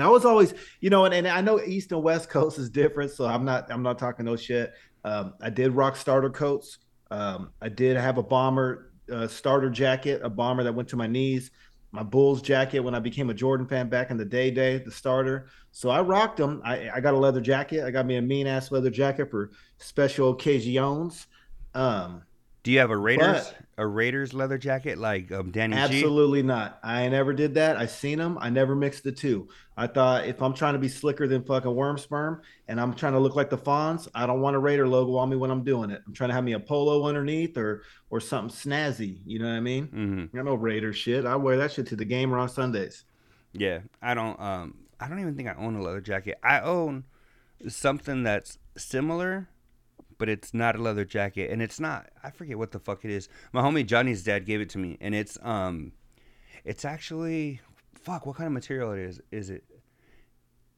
That 0.00 0.10
was 0.10 0.24
always, 0.24 0.54
you 0.80 0.90
know, 0.90 1.04
and, 1.04 1.14
and 1.14 1.28
I 1.28 1.40
know 1.40 1.60
East 1.60 1.92
and 1.92 2.02
West 2.02 2.28
Coast 2.28 2.58
is 2.58 2.70
different, 2.70 3.10
so 3.10 3.26
I'm 3.26 3.44
not 3.44 3.70
I'm 3.70 3.82
not 3.82 3.98
talking 3.98 4.24
no 4.24 4.36
shit. 4.36 4.72
Um, 5.04 5.34
I 5.40 5.50
did 5.50 5.72
rock 5.72 5.96
starter 5.96 6.30
coats. 6.30 6.78
Um, 7.10 7.50
I 7.60 7.68
did 7.68 7.96
have 7.96 8.18
a 8.18 8.22
bomber 8.22 8.92
uh, 9.12 9.26
starter 9.26 9.70
jacket, 9.70 10.20
a 10.22 10.30
bomber 10.30 10.62
that 10.62 10.74
went 10.74 10.88
to 10.90 10.96
my 10.96 11.06
knees. 11.06 11.50
My 11.92 12.04
Bulls 12.04 12.40
jacket 12.40 12.80
when 12.80 12.94
I 12.94 13.00
became 13.00 13.30
a 13.30 13.34
Jordan 13.34 13.66
fan 13.66 13.88
back 13.88 14.10
in 14.10 14.16
the 14.16 14.24
day, 14.24 14.50
day 14.50 14.78
the 14.78 14.92
starter. 14.92 15.48
So 15.72 15.90
I 15.90 16.00
rocked 16.00 16.36
them. 16.36 16.62
I, 16.64 16.88
I 16.88 17.00
got 17.00 17.14
a 17.14 17.18
leather 17.18 17.40
jacket. 17.40 17.84
I 17.84 17.90
got 17.90 18.06
me 18.06 18.16
a 18.16 18.22
mean 18.22 18.46
ass 18.46 18.70
leather 18.70 18.90
jacket 18.90 19.28
for 19.30 19.50
special 19.78 20.30
occasions. 20.30 21.26
Um, 21.74 22.22
Do 22.62 22.70
you 22.70 22.78
have 22.80 22.90
a 22.90 22.96
Raiders 22.96 23.48
but, 23.48 23.56
a 23.78 23.86
Raiders 23.86 24.34
leather 24.34 24.58
jacket 24.58 24.98
like 24.98 25.32
um, 25.32 25.50
Danny 25.50 25.76
Absolutely 25.76 26.42
G? 26.42 26.46
not. 26.46 26.78
I 26.82 27.08
never 27.08 27.32
did 27.32 27.54
that. 27.54 27.78
I 27.78 27.86
seen 27.86 28.18
them. 28.18 28.36
I 28.38 28.50
never 28.50 28.74
mixed 28.74 29.02
the 29.02 29.12
two. 29.12 29.48
I 29.78 29.86
thought 29.86 30.26
if 30.26 30.42
I'm 30.42 30.52
trying 30.52 30.74
to 30.74 30.78
be 30.78 30.88
slicker 30.88 31.26
than 31.26 31.42
fucking 31.42 31.74
worm 31.74 31.96
sperm 31.96 32.42
and 32.68 32.78
I'm 32.78 32.92
trying 32.92 33.14
to 33.14 33.18
look 33.18 33.34
like 33.34 33.48
the 33.48 33.56
Fonz, 33.56 34.08
I 34.14 34.26
don't 34.26 34.42
want 34.42 34.56
a 34.56 34.58
Raider 34.58 34.86
logo 34.86 35.16
on 35.16 35.30
me 35.30 35.36
when 35.36 35.50
I'm 35.50 35.64
doing 35.64 35.88
it. 35.88 36.02
I'm 36.06 36.12
trying 36.12 36.28
to 36.28 36.34
have 36.34 36.44
me 36.44 36.52
a 36.52 36.60
polo 36.60 37.06
underneath 37.06 37.56
or 37.56 37.82
or 38.10 38.20
something 38.20 38.54
snazzy. 38.54 39.20
You 39.24 39.38
know 39.38 39.46
what 39.46 39.54
I 39.54 39.60
mean? 39.60 39.86
Mm-hmm. 39.86 40.38
I 40.38 40.42
know 40.42 40.54
Raider 40.54 40.92
shit. 40.92 41.24
I 41.24 41.36
wear 41.36 41.56
that 41.56 41.72
shit 41.72 41.86
to 41.86 41.96
the 41.96 42.04
game 42.04 42.34
or 42.34 42.38
on 42.38 42.50
Sundays. 42.50 43.04
Yeah, 43.54 43.80
I 44.02 44.12
don't. 44.12 44.38
Um, 44.38 44.74
I 45.00 45.08
don't 45.08 45.20
even 45.20 45.34
think 45.34 45.48
I 45.48 45.54
own 45.54 45.76
a 45.76 45.82
leather 45.82 46.02
jacket. 46.02 46.38
I 46.42 46.60
own 46.60 47.04
something 47.68 48.22
that's 48.22 48.58
similar 48.76 49.48
but 50.20 50.28
it's 50.28 50.52
not 50.52 50.76
a 50.76 50.78
leather 50.78 51.04
jacket, 51.04 51.50
and 51.50 51.62
it's 51.62 51.80
not. 51.80 52.10
I 52.22 52.30
forget 52.30 52.58
what 52.58 52.70
the 52.70 52.78
fuck 52.78 53.04
it 53.06 53.10
is. 53.10 53.28
My 53.54 53.62
homie 53.62 53.86
Johnny's 53.86 54.22
dad 54.22 54.44
gave 54.44 54.60
it 54.60 54.68
to 54.70 54.78
me, 54.78 54.98
and 55.00 55.14
it's 55.14 55.38
um, 55.42 55.92
it's 56.62 56.84
actually 56.84 57.60
fuck. 57.94 58.26
What 58.26 58.36
kind 58.36 58.46
of 58.46 58.52
material 58.52 58.92
it 58.92 59.00
is? 59.00 59.20
Is 59.32 59.48
it? 59.48 59.64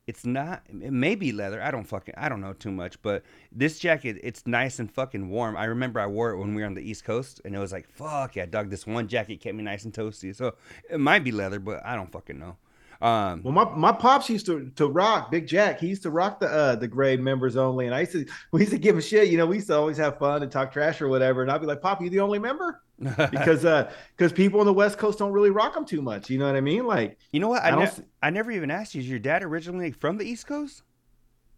It's 0.07 0.25
not. 0.25 0.63
It 0.69 0.93
may 0.93 1.17
be 1.17 1.33
leather. 1.33 1.61
I 1.61 1.73
don't 1.73 1.85
fucking. 1.85 2.15
I 2.17 2.29
don't 2.29 2.41
know 2.41 2.53
too 2.53 2.71
much, 2.71 3.03
but 3.03 3.25
this 3.51 3.81
jacket, 3.81 4.21
it's 4.23 4.47
nice 4.47 4.79
and 4.79 4.91
fucking 4.91 5.29
warm. 5.29 5.57
I 5.57 5.65
remember 5.65 5.99
I 5.99 6.07
wore 6.07 6.31
it 6.31 6.39
when 6.39 6.55
we 6.55 6.63
were 6.63 6.67
on 6.67 6.75
the 6.75 6.89
East 6.89 7.05
Coast, 7.05 7.41
and 7.45 7.55
it 7.55 7.59
was 7.59 7.73
like 7.73 7.89
fuck 7.89 8.37
yeah, 8.37 8.47
dog. 8.47 8.71
This 8.71 8.87
one 8.87 9.09
jacket 9.09 9.41
kept 9.41 9.57
me 9.57 9.65
nice 9.65 9.85
and 9.85 9.93
toasty. 9.93 10.35
So 10.35 10.55
it 10.89 11.01
might 11.01 11.25
be 11.25 11.33
leather, 11.33 11.59
but 11.59 11.85
I 11.85 11.97
don't 11.97 12.13
fucking 12.13 12.39
know. 12.39 12.57
Um, 13.03 13.43
well, 13.43 13.53
my, 13.53 13.65
my 13.75 13.91
pops 13.91 14.31
used 14.31 14.47
to 14.47 14.71
to 14.77 14.87
rock 14.87 15.33
Big 15.33 15.49
Jack. 15.49 15.81
He 15.81 15.89
used 15.89 16.05
to 16.05 16.11
rock 16.11 16.39
the 16.39 16.47
uh, 16.47 16.77
the 16.77 16.87
grade 16.87 17.19
members 17.19 17.57
only, 17.57 17.87
and 17.87 17.95
I 17.95 18.01
used 18.01 18.13
to 18.13 18.25
we 18.53 18.61
used 18.61 18.71
to 18.71 18.79
give 18.79 18.97
a 18.97 19.03
shit. 19.03 19.29
You 19.29 19.39
know, 19.39 19.47
we 19.47 19.57
used 19.57 19.67
to 19.67 19.77
always 19.77 19.97
have 19.97 20.19
fun 20.21 20.45
and 20.45 20.53
talk 20.53 20.73
trash 20.73 21.03
or 21.03 21.09
whatever. 21.09 21.43
And 21.43 21.51
I'd 21.51 21.61
be 21.61 21.67
like, 21.67 21.81
"Pop, 21.81 22.01
you 22.01 22.09
the 22.11 22.21
only 22.21 22.39
member?" 22.39 22.81
because 23.01 23.65
uh 23.65 23.91
because 24.17 24.33
people 24.33 24.61
on 24.61 24.67
the 24.67 24.73
West 24.73 24.99
Coast 24.99 25.19
don't 25.19 25.33
really 25.33 25.51
rock 25.51 25.75
them 25.75 25.85
too 25.85 26.01
much. 26.01 26.31
You 26.31 26.39
know 26.39 26.47
what 26.47 26.55
I 26.55 26.61
mean? 26.61 26.87
Like, 26.87 27.19
you 27.33 27.41
know 27.41 27.49
what? 27.49 27.65
I, 27.65 27.71
I, 27.71 27.85
ne- 27.85 28.05
I 28.23 28.31
never 28.31 28.53
even 28.53 28.71
asked 28.71 28.95
you. 28.95 29.01
Is 29.01 29.11
your 29.11 29.19
dad 29.19 29.43
originally 29.43 29.91
from 29.91 30.19
the 30.19 30.25
East 30.25 30.47
Coast? 30.47 30.83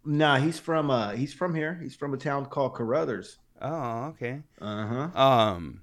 Nah, 0.03 0.39
he's 0.39 0.59
from 0.59 0.91
uh 0.91 1.11
he's 1.11 1.35
from 1.35 1.55
here. 1.55 1.79
He's 1.83 1.95
from 1.95 2.15
a 2.15 2.17
town 2.17 2.47
called 2.47 2.75
Caruthers. 2.75 3.37
Oh, 3.61 4.05
okay. 4.07 4.41
Uh 4.63 4.87
huh. 5.11 5.23
Um, 5.23 5.83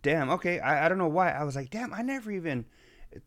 damn. 0.00 0.30
Okay, 0.30 0.58
I 0.58 0.86
I 0.86 0.88
don't 0.88 0.98
know 0.98 1.08
why 1.08 1.32
I 1.32 1.44
was 1.44 1.54
like, 1.54 1.68
damn. 1.68 1.92
I 1.92 2.00
never 2.00 2.30
even 2.30 2.64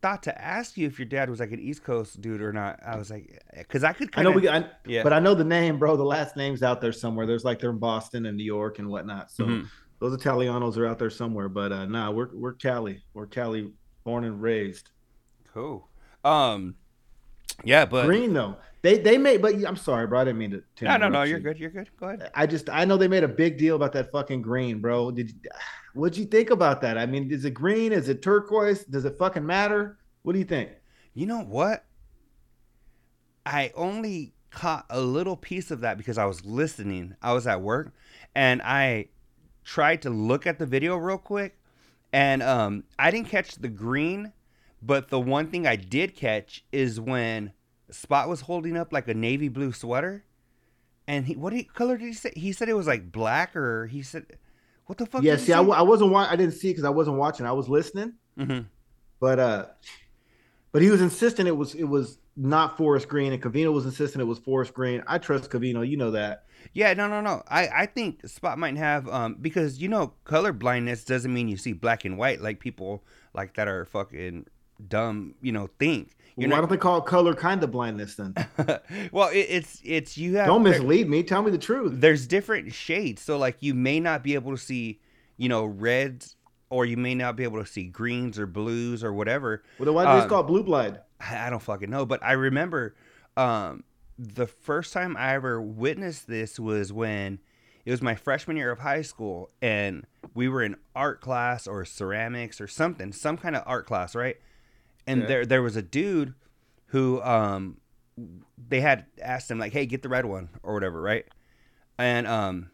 thought 0.00 0.22
to 0.24 0.42
ask 0.42 0.76
you 0.76 0.86
if 0.86 0.98
your 0.98 1.06
dad 1.06 1.28
was 1.28 1.40
like 1.40 1.52
an 1.52 1.60
East 1.60 1.84
Coast 1.84 2.20
dude 2.20 2.40
or 2.40 2.52
not. 2.52 2.80
I 2.84 2.96
was 2.96 3.10
like, 3.10 3.42
because 3.56 3.84
I 3.84 3.92
could. 3.92 4.12
Kinda, 4.12 4.30
I 4.30 4.32
know 4.32 4.38
we, 4.38 4.48
I, 4.48 4.64
yeah, 4.86 5.02
but 5.02 5.12
I 5.12 5.18
know 5.18 5.34
the 5.34 5.44
name, 5.44 5.78
bro. 5.78 5.96
The 5.96 6.04
last 6.04 6.36
name's 6.36 6.62
out 6.62 6.80
there 6.80 6.92
somewhere. 6.92 7.26
There's 7.26 7.44
like 7.44 7.60
they're 7.60 7.70
in 7.70 7.78
Boston 7.78 8.26
and 8.26 8.36
New 8.36 8.44
York 8.44 8.78
and 8.78 8.88
whatnot. 8.88 9.30
So 9.30 9.44
mm-hmm. 9.44 9.66
those 10.00 10.16
Italianos 10.16 10.76
are 10.76 10.86
out 10.86 10.98
there 10.98 11.10
somewhere. 11.10 11.48
But 11.48 11.72
uh 11.72 11.86
nah, 11.86 12.10
we're 12.10 12.28
we're 12.32 12.54
Cali. 12.54 13.02
We're 13.12 13.26
Cali, 13.26 13.72
born 14.04 14.24
and 14.24 14.40
raised. 14.40 14.90
Cool. 15.52 15.88
Um, 16.24 16.76
yeah, 17.62 17.84
but 17.84 18.06
green 18.06 18.32
though. 18.32 18.56
They 18.84 18.98
they 18.98 19.16
made, 19.16 19.40
but 19.40 19.54
I'm 19.64 19.76
sorry, 19.76 20.06
bro. 20.06 20.20
I 20.20 20.24
didn't 20.24 20.36
mean 20.36 20.50
to. 20.50 20.62
to 20.76 20.84
no, 20.84 20.98
no, 20.98 21.08
no. 21.08 21.22
You're 21.22 21.40
good. 21.40 21.58
You're 21.58 21.70
good. 21.70 21.88
Go 21.98 22.08
ahead. 22.08 22.30
I 22.34 22.46
just 22.46 22.68
I 22.68 22.84
know 22.84 22.98
they 22.98 23.08
made 23.08 23.24
a 23.24 23.28
big 23.28 23.56
deal 23.56 23.76
about 23.76 23.94
that 23.94 24.12
fucking 24.12 24.42
green, 24.42 24.82
bro. 24.82 25.10
Did 25.10 25.32
what'd 25.94 26.18
you 26.18 26.26
think 26.26 26.50
about 26.50 26.82
that? 26.82 26.98
I 26.98 27.06
mean, 27.06 27.32
is 27.32 27.46
it 27.46 27.52
green? 27.52 27.92
Is 27.92 28.10
it 28.10 28.20
turquoise? 28.20 28.84
Does 28.84 29.06
it 29.06 29.16
fucking 29.16 29.46
matter? 29.46 29.96
What 30.20 30.34
do 30.34 30.38
you 30.38 30.44
think? 30.44 30.68
You 31.14 31.24
know 31.24 31.40
what? 31.40 31.86
I 33.46 33.72
only 33.74 34.34
caught 34.50 34.84
a 34.90 35.00
little 35.00 35.38
piece 35.38 35.70
of 35.70 35.80
that 35.80 35.96
because 35.96 36.18
I 36.18 36.26
was 36.26 36.44
listening. 36.44 37.16
I 37.22 37.32
was 37.32 37.46
at 37.46 37.62
work 37.62 37.94
and 38.34 38.60
I 38.60 39.06
tried 39.64 40.02
to 40.02 40.10
look 40.10 40.46
at 40.46 40.58
the 40.58 40.66
video 40.66 40.98
real 40.98 41.16
quick 41.16 41.58
and 42.12 42.42
um, 42.42 42.84
I 42.98 43.10
didn't 43.10 43.30
catch 43.30 43.54
the 43.54 43.68
green, 43.68 44.34
but 44.82 45.08
the 45.08 45.18
one 45.18 45.46
thing 45.46 45.66
I 45.66 45.76
did 45.76 46.14
catch 46.14 46.66
is 46.70 47.00
when 47.00 47.52
Spot 47.94 48.28
was 48.28 48.42
holding 48.42 48.76
up 48.76 48.92
like 48.92 49.08
a 49.08 49.14
navy 49.14 49.48
blue 49.48 49.72
sweater. 49.72 50.24
And 51.06 51.26
he, 51.26 51.36
what 51.36 51.52
he, 51.52 51.64
color 51.64 51.96
did 51.96 52.06
he 52.06 52.12
say? 52.12 52.32
He 52.34 52.52
said 52.52 52.68
it 52.68 52.74
was 52.74 52.86
like 52.86 53.12
black, 53.12 53.54
or 53.54 53.86
he 53.86 54.02
said, 54.02 54.24
"What 54.86 54.98
the 54.98 55.06
fuck?" 55.06 55.22
Yeah, 55.22 55.36
see, 55.36 55.52
I, 55.52 55.62
I 55.62 55.82
wasn't. 55.82 56.14
I 56.14 56.34
didn't 56.34 56.54
see 56.54 56.70
it 56.70 56.72
because 56.72 56.84
I 56.84 56.90
wasn't 56.90 57.18
watching. 57.18 57.44
I 57.44 57.52
was 57.52 57.68
listening. 57.68 58.14
Mm-hmm. 58.38 58.66
But 59.20 59.38
uh, 59.38 59.66
but 60.72 60.82
he 60.82 60.90
was 60.90 61.00
insistent 61.00 61.46
it 61.46 61.56
was 61.56 61.74
it 61.74 61.84
was 61.84 62.18
not 62.36 62.76
forest 62.76 63.08
green, 63.08 63.32
and 63.32 63.42
Covino 63.42 63.72
was 63.72 63.84
insistent 63.84 64.22
it 64.22 64.24
was 64.24 64.38
forest 64.38 64.74
green. 64.74 65.04
I 65.06 65.18
trust 65.18 65.50
Covino, 65.50 65.88
you 65.88 65.96
know 65.96 66.10
that. 66.10 66.46
Yeah, 66.72 66.94
no, 66.94 67.06
no, 67.06 67.20
no. 67.20 67.42
I, 67.48 67.68
I 67.68 67.86
think 67.86 68.26
Spot 68.26 68.58
might 68.58 68.76
have 68.76 69.06
um 69.08 69.36
because 69.40 69.80
you 69.80 69.88
know 69.88 70.14
color 70.24 70.52
blindness 70.52 71.04
doesn't 71.04 71.32
mean 71.32 71.48
you 71.48 71.56
see 71.56 71.74
black 71.74 72.04
and 72.04 72.18
white 72.18 72.40
like 72.40 72.58
people 72.58 73.04
like 73.34 73.54
that 73.54 73.68
are 73.68 73.84
fucking 73.84 74.46
dumb, 74.88 75.34
you 75.40 75.52
know, 75.52 75.68
think. 75.78 76.16
You're 76.36 76.50
Why 76.50 76.56
not... 76.56 76.62
don't 76.62 76.70
they 76.70 76.76
call 76.76 76.98
it 76.98 77.06
color 77.06 77.34
kind 77.34 77.62
of 77.62 77.70
blindness 77.70 78.16
then? 78.16 78.34
well, 79.12 79.28
it, 79.28 79.46
it's 79.48 79.80
it's 79.84 80.18
you 80.18 80.36
have. 80.36 80.46
Don't 80.46 80.62
mislead 80.62 81.08
me. 81.08 81.22
Tell 81.22 81.42
me 81.42 81.50
the 81.50 81.58
truth. 81.58 81.92
There's 81.94 82.26
different 82.26 82.72
shades, 82.72 83.22
so 83.22 83.38
like 83.38 83.56
you 83.60 83.74
may 83.74 84.00
not 84.00 84.22
be 84.22 84.34
able 84.34 84.50
to 84.50 84.58
see, 84.58 85.00
you 85.36 85.48
know, 85.48 85.64
reds 85.64 86.36
or 86.70 86.84
you 86.84 86.96
may 86.96 87.14
not 87.14 87.36
be 87.36 87.44
able 87.44 87.60
to 87.60 87.66
see 87.66 87.84
greens 87.84 88.38
or 88.38 88.46
blues 88.46 89.04
or 89.04 89.12
whatever. 89.12 89.62
Well, 89.78 89.86
then 89.86 89.94
why 89.94 90.04
do 90.04 90.10
um, 90.10 90.20
they 90.20 90.26
call 90.26 90.40
it 90.40 90.46
blue 90.48 90.64
blind? 90.64 90.98
I 91.20 91.48
don't 91.48 91.62
fucking 91.62 91.88
know, 91.88 92.04
but 92.04 92.22
I 92.22 92.32
remember 92.32 92.96
um, 93.36 93.84
the 94.18 94.46
first 94.46 94.92
time 94.92 95.16
I 95.16 95.34
ever 95.34 95.62
witnessed 95.62 96.26
this 96.26 96.58
was 96.58 96.92
when 96.92 97.38
it 97.84 97.90
was 97.90 98.02
my 98.02 98.14
freshman 98.14 98.56
year 98.56 98.70
of 98.70 98.80
high 98.80 99.02
school, 99.02 99.50
and 99.62 100.06
we 100.34 100.48
were 100.48 100.62
in 100.62 100.76
art 100.96 101.20
class 101.20 101.66
or 101.66 101.84
ceramics 101.84 102.60
or 102.60 102.66
something, 102.66 103.12
some 103.12 103.36
kind 103.36 103.54
of 103.54 103.62
art 103.66 103.86
class, 103.86 104.14
right? 104.14 104.36
And 105.06 105.22
yeah. 105.22 105.26
there 105.26 105.46
there 105.46 105.62
was 105.62 105.76
a 105.76 105.82
dude 105.82 106.34
who 106.86 107.22
um, 107.22 107.78
they 108.68 108.80
had 108.80 109.06
asked 109.20 109.50
him 109.50 109.58
like, 109.58 109.72
"Hey, 109.72 109.86
get 109.86 110.02
the 110.02 110.08
red 110.08 110.24
one" 110.24 110.48
or 110.62 110.74
whatever, 110.74 111.00
right? 111.00 111.26
And 111.98 112.26
um, 112.26 112.70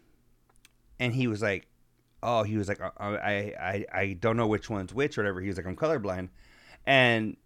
and 0.98 1.14
he 1.14 1.26
was 1.26 1.42
like, 1.42 1.66
oh, 2.22 2.42
he 2.42 2.56
was 2.56 2.68
like, 2.68 2.80
uh, 2.80 2.90
uh, 2.98 3.18
I, 3.22 3.54
I, 3.58 3.86
I 3.92 4.12
don't 4.20 4.36
know 4.36 4.46
which 4.46 4.68
one's 4.70 4.94
which 4.94 5.16
or 5.18 5.22
whatever. 5.22 5.40
He 5.40 5.48
was 5.48 5.56
like, 5.56 5.66
I'm 5.66 5.76
colorblind. 5.76 6.28
And 6.86 7.36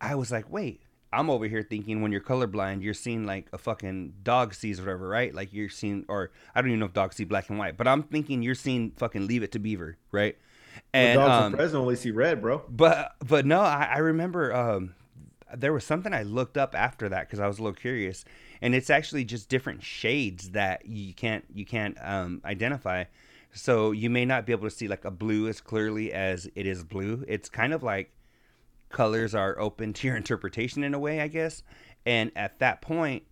I 0.00 0.14
was 0.14 0.30
like, 0.30 0.50
wait, 0.50 0.82
I'm 1.12 1.28
over 1.30 1.46
here 1.46 1.62
thinking 1.62 2.00
when 2.00 2.12
you're 2.12 2.20
colorblind, 2.20 2.82
you're 2.82 2.94
seeing 2.94 3.26
like 3.26 3.48
a 3.52 3.58
fucking 3.58 4.14
dog 4.22 4.54
sees 4.54 4.80
whatever, 4.80 5.08
right? 5.08 5.34
Like 5.34 5.52
you're 5.52 5.68
seeing, 5.68 6.04
or 6.08 6.32
I 6.54 6.60
don't 6.60 6.70
even 6.70 6.80
know 6.80 6.86
if 6.86 6.92
dogs 6.92 7.16
see 7.16 7.24
black 7.24 7.50
and 7.50 7.58
white, 7.58 7.76
but 7.76 7.86
I'm 7.86 8.02
thinking 8.02 8.42
you're 8.42 8.54
seeing 8.54 8.92
fucking 8.92 9.26
Leave 9.26 9.42
It 9.42 9.52
to 9.52 9.58
Beaver, 9.58 9.98
right? 10.10 10.36
And 10.92 11.18
the 11.18 11.24
dogs 11.24 11.46
um, 11.46 11.52
present 11.52 11.80
only 11.80 11.96
see 11.96 12.10
red, 12.10 12.40
bro. 12.40 12.62
But 12.68 13.14
but 13.26 13.46
no, 13.46 13.60
I, 13.60 13.90
I 13.94 13.98
remember 13.98 14.54
um, 14.54 14.94
there 15.54 15.72
was 15.72 15.84
something 15.84 16.12
I 16.12 16.22
looked 16.22 16.56
up 16.56 16.74
after 16.74 17.08
that 17.08 17.28
because 17.28 17.40
I 17.40 17.46
was 17.46 17.58
a 17.58 17.62
little 17.62 17.74
curious, 17.76 18.24
and 18.60 18.74
it's 18.74 18.90
actually 18.90 19.24
just 19.24 19.48
different 19.48 19.82
shades 19.82 20.50
that 20.50 20.86
you 20.86 21.14
can't 21.14 21.44
you 21.52 21.64
can't 21.64 21.96
um, 22.00 22.40
identify. 22.44 23.04
So 23.54 23.90
you 23.90 24.08
may 24.08 24.24
not 24.24 24.46
be 24.46 24.52
able 24.52 24.68
to 24.68 24.74
see 24.74 24.88
like 24.88 25.04
a 25.04 25.10
blue 25.10 25.46
as 25.46 25.60
clearly 25.60 26.12
as 26.12 26.48
it 26.54 26.66
is 26.66 26.84
blue. 26.84 27.24
It's 27.28 27.48
kind 27.48 27.74
of 27.74 27.82
like 27.82 28.12
colors 28.88 29.34
are 29.34 29.58
open 29.58 29.92
to 29.94 30.06
your 30.06 30.16
interpretation 30.18 30.84
in 30.84 30.94
a 30.94 30.98
way, 30.98 31.20
I 31.20 31.28
guess. 31.28 31.62
And 32.06 32.32
at 32.34 32.58
that 32.60 32.82
point, 32.82 33.24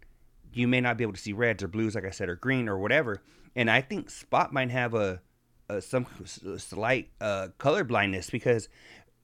you 0.52 0.68
may 0.68 0.80
not 0.80 0.96
be 0.96 1.04
able 1.04 1.14
to 1.14 1.20
see 1.20 1.32
reds 1.32 1.62
or 1.62 1.68
blues, 1.68 1.94
like 1.94 2.04
I 2.04 2.10
said, 2.10 2.28
or 2.28 2.36
green 2.36 2.68
or 2.68 2.78
whatever. 2.78 3.22
And 3.56 3.70
I 3.70 3.80
think 3.80 4.10
Spot 4.10 4.52
might 4.52 4.70
have 4.70 4.94
a, 4.94 5.20
a 5.76 5.82
some 5.82 6.06
slight 6.26 7.10
uh, 7.20 7.48
color 7.58 7.84
blindness 7.84 8.30
because 8.30 8.68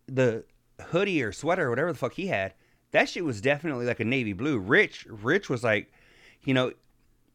the 0.06 0.44
hoodie 0.86 1.22
or 1.22 1.32
sweater 1.32 1.66
or 1.66 1.70
whatever 1.70 1.92
the 1.92 1.98
fuck 1.98 2.14
he 2.14 2.26
had, 2.26 2.54
that 2.92 3.08
shit 3.08 3.24
was 3.24 3.40
definitely 3.40 3.86
like 3.86 4.00
a 4.00 4.04
navy 4.04 4.32
blue. 4.32 4.58
Rich, 4.58 5.06
Rich 5.08 5.48
was 5.48 5.64
like, 5.64 5.92
you 6.44 6.54
know, 6.54 6.72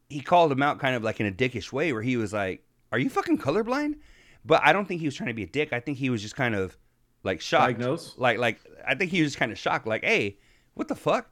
he 0.08 0.20
called 0.20 0.52
him 0.52 0.62
out 0.62 0.78
kind 0.78 0.94
of 0.94 1.02
like 1.02 1.20
in 1.20 1.26
a 1.26 1.32
dickish 1.32 1.72
way 1.72 1.92
where 1.92 2.02
he 2.02 2.16
was 2.16 2.32
like, 2.32 2.64
are 2.90 2.98
you 2.98 3.08
fucking 3.08 3.38
colorblind? 3.38 3.96
But 4.44 4.62
I 4.64 4.72
don't 4.72 4.86
think 4.86 5.00
he 5.00 5.06
was 5.06 5.14
trying 5.14 5.28
to 5.28 5.34
be 5.34 5.44
a 5.44 5.46
dick. 5.48 5.72
I 5.72 5.80
think 5.80 5.98
he 5.98 6.10
was 6.10 6.20
just 6.20 6.36
kind 6.36 6.54
of 6.54 6.76
like 7.22 7.40
shocked. 7.40 7.78
Diagnosed? 7.78 8.18
Like, 8.18 8.38
like 8.38 8.60
I 8.86 8.94
think 8.94 9.10
he 9.10 9.22
was 9.22 9.30
just 9.30 9.38
kind 9.38 9.52
of 9.52 9.58
shocked. 9.58 9.86
Like, 9.86 10.04
hey, 10.04 10.38
what 10.74 10.88
the 10.88 10.94
fuck? 10.94 11.30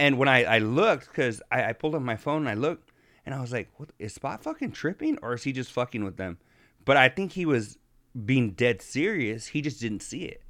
And 0.00 0.18
when 0.18 0.28
I, 0.28 0.44
I 0.44 0.58
looked, 0.58 1.08
because 1.08 1.42
I, 1.50 1.64
I 1.64 1.72
pulled 1.72 1.94
up 1.94 2.02
my 2.02 2.16
phone 2.16 2.42
and 2.42 2.48
I 2.48 2.54
looked, 2.54 2.92
and 3.26 3.34
I 3.34 3.40
was 3.40 3.52
like, 3.52 3.68
what 3.76 3.90
is 3.98 4.14
Spot 4.14 4.42
fucking 4.42 4.72
tripping 4.72 5.18
or 5.20 5.34
is 5.34 5.42
he 5.42 5.52
just 5.52 5.70
fucking 5.72 6.02
with 6.02 6.16
them? 6.16 6.38
But 6.84 6.96
I 6.96 7.08
think 7.08 7.32
he 7.32 7.44
was 7.46 7.78
being 8.24 8.52
dead 8.52 8.82
serious. 8.82 9.48
He 9.48 9.60
just 9.60 9.80
didn't 9.80 10.02
see 10.02 10.22
it. 10.22 10.42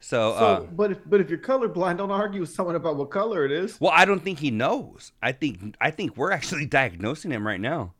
So, 0.00 0.32
So, 0.32 0.44
uh, 0.44 0.60
but 0.60 0.92
if, 0.92 0.98
but 1.06 1.20
if 1.20 1.30
you're 1.30 1.38
colorblind, 1.38 1.98
don't 1.98 2.10
argue 2.10 2.40
with 2.40 2.50
someone 2.50 2.74
about 2.74 2.96
what 2.96 3.10
color 3.10 3.44
it 3.44 3.52
is. 3.52 3.80
well, 3.80 3.92
I 3.94 4.04
don't 4.04 4.20
think 4.20 4.40
he 4.40 4.50
knows. 4.50 5.12
I 5.22 5.32
think 5.32 5.76
I 5.80 5.90
think 5.92 6.16
we're 6.16 6.32
actually 6.32 6.66
diagnosing 6.80 7.30
him 7.30 7.46
right 7.46 7.60
now. 7.60 7.94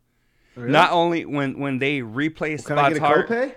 Really? 0.57 0.73
Not 0.73 0.91
only 0.93 1.25
when 1.25 1.59
when 1.59 1.79
they 1.79 2.03
replace 2.03 2.69
I 2.69 2.75
Spot's 2.75 2.99
heart, 2.99 3.29
copay? 3.29 3.55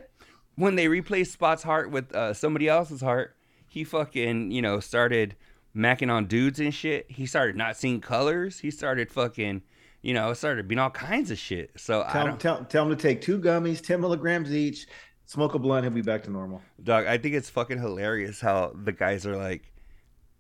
when 0.56 0.76
they 0.76 0.88
replace 0.88 1.32
Spot's 1.32 1.64
heart 1.64 1.90
with 1.92 2.14
uh, 2.14 2.34
somebody 2.34 2.68
else's 2.70 3.02
heart, 3.02 3.36
he 3.68 3.84
fucking 3.84 4.52
you 4.52 4.62
know 4.62 4.80
started 4.80 5.36
macking 5.76 6.12
on 6.12 6.26
dudes 6.28 6.60
and 6.60 6.74
shit. 6.74 7.10
He 7.10 7.26
started 7.26 7.56
not 7.56 7.76
seeing 7.78 8.00
colors. 8.00 8.60
He 8.60 8.70
started 8.72 9.12
fucking 9.12 9.64
you 10.06 10.14
know 10.14 10.32
started 10.34 10.68
being 10.68 10.80
all 10.80 10.90
kinds 10.92 11.32
of 11.32 11.38
shit. 11.38 11.72
So 11.78 12.04
I 12.08 12.12
Tell, 12.14 12.22
him, 12.22 12.28
don't, 12.30 12.40
tell, 12.40 12.66
tell 12.66 12.84
him 12.84 12.90
to 12.96 13.02
take 13.02 13.22
two 13.22 13.40
gummies, 13.40 13.82
10 13.82 14.00
milligrams 14.00 14.54
each, 14.54 14.86
smoke 15.26 15.56
a 15.56 15.60
blunt, 15.60 15.84
he'll 15.84 15.94
be 15.94 16.02
back 16.02 16.24
to 16.24 16.32
normal. 16.32 16.62
dog. 16.84 17.08
I 17.08 17.18
think 17.18 17.34
it's 17.36 17.50
fucking 17.50 17.80
hilarious 17.80 18.40
how 18.40 18.74
the 18.76 18.92
guys 18.92 19.26
are 19.26 19.36
like, 19.36 19.72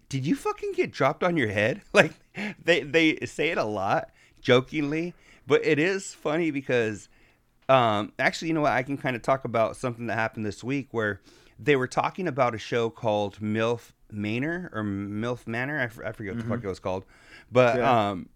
"Did 0.09 0.25
you 0.25 0.35
fucking 0.35 0.73
get 0.73 0.91
dropped 0.91 1.23
on 1.23 1.35
your 1.35 1.49
head?" 1.49 1.81
Like 1.93 2.13
they 2.63 2.81
they 2.81 3.15
say 3.25 3.49
it 3.49 3.57
a 3.57 3.63
lot 3.63 4.11
jokingly, 4.41 5.13
but 5.47 5.65
it 5.65 5.79
is 5.79 6.13
funny 6.13 6.51
because 6.51 7.09
um 7.67 8.11
actually 8.19 8.49
you 8.49 8.53
know 8.53 8.61
what 8.61 8.73
I 8.73 8.83
can 8.83 8.97
kind 8.97 9.15
of 9.15 9.23
talk 9.23 9.43
about 9.45 9.75
something 9.77 10.05
that 10.07 10.13
happened 10.15 10.45
this 10.45 10.63
week 10.63 10.89
where 10.91 11.21
they 11.57 11.75
were 11.75 11.87
talking 11.87 12.27
about 12.27 12.53
a 12.53 12.59
show 12.59 12.89
called 12.91 13.39
MILF 13.39 13.93
Manor 14.11 14.69
or 14.73 14.83
MILF 14.83 15.47
Manor. 15.47 15.79
I, 15.79 15.85
f- 15.85 15.99
I 16.05 16.11
forget 16.11 16.35
what 16.35 16.43
the 16.43 16.49
fuck 16.49 16.63
it 16.63 16.67
was 16.67 16.79
called, 16.79 17.05
but 17.51 17.77
Yeah. 17.77 18.09
um, 18.11 18.29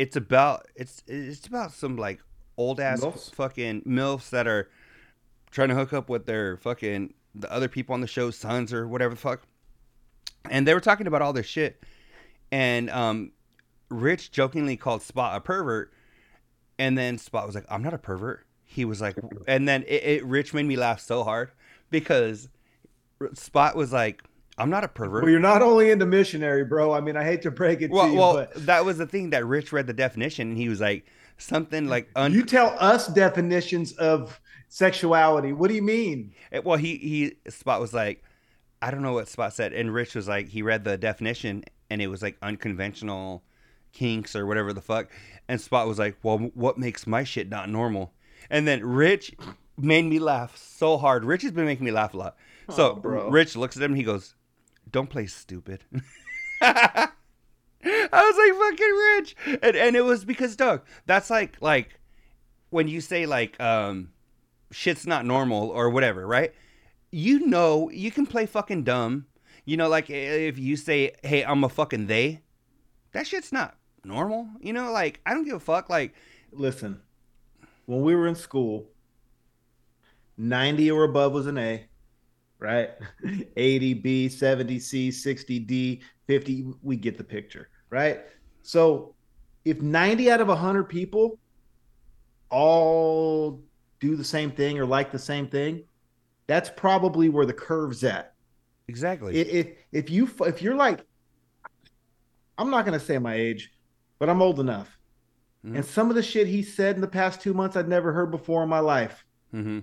it's 0.00 0.16
about 0.16 0.66
it's 0.74 1.02
it's 1.06 1.46
about 1.46 1.72
some 1.72 1.96
like 1.96 2.20
old 2.56 2.80
ass 2.80 3.00
MILFs? 3.00 3.34
fucking 3.34 3.82
milfs 3.82 4.30
that 4.30 4.46
are 4.46 4.70
trying 5.50 5.68
to 5.68 5.74
hook 5.74 5.92
up 5.92 6.08
with 6.08 6.24
their 6.24 6.56
fucking 6.56 7.12
the 7.34 7.52
other 7.52 7.68
people 7.68 7.92
on 7.92 8.00
the 8.00 8.06
show's 8.06 8.34
sons 8.34 8.72
or 8.72 8.88
whatever 8.88 9.14
the 9.14 9.20
fuck. 9.20 9.42
And 10.50 10.66
they 10.66 10.72
were 10.72 10.80
talking 10.80 11.06
about 11.06 11.20
all 11.20 11.34
this 11.34 11.44
shit, 11.44 11.84
and 12.50 12.88
um, 12.88 13.32
Rich 13.90 14.32
jokingly 14.32 14.78
called 14.78 15.02
Spot 15.02 15.36
a 15.36 15.40
pervert, 15.40 15.92
and 16.78 16.96
then 16.96 17.18
Spot 17.18 17.44
was 17.44 17.54
like, 17.54 17.66
"I'm 17.68 17.82
not 17.82 17.92
a 17.92 17.98
pervert." 17.98 18.46
He 18.64 18.86
was 18.86 19.02
like, 19.02 19.16
and 19.46 19.68
then 19.68 19.82
it, 19.86 20.02
it 20.02 20.24
Rich 20.24 20.54
made 20.54 20.64
me 20.64 20.76
laugh 20.76 21.00
so 21.00 21.24
hard 21.24 21.50
because 21.90 22.48
Spot 23.34 23.76
was 23.76 23.92
like, 23.92 24.22
"I'm 24.60 24.70
not 24.70 24.84
a 24.84 24.88
pervert." 24.88 25.22
Well, 25.24 25.30
you're 25.30 25.40
not 25.40 25.62
only 25.62 25.90
into 25.90 26.06
missionary, 26.06 26.64
bro. 26.64 26.92
I 26.92 27.00
mean, 27.00 27.16
I 27.16 27.24
hate 27.24 27.42
to 27.42 27.50
break 27.50 27.80
it 27.82 27.90
well, 27.90 28.06
to 28.06 28.12
you, 28.12 28.18
well, 28.18 28.34
but 28.34 28.66
that 28.66 28.84
was 28.84 28.98
the 28.98 29.06
thing 29.06 29.30
that 29.30 29.44
Rich 29.46 29.72
read 29.72 29.86
the 29.86 29.92
definition, 29.92 30.50
and 30.50 30.56
he 30.58 30.68
was 30.68 30.80
like, 30.80 31.06
something 31.38 31.88
like 31.88 32.10
un- 32.16 32.32
you 32.32 32.44
tell 32.44 32.76
us 32.78 33.06
definitions 33.08 33.92
of 33.92 34.40
sexuality. 34.68 35.52
What 35.52 35.68
do 35.68 35.74
you 35.74 35.82
mean? 35.82 36.32
Eh, 36.52 36.60
Well, 36.64 36.76
he 36.78 36.96
he 36.96 37.50
Spot 37.50 37.80
was 37.80 37.92
like, 37.92 38.22
I 38.82 38.90
don't 38.90 39.02
know 39.02 39.12
what 39.14 39.28
Spot 39.28 39.52
said, 39.52 39.72
and 39.72 39.92
Rich 39.92 40.14
was 40.14 40.28
like, 40.28 40.48
he 40.48 40.62
read 40.62 40.84
the 40.84 40.96
definition, 40.96 41.64
and 41.90 42.00
it 42.00 42.06
was 42.08 42.22
like 42.22 42.36
unconventional 42.42 43.42
kinks 43.92 44.36
or 44.36 44.46
whatever 44.46 44.72
the 44.72 44.80
fuck, 44.80 45.08
and 45.48 45.60
Spot 45.60 45.86
was 45.88 45.98
like, 45.98 46.16
well, 46.22 46.38
what 46.54 46.78
makes 46.78 47.06
my 47.06 47.24
shit 47.24 47.48
not 47.48 47.68
normal? 47.68 48.12
And 48.48 48.66
then 48.66 48.84
Rich 48.84 49.34
made 49.76 50.04
me 50.04 50.18
laugh 50.18 50.56
so 50.56 50.96
hard. 50.98 51.24
Rich 51.24 51.42
has 51.42 51.52
been 51.52 51.64
making 51.66 51.84
me 51.84 51.90
laugh 51.90 52.14
a 52.14 52.16
lot. 52.16 52.36
So 52.70 53.00
Oh. 53.04 53.30
Rich 53.30 53.56
looks 53.56 53.76
at 53.76 53.82
him, 53.82 53.92
and 53.92 53.98
he 53.98 54.04
goes, 54.04 54.34
"Don't 54.90 55.10
play 55.10 55.26
stupid." 55.26 55.84
I 56.60 57.08
was 57.82 58.36
like, 58.36 58.70
"Fucking 58.70 58.96
Rich," 59.16 59.36
and 59.62 59.76
and 59.76 59.96
it 59.96 60.02
was 60.02 60.24
because 60.24 60.56
Doug, 60.56 60.82
that's 61.06 61.30
like 61.30 61.56
like 61.60 62.00
when 62.70 62.88
you 62.88 63.00
say 63.00 63.26
like 63.26 63.60
um 63.60 64.10
shit's 64.70 65.06
not 65.06 65.24
normal 65.24 65.68
or 65.70 65.90
whatever, 65.90 66.26
right? 66.26 66.54
You 67.10 67.46
know, 67.46 67.90
you 67.90 68.10
can 68.10 68.26
play 68.26 68.46
fucking 68.46 68.84
dumb. 68.84 69.26
You 69.64 69.76
know, 69.76 69.88
like 69.88 70.10
if 70.10 70.58
you 70.58 70.76
say, 70.76 71.12
"Hey, 71.22 71.44
I'm 71.44 71.64
a 71.64 71.68
fucking 71.68 72.06
they," 72.06 72.42
that 73.12 73.26
shit's 73.26 73.52
not 73.52 73.76
normal. 74.04 74.48
You 74.60 74.72
know, 74.72 74.90
like 74.92 75.20
I 75.26 75.34
don't 75.34 75.44
give 75.44 75.56
a 75.56 75.60
fuck. 75.60 75.88
Like, 75.90 76.14
Listen, 76.52 77.00
when 77.86 78.02
we 78.02 78.14
were 78.14 78.26
in 78.26 78.34
school, 78.34 78.88
90 80.36 80.90
or 80.90 81.04
above 81.04 81.32
was 81.32 81.46
an 81.46 81.58
A, 81.58 81.84
right? 82.60 82.90
80 83.56 83.94
B, 83.94 84.28
70 84.28 84.78
C, 84.78 85.10
60 85.10 85.58
D, 85.60 86.02
50, 86.26 86.66
we 86.82 86.96
get 86.96 87.18
the 87.18 87.24
picture, 87.24 87.68
right? 87.90 88.20
So 88.62 89.14
if 89.64 89.80
90 89.82 90.30
out 90.30 90.40
of 90.40 90.48
100 90.48 90.84
people 90.84 91.38
all 92.50 93.62
do 94.00 94.16
the 94.16 94.24
same 94.24 94.50
thing 94.50 94.78
or 94.78 94.86
like 94.86 95.10
the 95.12 95.18
same 95.18 95.48
thing, 95.48 95.84
that's 96.46 96.70
probably 96.76 97.28
where 97.28 97.46
the 97.46 97.52
curve's 97.52 98.02
at. 98.04 98.34
exactly. 98.88 99.36
If 99.36 99.76
if, 99.92 100.10
you 100.10 100.28
if 100.40 100.62
you're 100.62 100.74
like, 100.74 101.04
I'm 102.58 102.70
not 102.70 102.84
gonna 102.84 103.00
say 103.00 103.18
my 103.18 103.34
age, 103.34 103.72
but 104.18 104.28
I'm 104.28 104.42
old 104.42 104.58
enough. 104.60 104.98
Mhm. 105.64 105.76
And 105.76 105.84
some 105.84 106.10
of 106.10 106.16
the 106.16 106.22
shit 106.22 106.46
he 106.48 106.62
said 106.62 106.96
in 106.96 107.00
the 107.00 107.08
past 107.08 107.40
two 107.40 107.54
months 107.54 107.76
I'd 107.76 107.88
never 107.88 108.12
heard 108.12 108.30
before 108.30 108.62
in 108.62 108.68
my 108.68 108.80
life. 108.80 109.24
mm-hmm. 109.54 109.80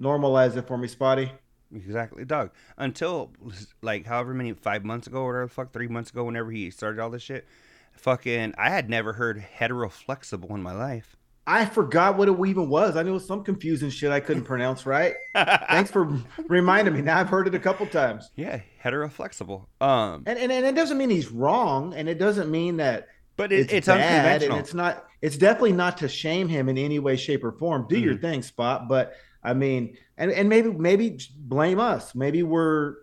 Normalize 0.00 0.56
it 0.56 0.66
for 0.66 0.76
me, 0.76 0.88
Spotty. 0.88 1.30
Exactly, 1.74 2.24
dog. 2.24 2.50
Until 2.76 3.32
like 3.80 4.06
however 4.06 4.34
many 4.34 4.52
five 4.52 4.84
months 4.84 5.06
ago 5.06 5.20
or 5.22 5.26
whatever 5.28 5.46
the 5.46 5.52
fuck, 5.54 5.72
three 5.72 5.88
months 5.88 6.10
ago, 6.10 6.24
whenever 6.24 6.50
he 6.50 6.70
started 6.70 7.00
all 7.00 7.10
this 7.10 7.22
shit, 7.22 7.46
fucking, 7.92 8.54
I 8.58 8.70
had 8.70 8.90
never 8.90 9.12
heard 9.14 9.44
heteroflexible 9.58 10.50
in 10.50 10.62
my 10.62 10.72
life. 10.72 11.16
I 11.44 11.64
forgot 11.64 12.16
what 12.16 12.28
it 12.28 12.38
even 12.46 12.68
was. 12.68 12.96
I 12.96 13.02
knew 13.02 13.10
it 13.10 13.14
was 13.14 13.26
some 13.26 13.42
confusing 13.42 13.90
shit 13.90 14.12
I 14.12 14.20
couldn't 14.20 14.44
pronounce 14.44 14.86
right. 14.86 15.14
Thanks 15.34 15.90
for 15.90 16.04
reminding 16.48 16.94
me. 16.94 17.00
Now 17.02 17.18
I've 17.18 17.28
heard 17.28 17.48
it 17.48 17.54
a 17.54 17.58
couple 17.58 17.84
times. 17.86 18.30
yeah, 18.36 18.60
heteroflexible. 18.84 19.64
Um, 19.80 20.22
And, 20.26 20.38
and 20.38 20.52
and 20.52 20.64
it 20.64 20.76
doesn't 20.76 20.98
mean 20.98 21.10
he's 21.10 21.28
wrong, 21.32 21.94
and 21.94 22.08
it 22.08 22.18
doesn't 22.18 22.48
mean 22.50 22.76
that 22.76 23.08
but 23.36 23.50
it, 23.50 23.60
it's, 23.60 23.72
it's, 23.72 23.86
bad, 23.88 23.98
unconventional. 24.42 24.56
and 24.58 24.64
it's 24.64 24.74
not. 24.74 25.04
It's 25.20 25.36
definitely 25.36 25.72
not 25.72 25.98
to 25.98 26.08
shame 26.08 26.48
him 26.48 26.68
in 26.68 26.78
any 26.78 26.98
way, 27.00 27.16
shape, 27.16 27.42
or 27.42 27.52
form. 27.52 27.86
Do 27.88 27.98
your 27.98 28.14
Mhm. 28.14 28.20
thing, 28.20 28.42
Spot. 28.42 28.86
But 28.88 29.14
I 29.42 29.54
mean, 29.54 29.96
and 30.22 30.30
and 30.32 30.48
maybe 30.48 30.70
maybe 30.70 31.18
blame 31.36 31.78
us. 31.80 32.14
Maybe 32.14 32.42
we're 32.42 32.94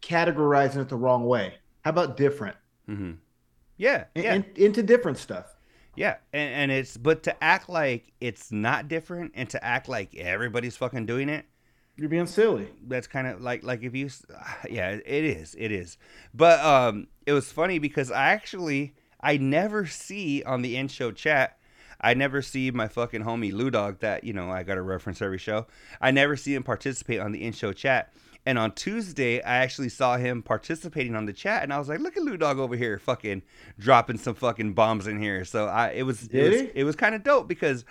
categorizing 0.00 0.76
it 0.78 0.88
the 0.88 0.96
wrong 0.96 1.24
way. 1.26 1.54
How 1.82 1.90
about 1.90 2.16
different? 2.16 2.56
hmm 2.86 3.12
Yeah, 3.76 4.04
In- 4.14 4.22
yeah, 4.24 4.34
in- 4.34 4.44
into 4.56 4.82
different 4.82 5.18
stuff. 5.18 5.46
yeah. 5.96 6.16
And, 6.32 6.54
and 6.54 6.72
it's 6.72 6.96
but 6.96 7.22
to 7.24 7.44
act 7.44 7.68
like 7.68 8.12
it's 8.20 8.50
not 8.52 8.88
different 8.88 9.32
and 9.34 9.48
to 9.50 9.64
act 9.64 9.88
like 9.88 10.14
everybody's 10.16 10.76
fucking 10.76 11.06
doing 11.06 11.28
it. 11.28 11.44
You're 11.96 12.08
being 12.08 12.26
silly. 12.26 12.68
that's 12.88 13.06
kind 13.06 13.26
of 13.26 13.40
like 13.42 13.62
like 13.62 13.82
if 13.82 13.94
you 13.94 14.08
yeah 14.70 14.90
it 14.90 15.24
is 15.24 15.54
it 15.58 15.70
is 15.70 15.98
but 16.34 16.58
um 16.60 17.06
it 17.26 17.32
was 17.32 17.52
funny 17.52 17.78
because 17.78 18.10
i 18.10 18.30
actually 18.30 18.94
i 19.20 19.36
never 19.36 19.86
see 19.86 20.42
on 20.42 20.62
the 20.62 20.76
in 20.76 20.88
show 20.88 21.12
chat 21.12 21.58
i 22.02 22.14
never 22.14 22.42
see 22.42 22.70
my 22.70 22.88
fucking 22.88 23.22
homie 23.22 23.52
lou 23.52 23.70
dog 23.70 23.98
that 24.00 24.24
you 24.24 24.32
know 24.32 24.50
i 24.50 24.62
gotta 24.62 24.82
reference 24.82 25.22
every 25.22 25.38
show. 25.38 25.66
I 26.00 26.10
never 26.10 26.36
see 26.36 26.54
him 26.54 26.62
participate 26.62 27.20
on 27.20 27.32
the 27.32 27.44
in 27.44 27.52
show 27.52 27.72
chat. 27.72 28.12
And 28.44 28.58
on 28.58 28.72
tuesday 28.72 29.40
i 29.42 29.58
actually 29.58 29.88
saw 29.88 30.16
him 30.16 30.42
participating 30.42 31.14
on 31.14 31.26
the 31.26 31.32
chat 31.32 31.62
and 31.62 31.72
i 31.72 31.78
was 31.78 31.88
like 31.88 32.00
look 32.00 32.16
at 32.16 32.22
lou 32.22 32.36
dog 32.36 32.58
over 32.58 32.76
here 32.76 32.98
fucking 32.98 33.42
dropping 33.78 34.18
some 34.18 34.34
fucking 34.34 34.74
bombs 34.74 35.06
in 35.06 35.20
here. 35.20 35.44
So 35.44 35.66
i 35.66 35.90
it 35.90 36.02
was 36.02 36.26
it 36.28 36.50
was, 36.50 36.70
it 36.74 36.84
was 36.84 36.96
kind 36.96 37.14
of 37.14 37.22
dope 37.22 37.48
because 37.48 37.84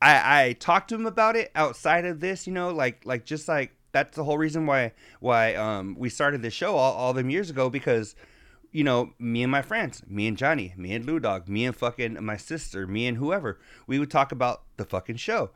I, 0.00 0.42
I 0.42 0.52
talked 0.52 0.90
to 0.90 0.94
him 0.94 1.06
about 1.06 1.36
it 1.36 1.50
outside 1.54 2.04
of 2.04 2.20
this, 2.20 2.46
you 2.46 2.52
know, 2.52 2.70
like 2.70 3.04
like 3.04 3.24
just 3.24 3.48
like 3.48 3.72
that's 3.92 4.14
the 4.14 4.24
whole 4.24 4.38
reason 4.38 4.66
why 4.66 4.92
why 5.20 5.54
um 5.54 5.96
we 5.98 6.10
started 6.10 6.42
this 6.42 6.52
show 6.52 6.76
all, 6.76 6.92
all 6.92 7.12
them 7.12 7.30
years 7.30 7.48
ago 7.50 7.70
because 7.70 8.14
you 8.76 8.84
know 8.84 9.14
me 9.18 9.42
and 9.42 9.50
my 9.50 9.62
friends, 9.62 10.02
me 10.06 10.26
and 10.26 10.36
Johnny, 10.36 10.74
me 10.76 10.92
and 10.92 11.06
Lou 11.06 11.18
Dog, 11.18 11.48
me 11.48 11.64
and 11.64 11.74
fucking 11.74 12.22
my 12.22 12.36
sister, 12.36 12.86
me 12.86 13.06
and 13.06 13.16
whoever, 13.16 13.58
we 13.86 13.98
would 13.98 14.10
talk 14.10 14.32
about 14.32 14.64
the 14.76 14.84
fucking 14.84 15.16
show, 15.16 15.48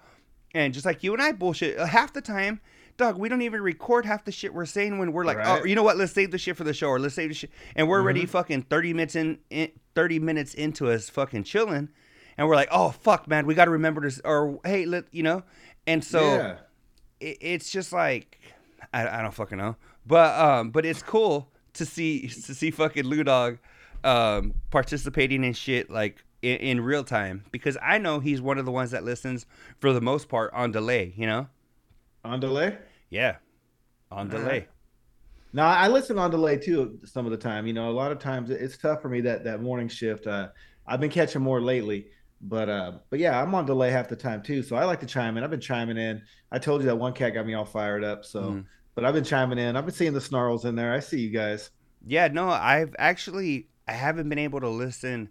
and 0.54 0.72
just 0.72 0.86
like 0.86 1.02
you 1.02 1.12
and 1.12 1.20
I 1.20 1.32
bullshit 1.32 1.78
uh, 1.78 1.84
half 1.84 2.14
the 2.14 2.22
time. 2.22 2.62
Dog, 2.96 3.18
we 3.18 3.28
don't 3.28 3.42
even 3.42 3.60
record 3.60 4.06
half 4.06 4.24
the 4.24 4.32
shit 4.32 4.54
we're 4.54 4.64
saying 4.64 4.96
when 4.96 5.12
we're 5.12 5.26
like, 5.26 5.36
Right. 5.36 5.60
oh, 5.60 5.64
you 5.66 5.74
know 5.74 5.82
what? 5.82 5.98
Let's 5.98 6.12
save 6.12 6.30
the 6.30 6.38
shit 6.38 6.56
for 6.56 6.64
the 6.64 6.72
show, 6.72 6.88
or 6.88 6.98
let's 6.98 7.14
save 7.14 7.28
the 7.28 7.34
shit, 7.34 7.50
and 7.76 7.86
we're 7.86 8.00
already 8.00 8.24
fucking 8.24 8.62
thirty 8.62 8.94
minutes 8.94 9.14
in, 9.14 9.38
in, 9.50 9.70
thirty 9.94 10.18
minutes 10.18 10.54
into 10.54 10.90
us 10.90 11.10
fucking 11.10 11.44
chilling, 11.44 11.90
and 12.38 12.48
we're 12.48 12.56
like, 12.56 12.68
oh 12.72 12.88
fuck, 12.88 13.28
man, 13.28 13.44
we 13.44 13.54
got 13.54 13.66
to 13.66 13.70
remember 13.70 14.00
this, 14.00 14.18
or 14.24 14.58
hey, 14.64 14.86
let 14.86 15.04
you 15.12 15.22
know, 15.22 15.42
and 15.86 16.02
so 16.02 16.20
yeah. 16.22 16.56
it, 17.20 17.36
it's 17.42 17.70
just 17.70 17.92
like 17.92 18.40
I, 18.94 19.18
I 19.18 19.20
don't 19.20 19.34
fucking 19.34 19.58
know, 19.58 19.76
but 20.06 20.40
um, 20.40 20.70
but 20.70 20.86
it's 20.86 21.02
cool 21.02 21.49
to 21.74 21.84
see 21.86 22.28
to 22.28 22.54
see 22.54 22.70
fucking 22.70 23.04
Lou 23.04 23.24
Dog 23.24 23.58
um 24.04 24.54
participating 24.70 25.44
in 25.44 25.52
shit 25.52 25.90
like 25.90 26.24
in, 26.42 26.56
in 26.58 26.80
real 26.80 27.04
time 27.04 27.44
because 27.50 27.76
I 27.82 27.98
know 27.98 28.20
he's 28.20 28.40
one 28.40 28.58
of 28.58 28.64
the 28.64 28.72
ones 28.72 28.90
that 28.92 29.04
listens 29.04 29.46
for 29.78 29.92
the 29.92 30.00
most 30.00 30.28
part 30.28 30.52
on 30.54 30.72
delay, 30.72 31.12
you 31.16 31.26
know. 31.26 31.48
On 32.24 32.40
delay. 32.40 32.78
Yeah, 33.10 33.36
on 34.10 34.28
delay. 34.28 34.68
Now 35.52 35.68
I 35.68 35.88
listen 35.88 36.18
on 36.18 36.30
delay 36.30 36.56
too 36.56 37.00
some 37.04 37.24
of 37.26 37.32
the 37.32 37.36
time. 37.38 37.66
You 37.66 37.72
know, 37.72 37.90
a 37.90 37.92
lot 37.92 38.12
of 38.12 38.18
times 38.18 38.50
it's 38.50 38.78
tough 38.78 39.02
for 39.02 39.08
me 39.08 39.20
that 39.22 39.44
that 39.44 39.60
morning 39.62 39.88
shift. 39.88 40.26
Uh, 40.26 40.48
I've 40.86 41.00
been 41.00 41.10
catching 41.10 41.42
more 41.42 41.60
lately, 41.60 42.06
but 42.40 42.68
uh, 42.68 42.92
but 43.10 43.18
yeah, 43.18 43.40
I'm 43.40 43.54
on 43.54 43.66
delay 43.66 43.90
half 43.90 44.08
the 44.08 44.16
time 44.16 44.42
too. 44.42 44.62
So 44.62 44.76
I 44.76 44.84
like 44.84 45.00
to 45.00 45.06
chime 45.06 45.36
in. 45.36 45.44
I've 45.44 45.50
been 45.50 45.60
chiming 45.60 45.98
in. 45.98 46.22
I 46.52 46.58
told 46.58 46.82
you 46.82 46.86
that 46.86 46.96
one 46.96 47.12
cat 47.12 47.34
got 47.34 47.46
me 47.46 47.54
all 47.54 47.64
fired 47.64 48.04
up. 48.04 48.24
So 48.24 48.40
Mhm. 48.42 48.64
But 48.94 49.04
I've 49.04 49.14
been 49.14 49.24
chiming 49.24 49.58
in. 49.58 49.76
I've 49.76 49.86
been 49.86 49.94
seeing 49.94 50.12
the 50.12 50.20
snarls 50.20 50.64
in 50.64 50.74
there. 50.76 50.92
I 50.92 51.00
see 51.00 51.20
you 51.20 51.30
guys. 51.30 51.70
Yeah, 52.06 52.28
no, 52.28 52.48
I've 52.48 52.94
actually 52.98 53.68
I 53.86 53.92
haven't 53.92 54.28
been 54.28 54.38
able 54.38 54.60
to 54.60 54.68
listen. 54.68 55.30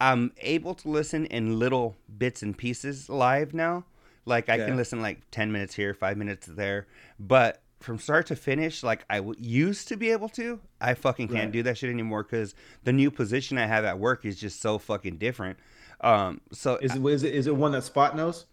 I'm 0.00 0.32
able 0.38 0.74
to 0.74 0.88
listen 0.88 1.26
in 1.26 1.58
little 1.58 1.96
bits 2.18 2.42
and 2.42 2.56
pieces 2.56 3.08
live 3.08 3.54
now. 3.54 3.84
Like 4.24 4.48
I 4.48 4.54
Okay. 4.54 4.66
can 4.66 4.76
listen 4.76 5.00
like 5.00 5.22
10 5.30 5.52
minutes 5.52 5.74
here, 5.74 5.94
5 5.94 6.16
minutes 6.16 6.46
there, 6.46 6.86
but 7.18 7.62
from 7.80 7.98
start 7.98 8.26
to 8.26 8.36
finish 8.36 8.82
like 8.82 9.04
I 9.08 9.16
w- 9.18 9.36
used 9.38 9.88
to 9.88 9.96
be 9.96 10.10
able 10.10 10.28
to, 10.30 10.60
I 10.80 10.94
fucking 10.94 11.28
can't 11.28 11.46
Right. 11.46 11.52
do 11.52 11.62
that 11.64 11.78
shit 11.78 11.90
anymore 11.90 12.24
cuz 12.24 12.54
the 12.84 12.92
new 12.92 13.10
position 13.10 13.58
I 13.58 13.66
have 13.66 13.84
at 13.84 13.98
work 13.98 14.24
is 14.24 14.38
just 14.40 14.60
so 14.60 14.78
fucking 14.78 15.18
different. 15.18 15.58
Um 16.00 16.40
so 16.52 16.76
Is 16.76 16.94
it 16.96 17.04
is 17.04 17.22
it 17.22 17.34
is 17.34 17.46
it 17.46 17.56
one 17.56 17.72
that 17.72 17.84
Spot 17.84 18.16
knows? 18.16 18.46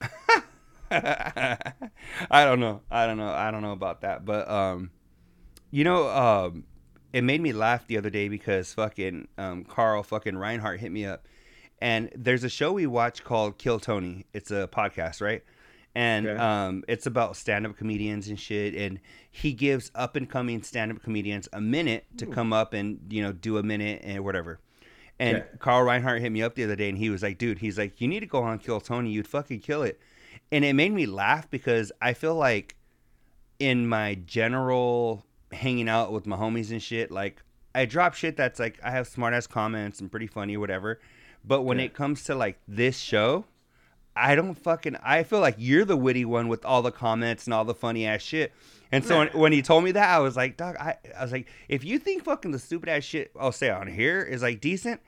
I 2.30 2.44
don't 2.44 2.60
know. 2.60 2.82
I 2.90 3.06
don't 3.06 3.16
know. 3.16 3.30
I 3.32 3.50
don't 3.50 3.62
know 3.62 3.72
about 3.72 4.00
that. 4.02 4.24
But 4.24 4.48
um 4.50 4.90
you 5.70 5.84
know, 5.84 6.08
um 6.08 6.64
it 7.12 7.22
made 7.24 7.40
me 7.40 7.52
laugh 7.52 7.86
the 7.86 7.96
other 7.98 8.10
day 8.10 8.28
because 8.28 8.72
fucking 8.74 9.28
um 9.38 9.64
Carl 9.64 10.02
fucking 10.02 10.36
Reinhardt 10.36 10.80
hit 10.80 10.92
me 10.92 11.04
up. 11.06 11.26
And 11.82 12.10
there's 12.14 12.44
a 12.44 12.48
show 12.50 12.72
we 12.72 12.86
watch 12.86 13.24
called 13.24 13.58
Kill 13.58 13.80
Tony. 13.80 14.26
It's 14.34 14.50
a 14.50 14.68
podcast, 14.68 15.20
right? 15.20 15.42
And 15.94 16.26
Okay. 16.26 16.38
um 16.40 16.84
it's 16.88 17.06
about 17.06 17.36
stand-up 17.36 17.76
comedians 17.76 18.28
and 18.28 18.38
shit 18.38 18.74
and 18.74 19.00
he 19.30 19.52
gives 19.52 19.90
up 19.94 20.16
and 20.16 20.28
coming 20.28 20.62
stand-up 20.62 21.02
comedians 21.02 21.48
a 21.52 21.60
minute 21.60 22.04
to 22.18 22.26
come 22.26 22.52
up 22.52 22.74
and, 22.74 23.00
you 23.10 23.22
know, 23.22 23.32
do 23.32 23.58
a 23.58 23.62
minute 23.62 24.02
and 24.04 24.24
whatever. 24.24 24.60
And 25.18 25.38
Okay. 25.38 25.46
Carl 25.58 25.82
Reinhardt 25.82 26.20
hit 26.22 26.32
me 26.32 26.42
up 26.42 26.54
the 26.54 26.64
other 26.64 26.76
day 26.76 26.88
and 26.88 26.96
he 26.96 27.10
was 27.10 27.22
like, 27.22 27.38
dude, 27.38 27.58
he's 27.58 27.76
like, 27.76 28.00
you 28.00 28.08
need 28.08 28.20
to 28.20 28.26
go 28.26 28.42
on 28.42 28.58
Kill 28.58 28.80
Tony. 28.80 29.10
You'd 29.10 29.28
fucking 29.28 29.60
kill 29.60 29.82
it. 29.82 30.00
And 30.52 30.64
it 30.64 30.74
made 30.74 30.92
me 30.92 31.06
laugh 31.06 31.48
because 31.50 31.92
I 32.02 32.12
feel 32.12 32.34
like 32.34 32.76
in 33.58 33.86
my 33.86 34.14
general 34.26 35.24
hanging 35.52 35.88
out 35.88 36.12
with 36.12 36.26
my 36.26 36.36
homies 36.36 36.70
and 36.70 36.82
shit, 36.82 37.10
like 37.10 37.42
I 37.74 37.84
drop 37.84 38.14
shit 38.14 38.36
that's 38.36 38.58
like 38.58 38.78
I 38.82 38.90
have 38.90 39.06
smart 39.06 39.34
ass 39.34 39.46
comments 39.46 40.00
and 40.00 40.10
pretty 40.10 40.26
funny 40.26 40.56
or 40.56 40.60
whatever. 40.60 41.00
But 41.44 41.62
when 41.62 41.78
Yeah. 41.78 41.84
it 41.86 41.94
comes 41.94 42.24
to 42.24 42.34
like 42.34 42.58
this 42.66 42.98
show, 42.98 43.44
I 44.16 44.34
don't 44.34 44.54
fucking 44.54 44.96
I 45.04 45.22
feel 45.22 45.40
like 45.40 45.54
you're 45.58 45.84
the 45.84 45.96
witty 45.96 46.24
one 46.24 46.48
with 46.48 46.64
all 46.64 46.82
the 46.82 46.90
comments 46.90 47.46
and 47.46 47.54
all 47.54 47.64
the 47.64 47.74
funny 47.74 48.06
ass 48.06 48.22
shit. 48.22 48.52
And 48.92 49.04
so 49.04 49.18
when, 49.18 49.28
when 49.28 49.52
he 49.52 49.62
told 49.62 49.84
me 49.84 49.92
that, 49.92 50.08
I 50.08 50.18
was 50.18 50.36
like, 50.36 50.56
dog, 50.56 50.74
I, 50.80 50.96
I 51.16 51.22
was 51.22 51.30
like, 51.30 51.46
if 51.68 51.84
you 51.84 52.00
think 52.00 52.24
fucking 52.24 52.50
the 52.50 52.58
stupid 52.58 52.88
ass 52.88 53.04
shit 53.04 53.30
I'll 53.38 53.52
say 53.52 53.70
on 53.70 53.86
here 53.86 54.20
is 54.20 54.42
like 54.42 54.60
decent, 54.60 55.00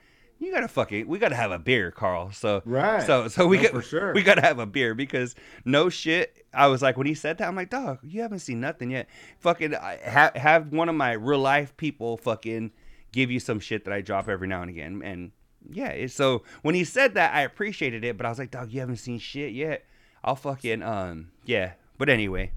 you 0.43 0.51
gotta 0.53 0.67
fucking 0.67 1.07
we 1.07 1.19
gotta 1.19 1.35
have 1.35 1.51
a 1.51 1.59
beer, 1.59 1.91
Carl. 1.91 2.31
So 2.31 2.61
Right. 2.65 3.01
so 3.03 3.27
so 3.27 3.47
we 3.47 3.57
No, 3.57 3.63
got 3.63 3.71
for 3.71 3.81
sure. 3.81 4.13
we 4.13 4.21
gotta 4.23 4.41
have 4.41 4.59
a 4.59 4.65
beer 4.65 4.93
because 4.95 5.35
no 5.65 5.89
shit. 5.89 6.45
I 6.53 6.67
was 6.67 6.81
like 6.81 6.97
when 6.97 7.07
he 7.07 7.13
said 7.15 7.37
that, 7.39 7.47
I'm 7.47 7.55
like, 7.55 7.69
dog, 7.69 7.99
you 8.03 8.21
haven't 8.21 8.39
seen 8.39 8.59
nothing 8.59 8.91
yet. 8.91 9.07
Fucking 9.39 9.73
I- 9.75 9.99
ha- 10.07 10.31
have 10.35 10.71
one 10.73 10.89
of 10.89 10.95
my 10.95 11.13
real 11.13 11.39
life 11.39 11.75
people 11.77 12.17
fucking 12.17 12.71
give 13.11 13.31
you 13.31 13.39
some 13.39 13.59
shit 13.59 13.85
that 13.85 13.93
I 13.93 14.01
drop 14.01 14.27
every 14.29 14.47
now 14.47 14.61
and 14.61 14.69
again, 14.69 15.01
and 15.03 15.31
yeah. 15.69 16.07
So 16.07 16.43
when 16.61 16.75
he 16.75 16.83
said 16.83 17.13
that, 17.13 17.33
I 17.33 17.41
appreciated 17.41 18.03
it, 18.03 18.17
but 18.17 18.25
I 18.25 18.29
was 18.29 18.39
like, 18.39 18.51
dog, 18.51 18.71
you 18.71 18.79
haven't 18.81 18.97
seen 18.97 19.17
shit 19.19 19.53
yet. 19.53 19.85
I'll 20.23 20.35
fucking 20.35 20.81
um 20.83 21.31
yeah. 21.45 21.73
But 21.97 22.09
anyway, 22.09 22.51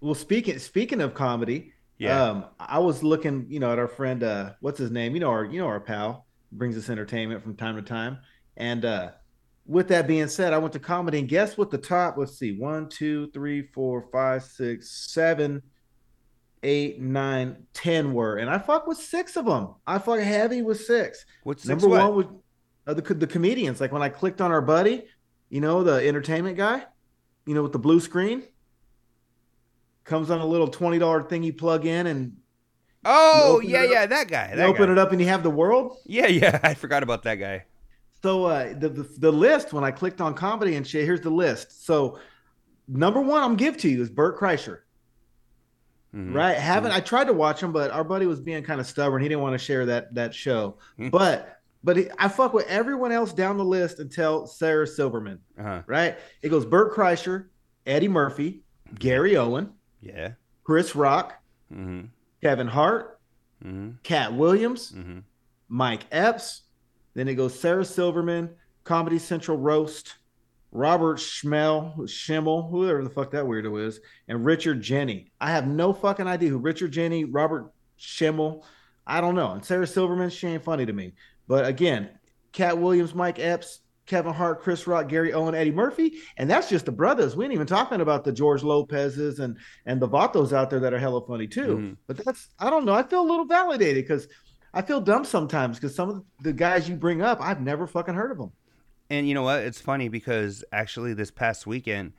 Well, 0.00 0.14
speaking 0.14 0.58
speaking 0.58 1.00
of 1.00 1.14
comedy, 1.14 1.72
Yeah. 1.98 2.22
um, 2.22 2.44
I 2.58 2.78
was 2.80 3.02
looking, 3.02 3.46
you 3.48 3.60
know, 3.60 3.72
at 3.72 3.78
our 3.78 3.88
friend, 3.88 4.22
uh, 4.22 4.50
what's 4.60 4.78
his 4.78 4.90
name? 4.90 5.14
You 5.14 5.20
know, 5.20 5.30
our 5.30 5.44
you 5.44 5.58
know 5.60 5.66
our 5.66 5.80
pal 5.80 6.26
brings 6.56 6.76
us 6.76 6.88
entertainment 6.88 7.42
from 7.42 7.56
time 7.56 7.76
to 7.76 7.82
time. 7.82 8.18
And 8.56 8.84
uh, 8.84 9.10
with 9.66 9.88
that 9.88 10.06
being 10.06 10.28
said, 10.28 10.52
I 10.52 10.58
went 10.58 10.72
to 10.74 10.78
comedy, 10.78 11.18
and 11.18 11.28
guess 11.28 11.56
what? 11.56 11.70
The 11.70 11.78
top, 11.78 12.16
let's 12.16 12.38
see, 12.38 12.56
one, 12.56 12.88
two, 12.88 13.30
three, 13.32 13.62
four, 13.62 14.08
five, 14.12 14.44
six, 14.44 15.10
seven, 15.12 15.62
eight, 16.62 17.00
nine, 17.00 17.66
ten 17.72 18.12
were, 18.12 18.36
and 18.36 18.48
I 18.48 18.58
fuck 18.58 18.86
with 18.86 18.98
six 18.98 19.36
of 19.36 19.46
them. 19.46 19.74
I 19.86 19.98
fuck 19.98 20.20
heavy 20.20 20.62
with 20.62 20.80
six. 20.80 21.24
what's 21.42 21.66
Number 21.66 21.88
what? 21.88 22.02
one 22.02 22.16
was 22.16 22.26
uh, 22.86 22.94
the 22.94 23.14
the 23.14 23.26
comedians. 23.26 23.80
Like 23.80 23.92
when 23.92 24.02
I 24.02 24.08
clicked 24.08 24.40
on 24.40 24.52
our 24.52 24.62
buddy, 24.62 25.04
you 25.48 25.60
know, 25.60 25.82
the 25.82 26.06
entertainment 26.06 26.56
guy, 26.56 26.84
you 27.46 27.54
know, 27.54 27.62
with 27.62 27.72
the 27.72 27.78
blue 27.78 28.00
screen, 28.00 28.42
comes 30.04 30.30
on 30.30 30.40
a 30.40 30.46
little 30.46 30.68
twenty 30.68 30.98
dollar 30.98 31.22
thing 31.22 31.42
you 31.42 31.52
plug 31.52 31.86
in, 31.86 32.06
and 32.06 32.36
Oh 33.04 33.60
yeah, 33.60 33.84
yeah, 33.84 34.06
that 34.06 34.28
guy. 34.28 34.50
you 34.50 34.56
That 34.56 34.66
open 34.66 34.86
guy. 34.86 34.92
it 34.92 34.98
up, 34.98 35.12
and 35.12 35.20
you 35.20 35.26
have 35.28 35.42
the 35.42 35.50
world. 35.50 35.98
Yeah, 36.06 36.26
yeah. 36.26 36.58
I 36.64 36.74
forgot 36.74 37.02
about 37.02 37.22
that 37.24 37.36
guy. 37.36 37.64
So 38.22 38.44
uh, 38.46 38.72
the, 38.78 38.88
the 38.88 39.02
the 39.18 39.32
list 39.32 39.72
when 39.72 39.84
I 39.84 39.90
clicked 39.90 40.20
on 40.20 40.34
comedy 40.34 40.76
and 40.76 40.86
shit, 40.86 41.04
here's 41.04 41.20
the 41.20 41.30
list. 41.30 41.84
So 41.84 42.18
number 42.88 43.20
one, 43.20 43.42
I'm 43.42 43.56
give 43.56 43.76
to 43.78 43.88
you 43.88 44.00
is 44.02 44.08
Bert 44.10 44.38
Kreischer. 44.38 44.80
Mhm. 46.14 46.32
Right? 46.34 46.56
Haven't 46.56 46.92
I 46.92 47.00
tried 47.00 47.24
to 47.26 47.32
watch 47.32 47.60
him, 47.62 47.72
but 47.72 47.90
our 47.90 48.04
buddy 48.04 48.26
was 48.26 48.40
being 48.40 48.62
kind 48.62 48.80
of 48.80 48.86
stubborn. 48.86 49.20
He 49.22 49.28
didn't 49.28 49.42
want 49.42 49.54
to 49.54 49.58
share 49.58 49.84
that 49.86 50.14
that 50.14 50.34
show. 50.34 50.78
Hmm. 50.96 51.08
but 51.08 51.60
but 51.82 51.96
he, 51.98 52.06
I 52.18 52.28
fuck 52.28 52.54
with 52.54 52.66
everyone 52.68 53.12
else 53.12 53.32
down 53.34 53.58
the 53.58 53.64
list 53.64 53.98
until 53.98 54.46
Sarah 54.46 54.86
Silverman. 54.86 55.38
Uh-huh. 55.58 55.82
Right? 55.86 56.16
It 56.40 56.48
goes 56.48 56.64
Bert 56.64 56.94
Kreischer, 56.94 57.48
Eddie 57.84 58.08
Murphy, 58.08 58.62
Gary 58.98 59.36
Owen, 59.36 59.70
Yeah. 60.00 60.32
Chris 60.62 60.94
Rock, 60.96 61.34
Mm-hmm. 61.70 62.06
Kevin 62.44 62.66
Hart, 62.66 63.18
Mm-hmm. 63.64 63.92
Katt 64.02 64.34
Williams, 64.34 64.92
Mm-hmm. 64.92 65.20
Mike 65.68 66.04
Epps. 66.12 66.62
Then 67.14 67.26
it 67.28 67.34
goes 67.36 67.58
Sarah 67.58 67.84
Silverman, 67.86 68.50
Comedy 68.82 69.18
Central 69.18 69.56
Roast, 69.56 70.16
Robert 70.70 71.16
Schmel, 71.18 72.06
Schimmel, 72.06 72.68
whoever 72.68 73.02
the 73.02 73.08
fuck 73.08 73.30
that 73.30 73.44
weirdo 73.44 73.86
is, 73.86 74.00
and 74.28 74.44
Richard 74.44 74.82
Jeni. 74.82 75.30
I 75.40 75.52
have 75.52 75.66
no 75.66 75.94
fucking 75.94 76.26
idea 76.26 76.50
who 76.50 76.58
Richard 76.58 76.92
Jeni, 76.92 77.26
Robert 77.30 77.72
Schimmel, 77.96 78.66
I 79.06 79.22
don't 79.22 79.36
know. 79.36 79.52
And 79.52 79.64
Sarah 79.64 79.86
Silverman, 79.86 80.28
she 80.28 80.48
ain't 80.48 80.64
funny 80.64 80.84
to 80.84 80.92
me. 80.92 81.14
But 81.48 81.64
again, 81.64 82.10
Katt 82.52 82.76
Williams, 82.76 83.14
Mike 83.14 83.38
Epps, 83.38 83.80
Kevin 84.06 84.32
Hart, 84.34 84.60
Chris 84.60 84.86
Rock, 84.86 85.08
Gary 85.08 85.32
Owen, 85.32 85.54
Eddie 85.54 85.72
Murphy, 85.72 86.18
and 86.36 86.50
that's 86.50 86.68
just 86.68 86.86
the 86.86 86.92
brothers. 86.92 87.36
We 87.36 87.44
ain't 87.44 87.54
even 87.54 87.66
talking 87.66 88.00
about 88.00 88.24
the 88.24 88.32
George 88.32 88.62
Lopez's 88.62 89.40
and 89.40 89.56
and 89.86 90.00
the 90.00 90.08
Vatos 90.08 90.52
out 90.52 90.70
there 90.70 90.80
that 90.80 90.92
are 90.92 90.98
hella 90.98 91.26
funny 91.26 91.46
too. 91.46 91.76
Mhm. 91.76 91.96
But 92.06 92.24
that's 92.24 92.50
I 92.58 92.70
don't 92.70 92.84
know. 92.84 92.94
I 92.94 93.02
feel 93.02 93.22
a 93.22 93.28
little 93.28 93.46
validated 93.46 94.04
because 94.04 94.28
I 94.72 94.82
feel 94.82 95.00
dumb 95.00 95.24
sometimes 95.24 95.78
because 95.78 95.94
some 95.94 96.10
of 96.10 96.24
the 96.42 96.52
guys 96.52 96.88
you 96.88 96.96
bring 96.96 97.22
up, 97.22 97.38
I've 97.40 97.60
never 97.60 97.86
fucking 97.86 98.14
heard 98.14 98.32
of 98.32 98.38
them. 98.38 98.52
And 99.10 99.28
you 99.28 99.34
know 99.34 99.42
what? 99.42 99.60
It's 99.60 99.80
funny 99.80 100.08
because 100.08 100.64
actually 100.72 101.14
this 101.14 101.30
past 101.30 101.66
weekend, 101.66 102.12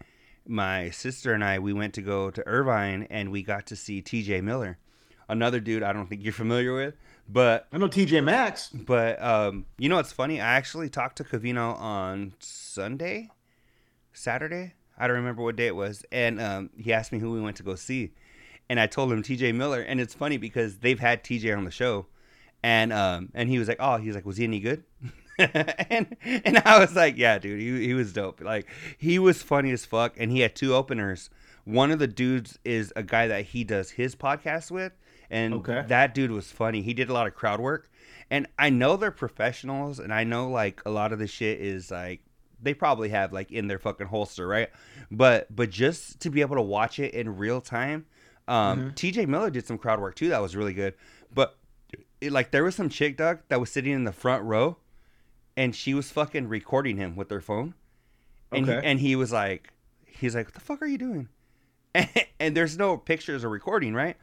my 0.48 0.90
sister 0.92 1.34
and 1.34 1.44
I 1.44 1.60
we 1.60 1.74
went 1.74 1.94
to 1.96 2.02
go 2.02 2.32
to 2.32 2.48
Irvine 2.48 3.08
and 3.10 3.32
we 3.32 3.44
got 3.44 3.66
to 3.68 3.76
see 3.76 4.02
T.J. 4.02 4.42
Miller, 4.42 4.78
another 5.28 5.60
dude 5.60 5.84
I 5.84 5.92
don't 5.94 6.08
think 6.08 6.24
you're 6.24 6.34
familiar 6.34 6.74
with, 6.74 6.96
but 7.28 7.68
I 7.72 7.78
know 7.78 7.88
TJ 7.88 8.24
Maxx. 8.24 8.70
but 8.70 9.22
um, 9.22 9.66
you 9.78 9.90
know 9.90 9.96
what's 9.96 10.12
funny? 10.12 10.40
I 10.40 10.56
actually 10.56 10.90
talked 10.90 11.18
to 11.18 11.24
Covino 11.24 11.80
on 11.80 12.34
Sunday, 12.40 13.30
Saturday. 14.14 14.74
I 14.98 15.08
don't 15.08 15.18
remember 15.18 15.44
what 15.44 15.56
day 15.56 15.68
it 15.68 15.76
was, 15.76 16.06
and 16.12 16.40
um, 16.40 16.70
he 16.78 16.94
asked 16.94 17.12
me 17.12 17.20
who 17.20 17.32
we 17.32 17.42
went 17.42 17.58
to 17.58 17.64
go 17.64 17.76
see, 17.76 18.14
and 18.70 18.80
I 18.80 18.88
told 18.88 19.12
him 19.12 19.22
T.J. 19.24 19.52
Miller, 19.52 19.82
and 19.82 20.00
it's 20.00 20.14
funny 20.14 20.38
because 20.38 20.78
they've 20.78 21.00
had 21.00 21.24
T.J. 21.24 21.52
on 21.52 21.66
the 21.66 21.72
show, 21.72 22.06
and 22.64 22.94
um, 22.94 23.30
and 23.34 23.50
he 23.50 23.60
was 23.60 23.68
like, 23.68 23.78
oh, 23.80 23.98
he's 23.98 24.16
like, 24.16 24.26
was 24.26 24.38
he 24.38 24.46
any 24.46 24.60
good? 24.60 24.84
and 25.38 26.16
and 26.24 26.62
I 26.64 26.80
was 26.80 26.96
like, 26.96 27.18
yeah, 27.18 27.38
dude, 27.40 27.60
he 27.60 27.88
he 27.88 27.94
was 27.94 28.14
dope. 28.14 28.42
Like 28.42 28.68
he 28.98 29.20
was 29.20 29.42
funny 29.44 29.72
as 29.72 29.86
fuck, 29.86 30.16
and 30.18 30.32
he 30.32 30.40
had 30.40 30.56
two 30.56 30.74
openers. 30.74 31.30
One 31.66 31.92
of 31.92 32.00
the 32.00 32.08
dudes 32.08 32.58
is 32.64 32.94
a 32.96 33.04
guy 33.04 33.28
that 33.28 33.46
he 33.46 33.64
does 33.64 33.92
his 33.92 34.16
podcast 34.16 34.72
with, 34.72 34.94
and 35.30 35.54
Okay. 35.56 35.84
that 35.88 36.14
dude 36.14 36.32
was 36.32 36.52
funny. 36.52 36.82
He 36.82 36.94
did 36.94 37.10
a 37.10 37.14
lot 37.14 37.28
of 37.28 37.36
crowd 37.36 37.60
work, 37.60 37.90
and 38.30 38.48
I 38.58 38.70
know 38.70 38.98
they're 38.98 39.12
professionals, 39.12 40.00
and 40.00 40.14
I 40.14 40.24
know 40.24 40.50
like 40.50 40.82
a 40.86 40.90
lot 40.90 41.12
of 41.14 41.20
the 41.20 41.28
shit 41.28 41.60
is 41.60 41.92
like 41.92 42.22
they 42.62 42.74
probably 42.74 43.10
have 43.10 43.34
like 43.34 43.52
in 43.52 43.68
their 43.68 43.80
fucking 43.80 44.08
holster, 44.08 44.48
right? 44.48 44.70
But 45.12 45.54
but 45.56 45.70
just 45.70 46.20
to 46.22 46.30
be 46.30 46.42
able 46.42 46.56
to 46.56 46.62
watch 46.62 47.00
it 47.00 47.14
in 47.14 47.38
real 47.38 47.62
time, 47.62 48.06
um, 48.48 48.94
T.J. 48.96 49.26
Miller 49.26 49.50
did 49.50 49.66
some 49.68 49.78
crowd 49.78 50.00
work 50.00 50.16
too. 50.16 50.30
That 50.30 50.42
was 50.42 50.56
really 50.56 50.74
good. 50.74 50.94
But 51.34 51.58
it, 52.22 52.32
like 52.32 52.52
there 52.52 52.64
was 52.64 52.76
some 52.76 52.90
chick 52.90 53.18
dog 53.18 53.40
that 53.50 53.60
was 53.60 53.72
sitting 53.72 53.92
in 53.94 54.04
the 54.06 54.14
front 54.14 54.44
row, 54.44 54.78
and 55.58 55.76
she 55.76 55.94
was 55.94 56.12
fucking 56.12 56.48
recording 56.48 56.98
him 56.98 57.16
with 57.16 57.30
her 57.30 57.42
phone, 57.42 57.74
and 58.52 58.66
Okay. 58.66 58.80
he, 58.82 58.88
and 58.88 59.00
he 59.00 59.16
was 59.16 59.32
like, 59.32 59.74
he's 60.06 60.36
like, 60.36 60.48
what 60.48 60.54
the 60.54 60.60
fuck 60.62 60.82
are 60.82 60.88
you 60.88 60.98
doing? 60.98 61.30
And, 61.94 62.10
and 62.40 62.58
there's 62.58 62.78
no 62.78 62.98
pictures 62.98 63.44
or 63.44 63.50
recording, 63.50 63.94
right? 63.94 64.18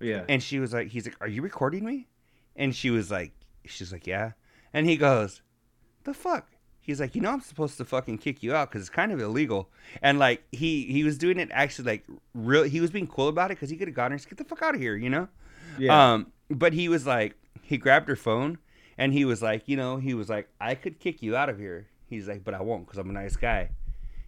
Yeah. 0.00 0.24
And 0.28 0.42
she 0.42 0.58
was 0.58 0.72
like, 0.72 0.88
he's 0.88 1.06
like, 1.06 1.16
are 1.20 1.28
you 1.28 1.42
recording 1.42 1.84
me? 1.84 2.08
And 2.54 2.74
she 2.74 2.90
was 2.90 3.10
like, 3.10 3.32
she's 3.64 3.92
like, 3.92 4.06
yeah. 4.06 4.32
And 4.72 4.86
he 4.86 4.96
goes, 4.96 5.42
the 6.04 6.14
fuck? 6.14 6.48
He's 6.80 7.00
like, 7.00 7.14
you 7.16 7.20
know, 7.20 7.32
I'm 7.32 7.40
supposed 7.40 7.76
to 7.78 7.84
fucking 7.84 8.18
kick 8.18 8.42
you 8.42 8.54
out 8.54 8.70
because 8.70 8.82
it's 8.82 8.90
kind 8.90 9.10
of 9.10 9.20
illegal. 9.20 9.70
And 10.02 10.18
like, 10.18 10.44
he 10.52 10.84
he 10.84 11.02
was 11.02 11.18
doing 11.18 11.38
it 11.40 11.48
actually 11.52 11.86
like 11.86 12.04
real. 12.32 12.62
He 12.62 12.80
was 12.80 12.90
being 12.92 13.08
cool 13.08 13.28
about 13.28 13.50
it 13.50 13.54
because 13.56 13.70
he 13.70 13.76
could 13.76 13.88
have 13.88 13.94
gotten 13.94 14.16
her, 14.16 14.24
get 14.24 14.38
the 14.38 14.44
fuck 14.44 14.62
out 14.62 14.74
of 14.76 14.80
here, 14.80 14.94
you 14.94 15.10
know. 15.10 15.28
yeah. 15.78 16.12
Um, 16.12 16.32
but 16.48 16.72
he 16.72 16.88
was 16.88 17.04
like, 17.04 17.34
he 17.62 17.76
grabbed 17.76 18.08
her 18.08 18.14
phone 18.16 18.58
and 18.96 19.12
he 19.12 19.24
was 19.24 19.42
like, 19.42 19.64
you 19.66 19.76
know, 19.76 19.96
he 19.96 20.14
was 20.14 20.28
like, 20.28 20.48
I 20.60 20.76
could 20.76 21.00
kick 21.00 21.22
you 21.22 21.34
out 21.36 21.48
of 21.48 21.58
here. 21.58 21.88
He's 22.08 22.28
like, 22.28 22.44
but 22.44 22.54
I 22.54 22.60
won't 22.62 22.86
because 22.86 22.98
I'm 22.98 23.10
a 23.10 23.12
nice 23.12 23.34
guy. 23.34 23.70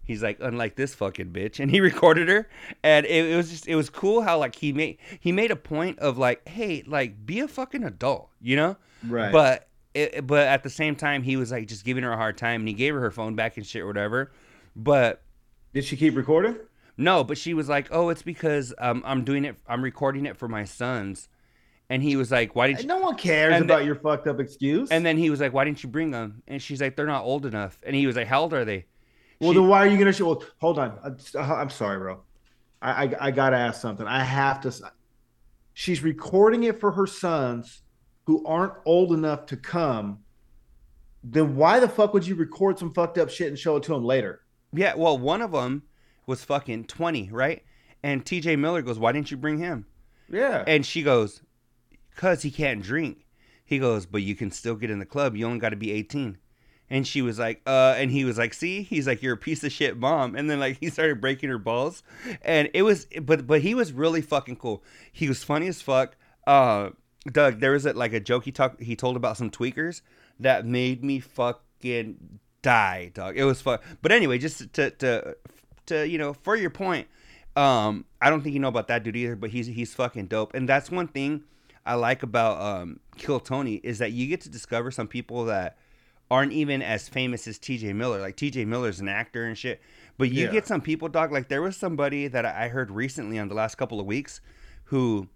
He's 0.08 0.22
like, 0.22 0.38
unlike 0.40 0.74
this 0.74 0.94
fucking 0.94 1.32
bitch, 1.32 1.60
and 1.60 1.70
he 1.70 1.80
recorded 1.82 2.30
her, 2.30 2.48
and 2.82 3.04
it, 3.04 3.26
it 3.26 3.36
was 3.36 3.50
just 3.50 3.68
it 3.68 3.74
was 3.74 3.90
cool 3.90 4.22
how 4.22 4.38
like 4.38 4.54
he 4.54 4.72
made 4.72 4.96
he 5.20 5.32
made 5.32 5.50
a 5.50 5.56
point 5.56 5.98
of 5.98 6.16
like, 6.16 6.48
hey, 6.48 6.82
like 6.86 7.26
be 7.26 7.40
a 7.40 7.46
fucking 7.46 7.84
adult, 7.84 8.30
you 8.40 8.56
know? 8.56 8.78
Right. 9.06 9.30
But 9.30 9.68
it, 9.92 10.26
but 10.26 10.48
at 10.48 10.62
the 10.62 10.70
same 10.70 10.96
time, 10.96 11.22
he 11.22 11.36
was 11.36 11.52
like 11.52 11.68
just 11.68 11.84
giving 11.84 12.04
her 12.04 12.12
a 12.12 12.16
hard 12.16 12.38
time, 12.38 12.62
and 12.62 12.68
he 12.68 12.72
gave 12.72 12.94
her 12.94 13.00
her 13.00 13.10
phone 13.10 13.36
back 13.36 13.58
and 13.58 13.66
shit 13.66 13.82
or 13.82 13.86
whatever. 13.86 14.32
But 14.74 15.20
Did 15.74 15.84
she 15.84 15.98
keep 15.98 16.16
recording? 16.16 16.56
no, 16.96 17.22
but 17.22 17.36
she 17.36 17.52
was 17.52 17.68
like, 17.68 17.88
oh, 17.90 18.08
it's 18.08 18.22
because 18.22 18.72
um, 18.78 19.02
I'm 19.04 19.24
doing 19.24 19.44
it, 19.44 19.56
I'm 19.68 19.84
recording 19.84 20.24
it 20.24 20.38
for 20.38 20.48
my 20.48 20.64
sons, 20.64 21.28
and 21.90 22.02
he 22.02 22.16
was 22.16 22.30
like, 22.30 22.56
why 22.56 22.68
didn't 22.68 22.80
you? 22.80 22.88
No 22.88 22.98
one 22.98 23.16
cares 23.16 23.52
and 23.52 23.66
about 23.66 23.84
your 23.84 23.96
fucked 23.96 24.26
up 24.26 24.40
excuse. 24.40 24.90
And 24.90 25.04
then 25.04 25.18
he 25.18 25.28
was 25.28 25.38
like, 25.38 25.52
why 25.52 25.64
didn't 25.64 25.82
you 25.82 25.90
bring 25.90 26.12
them? 26.12 26.42
And 26.48 26.62
she's 26.62 26.80
like, 26.80 26.96
they're 26.96 27.04
not 27.04 27.24
old 27.24 27.44
enough. 27.44 27.78
And 27.84 27.94
he 27.94 28.06
was 28.06 28.16
like, 28.16 28.26
how 28.26 28.40
old 28.40 28.54
are 28.54 28.64
they? 28.64 28.86
Well, 29.40 29.52
she- 29.52 29.58
then 29.58 29.68
why 29.68 29.78
are 29.84 29.88
you 29.88 29.98
gonna 29.98 30.12
show? 30.12 30.26
Well, 30.26 30.42
hold 30.60 30.78
on. 30.78 30.98
Uh, 31.34 31.38
I'm 31.40 31.70
sorry, 31.70 31.98
bro. 31.98 32.20
I, 32.80 33.04
I 33.06 33.14
I 33.26 33.30
gotta 33.30 33.56
ask 33.56 33.80
something. 33.80 34.06
I 34.06 34.22
have 34.22 34.60
to. 34.62 34.72
She's 35.74 36.02
recording 36.02 36.64
it 36.64 36.80
for 36.80 36.92
her 36.92 37.06
sons 37.06 37.82
who 38.26 38.44
aren't 38.46 38.74
old 38.84 39.12
enough 39.12 39.46
to 39.46 39.56
come. 39.56 40.18
Then 41.24 41.56
why 41.56 41.80
the 41.80 41.88
fuck 41.88 42.14
would 42.14 42.26
you 42.26 42.34
record 42.34 42.78
some 42.78 42.92
fucked 42.92 43.18
up 43.18 43.30
shit 43.30 43.48
and 43.48 43.58
show 43.58 43.76
it 43.76 43.82
to 43.84 43.92
them 43.92 44.04
later? 44.04 44.42
Yeah, 44.72 44.94
well, 44.96 45.16
one 45.18 45.42
of 45.42 45.52
them 45.52 45.82
was 46.26 46.44
fucking 46.44 46.84
20, 46.84 47.30
right? 47.32 47.62
And 48.02 48.24
TJ 48.24 48.58
Miller 48.58 48.82
goes, 48.82 48.98
Why 48.98 49.12
didn't 49.12 49.30
you 49.30 49.36
bring 49.36 49.58
him? 49.58 49.86
Yeah. 50.30 50.62
And 50.66 50.84
she 50.84 51.02
goes, 51.02 51.42
Because 52.14 52.42
he 52.42 52.50
can't 52.50 52.82
drink. 52.82 53.26
He 53.64 53.78
goes, 53.78 54.06
But 54.06 54.22
you 54.22 54.34
can 54.36 54.50
still 54.50 54.76
get 54.76 54.90
in 54.90 54.98
the 54.98 55.06
club. 55.06 55.36
You 55.36 55.46
only 55.46 55.58
got 55.58 55.70
to 55.70 55.76
be 55.76 55.90
18. 55.90 56.38
And 56.90 57.06
she 57.06 57.20
was 57.20 57.38
like, 57.38 57.60
uh, 57.66 57.94
and 57.98 58.10
he 58.10 58.24
was 58.24 58.38
like, 58.38 58.54
see, 58.54 58.82
he's 58.82 59.06
like, 59.06 59.22
you're 59.22 59.34
a 59.34 59.36
piece 59.38 59.62
of 59.62 59.70
shit 59.70 59.98
mom. 59.98 60.34
And 60.34 60.48
then 60.48 60.58
like 60.58 60.78
he 60.80 60.88
started 60.88 61.20
breaking 61.20 61.50
her 61.50 61.58
balls. 61.58 62.02
And 62.40 62.70
it 62.72 62.82
was, 62.82 63.06
but, 63.20 63.46
but 63.46 63.60
he 63.60 63.74
was 63.74 63.92
really 63.92 64.22
fucking 64.22 64.56
cool. 64.56 64.82
He 65.12 65.28
was 65.28 65.44
funny 65.44 65.68
as 65.68 65.82
fuck. 65.82 66.16
Uh, 66.46 66.90
Doug, 67.30 67.60
there 67.60 67.72
was 67.72 67.84
a, 67.84 67.92
like 67.92 68.14
a 68.14 68.20
joke 68.20 68.44
he 68.44 68.52
talked, 68.52 68.82
he 68.82 68.96
told 68.96 69.16
about 69.16 69.36
some 69.36 69.50
tweakers 69.50 70.00
that 70.40 70.64
made 70.64 71.04
me 71.04 71.20
fucking 71.20 72.38
die, 72.62 73.10
dog. 73.12 73.36
It 73.36 73.44
was 73.44 73.60
fun. 73.60 73.80
But 74.00 74.12
anyway, 74.12 74.38
just 74.38 74.72
to, 74.72 74.90
to, 74.90 75.36
to, 75.86 76.08
you 76.08 76.16
know, 76.16 76.32
for 76.32 76.56
your 76.56 76.70
point, 76.70 77.06
um, 77.54 78.06
I 78.22 78.30
don't 78.30 78.40
think 78.40 78.54
you 78.54 78.60
know 78.60 78.68
about 78.68 78.88
that 78.88 79.02
dude 79.02 79.16
either, 79.16 79.36
but 79.36 79.50
he's, 79.50 79.66
he's 79.66 79.92
fucking 79.92 80.28
dope. 80.28 80.54
And 80.54 80.66
that's 80.66 80.90
one 80.90 81.08
thing 81.08 81.42
I 81.84 81.96
like 81.96 82.22
about, 82.22 82.62
um, 82.62 83.00
Kill 83.18 83.40
Tony 83.40 83.74
is 83.74 83.98
that 83.98 84.12
you 84.12 84.26
get 84.26 84.40
to 84.42 84.48
discover 84.48 84.90
some 84.90 85.06
people 85.06 85.44
that, 85.46 85.76
aren't 86.30 86.52
even 86.52 86.82
as 86.82 87.08
famous 87.08 87.46
as 87.48 87.58
TJ 87.58 87.94
Miller. 87.94 88.20
Like 88.20 88.36
TJ 88.36 88.66
Miller's 88.66 89.00
an 89.00 89.08
actor 89.08 89.44
and 89.46 89.56
shit. 89.56 89.80
But 90.18 90.30
you 90.30 90.46
Yeah. 90.46 90.52
get 90.52 90.66
some 90.66 90.80
people, 90.80 91.08
dog. 91.08 91.32
Like 91.32 91.48
there 91.48 91.62
was 91.62 91.76
somebody 91.76 92.28
that 92.28 92.44
I 92.44 92.68
heard 92.68 92.90
recently 92.90 93.38
on 93.38 93.48
the 93.48 93.54
last 93.54 93.76
couple 93.76 93.98
of 94.00 94.06
weeks 94.06 94.40
who 94.84 95.28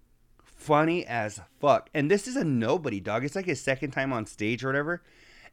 funny 0.44 1.04
as 1.06 1.40
fuck. 1.60 1.88
And 1.94 2.10
this 2.10 2.28
is 2.28 2.36
a 2.36 2.44
nobody, 2.44 3.00
dog. 3.00 3.24
It's 3.24 3.34
like 3.34 3.46
his 3.46 3.60
second 3.60 3.90
time 3.92 4.12
on 4.12 4.26
stage 4.26 4.62
or 4.64 4.68
whatever. 4.68 5.02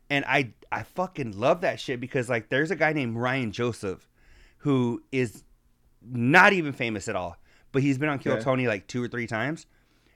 And 0.10 0.26
I 0.28 0.54
I 0.72 0.84
fucking 0.84 1.40
love 1.40 1.62
that 1.62 1.80
shit 1.80 2.00
because 2.00 2.30
like 2.30 2.50
there's 2.50 2.72
a 2.72 2.76
guy 2.76 2.94
named 2.94 3.16
Ryan 3.18 3.52
Joseph 3.52 4.08
who 4.60 5.02
is 5.12 5.44
not 6.02 6.54
even 6.54 6.74
famous 6.74 7.08
at 7.08 7.16
all. 7.16 7.38
But 7.72 7.82
he's 7.84 7.98
been 7.98 8.10
on 8.10 8.20
Kill 8.20 8.34
Okay. 8.34 8.44
Tony 8.44 8.68
like 8.68 8.88
two 8.88 9.04
or 9.04 9.08
three 9.08 9.28
times 9.28 9.66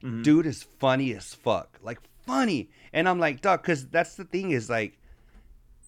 Mhm. 0.01 0.23
dude 0.23 0.45
is 0.47 0.63
funny 0.79 1.13
as 1.15 1.33
fuck 1.33 1.79
like 1.81 1.97
funny 2.25 2.69
and 2.91 3.07
i'm 3.07 3.19
like 3.19 3.39
dog 3.39 3.61
because 3.61 3.87
that's 3.87 4.15
the 4.15 4.25
thing 4.25 4.51
is 4.51 4.69
like 4.69 4.97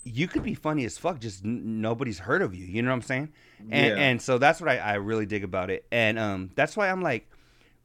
you 0.08 0.28
could 0.28 0.44
be 0.44 0.54
funny 0.54 0.86
as 0.86 0.98
fuck 0.98 1.20
just 1.20 1.44
n- 1.44 1.82
nobody's 1.82 2.20
heard 2.20 2.42
of 2.42 2.54
you 2.54 2.64
you 2.66 2.82
know 2.82 2.90
what 2.90 2.96
i'm 2.96 3.02
saying 3.02 3.30
and 3.72 3.98
Yeah. 3.98 4.04
and 4.04 4.22
so 4.22 4.38
that's 4.38 4.62
what 4.62 4.70
I, 4.70 4.78
I 4.78 4.94
really 4.96 5.26
dig 5.26 5.44
about 5.44 5.70
it 5.72 5.86
and 5.92 6.18
um 6.20 6.52
that's 6.56 6.78
why 6.78 6.90
i'm 6.92 7.02
like 7.02 7.28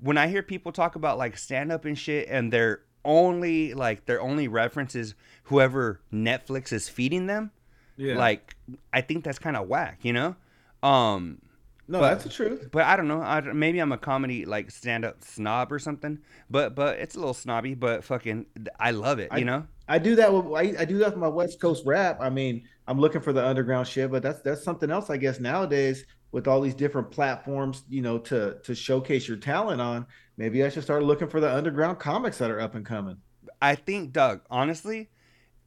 when 0.00 0.18
i 0.18 0.28
hear 0.28 0.42
people 0.42 0.70
talk 0.70 0.96
about 0.96 1.16
like 1.18 1.36
stand 1.38 1.72
up 1.72 1.84
and 1.86 1.98
shit 1.98 2.28
and 2.28 2.52
their 2.52 2.82
only 3.06 3.72
like 3.72 4.04
their 4.04 4.20
only 4.20 4.48
reference 4.48 4.94
is 4.94 5.14
whoever 5.44 6.00
netflix 6.12 6.72
is 6.72 6.88
feeding 6.90 7.26
them 7.26 7.50
Yeah. 7.96 8.16
like 8.18 8.54
i 8.92 9.00
think 9.00 9.24
that's 9.24 9.38
kind 9.38 9.56
of 9.56 9.66
whack 9.66 10.00
you 10.02 10.12
know 10.12 10.36
um 10.82 11.40
no, 11.88 11.98
but- 11.98 12.10
that's 12.10 12.22
the 12.24 12.30
truth. 12.30 12.68
but 12.70 12.84
I 12.84 12.94
don't 12.94 13.08
know. 13.08 13.20
I, 13.20 13.40
maybe 13.40 13.80
I'm 13.80 13.90
a 13.90 13.98
comedy 13.98 14.44
like 14.44 14.70
stand 14.70 15.04
up 15.04 15.24
snob 15.24 15.72
or 15.72 15.80
something. 15.80 16.20
But 16.48 16.76
but 16.76 17.00
it's 17.00 17.16
a 17.16 17.18
little 17.18 17.34
snobby. 17.34 17.74
But 17.74 18.04
fucking, 18.04 18.46
I 18.78 18.92
love 18.92 19.18
it. 19.18 19.36
You 19.36 19.44
know. 19.44 19.66
I 19.90 19.98
do 19.98 20.14
that 20.16 20.32
with 20.32 20.46
I, 20.54 20.80
I 20.80 20.84
do 20.84 20.98
that 20.98 21.10
with 21.10 21.16
my 21.18 21.28
West 21.28 21.60
Coast 21.60 21.84
rap. 21.84 22.18
I 22.20 22.30
mean, 22.30 22.62
I'm 22.86 22.98
looking 23.00 23.20
for 23.20 23.32
the 23.32 23.44
underground 23.46 23.86
shit, 23.88 24.10
but 24.10 24.22
that's 24.22 24.40
that's 24.40 24.62
something 24.62 24.90
else, 24.90 25.10
I 25.10 25.16
guess, 25.16 25.40
nowadays 25.40 26.04
with 26.32 26.46
all 26.46 26.60
these 26.60 26.74
different 26.76 27.10
platforms, 27.10 27.82
you 27.88 28.00
know, 28.00 28.18
to 28.18 28.58
to 28.64 28.74
showcase 28.74 29.26
your 29.28 29.36
talent 29.36 29.80
on. 29.80 30.06
Maybe 30.36 30.64
I 30.64 30.68
should 30.68 30.84
start 30.84 31.02
looking 31.02 31.28
for 31.28 31.40
the 31.40 31.52
underground 31.54 31.98
comics 31.98 32.38
that 32.38 32.50
are 32.50 32.60
up 32.60 32.74
and 32.76 32.86
coming. 32.86 33.16
I 33.60 33.74
think 33.74 34.12
Doug, 34.12 34.40
honestly, 34.50 35.10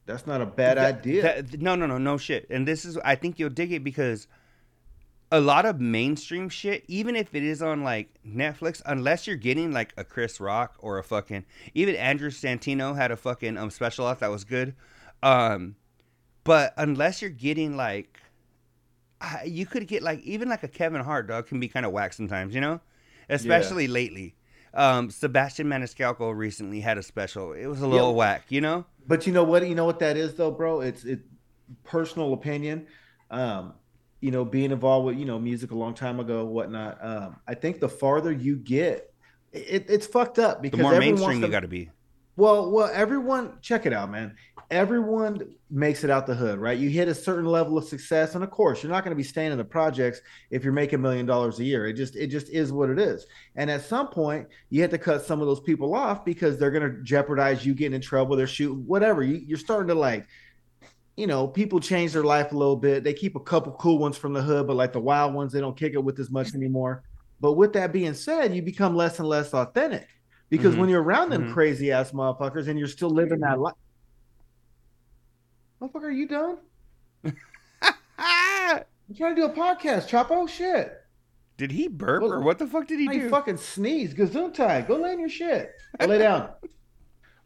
That's 0.06 0.26
not 0.26 0.40
a 0.40 0.46
bad 0.46 0.78
that- 0.78 0.98
idea. 1.00 1.22
that- 1.22 1.60
no, 1.60 1.74
no, 1.76 1.86
no, 1.86 1.98
no 1.98 2.16
shit. 2.18 2.46
And 2.50 2.66
this 2.66 2.84
is, 2.84 2.96
I 2.98 3.14
think 3.14 3.38
you'll 3.38 3.50
dig 3.50 3.72
it 3.72 3.84
because 3.84 4.26
a 5.34 5.40
lot 5.40 5.66
of 5.66 5.80
mainstream 5.80 6.48
shit, 6.48 6.84
even 6.86 7.16
if 7.16 7.34
it 7.34 7.42
is 7.42 7.60
on 7.60 7.82
like 7.82 8.08
Netflix, 8.24 8.80
unless 8.86 9.26
you're 9.26 9.34
getting 9.34 9.72
like 9.72 9.92
a 9.96 10.04
Chris 10.04 10.38
Rock 10.38 10.76
or 10.78 10.96
a 10.98 11.02
fucking, 11.02 11.44
even 11.74 11.96
Andrew 11.96 12.30
Santino 12.30 12.94
had 12.94 13.10
a 13.10 13.16
fucking 13.16 13.58
um 13.58 13.70
special 13.70 14.06
off 14.06 14.20
that 14.20 14.30
was 14.30 14.44
good. 14.44 14.76
Um, 15.24 15.74
but 16.44 16.72
unless 16.76 17.20
you're 17.20 17.32
getting 17.32 17.76
like, 17.76 18.20
you 19.44 19.66
could 19.66 19.88
get 19.88 20.04
like 20.04 20.20
even 20.20 20.48
like 20.48 20.62
a 20.62 20.68
Kevin 20.68 21.02
Hart 21.02 21.26
dog 21.26 21.48
can 21.48 21.58
be 21.58 21.66
kind 21.66 21.84
of 21.84 21.90
whack 21.90 22.12
sometimes, 22.12 22.54
you 22.54 22.60
know, 22.60 22.80
especially 23.28 23.88
lately. 23.88 24.36
Um, 24.72 25.10
Sebastian 25.10 25.66
Maniscalco 25.66 26.32
recently 26.36 26.80
had 26.80 26.96
a 26.96 27.02
special. 27.02 27.54
It 27.54 27.66
was 27.66 27.80
a 27.80 27.88
little 27.88 28.10
Yeah. 28.10 28.16
whack, 28.16 28.44
you 28.50 28.60
know. 28.60 28.84
But 29.06 29.26
you 29.26 29.32
know 29.32 29.44
what? 29.44 29.66
You 29.66 29.74
know 29.74 29.84
what 29.84 29.98
that 29.98 30.16
is, 30.16 30.34
though, 30.34 30.52
bro. 30.52 30.80
It's 30.80 31.04
it 31.04 31.20
personal 31.82 32.32
opinion. 32.34 32.86
Um, 33.30 33.74
you 34.24 34.30
know, 34.30 34.42
being 34.42 34.70
involved 34.70 35.04
with 35.04 35.18
you 35.18 35.26
know 35.26 35.38
music 35.38 35.70
a 35.70 35.74
long 35.74 35.92
time 35.92 36.18
ago, 36.18 36.46
whatnot. 36.46 36.96
Um, 37.04 37.36
I 37.46 37.52
think 37.52 37.78
the 37.78 37.90
farther 37.90 38.32
you 38.32 38.56
get, 38.56 39.12
it, 39.52 39.84
it's 39.90 40.06
fucked 40.06 40.38
up 40.38 40.62
The 40.62 40.70
because 40.70 40.80
more 40.80 40.98
mainstream 40.98 41.20
wants 41.20 41.40
you 41.40 41.48
got 41.48 41.60
to 41.60 41.68
be. 41.68 41.90
Well, 42.34 42.70
well, 42.70 42.90
everyone, 42.90 43.58
check 43.60 43.84
it 43.84 43.92
out, 43.92 44.10
man. 44.10 44.34
Everyone 44.70 45.54
makes 45.70 46.04
it 46.04 46.10
out 46.10 46.26
the 46.26 46.34
hood, 46.34 46.58
right? 46.58 46.78
You 46.78 46.88
hit 46.88 47.06
a 47.06 47.14
certain 47.14 47.44
level 47.44 47.76
of 47.76 47.84
success, 47.84 48.34
and 48.34 48.42
of 48.42 48.50
course, 48.50 48.82
you're 48.82 48.90
not 48.90 49.04
going 49.04 49.14
to 49.14 49.16
be 49.16 49.22
staying 49.22 49.52
in 49.52 49.58
the 49.58 49.64
projects 49.64 50.22
if 50.50 50.64
you're 50.64 50.72
making 50.72 51.00
a 51.00 51.02
million 51.02 51.26
dollars 51.26 51.58
a 51.58 51.64
year. 51.64 51.86
It 51.86 51.92
just, 51.92 52.16
it 52.16 52.28
just 52.28 52.48
is 52.48 52.72
what 52.72 52.88
it 52.88 52.98
is. 52.98 53.26
And 53.56 53.70
at 53.70 53.82
some 53.82 54.08
point, 54.08 54.48
you 54.70 54.80
have 54.80 54.90
to 54.92 54.98
cut 54.98 55.22
some 55.22 55.42
of 55.42 55.46
those 55.46 55.60
people 55.60 55.94
off 55.94 56.24
because 56.24 56.58
they're 56.58 56.70
going 56.70 56.90
to 56.90 57.02
jeopardize 57.02 57.66
you 57.66 57.74
getting 57.74 57.94
in 57.94 58.00
trouble. 58.00 58.36
They're 58.36 58.46
shooting 58.46 58.86
whatever. 58.86 59.22
You, 59.22 59.36
you're 59.36 59.58
starting 59.58 59.88
to 59.88 59.94
like, 59.94 60.26
you 61.16 61.26
know, 61.26 61.46
people 61.46 61.78
change 61.80 62.12
their 62.12 62.24
life 62.24 62.52
a 62.52 62.56
little 62.56 62.76
bit. 62.76 63.04
They 63.04 63.14
keep 63.14 63.36
a 63.36 63.40
couple 63.40 63.72
cool 63.74 63.98
ones 63.98 64.16
from 64.16 64.32
the 64.32 64.42
hood, 64.42 64.66
but 64.66 64.76
like 64.76 64.92
the 64.92 65.00
wild 65.00 65.32
ones, 65.34 65.52
they 65.52 65.60
don't 65.60 65.76
kick 65.76 65.92
it 65.94 66.02
with 66.02 66.18
as 66.18 66.30
much 66.30 66.54
anymore. 66.54 67.04
But 67.40 67.52
with 67.52 67.72
that 67.74 67.92
being 67.92 68.14
said, 68.14 68.54
you 68.54 68.62
become 68.62 68.96
less 68.96 69.18
and 69.18 69.28
less 69.28 69.52
authentic 69.54 70.08
because 70.50 70.74
Mhm. 70.74 70.78
when 70.78 70.88
you're 70.88 71.02
around 71.02 71.30
them 71.30 71.48
Mhm. 71.48 71.52
crazy 71.52 71.92
ass 71.92 72.12
motherfuckers 72.12 72.68
and 72.68 72.78
you're 72.78 72.88
still 72.88 73.10
living 73.10 73.40
that 73.40 73.58
life. 73.60 73.74
Motherfucker, 75.80 76.02
are 76.04 76.10
you 76.10 76.26
done? 76.28 76.58
I'm 78.18 79.14
trying 79.16 79.34
to 79.36 79.42
do 79.42 79.44
a 79.44 79.50
podcast, 79.50 80.08
Chapo. 80.08 80.48
Shit. 80.48 80.92
Did 81.56 81.70
he 81.70 81.86
burp 81.88 82.22
Well, 82.22 82.32
or 82.32 82.40
what 82.40 82.58
the 82.58 82.66
fuck 82.66 82.86
did 82.88 82.98
he 82.98 83.06
do? 83.06 83.14
you 83.16 83.28
fucking 83.28 83.58
sneeze. 83.58 84.14
Gesundheit. 84.14 84.88
Go 84.88 84.96
lay 84.96 85.12
in 85.12 85.20
your 85.20 85.28
shit. 85.28 85.70
Go 86.00 86.06
lay 86.06 86.18
down. 86.18 86.50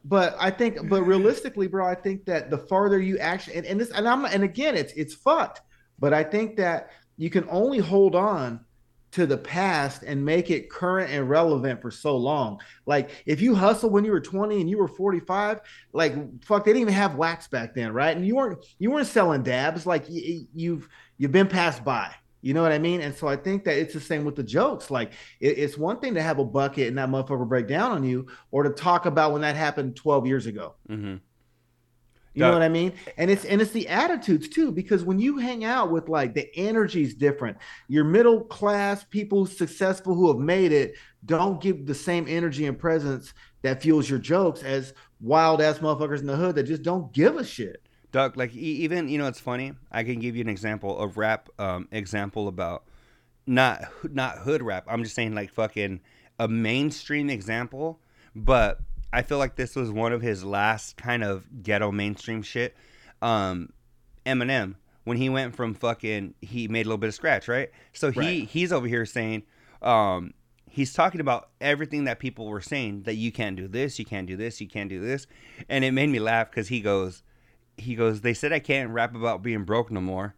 But 0.09 0.37
I 0.41 0.51
think, 0.51 0.89
but 0.89 1.03
realistically, 1.03 1.67
bro, 1.67 1.87
I 1.87 1.95
think 1.95 2.25
that 2.25 2.49
the 2.49 2.57
farther 2.57 2.99
you 2.99 3.19
actually, 3.19 3.57
and, 3.57 3.67
and 3.67 3.79
this, 3.79 3.91
and 3.91 4.09
I'm, 4.09 4.25
and 4.25 4.43
again, 4.43 4.75
it's 4.75 4.95
it's 4.95 5.15
fucked. 5.15 5.61
But 5.99 6.15
I 6.15 6.25
think 6.25 6.57
that 6.57 6.91
you 7.19 7.29
can 7.29 7.47
only 7.51 7.79
hold 7.79 8.15
on 8.15 8.61
to 9.11 9.27
the 9.27 9.37
past 9.37 10.03
and 10.03 10.25
make 10.25 10.51
it 10.51 10.71
current 10.71 11.11
and 11.11 11.29
relevant 11.29 11.83
for 11.83 11.91
so 11.91 12.17
long. 12.17 12.59
Like 12.87 13.11
if 13.27 13.43
you 13.43 13.55
hustle 13.55 13.91
when 13.91 14.05
you 14.05 14.13
were 14.13 14.21
20 14.21 14.61
and 14.61 14.71
you 14.71 14.79
were 14.79 14.89
45, 14.89 15.61
like 15.93 16.15
fuck, 16.43 16.65
they 16.65 16.71
didn't 16.71 16.83
even 16.83 16.95
have 16.95 17.17
wax 17.17 17.47
back 17.49 17.75
then, 17.75 17.93
right? 17.93 18.17
And 18.17 18.27
you 18.27 18.37
weren't 18.37 18.65
you 18.79 18.91
weren't 18.91 19.07
selling 19.07 19.43
dabs. 19.43 19.87
Like 19.87 20.05
you've 20.09 20.89
you've 21.19 21.33
been 21.33 21.49
passed 21.49 21.85
by. 21.85 22.15
You 22.41 22.55
know 22.55 22.63
what 22.63 22.73
I 22.73 22.79
mean? 22.79 23.01
And 23.01 23.15
so 23.15 23.27
I 23.27 23.37
think 23.37 23.65
that 23.65 23.77
it's 23.77 23.95
the 23.95 24.01
same 24.01 24.25
with 24.25 24.37
the 24.37 24.43
jokes. 24.45 24.91
Like 24.91 25.13
it, 25.41 25.59
it's 25.59 25.77
one 25.77 25.99
thing 26.01 26.15
to 26.15 26.23
have 26.23 26.39
a 26.39 26.45
bucket 26.45 26.89
and 26.89 26.99
that 26.99 27.09
motherfucker 27.09 27.49
break 27.49 27.67
down 27.67 27.93
on 27.93 28.05
you, 28.05 28.27
or 28.51 28.63
to 28.63 28.71
talk 28.71 29.07
about 29.07 29.33
when 29.33 29.43
that 29.43 29.57
happened 29.57 29.97
12 29.97 30.27
years 30.27 30.47
ago. 30.47 30.75
hmm 30.87 31.17
You 32.35 32.45
know 32.45 32.53
what 32.53 32.63
I 32.63 32.69
mean? 32.69 32.93
And 33.17 33.31
it's 33.31 33.45
and 33.45 33.61
it's 33.61 33.73
the 33.73 33.89
attitudes 33.89 34.49
too, 34.49 34.71
because 34.71 35.03
when 35.03 35.19
you 35.19 35.39
hang 35.39 35.65
out 35.65 35.91
with 35.91 36.09
like 36.09 36.35
the 36.35 36.49
energy's 36.57 37.15
different. 37.15 37.57
Your 37.89 38.05
middle 38.05 38.45
class 38.45 39.03
people, 39.05 39.45
successful 39.47 40.15
who 40.15 40.29
have 40.29 40.39
made 40.39 40.71
it, 40.71 40.95
don't 41.25 41.61
give 41.61 41.87
the 41.87 41.95
same 41.95 42.27
energy 42.29 42.67
and 42.67 42.79
presence 42.79 43.35
that 43.63 43.83
fuels 43.83 44.09
your 44.09 44.21
jokes 44.21 44.63
as 44.63 44.95
wild 45.21 45.61
ass 45.61 45.79
motherfuckers 45.81 46.21
in 46.21 46.27
the 46.27 46.37
hood 46.37 46.55
that 46.55 46.63
just 46.65 46.83
don't 46.83 47.13
give 47.13 47.37
a 47.37 47.45
shit. 47.45 47.88
Doug, 48.11 48.37
like 48.37 48.55
even 48.55 49.09
you 49.09 49.19
know, 49.19 49.27
it's 49.27 49.41
funny. 49.41 49.73
I 49.93 50.05
can 50.05 50.21
give 50.21 50.35
you 50.35 50.43
an 50.43 50.49
example 50.49 50.99
of 50.99 51.19
rap 51.19 51.49
um, 51.59 51.89
example 51.93 52.49
about 52.49 52.85
not 53.47 53.83
not 54.05 54.39
hood 54.39 54.63
rap. 54.63 54.85
I'm 54.89 55.03
just 55.03 55.15
saying 55.15 55.35
like 55.35 55.51
fucking 55.51 56.01
a 56.39 56.49
mainstream 56.49 57.29
example, 57.31 58.01
but 58.35 58.81
I 59.13 59.23
feel 59.23 59.39
like 59.39 59.57
this 59.57 59.75
was 59.75 59.91
one 59.91 60.13
of 60.13 60.23
his 60.23 60.45
last 60.45 60.97
kind 60.97 61.25
of 61.25 61.63
ghetto 61.63 61.91
mainstream 61.91 62.43
shit. 62.43 62.77
Um, 63.21 63.73
Eminem 64.25 64.77
when 65.09 65.17
he 65.17 65.31
went 65.31 65.57
from 65.57 65.73
fucking 65.73 66.35
he 66.43 66.69
made 66.69 66.85
a 66.85 66.89
little 66.89 66.99
bit 66.99 67.09
of 67.09 67.15
scratch, 67.15 67.49
right? 67.49 67.71
So 67.95 68.11
he 68.11 68.21
Right. 68.21 68.49
he's 68.49 68.73
over 68.73 68.87
here 68.87 69.07
saying, 69.07 69.45
um, 69.81 70.35
he's 70.67 70.93
talking 70.93 71.21
about 71.23 71.49
everything 71.63 72.05
that 72.05 72.19
people 72.19 72.47
were 72.47 72.61
saying 72.61 73.05
that 73.05 73.15
you 73.15 73.33
can't 73.33 73.57
do 73.57 73.67
this, 73.67 73.99
you 73.99 74.05
can't 74.05 74.27
do 74.27 74.37
this, 74.37 74.61
you 74.61 74.69
can't 74.69 74.91
do 74.91 75.01
this, 75.01 75.27
and 75.69 75.83
it 75.83 75.93
made 75.93 76.11
me 76.11 76.19
laugh 76.19 76.51
because 76.51 76.69
he 76.69 76.83
goes, 76.83 77.23
he 77.81 77.95
goes, 77.95 78.21
they 78.21 78.35
said 78.35 78.53
I 78.53 78.59
can't 78.59 78.91
rap 78.91 79.15
about 79.15 79.43
being 79.43 79.65
broke 79.65 79.91
no 79.91 80.01
more. 80.01 80.35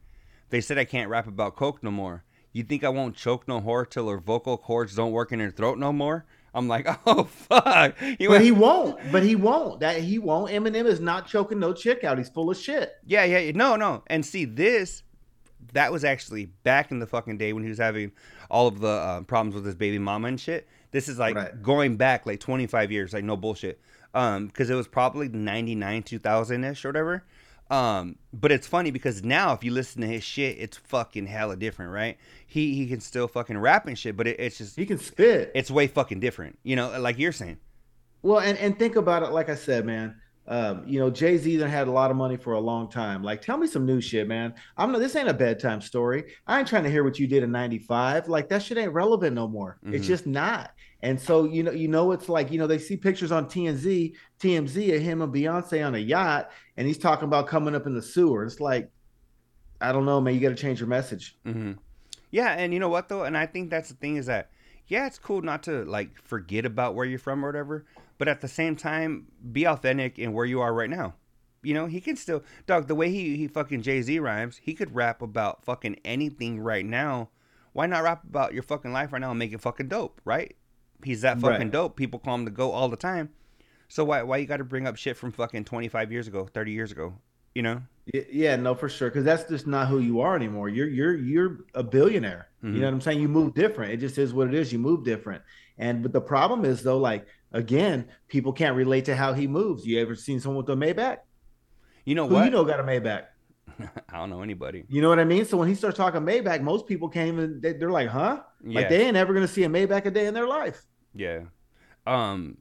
They 0.51 0.61
said 0.61 0.79
I 0.79 0.85
can't 0.85 1.09
rap 1.09 1.27
about 1.27 1.57
coke 1.57 1.83
no 1.83 1.91
more. 1.91 2.25
You 2.53 2.65
think 2.65 2.83
I 2.83 2.89
won't 2.89 3.15
choke 3.15 3.47
no 3.47 3.61
whore 3.61 3.89
till 3.89 4.09
her 4.09 4.19
vocal 4.19 4.57
cords 4.59 4.97
don't 4.97 5.13
work 5.13 5.31
in 5.31 5.39
her 5.41 5.51
throat 5.51 5.79
no 5.79 5.93
more? 5.93 6.27
I'm 6.53 6.67
like, 6.67 6.87
oh 7.07 7.25
fuck. 7.25 7.97
He 7.99 8.27
But 8.27 8.29
went, 8.31 8.45
he 8.45 8.51
won't. 8.51 8.99
But 9.13 9.23
he 9.23 9.37
won't. 9.37 9.81
That 9.81 9.99
he 10.03 10.19
won't. 10.19 10.51
Eminem 10.51 10.87
is 10.87 10.99
not 11.01 11.29
choking 11.29 11.61
no 11.61 11.73
chick 11.73 12.03
out. 12.03 12.19
He's 12.19 12.29
full 12.29 12.51
of 12.51 12.57
shit. 12.57 12.95
Yeah, 13.07 13.25
yeah, 13.25 13.39
yeah. 13.39 13.53
no, 13.55 13.77
no. 13.77 14.03
And 14.09 14.27
see, 14.27 14.45
this 14.45 15.05
that 15.73 15.93
was 15.93 16.03
actually 16.05 16.47
back 16.47 16.91
in 16.91 16.99
the 16.99 17.07
fucking 17.07 17.39
day 17.39 17.53
when 17.53 17.63
he 17.63 17.69
was 17.69 17.79
having 17.79 18.11
all 18.51 18.67
of 18.67 18.81
the 18.81 18.89
uh, 18.89 19.21
problems 19.23 19.55
with 19.55 19.65
his 19.65 19.77
baby 19.77 19.99
mama 20.01 20.27
and 20.27 20.41
shit. 20.41 20.67
This 20.91 21.09
is 21.09 21.19
like 21.19 21.37
Right. 21.37 21.63
going 21.63 21.97
back 21.97 22.27
like 22.27 22.41
25 22.41 22.91
years, 22.91 23.13
like 23.13 23.23
no 23.23 23.37
bullshit. 23.37 23.81
Um, 24.15 24.47
because 24.49 24.71
it 24.71 24.75
was 24.75 24.89
probably 24.89 25.29
99, 25.29 26.03
2000 26.03 26.65
ish 26.65 26.85
or 26.85 26.89
whatever. 26.89 27.25
Um, 27.71 28.17
but 28.33 28.51
it's 28.51 28.67
funny 28.67 28.91
because 28.91 29.23
now 29.23 29.53
if 29.53 29.63
you 29.63 29.71
listen 29.71 30.01
to 30.01 30.09
his 30.09 30.25
shit, 30.25 30.57
it's 30.59 30.77
fucking 30.77 31.27
hella 31.27 31.55
different, 31.57 31.93
right? 31.93 32.19
He 32.45 32.75
he 32.75 32.89
can 32.89 33.01
still 33.01 33.29
fucking 33.29 33.57
rap 33.59 33.87
and 33.87 33.97
shit, 33.97 34.17
but 34.17 34.27
it, 34.27 34.41
it's 34.41 34.59
just 34.59 34.77
He 34.77 34.85
can 34.87 34.99
spit. 34.99 35.53
it's 35.55 35.71
way 35.71 35.87
fucking 35.87 36.19
different, 36.19 36.59
you 36.65 36.75
know, 36.75 36.99
like 36.99 37.19
you're 37.19 37.31
saying. 37.31 37.59
Well, 38.23 38.41
and, 38.41 38.59
and 38.59 38.77
think 38.79 38.97
about 38.97 39.23
it, 39.23 39.31
like 39.31 39.49
I 39.49 39.55
said, 39.55 39.87
man. 39.87 40.21
Um, 40.51 40.83
you 40.85 40.99
know, 40.99 41.11
Jay 41.11 41.39
Z 41.39 41.55
had 41.61 41.87
a 41.87 41.93
lot 41.93 42.11
of 42.11 42.17
money 42.17 42.37
for 42.37 42.55
a 42.55 42.61
long 42.61 42.91
time. 42.91 43.23
Like, 43.23 43.41
tell 43.41 43.57
me 43.57 43.69
some 43.69 43.87
new 43.87 44.01
shit, 44.01 44.27
man. 44.27 44.53
I'm 44.77 44.91
not. 44.91 44.99
This 44.99 45.15
ain't 45.15 45.29
a 45.29 45.33
bedtime 45.35 45.81
story. 45.81 46.25
I 46.45 46.59
ain't 46.59 46.67
trying 46.67 46.83
to 46.83 46.91
hear 46.91 47.05
what 47.05 47.21
you 47.21 47.29
did 47.29 47.45
in 47.45 47.53
'95. 47.53 48.27
Like 48.29 48.49
that 48.49 48.61
shit 48.63 48.77
ain't 48.77 48.93
relevant 48.93 49.35
no 49.37 49.47
more. 49.47 49.79
It's 49.87 50.05
Mhm. 50.05 50.09
just 50.09 50.27
not. 50.27 50.73
And 51.03 51.19
so 51.21 51.45
you 51.45 51.63
know, 51.63 51.71
you 51.71 51.87
know, 51.87 52.11
it's 52.11 52.29
like 52.29 52.51
you 52.51 52.59
know 52.59 52.67
they 52.67 52.79
see 52.79 52.97
pictures 52.97 53.31
on 53.31 53.47
TMZ, 53.47 54.13
TMZ 54.41 54.97
of 54.97 55.01
him 55.01 55.23
and 55.23 55.33
Beyonce 55.33 55.87
on 55.87 55.95
a 55.95 55.99
yacht, 55.99 56.51
and 56.77 56.85
he's 56.85 56.99
talking 56.99 57.27
about 57.27 57.47
coming 57.47 57.77
up 57.77 57.87
in 57.87 57.95
the 57.95 58.03
sewer. 58.03 58.45
It's 58.45 58.59
like, 58.59 58.91
I 59.81 59.93
don't 59.93 60.05
know, 60.05 60.21
man. 60.21 60.35
You 60.35 60.41
got 60.41 60.49
to 60.49 60.55
change 60.57 60.81
your 60.81 60.89
message. 60.89 61.37
hmm 61.45 61.73
Yeah, 62.33 62.51
and 62.59 62.75
you 62.75 62.81
know 62.81 62.89
what 62.89 63.09
though, 63.09 63.23
and 63.23 63.37
I 63.37 63.47
think 63.47 63.71
that's 63.71 63.89
the 63.91 63.95
thing 63.95 64.17
is 64.17 64.27
that 64.27 64.51
yeah, 64.89 65.07
it's 65.07 65.21
cool 65.21 65.43
not 65.43 65.63
to 65.63 65.85
like 65.85 66.21
forget 66.25 66.67
about 66.67 66.97
where 66.97 67.07
you're 67.07 67.21
from 67.21 67.45
or 67.45 67.49
whatever, 67.49 67.87
but 68.21 68.29
at 68.29 68.43
the 68.43 68.49
same 68.49 68.77
time, 68.77 69.27
be 69.51 69.67
authentic 69.67 70.19
in 70.19 70.35
where 70.35 70.45
you 70.45 70.61
are 70.61 70.75
right 70.75 70.91
now. 70.91 71.15
You 71.63 71.73
know, 71.73 71.87
he 71.87 72.01
can 72.03 72.17
still 72.17 72.45
dog 72.67 72.87
the 72.87 72.95
way 72.95 73.11
he 73.11 73.37
he 73.37 73.49
fucking 73.49 73.81
Jay 73.83 74.03
Z 74.03 74.19
rhymes. 74.21 74.61
He 74.63 74.75
could 74.75 74.95
rap 74.95 75.23
about 75.23 75.65
fucking 75.65 75.97
anything 76.05 76.61
right 76.61 76.85
now. 76.85 77.31
Why 77.73 77.87
not 77.87 78.03
rap 78.03 78.23
about 78.25 78.53
your 78.53 78.63
fucking 78.63 78.93
life 78.93 79.11
right 79.13 79.21
now 79.21 79.31
and 79.31 79.39
make 79.39 79.53
it 79.55 79.61
fucking 79.63 79.89
dope, 79.89 80.21
right? 80.27 80.55
He's 81.03 81.23
that 81.23 81.41
fucking 81.41 81.59
Right. 81.69 81.71
dope. 81.71 81.97
People 81.97 82.19
call 82.21 82.35
him 82.35 82.45
the 82.45 82.51
go 82.51 82.73
all 82.73 82.91
the 82.91 82.97
time. 82.97 83.31
So 83.89 84.05
why 84.05 84.23
why 84.23 84.37
you 84.37 84.47
got 84.47 84.59
to 84.59 84.65
bring 84.65 84.87
up 84.87 84.97
shit 84.97 85.17
from 85.17 85.33
fucking 85.33 85.65
25 85.65 86.13
years 86.13 86.29
ago, 86.29 86.47
30 86.53 86.73
years 86.73 86.93
ago? 86.93 87.15
You 87.55 87.63
know? 87.63 87.83
Yeah, 88.13 88.57
no, 88.57 88.75
for 88.75 88.89
sure, 88.91 89.09
because 89.09 89.25
that's 89.25 89.45
just 89.45 89.67
not 89.67 89.89
who 89.89 89.99
you 89.99 90.21
are 90.21 90.37
anymore. 90.37 90.69
You're 90.69 90.89
you're 90.89 91.17
you're 91.17 91.61
a 91.75 91.83
billionaire. 91.83 92.49
Mhm. 92.63 92.75
You 92.75 92.81
know 92.81 92.87
what 92.89 92.95
I'm 92.95 93.01
saying? 93.01 93.21
You 93.21 93.29
move 93.29 93.55
different. 93.55 93.93
It 93.93 93.97
just 93.99 94.19
is 94.19 94.35
what 94.35 94.49
it 94.49 94.55
is. 94.55 94.73
You 94.73 94.79
move 94.79 95.05
different. 95.05 95.43
And 95.79 96.03
but 96.03 96.13
the 96.13 96.21
problem 96.21 96.65
is 96.65 96.83
though, 96.83 96.99
like 96.99 97.27
again, 97.53 98.09
people 98.29 98.53
can't 98.53 98.77
relate 98.77 99.05
to 99.07 99.17
how 99.17 99.33
he 99.33 99.47
moves. 99.47 99.87
You 99.87 100.01
ever 100.01 100.15
seen 100.15 100.41
someone 100.41 100.65
with 100.65 100.71
a 100.71 100.77
Maybach? 100.81 101.19
You 102.05 102.15
know 102.15 102.27
Who 102.29 102.35
what? 102.35 102.45
you 102.45 102.51
know 102.51 102.65
got 102.65 102.81
a 102.81 102.85
Maybach? 102.85 103.25
I 104.09 104.17
don't 104.17 104.31
know 104.31 104.43
anybody. 104.43 104.85
You 104.89 105.01
know 105.03 105.09
what 105.09 105.19
I 105.21 105.25
mean? 105.25 105.45
So 105.45 105.57
when 105.57 105.69
he 105.69 105.75
starts 105.75 105.97
talking 105.97 106.21
Maybach, 106.23 106.61
most 106.63 106.87
people 106.87 107.09
can't 107.09 107.29
even. 107.29 107.61
They, 107.61 107.73
they're 107.75 107.91
like, 107.91 108.09
huh? 108.09 108.41
Yeah. 108.65 108.81
Like 108.81 108.89
they 108.89 109.07
ain't 109.07 109.17
ever 109.17 109.33
gonna 109.35 109.49
see 109.49 109.65
a 109.65 109.69
Maybach 109.69 110.05
a 110.07 110.11
day 110.11 110.27
in 110.27 110.35
their 110.35 110.47
life. 110.47 110.83
Yeah. 111.15 111.41
Um. 112.07 112.59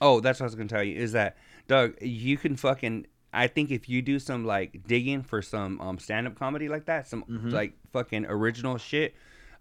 Oh, 0.00 0.20
that's 0.20 0.40
what 0.40 0.44
I 0.44 0.46
was 0.46 0.54
gonna 0.54 0.68
tell 0.68 0.82
you 0.82 0.96
is 0.96 1.12
that 1.12 1.36
Doug, 1.68 1.94
you 2.00 2.36
can 2.36 2.56
fucking. 2.56 3.06
I 3.34 3.46
think 3.46 3.70
if 3.70 3.88
you 3.88 4.02
do 4.02 4.18
some 4.18 4.44
like 4.44 4.82
digging 4.86 5.22
for 5.22 5.40
some 5.40 5.80
um 5.80 5.98
stand 5.98 6.26
up 6.26 6.34
comedy 6.38 6.68
like 6.68 6.84
that, 6.86 7.06
some 7.08 7.24
Mhm. 7.24 7.52
like 7.52 7.72
fucking 7.92 8.26
original 8.26 8.76
shit, 8.78 9.14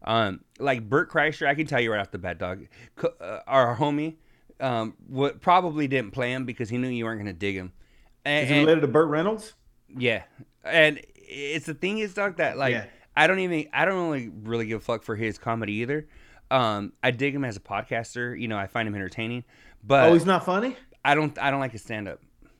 um, 0.03 0.41
like 0.59 0.87
Bert 0.89 1.09
Kreischer, 1.11 1.47
I 1.47 1.55
can 1.55 1.67
tell 1.67 1.79
you 1.79 1.91
right 1.91 1.99
off 1.99 2.11
the 2.11 2.17
bat, 2.17 2.37
dog. 2.37 2.65
uh, 3.19 3.39
our 3.47 3.75
homie, 3.75 4.15
um, 4.59 4.95
what 5.07 5.41
probably 5.41 5.87
didn't 5.87 6.11
play 6.11 6.31
him 6.31 6.45
because 6.45 6.69
he 6.69 6.77
knew 6.77 6.87
you 6.87 7.05
weren't 7.05 7.19
gonna 7.19 7.33
dig 7.33 7.55
him. 7.55 7.73
And, 8.25 8.43
Is 8.43 8.49
he 8.49 8.55
and- 8.57 8.65
related 8.67 8.81
to 8.81 8.87
Burt 8.87 9.09
Reynolds? 9.09 9.53
yeah, 9.97 10.23
and 10.63 10.99
it's 11.15 11.65
the 11.65 11.73
thing 11.73 11.99
is, 11.99 12.13
Doug, 12.13 12.37
that 12.37 12.57
like 12.57 12.73
Yeah. 12.73 12.85
I 13.15 13.27
don't 13.27 13.39
even 13.39 13.67
I 13.73 13.85
don't 13.85 14.09
really 14.09 14.29
really 14.43 14.65
give 14.67 14.81
a 14.81 14.83
fuck 14.83 15.03
for 15.03 15.15
his 15.15 15.37
comedy 15.37 15.73
either. 15.73 16.07
Um, 16.49 16.93
I 17.01 17.11
dig 17.11 17.33
him 17.33 17.45
as 17.45 17.55
a 17.57 17.61
podcaster. 17.61 18.39
You 18.39 18.47
know, 18.47 18.57
I 18.57 18.67
find 18.67 18.87
him 18.87 18.95
entertaining, 18.95 19.43
but 19.83 20.09
oh, 20.09 20.13
he's 20.13 20.25
not 20.25 20.45
funny. 20.45 20.75
I 21.03 21.15
don't 21.15 21.37
I 21.39 21.49
don't 21.51 21.59
like 21.59 21.71
his 21.71 21.81
stand 21.81 22.07
up. 22.07 22.19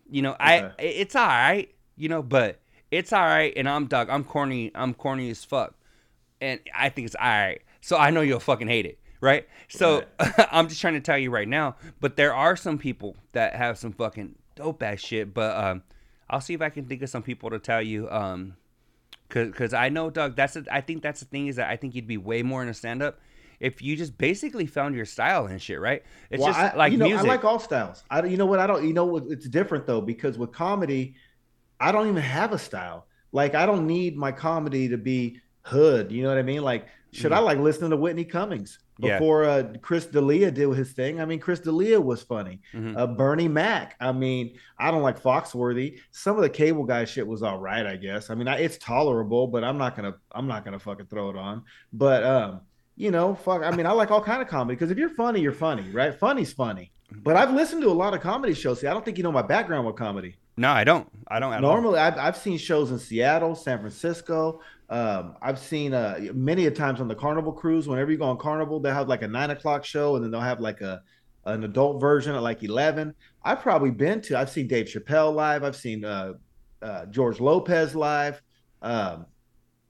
You 0.10 0.22
know, 0.22 0.36
I 0.40 0.72
it's 0.80 1.16
all 1.16 1.28
right. 1.28 1.74
You 1.96 2.10
know, 2.10 2.22
but 2.24 2.60
it's 2.90 3.14
all 3.14 3.24
right. 3.24 3.54
And 3.56 3.70
I'm 3.70 3.86
Doug. 3.88 4.10
I'm 4.10 4.24
corny. 4.24 4.72
I'm 4.76 4.94
corny 4.94 5.30
as 5.30 5.44
fuck, 5.46 5.76
and 6.42 6.60
I 6.76 6.90
think 6.90 7.06
it's 7.06 7.16
all 7.16 7.28
right. 7.28 7.62
So 7.82 7.98
I 7.98 8.10
know 8.10 8.22
you'll 8.22 8.40
fucking 8.40 8.68
hate 8.68 8.86
it, 8.86 9.00
right? 9.22 9.48
So 9.70 10.04
I'm 10.52 10.68
just 10.68 10.82
trying 10.82 10.96
to 10.96 11.02
tell 11.02 11.18
you 11.18 11.30
right 11.30 11.48
now. 11.48 11.76
But 12.00 12.18
there 12.18 12.34
are 12.34 12.56
some 12.56 12.78
people 12.78 13.16
that 13.34 13.56
have 13.56 13.78
some 13.78 13.94
fucking 13.94 14.36
dope 14.56 14.84
ass 14.84 15.00
shit. 15.00 15.34
But 15.34 15.56
um, 15.56 15.84
I'll 16.30 16.42
see 16.42 16.54
if 16.54 16.62
I 16.62 16.70
can 16.70 16.86
think 16.86 17.02
of 17.04 17.10
some 17.10 17.24
people 17.24 17.52
to 17.52 17.60
tell 17.60 17.82
you. 17.82 18.10
Um, 18.10 18.56
cause, 19.30 19.52
cause 19.54 19.74
I 19.74 19.90
know 19.90 20.10
Doug. 20.10 20.36
That's 20.36 20.56
a, 20.56 20.66
I 20.72 20.82
think 20.82 21.04
that's 21.04 21.20
the 21.20 21.28
thing 21.28 21.48
is 21.48 21.56
that 21.58 21.70
I 21.70 21.78
think 21.78 21.96
you'd 21.96 22.08
be 22.08 22.18
way 22.18 22.44
more 22.44 22.64
in 22.64 22.70
a 22.70 22.74
stand 22.74 23.02
up. 23.02 23.20
If 23.60 23.80
you 23.84 23.96
just 23.96 24.18
basically 24.18 24.66
found 24.66 24.96
your 24.96 25.06
style 25.06 25.46
and 25.46 25.62
shit, 25.62 25.80
right? 25.80 26.02
It's 26.32 26.42
Well, 26.42 26.50
just 26.50 26.60
I, 26.60 26.76
like 26.76 26.92
you 26.92 26.98
know, 26.98 27.06
music. 27.06 27.26
I 27.26 27.28
like 27.28 27.46
all 27.46 27.60
styles. 27.60 28.04
I 28.10 28.26
you 28.26 28.36
know 28.36 28.48
what? 28.48 28.60
I 28.60 28.66
don't. 28.66 28.88
You 28.88 28.94
know 28.94 29.06
what? 29.06 29.26
It's 29.30 29.48
different 29.48 29.86
though 29.86 30.02
because 30.02 30.40
with 30.40 30.52
comedy, 30.52 31.14
I 31.80 31.92
don't 31.92 32.08
even 32.08 32.24
have 32.24 32.54
a 32.54 32.58
style. 32.58 33.06
Like 33.32 33.54
I 33.54 33.68
don't 33.68 33.86
need 33.86 34.18
my 34.18 34.32
comedy 34.32 34.90
to 34.90 34.98
be 34.98 35.40
hood. 35.64 36.12
You 36.12 36.24
know 36.24 36.30
what 36.30 36.38
I 36.38 36.44
mean? 36.44 36.62
Like 36.64 36.88
should 37.14 37.34
I 37.34 37.40
like 37.40 37.58
listening 37.60 37.90
to 37.92 37.98
Whitney 37.98 38.26
Cummings 38.26 38.78
Mm-hmm. 39.00 39.08
Yeah. 39.08 39.18
before 39.18 39.46
uh, 39.46 39.74
Chris 39.82 40.06
D'Elia 40.06 40.52
did 40.52 40.70
his 40.76 40.92
thing? 40.92 41.20
I 41.22 41.26
mean, 41.26 41.40
Chris 41.40 41.60
D'Elia 41.60 42.00
was 42.00 42.22
funny. 42.22 42.62
Mhm. 42.72 42.96
Uh, 42.96 43.08
Bernie 43.08 43.48
Mac. 43.48 43.96
I 44.00 44.12
mean, 44.12 44.58
I 44.78 44.92
don't 44.92 45.02
like 45.02 45.20
Foxworthy. 45.20 45.98
Some 46.12 46.36
of 46.36 46.44
the 46.44 46.50
cable 46.50 46.84
guy 46.84 47.06
shit 47.06 47.26
was 47.26 47.42
all 47.42 47.58
right, 47.58 47.84
I 47.88 47.96
guess. 47.96 48.30
I 48.30 48.36
mean, 48.36 48.48
I, 48.48 48.58
it's 48.60 48.78
tolerable, 48.78 49.48
but 49.48 49.64
I'm 49.64 49.80
not 49.80 49.96
gonna, 49.96 50.14
I'm 50.34 50.46
not 50.46 50.64
gonna 50.66 50.78
fucking 50.78 51.08
throw 51.08 51.32
it 51.32 51.36
on. 51.36 51.64
But 51.92 52.24
um, 52.24 52.62
you 52.96 53.10
know, 53.10 53.34
fuck. 53.34 53.64
I 53.64 53.72
mean, 53.76 53.88
I 53.88 53.92
like 53.92 54.12
all 54.12 54.22
kind 54.22 54.42
of 54.42 54.48
comedy 54.48 54.76
because 54.76 54.92
if 54.92 55.00
you're 55.00 55.10
funny, 55.10 55.42
you're 55.42 55.52
funny, 55.52 55.90
right? 55.92 56.14
Funny's 56.14 56.54
funny. 56.54 56.92
But 57.12 57.36
I've 57.38 57.54
listened 57.56 57.82
to 57.82 57.90
a 57.90 57.94
lot 57.94 58.14
of 58.14 58.22
comedy 58.22 58.54
shows. 58.54 58.82
See, 58.82 58.88
I 58.88 58.94
don't 58.94 59.04
think 59.04 59.18
you 59.18 59.24
know 59.24 59.32
my 59.32 59.42
background 59.42 59.88
with 59.88 59.96
comedy. 59.96 60.36
No, 60.58 60.70
I 60.70 60.84
don't. 60.84 61.10
I 61.28 61.40
don't 61.40 61.54
at 61.54 61.64
all. 61.64 61.72
Normally, 61.74 61.98
I've, 61.98 62.18
I've 62.20 62.38
seen 62.38 62.58
shows 62.60 62.92
in 62.92 63.00
Seattle, 63.00 63.56
San 63.56 63.80
Francisco. 63.80 64.62
Um, 64.92 65.36
I've 65.42 65.58
seen 65.58 65.94
uh, 65.94 66.20
many 66.34 66.66
a 66.66 66.72
times 66.72 67.00
on 67.00 67.08
the 67.08 67.16
Carnival 67.16 67.54
cruise. 67.54 67.88
Whenever 67.88 68.12
you 68.12 68.18
go 68.18 68.26
on 68.26 68.38
Carnival, 68.38 68.82
they 68.82 68.92
have 68.92 69.08
like 69.08 69.22
a 69.22 69.28
nine 69.28 69.50
o'clock 69.50 69.86
show, 69.86 70.16
and 70.18 70.24
then 70.24 70.32
they'll 70.32 70.42
have 70.42 70.60
like 70.60 70.82
a 70.82 71.02
an 71.46 71.64
adult 71.64 72.00
version 72.02 72.36
at 72.36 72.44
like 72.44 72.62
eleven. 72.62 73.16
I've 73.44 73.62
probably 73.62 73.90
been 73.90 74.22
to. 74.24 74.38
I've 74.38 74.50
seen 74.50 74.68
Dave 74.68 74.88
Chappelle 74.88 75.34
live. 75.34 75.64
I've 75.64 75.78
seen 75.78 76.04
uh, 76.04 76.34
uh, 76.82 77.06
George 77.06 77.40
Lopez 77.40 77.96
live. 77.96 78.42
Um, 78.82 79.28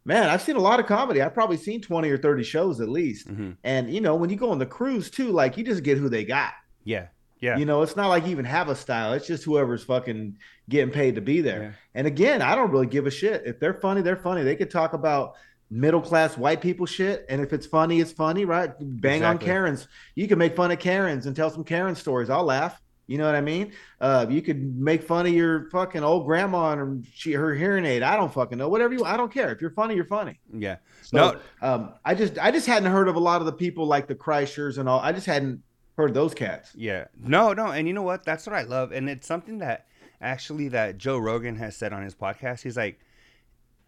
man, 0.06 0.30
I've 0.30 0.42
seen 0.44 0.56
a 0.56 0.62
lot 0.62 0.80
of 0.80 0.86
comedy. 0.86 1.22
I've 1.22 1.34
probably 1.34 1.58
seen 1.58 1.82
twenty 1.82 2.12
or 2.12 2.18
thirty 2.20 2.44
shows 2.44 2.80
at 2.80 2.88
least. 2.88 3.28
Mhm. 3.28 3.58
And 3.64 3.92
you 3.92 4.02
know, 4.02 4.16
when 4.16 4.30
you 4.30 4.36
go 4.36 4.52
on 4.52 4.60
the 4.60 4.68
cruise 4.68 5.10
too, 5.10 5.32
like 5.32 5.58
you 5.58 5.64
just 5.64 5.82
get 5.82 5.98
who 5.98 6.10
they 6.10 6.24
got. 6.24 6.54
Yeah. 6.84 7.08
Yeah. 7.42 7.58
You 7.58 7.66
know, 7.66 7.82
it's 7.82 7.96
not 7.96 8.08
like 8.10 8.24
you 8.26 8.30
even 8.32 8.46
have 8.46 8.70
a 8.70 8.76
style. 8.76 9.14
It's 9.14 9.26
just 9.28 9.44
whoever's 9.44 9.84
fucking 9.84 10.38
getting 10.70 10.94
paid 10.94 11.16
to 11.16 11.22
be 11.22 11.42
there. 11.42 11.62
Yeah. 11.64 11.72
And 11.96 12.08
again, 12.08 12.42
I 12.42 12.56
don't 12.56 12.72
really 12.72 12.86
give 12.88 13.08
a 13.08 13.12
shit. 13.12 13.44
If 13.46 13.60
they're 13.60 13.74
funny, 13.74 14.02
they're 14.02 14.16
funny. 14.16 14.44
They 14.44 14.56
could 14.56 14.70
talk 14.70 14.94
about 14.94 15.36
middle 15.72 16.02
class 16.02 16.38
white 16.38 16.62
people 16.62 16.86
shit. 16.86 17.26
And 17.30 17.42
if 17.42 17.52
it's 17.52 17.66
funny, 17.66 18.00
it's 18.00 18.12
funny, 18.12 18.46
right? 18.46 18.72
Bang 18.80 19.24
on 19.24 19.40
Karens. 19.40 19.88
You 20.16 20.28
can 20.28 20.38
make 20.38 20.56
fun 20.56 20.70
of 20.72 20.80
Karens 20.80 21.26
and 21.26 21.36
tell 21.36 21.50
some 21.50 21.64
Karen 21.64 21.96
stories. 21.96 22.30
I'll 22.30 22.44
laugh. 22.44 22.80
You 23.08 23.18
know 23.18 23.26
what 23.26 23.36
I 23.36 23.42
mean? 23.42 23.74
Uh, 24.00 24.26
you 24.30 24.42
could 24.42 24.78
make 24.78 25.04
fun 25.04 25.26
of 25.26 25.34
your 25.34 25.70
fucking 25.72 26.02
old 26.04 26.26
grandma 26.26 26.72
and 26.74 27.06
she 27.14 27.34
her 27.34 27.54
hearing 27.54 27.84
aid. 27.84 28.04
I 28.04 28.16
don't 28.16 28.32
fucking 28.32 28.58
know. 28.58 28.70
Whatever 28.70 28.94
you 28.94 29.04
I 29.04 29.18
don't 29.18 29.34
care. 29.34 29.52
If 29.52 29.60
you're 29.60 29.72
funny, 29.72 29.96
you're 29.96 30.06
funny. 30.06 30.40
Yeah. 30.54 30.78
So, 31.02 31.18
No. 31.18 31.40
um, 31.68 31.94
I 32.06 32.14
just 32.16 32.38
I 32.38 32.52
just 32.52 32.68
hadn't 32.68 32.90
heard 32.92 33.10
of 33.10 33.16
a 33.16 33.20
lot 33.20 33.42
of 33.42 33.48
the 33.48 33.52
people 33.54 33.86
like 33.86 34.08
the 34.08 34.16
Kreischers 34.16 34.78
and 34.78 34.88
all. 34.88 35.00
I 35.00 35.12
just 35.12 35.26
hadn't 35.26 35.62
heard 36.02 36.14
those 36.14 36.34
cats. 36.34 36.72
Yeah. 36.76 37.06
No, 37.18 37.54
no. 37.54 37.68
And 37.68 37.88
you 37.88 37.94
know 37.94 38.02
what? 38.02 38.24
That's 38.26 38.46
what 38.46 38.56
I 38.56 38.64
love. 38.64 38.92
And 38.92 39.10
it's 39.10 39.28
something 39.28 39.60
that 39.60 39.88
actually 40.22 40.68
that 40.70 40.98
Joe 40.98 41.18
Rogan 41.18 41.56
has 41.58 41.76
said 41.76 41.94
on 41.94 42.04
his 42.04 42.16
podcast. 42.16 42.62
He's 42.62 42.78
like, 42.78 43.00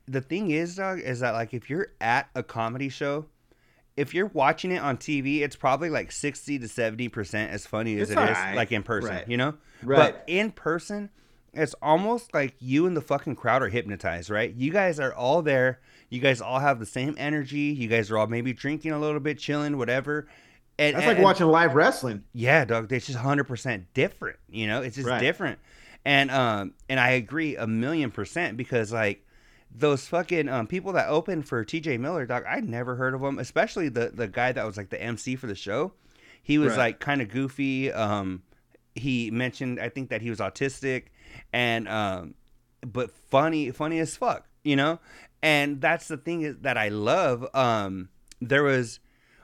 the 0.06 0.22
thing 0.22 0.52
is, 0.52 0.76
dog, 0.76 1.00
is 1.00 1.20
that 1.22 1.32
like 1.32 1.54
if 1.54 1.70
you're 1.70 1.88
at 2.02 2.30
a 2.36 2.44
comedy 2.44 2.90
show, 2.90 3.26
if 3.96 4.14
you're 4.14 4.28
watching 4.28 4.72
it 4.72 4.80
on 4.82 4.98
TV, 4.98 5.42
it's 5.42 5.56
probably 5.56 5.90
like 5.90 6.12
sixty 6.12 6.58
to 6.60 6.68
seventy 6.68 7.08
percent 7.10 7.52
as 7.52 7.66
funny 7.68 7.96
as 8.00 8.10
It's 8.10 8.20
it 8.20 8.24
is 8.24 8.38
alright. 8.38 8.56
like 8.56 8.72
in 8.72 8.84
person. 8.84 9.12
Right. 9.12 9.28
You 9.28 9.38
know, 9.38 9.54
Right. 9.84 9.98
But 10.14 10.24
in 10.28 10.52
person, 10.52 11.10
it's 11.54 11.76
almost 11.82 12.34
like 12.34 12.56
you 12.60 12.88
and 12.88 12.98
the 12.98 13.02
fucking 13.02 13.36
crowd 13.36 13.62
are 13.62 13.70
hypnotized, 13.70 14.30
right? 14.32 14.52
You 14.54 14.72
guys 14.72 15.00
are 15.00 15.14
all 15.14 15.42
there. 15.44 15.80
You 16.10 16.20
guys 16.20 16.42
all 16.42 16.60
have 16.60 16.80
the 16.80 16.86
same 16.88 17.14
energy. 17.20 17.60
You 17.78 17.88
guys 17.88 18.10
are 18.10 18.18
all 18.18 18.28
maybe 18.28 18.52
drinking 18.54 18.92
a 18.92 19.00
little 19.00 19.20
bit, 19.20 19.38
chilling, 19.38 19.78
whatever. 19.78 20.28
And, 20.80 20.96
That's 20.96 21.06
and- 21.06 21.18
like 21.18 21.24
watching 21.24 21.48
live 21.48 21.76
wrestling. 21.76 22.24
yeah, 22.34 22.66
dog. 22.66 22.92
It's 22.92 23.06
just 23.06 23.18
hundred 23.20 23.44
percent 23.46 23.94
different. 23.94 24.38
You 24.50 24.68
know, 24.68 24.82
it's 24.82 24.96
just 24.96 25.08
Right. 25.08 25.20
different. 25.22 25.60
And 26.06 26.32
um, 26.32 26.74
and 26.90 27.00
I 27.00 27.12
agree 27.12 27.56
a 27.56 27.68
million 27.68 28.12
percent 28.12 28.58
because 28.58 28.92
like 28.92 29.26
those 29.76 30.06
fucking 30.08 30.50
um 30.50 30.68
people 30.68 30.94
that 30.94 31.08
opened 31.10 31.48
for 31.48 31.64
T.J. 31.64 31.98
Miller, 31.98 32.26
dog. 32.26 32.44
I'd 32.48 32.68
never 32.68 32.96
heard 32.96 33.14
of 33.14 33.22
them, 33.22 33.40
especially 33.40 33.90
the 33.90 34.12
the 34.14 34.28
guy 34.28 34.52
that 34.52 34.66
was 34.66 34.76
like 34.78 34.90
the 34.90 35.02
MC 35.02 35.36
for 35.36 35.48
the 35.48 35.56
show. 35.56 35.94
He 36.42 36.58
was 36.58 36.72
Right. 36.72 36.78
like 36.80 37.00
kind 37.00 37.22
of 37.22 37.30
goofy. 37.30 37.92
Um, 37.92 38.44
he 38.96 39.32
mentioned 39.32 39.80
I 39.80 39.90
think 39.90 40.10
that 40.10 40.22
he 40.22 40.30
was 40.30 40.40
autistic, 40.40 41.06
and 41.54 41.88
um, 41.88 42.34
but 42.86 43.12
funny, 43.12 43.72
funny 43.72 44.00
as 44.00 44.16
fuck. 44.18 44.46
You 44.64 44.76
know, 44.76 45.00
and 45.42 45.80
that's 45.82 46.08
the 46.08 46.18
thing 46.18 46.42
is 46.42 46.58
that 46.62 46.78
I 46.78 46.90
love. 46.90 47.48
Um, 47.56 48.10
there 48.42 48.64
was 48.64 49.00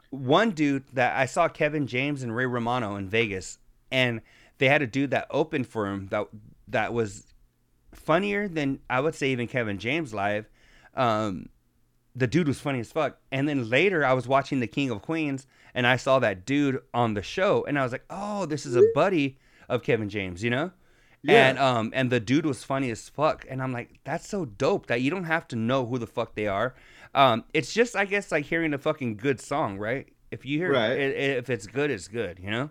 one 0.09 0.51
dude 0.51 0.85
that 0.93 1.17
I 1.17 1.25
saw 1.25 1.47
Kevin 1.47 1.87
James 1.87 2.23
and 2.23 2.35
Ray 2.35 2.45
Romano 2.45 2.95
in 2.95 3.09
Vegas, 3.09 3.59
and 3.91 4.21
they 4.57 4.67
had 4.67 4.81
a 4.81 4.87
dude 4.87 5.11
that 5.11 5.27
opened 5.29 5.67
for 5.67 5.87
him 5.87 6.07
that 6.11 6.27
that 6.67 6.93
was 6.93 7.27
funnier 7.93 8.47
than 8.47 8.79
I 8.89 8.99
would 9.01 9.15
say 9.15 9.31
even 9.31 9.47
Kevin 9.47 9.77
James 9.77 10.13
live. 10.13 10.49
Um, 10.95 11.49
the 12.15 12.27
dude 12.27 12.47
was 12.47 12.59
funny 12.59 12.79
as 12.79 12.91
fuck. 12.91 13.17
And 13.31 13.47
then 13.47 13.69
later, 13.69 14.03
I 14.05 14.13
was 14.13 14.27
watching 14.27 14.59
The 14.59 14.67
King 14.67 14.89
of 14.89 15.01
Queens, 15.01 15.47
and 15.73 15.87
I 15.87 15.95
saw 15.95 16.19
that 16.19 16.45
dude 16.45 16.81
on 16.93 17.13
the 17.13 17.21
show, 17.21 17.63
and 17.67 17.77
I 17.77 17.83
was 17.83 17.91
like, 17.91 18.05
"Oh, 18.09 18.45
this 18.45 18.65
is 18.65 18.75
a 18.75 18.83
buddy 18.93 19.37
of 19.67 19.83
Kevin 19.83 20.09
James," 20.09 20.43
you 20.43 20.49
know. 20.49 20.71
Yeah. 21.21 21.49
And 21.49 21.59
um 21.59 21.91
and 21.93 22.09
the 22.09 22.19
dude 22.19 22.45
was 22.45 22.63
funny 22.63 22.89
as 22.91 23.09
fuck, 23.09 23.45
and 23.49 23.61
I'm 23.61 23.73
like, 23.73 23.99
that's 24.03 24.27
so 24.27 24.45
dope 24.45 24.87
that 24.87 25.01
you 25.01 25.11
don't 25.11 25.25
have 25.25 25.47
to 25.49 25.55
know 25.55 25.85
who 25.85 25.97
the 25.97 26.07
fuck 26.07 26.35
they 26.35 26.47
are. 26.47 26.75
Um, 27.15 27.43
it's 27.53 27.73
just 27.73 27.95
I 27.95 28.05
guess 28.05 28.31
like 28.31 28.45
hearing 28.45 28.73
a 28.73 28.77
fucking 28.77 29.17
good 29.17 29.39
song, 29.41 29.77
right? 29.77 30.07
If 30.31 30.45
you 30.45 30.59
hear 30.59 30.71
Right. 30.73 30.91
it, 30.91 31.37
if 31.37 31.49
it's 31.49 31.65
good, 31.67 31.89
it's 31.89 32.07
good, 32.07 32.39
you 32.39 32.51
know. 32.51 32.69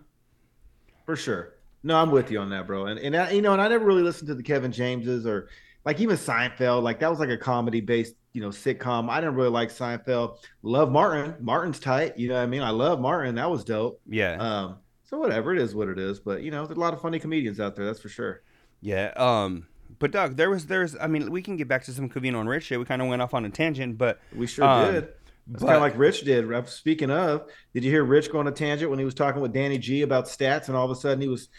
For 1.05 1.15
sure. 1.15 1.53
No, 1.83 1.97
I'm 1.97 2.11
with 2.11 2.29
you 2.31 2.39
on 2.39 2.49
that, 2.51 2.67
bro. 2.67 2.85
And 2.87 2.99
and 2.99 3.15
I, 3.15 3.31
you 3.31 3.41
know, 3.41 3.53
and 3.53 3.61
I 3.61 3.67
never 3.67 3.85
really 3.85 4.03
listened 4.03 4.27
to 4.27 4.35
the 4.35 4.43
Kevin 4.43 4.71
Jameses 4.71 5.25
or 5.25 5.49
like 5.85 5.99
even 5.99 6.17
Seinfeld. 6.17 6.83
Like 6.83 6.99
that 6.99 7.09
was 7.09 7.19
like 7.19 7.29
a 7.29 7.37
comedy 7.37 7.81
based, 7.81 8.15
you 8.33 8.41
know, 8.41 8.49
sitcom. 8.49 9.09
I 9.09 9.19
didn't 9.21 9.35
really 9.35 9.49
like 9.49 9.69
Seinfeld. 9.69 10.37
Love 10.61 10.91
Martin. 10.91 11.35
Martin's 11.39 11.79
tight. 11.79 12.17
You 12.17 12.29
know 12.29 12.35
what 12.35 12.41
I 12.43 12.47
mean? 12.47 12.61
I 12.61 12.69
love 12.69 12.99
Martin. 12.99 13.35
That 13.35 13.49
was 13.49 13.63
dope. 13.63 14.01
Yeah, 14.07 14.35
Um, 14.39 14.77
so 15.05 15.17
whatever 15.17 15.53
it 15.53 15.59
is, 15.61 15.73
what 15.73 15.87
it 15.89 15.97
is. 15.99 16.19
But 16.19 16.43
you 16.43 16.51
know, 16.51 16.65
there's 16.65 16.77
a 16.77 16.81
lot 16.81 16.93
of 16.93 17.01
funny 17.01 17.19
comedians 17.19 17.59
out 17.59 17.75
there. 17.75 17.85
That's 17.85 17.99
for 17.99 18.09
sure. 18.09 18.41
yeah. 18.81 19.11
Um, 19.15 19.67
but 19.99 20.11
Doug, 20.11 20.35
there 20.37 20.49
was 20.49 20.65
there's 20.65 20.95
I 20.99 21.07
mean, 21.07 21.31
we 21.31 21.41
can 21.41 21.57
get 21.57 21.67
back 21.67 21.83
to 21.85 21.91
some 21.91 22.09
Covino 22.09 22.39
and 22.39 22.49
Rich 22.49 22.65
shit. 22.65 22.79
We 22.79 22.85
kind 22.85 23.01
of 23.01 23.07
went 23.07 23.21
off 23.21 23.33
on 23.33 23.45
a 23.45 23.49
tangent, 23.49 23.97
but 23.97 24.19
We 24.35 24.47
sure 24.47 24.65
Um, 24.65 24.93
did. 24.93 25.07
But- 25.47 25.59
kind 25.61 25.75
of 25.75 25.81
like 25.81 25.97
Rich 25.97 26.21
did. 26.21 26.47
Speaking 26.69 27.09
of, 27.09 27.47
did 27.73 27.83
you 27.83 27.89
hear 27.91 28.03
Rich 28.03 28.31
go 28.31 28.39
on 28.39 28.47
a 28.47 28.51
tangent 28.51 28.89
when 28.89 28.99
he 28.99 29.05
was 29.05 29.13
talking 29.15 29.41
with 29.41 29.51
Danny 29.53 29.77
G 29.77 30.01
about 30.03 30.25
stats, 30.25 30.67
and 30.67 30.77
all 30.77 30.85
of 30.85 30.91
a 30.91 30.95
sudden 30.99 31.21
he 31.21 31.27
was 31.27 31.49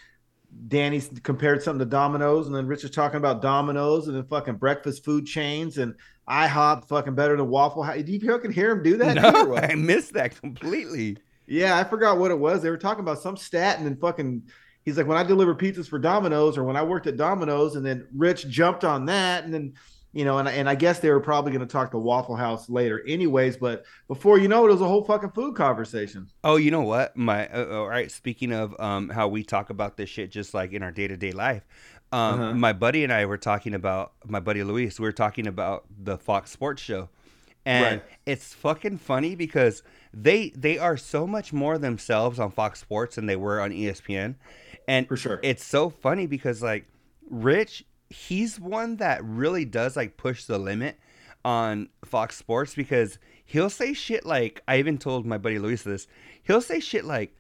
Danny 0.69 1.01
compared 1.23 1.63
something 1.63 1.81
to 1.81 1.85
Domino's, 1.91 2.47
and 2.47 2.55
then 2.55 2.67
Rich 2.67 2.83
was 2.83 2.93
talking 2.93 3.19
about 3.19 3.43
Domino's 3.43 4.09
and 4.09 4.17
then 4.17 4.25
fucking 4.25 4.55
breakfast 4.57 5.05
food 5.05 5.27
chains 5.27 5.79
and 5.79 5.95
IHOP 6.29 6.87
fucking 6.89 7.15
better 7.15 7.37
than 7.37 7.49
Waffle 7.49 7.83
House. 7.83 7.97
Did 7.97 8.09
you 8.09 8.21
fucking 8.21 8.53
hear 8.53 8.71
him 8.73 8.83
do 8.83 8.97
that? 8.99 9.15
no. 9.17 9.57
I 9.57 9.75
missed 9.75 10.13
that 10.15 10.41
completely. 10.41 11.19
Yeah, 11.47 11.77
I 11.77 11.83
forgot 11.85 12.19
what 12.19 12.31
it 12.31 12.39
was. 12.39 12.63
They 12.63 12.71
were 12.71 12.77
talking 12.79 13.03
about 13.03 13.19
some 13.21 13.37
stat, 13.37 13.79
and 13.79 13.87
then 13.87 13.97
fucking, 13.97 14.43
he's 14.85 14.97
like, 14.97 15.07
when 15.07 15.19
I 15.19 15.23
deliver 15.23 15.55
pizzas 15.55 15.89
for 15.89 15.99
Domino's, 15.99 16.57
or 16.59 16.65
when 16.65 16.77
I 16.77 16.83
worked 16.83 17.07
at 17.07 17.17
Domino's, 17.17 17.77
and 17.77 17.85
then 17.85 18.07
Rich 18.17 18.49
jumped 18.49 18.85
on 18.85 19.07
that, 19.07 19.45
and 19.45 19.53
then, 19.55 19.75
you 20.13 20.25
know, 20.25 20.39
and 20.39 20.49
and 20.49 20.69
I 20.69 20.75
guess 20.75 20.99
they 20.99 21.11
were 21.11 21.21
probably 21.21 21.53
going 21.53 21.67
to 21.67 21.71
talk 21.73 21.91
to 21.93 21.99
Waffle 21.99 22.35
House 22.37 22.69
later, 22.69 23.03
anyways. 23.07 23.57
But 23.57 23.85
before 24.09 24.39
you 24.39 24.49
know 24.49 24.65
it, 24.65 24.69
it 24.71 24.73
was 24.73 24.81
a 24.81 24.87
whole 24.89 25.05
fucking 25.05 25.31
food 25.31 25.55
conversation. 25.55 26.29
Oh, 26.43 26.57
you 26.57 26.71
know 26.71 26.83
what? 26.83 27.17
My 27.17 27.47
uh, 27.49 27.67
all 27.79 27.89
right. 27.89 28.11
Speaking 28.11 28.53
of 28.53 28.75
um, 28.81 29.09
how 29.11 29.29
we 29.29 29.45
talk 29.45 29.71
about 29.71 29.97
this 29.97 30.09
shit, 30.11 30.31
just 30.31 30.53
like 30.55 30.73
in 30.73 30.83
our 30.83 30.91
day 30.91 31.07
to 31.07 31.17
day 31.17 31.31
life, 31.33 31.63
um, 32.13 32.41
Uh-huh. 32.41 32.55
my 32.55 32.73
buddy 32.73 33.05
and 33.05 33.13
I 33.13 33.25
were 33.27 33.39
talking 33.39 33.73
about 33.75 34.13
my 34.27 34.41
buddy 34.41 34.65
Luis. 34.65 34.99
We 34.99 35.05
were 35.07 35.13
talking 35.13 35.47
about 35.47 35.85
the 35.97 36.19
Fox 36.19 36.51
Sports 36.51 36.83
show, 36.83 37.09
and 37.65 37.85
Right. 38.01 38.03
it's 38.27 38.53
fucking 38.55 38.99
funny 38.99 39.37
because 39.37 39.85
they 40.13 40.49
they 40.57 40.77
are 40.77 40.97
so 40.97 41.25
much 41.25 41.53
more 41.53 41.79
themselves 41.79 42.41
on 42.41 42.51
Fox 42.51 42.81
Sports 42.81 43.15
than 43.15 43.27
they 43.27 43.37
were 43.37 43.61
on 43.61 43.71
ESPN, 43.71 44.35
and 44.91 45.07
For 45.07 45.17
sure. 45.17 45.39
it's 45.43 45.65
so 45.65 45.89
funny 45.89 46.27
because 46.27 46.63
like 46.63 46.85
Rich, 47.31 47.85
he's 48.09 48.59
one 48.59 48.97
that 48.97 49.25
really 49.25 49.65
does 49.65 49.97
like 49.97 50.17
push 50.17 50.45
the 50.45 50.59
limit 50.59 50.99
on 51.45 51.89
Fox 52.05 52.37
Sports 52.37 52.75
because 52.75 53.19
he'll 53.45 53.71
say 53.71 53.93
shit 53.95 54.27
like 54.27 54.63
I 54.67 54.79
even 54.79 54.99
told 54.99 55.25
my 55.27 55.39
buddy 55.39 55.59
Luis 55.61 55.83
this. 55.85 56.09
He'll 56.43 56.61
say 56.61 56.81
shit 56.81 57.05
like, 57.05 57.35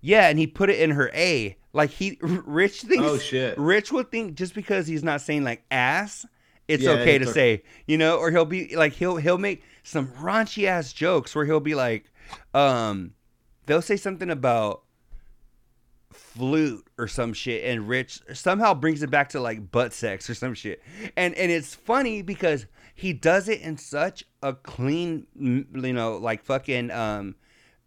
"Yeah," 0.00 0.28
and 0.28 0.38
he 0.38 0.46
put 0.48 0.68
it 0.68 0.80
in 0.80 0.90
her 0.90 1.10
A. 1.14 1.56
Like 1.72 1.90
he 1.90 2.18
Rich 2.22 2.82
thinks 2.82 3.04
Oh, 3.06 3.18
shit. 3.18 3.56
Rich 3.56 3.92
would 3.92 4.10
think 4.10 4.34
just 4.34 4.54
because 4.54 4.86
he's 4.88 5.04
not 5.04 5.20
saying 5.20 5.44
like 5.44 5.62
ass, 5.70 6.26
it's 6.66 6.82
Yeah, 6.82 6.90
okay 6.92 7.18
to 7.18 7.26
say, 7.26 7.62
you 7.86 7.96
know, 7.98 8.16
or 8.18 8.30
he'll 8.32 8.44
be 8.44 8.74
like 8.74 8.94
he'll 8.94 9.16
he'll 9.16 9.38
make 9.38 9.62
some 9.84 10.08
raunchy 10.20 10.64
ass 10.64 10.92
jokes 10.92 11.34
where 11.36 11.44
he'll 11.44 11.60
be 11.60 11.76
like, 11.76 12.10
um, 12.52 13.12
they'll 13.66 13.80
say 13.82 13.96
something 13.96 14.30
about 14.30 14.82
flute 16.12 16.86
or 16.98 17.08
some 17.08 17.32
shit 17.32 17.64
and 17.64 17.88
rich 17.88 18.20
somehow 18.32 18.72
brings 18.72 19.02
it 19.02 19.10
back 19.10 19.28
to 19.28 19.40
like 19.40 19.70
butt 19.70 19.92
sex 19.92 20.30
or 20.30 20.34
some 20.34 20.54
shit 20.54 20.82
and 21.16 21.34
and 21.34 21.50
it's 21.50 21.74
funny 21.74 22.22
because 22.22 22.66
he 22.94 23.12
does 23.12 23.48
it 23.48 23.60
in 23.60 23.76
such 23.76 24.24
a 24.42 24.54
clean 24.54 25.26
you 25.38 25.92
know 25.92 26.16
like 26.16 26.44
fucking 26.44 26.90
um 26.90 27.34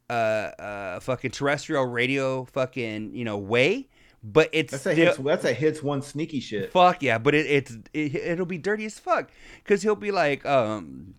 uh 0.09 0.13
uh 0.13 0.99
fucking 0.99 1.31
terrestrial 1.31 1.85
radio 1.85 2.43
fucking 2.45 3.15
you 3.15 3.23
know 3.23 3.37
way 3.37 3.87
but 4.23 4.49
it's 4.51 4.71
That's 4.71 4.85
a 4.85 4.91
still, 4.93 5.05
hits. 5.05 5.17
That's 5.17 5.45
a 5.45 5.53
hits 5.53 5.81
one 5.81 6.01
sneaky 6.01 6.39
shit. 6.39 6.71
Fuck 6.71 7.01
yeah, 7.01 7.17
but 7.17 7.33
it, 7.33 7.45
it's 7.45 7.77
it, 7.93 8.15
it'll 8.15 8.45
be 8.45 8.57
dirty 8.57 8.85
as 8.85 8.99
fuck 8.99 9.31
because 9.63 9.81
he'll 9.81 9.95
be 9.95 10.11
like, 10.11 10.45
um, 10.45 11.15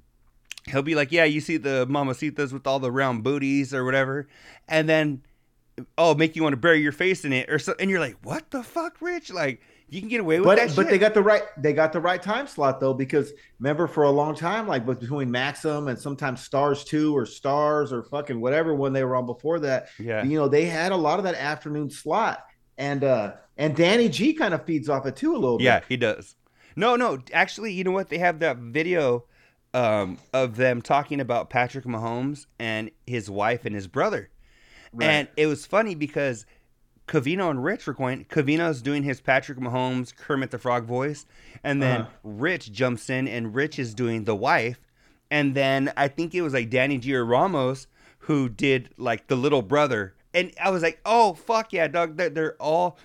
he'll 0.66 0.82
be 0.82 0.94
like, 0.94 1.10
yeah, 1.10 1.24
you 1.24 1.40
see 1.40 1.56
the 1.56 1.86
mamacitas 1.86 2.52
with 2.52 2.66
all 2.66 2.78
the 2.78 2.92
round 2.92 3.22
booties 3.22 3.72
or 3.72 3.84
whatever, 3.84 4.28
and 4.68 4.88
then 4.88 5.22
oh, 5.98 6.14
make 6.14 6.36
you 6.36 6.42
want 6.42 6.52
to 6.52 6.56
bury 6.58 6.80
your 6.80 6.92
face 6.92 7.24
in 7.24 7.32
it 7.32 7.50
or 7.50 7.58
so, 7.58 7.74
and 7.78 7.90
you're 7.90 8.00
like, 8.00 8.16
what 8.22 8.50
the 8.50 8.62
fuck, 8.62 9.00
Rich? 9.00 9.32
Like 9.32 9.60
you 9.88 10.00
can 10.00 10.08
get 10.08 10.20
away 10.20 10.38
with 10.38 10.46
But 10.46 10.56
that 10.58 10.76
but 10.76 10.82
shit. 10.82 10.90
they 10.90 10.98
got 10.98 11.14
the 11.14 11.22
right 11.22 11.42
they 11.58 11.72
got 11.72 11.92
the 11.92 12.00
right 12.00 12.22
time 12.22 12.46
slot 12.46 12.78
though 12.80 12.94
because 12.94 13.32
remember 13.58 13.86
for 13.88 14.04
a 14.04 14.10
long 14.10 14.34
time 14.36 14.68
like 14.68 14.86
between 14.86 15.30
Maxim 15.30 15.88
and 15.88 15.98
sometimes 15.98 16.42
Stars 16.42 16.84
Two 16.84 17.16
or 17.16 17.26
Stars 17.26 17.92
or 17.92 18.04
fucking 18.04 18.40
whatever 18.40 18.74
when 18.74 18.92
they 18.92 19.02
were 19.04 19.16
on 19.16 19.26
before 19.26 19.58
that 19.60 19.88
yeah, 19.98 20.22
you 20.22 20.38
know 20.38 20.46
they 20.48 20.66
had 20.66 20.92
a 20.92 20.96
lot 20.96 21.18
of 21.18 21.24
that 21.24 21.34
afternoon 21.34 21.90
slot 21.90 22.44
and 22.78 23.02
uh 23.02 23.32
and 23.56 23.74
Danny 23.74 24.08
G 24.08 24.32
kind 24.32 24.54
of 24.54 24.64
feeds 24.64 24.88
off 24.88 25.06
it 25.06 25.16
too 25.16 25.32
a 25.32 25.38
little 25.38 25.58
bit. 25.58 25.64
yeah, 25.64 25.80
he 25.88 25.96
does. 25.96 26.36
No, 26.76 26.94
no, 26.94 27.18
actually, 27.32 27.72
you 27.72 27.82
know 27.82 27.90
what? 27.90 28.08
They 28.10 28.18
have 28.18 28.38
that 28.38 28.56
video 28.58 29.24
um, 29.74 30.18
of 30.32 30.56
them 30.56 30.80
talking 30.80 31.20
about 31.20 31.50
Patrick 31.50 31.84
Mahomes 31.84 32.46
and 32.60 32.90
his 33.08 33.28
wife 33.28 33.64
and 33.66 33.74
his 33.74 33.88
brother. 33.88 34.30
Right. 34.92 35.06
And 35.08 35.28
it 35.36 35.46
was 35.46 35.66
funny 35.66 35.94
because 35.94 36.46
Covino 37.06 37.50
and 37.50 37.62
Rich 37.62 37.86
were 37.86 37.94
going. 37.94 38.24
Covino's 38.26 38.82
doing 38.82 39.02
his 39.02 39.20
Patrick 39.20 39.58
Mahomes 39.58 40.14
Kermit 40.14 40.50
the 40.50 40.58
Frog 40.58 40.84
voice, 40.84 41.26
and 41.64 41.82
then 41.82 42.02
Uh-huh. 42.02 42.10
Rich 42.22 42.72
jumps 42.72 43.10
in, 43.10 43.26
and 43.28 43.54
Rich 43.54 43.78
is 43.78 43.94
doing 43.94 44.24
the 44.24 44.36
wife, 44.36 44.80
and 45.30 45.54
then 45.54 45.92
I 45.96 46.08
think 46.08 46.34
it 46.34 46.42
was 46.42 46.52
like 46.54 46.70
Danny 46.70 46.98
G 46.98 47.14
or 47.14 47.24
Ramos 47.24 47.86
who 48.24 48.48
did 48.48 48.90
like 48.96 49.26
the 49.28 49.36
little 49.36 49.62
brother, 49.62 50.14
and 50.34 50.52
I 50.62 50.70
was 50.70 50.82
like, 50.82 51.00
oh 51.04 51.34
fuck 51.34 51.72
yeah, 51.72 51.88
dog! 51.88 52.16
They're, 52.16 52.30
they're 52.30 52.56
all 52.60 52.98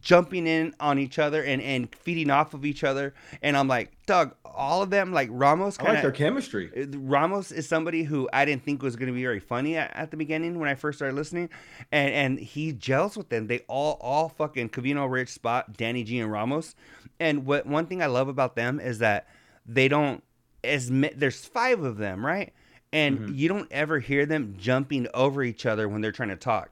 jumping 0.00 0.46
in 0.46 0.74
on 0.80 0.98
each 0.98 1.18
other 1.18 1.42
and 1.42 1.62
and 1.62 1.94
feeding 1.94 2.30
off 2.30 2.54
of 2.54 2.64
each 2.64 2.84
other, 2.84 3.14
and 3.42 3.56
I'm 3.56 3.68
like, 3.68 3.92
Doug, 4.06 4.34
all 4.44 4.82
of 4.82 4.90
them 4.90 5.12
like 5.12 5.28
Ramos 5.32 5.78
I 5.78 5.84
like 5.84 6.02
their 6.02 6.12
chemistry. 6.12 6.70
Ramos 6.94 7.52
is 7.52 7.68
somebody 7.68 8.02
who 8.02 8.28
I 8.32 8.44
didn't 8.44 8.64
think 8.64 8.82
was 8.82 8.96
going 8.96 9.06
to 9.06 9.12
be 9.12 9.22
very 9.22 9.40
funny 9.40 9.76
at, 9.76 9.94
at 9.96 10.10
the 10.10 10.16
beginning 10.16 10.58
when 10.58 10.68
I 10.68 10.74
first 10.74 10.98
started 10.98 11.14
listening, 11.14 11.48
and 11.92 12.12
and 12.12 12.38
he 12.38 12.72
gels 12.72 13.16
with 13.16 13.28
them. 13.28 13.46
They 13.46 13.60
all 13.68 13.96
all 14.00 14.28
fucking 14.28 14.70
Covino, 14.70 15.10
Rich, 15.10 15.30
Spot, 15.30 15.76
Danny 15.76 16.04
G, 16.04 16.18
and 16.20 16.30
Ramos. 16.30 16.74
And 17.20 17.46
what 17.46 17.66
one 17.66 17.86
thing 17.86 18.02
I 18.02 18.06
love 18.06 18.28
about 18.28 18.56
them 18.56 18.80
is 18.80 18.98
that 18.98 19.26
they 19.66 19.88
don't 19.88 20.22
as 20.64 20.90
there's 20.90 21.44
five 21.44 21.82
of 21.82 21.98
them, 21.98 22.24
right? 22.24 22.52
And 22.92 23.18
Mhm. 23.20 23.36
you 23.36 23.48
don't 23.48 23.70
ever 23.70 24.00
hear 24.00 24.24
them 24.26 24.54
jumping 24.58 25.06
over 25.12 25.42
each 25.42 25.66
other 25.66 25.88
when 25.88 26.00
they're 26.00 26.12
trying 26.12 26.30
to 26.30 26.36
talk. 26.36 26.70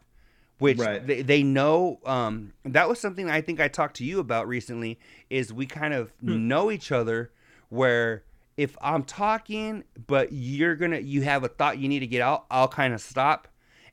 Which 0.59 0.79
Right. 0.79 1.07
they, 1.07 1.23
they 1.23 1.43
know 1.43 2.01
um, 2.07 2.53
that 2.65 2.89
was 2.89 2.99
something 3.01 3.29
I 3.31 3.41
think 3.41 3.61
I 3.61 3.69
talked 3.69 3.97
to 3.97 4.05
you 4.05 4.21
about 4.21 4.49
recently 4.49 4.99
is 5.31 5.53
we 5.53 5.67
kind 5.67 5.93
of 5.95 6.13
Hmm. 6.21 6.49
know 6.49 6.71
each 6.71 6.91
other 6.93 7.31
where 7.69 8.23
if 8.57 8.77
I'm 8.81 9.03
talking 9.03 9.85
but 10.07 10.29
you're 10.33 10.77
gonna 10.77 11.01
you 11.01 11.23
have 11.23 11.45
a 11.45 11.49
thought 11.49 11.79
you 11.79 11.89
need 11.89 12.01
to 12.01 12.07
get 12.07 12.23
out 12.23 12.47
I'll 12.51 12.69
kind 12.69 12.95
of 12.95 13.01
stop 13.01 13.49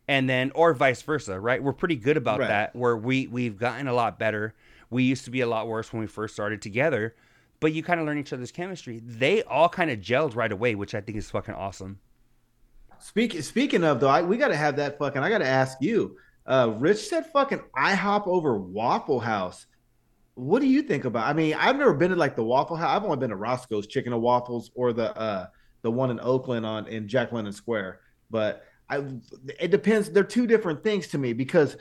and 0.08 0.30
then 0.30 0.52
or 0.56 0.74
vice 0.74 1.02
versa 1.02 1.40
right 1.40 1.62
we're 1.62 1.74
pretty 1.74 1.96
good 1.98 2.18
about 2.18 2.40
Right. 2.40 2.48
that 2.48 2.76
where 2.76 2.96
we 2.96 3.28
we've 3.28 3.58
gotten 3.58 3.88
a 3.88 3.94
lot 3.94 4.18
better 4.20 4.54
we 4.90 5.04
used 5.04 5.26
to 5.26 5.32
be 5.32 5.42
a 5.42 5.48
lot 5.48 5.68
worse 5.68 5.92
when 5.92 6.00
we 6.02 6.08
first 6.08 6.34
started 6.34 6.62
together 6.62 7.14
but 7.60 7.74
you 7.74 7.82
kind 7.84 8.00
of 8.00 8.06
learn 8.06 8.18
each 8.18 8.32
other's 8.32 8.52
chemistry 8.52 9.02
they 9.06 9.44
all 9.44 9.68
kind 9.70 9.90
of 9.92 10.00
gelled 10.00 10.36
right 10.36 10.52
away 10.52 10.76
which 10.76 10.96
I 10.96 11.02
think 11.02 11.18
is 11.18 11.30
fucking 11.30 11.56
awesome 11.56 12.00
Speaking 13.00 13.42
speaking 13.42 13.84
of 13.84 14.00
though, 14.00 14.08
I, 14.08 14.22
we 14.22 14.38
got 14.38 14.48
to 14.48 14.56
have 14.56 14.78
that 14.78 14.98
fucking. 14.98 15.22
I 15.22 15.30
got 15.30 15.40
to 15.40 15.48
ask 15.48 15.78
you. 15.82 16.16
Uh, 16.46 16.74
Rich 16.78 17.08
said 17.08 17.26
fucking 17.28 17.62
IHOP 17.76 18.28
over 18.28 18.58
Waffle 18.58 19.20
House. 19.20 19.66
What 20.36 20.60
do 20.62 20.68
you 20.68 20.82
think 20.82 21.06
about? 21.06 21.28
I 21.28 21.34
mean, 21.34 21.54
I've 21.54 21.78
never 21.78 21.94
been 21.94 22.10
to 22.10 22.16
like 22.18 22.36
the 22.36 22.44
Waffle 22.44 22.76
House. 22.76 22.90
I've 22.90 23.04
only 23.04 23.18
been 23.18 23.30
to 23.30 23.36
Roscoe's 23.36 23.88
Chicken 23.88 24.14
and 24.14 24.22
Waffles 24.22 24.72
or 24.76 24.92
the 24.94 25.16
uh 25.18 25.48
the 25.84 25.92
one 25.92 26.10
in 26.12 26.20
Oakland 26.20 26.66
on 26.66 26.88
in 26.88 27.08
Jack 27.08 27.32
London 27.32 27.54
Square. 27.54 28.00
But 28.30 28.64
I, 28.90 29.04
it 29.60 29.70
depends. 29.70 30.10
They're 30.10 30.24
two 30.24 30.48
different 30.48 30.84
things 30.84 31.08
to 31.10 31.18
me 31.18 31.34
because 31.34 31.78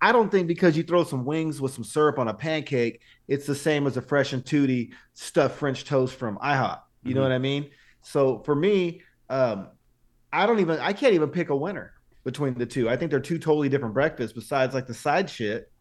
I 0.00 0.12
don't 0.12 0.30
think 0.30 0.48
because 0.48 0.76
you 0.76 0.82
throw 0.82 1.04
some 1.04 1.24
wings 1.24 1.60
with 1.60 1.72
some 1.72 1.84
syrup 1.84 2.18
on 2.18 2.28
a 2.28 2.34
pancake, 2.34 3.00
it's 3.28 3.46
the 3.46 3.54
same 3.54 3.86
as 3.86 3.96
a 3.96 4.02
fresh 4.02 4.32
and 4.32 4.44
tutti 4.44 4.92
stuffed 5.14 5.56
French 5.58 5.84
toast 5.84 6.14
from 6.16 6.38
IHOP. 6.38 6.80
You 7.02 7.14
know 7.14 7.20
Mhm. 7.20 7.24
what 7.24 7.32
I 7.32 7.38
mean? 7.38 7.70
So 8.02 8.40
for 8.40 8.54
me, 8.54 9.02
um, 9.28 9.68
I 10.32 10.46
don't 10.46 10.60
even 10.60 10.78
I 10.80 10.92
can't 10.92 11.14
even 11.14 11.30
pick 11.30 11.50
a 11.50 11.56
winner 11.56 11.92
between 12.26 12.56
the 12.56 12.66
two. 12.66 12.90
I 12.90 12.98
think 12.98 13.12
they're 13.12 13.20
two 13.20 13.38
totally 13.40 13.70
different 13.70 13.94
breakfasts 13.94 14.34
besides 14.34 14.74
like 14.74 14.88
the 14.88 14.94
side 14.94 15.30
shit. 15.30 15.72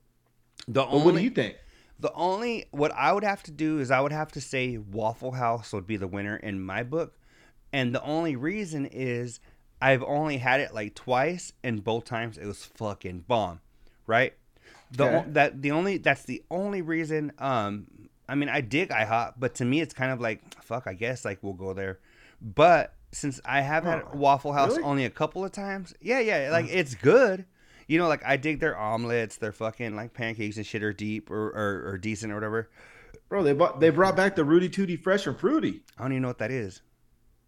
the 0.67 0.85
But 0.89 0.99
only 0.99 1.03
what 1.03 1.15
do 1.15 1.21
you 1.21 1.29
think? 1.29 1.57
The 1.99 2.13
only 2.13 2.67
what 2.71 2.91
I 2.93 3.13
would 3.13 3.23
have 3.23 3.43
to 3.45 3.51
do 3.51 3.79
is 3.79 3.91
I 3.91 4.01
would 4.01 4.13
have 4.13 4.31
to 4.33 4.41
say 4.41 4.77
Waffle 4.77 5.33
House 5.33 5.73
would 5.73 5.87
be 5.87 5.97
the 5.97 6.07
winner 6.07 6.37
in 6.37 6.61
my 6.61 6.83
book, 6.83 7.17
and 7.73 7.95
the 7.95 8.03
only 8.03 8.35
reason 8.35 8.85
is 8.85 9.39
I've 9.81 10.03
only 10.03 10.37
had 10.39 10.61
it 10.61 10.73
like 10.73 10.95
twice, 10.95 11.53
and 11.63 11.83
both 11.83 12.05
times 12.05 12.37
it 12.37 12.45
was 12.47 12.65
fucking 12.65 13.25
bomb, 13.27 13.61
right? 14.07 14.33
The 14.91 15.05
Okay. 15.05 15.25
that 15.27 15.61
the 15.61 15.71
only 15.71 15.97
that's 15.99 16.25
the 16.25 16.43
only 16.51 16.81
reason. 16.81 17.33
Um, 17.39 17.87
I 18.29 18.35
mean 18.35 18.49
I 18.49 18.61
dig 18.61 18.89
IHOP, 18.89 19.35
but 19.39 19.55
to 19.55 19.65
me 19.65 19.81
it's 19.81 19.93
kind 19.93 20.11
of 20.11 20.21
like 20.21 20.41
fuck. 20.63 20.87
I 20.87 20.93
guess 20.95 21.25
like 21.25 21.39
we'll 21.43 21.53
go 21.53 21.73
there, 21.73 21.99
but 22.41 22.95
since 23.15 23.39
I 23.45 23.61
have 23.61 23.83
had 23.83 24.03
Oh, 24.03 24.17
Waffle 24.17 24.53
House 24.53 24.71
really? 24.71 24.83
only 24.83 25.05
a 25.05 25.09
couple 25.09 25.43
of 25.45 25.51
times, 25.51 25.93
yeah, 26.01 26.19
yeah, 26.19 26.49
like 26.51 26.67
it's 26.69 26.95
good. 26.95 27.45
You 27.87 27.97
know, 27.97 28.07
like 28.07 28.23
I 28.25 28.35
dig 28.37 28.59
their 28.59 28.77
omelets, 28.77 29.37
their 29.37 29.51
fucking 29.51 29.95
like 29.95 30.13
pancakes 30.13 30.57
and 30.57 30.65
shit 30.65 30.83
are 30.83 30.93
deep 30.93 31.29
or, 31.29 31.47
or, 31.49 31.91
or 31.91 31.97
decent 31.97 32.31
or 32.31 32.35
whatever. 32.35 32.69
Bro, 33.29 33.43
they 33.43 33.53
bought 33.53 33.79
they 33.79 33.89
brought 33.89 34.15
back 34.15 34.35
the 34.35 34.43
Rooty 34.43 34.69
Tooty 34.69 34.97
Fresh 34.97 35.27
and 35.27 35.37
Fruity. 35.39 35.81
I 35.97 36.01
don't 36.03 36.11
even 36.11 36.23
know 36.23 36.27
what 36.29 36.39
that 36.39 36.51
is. 36.51 36.81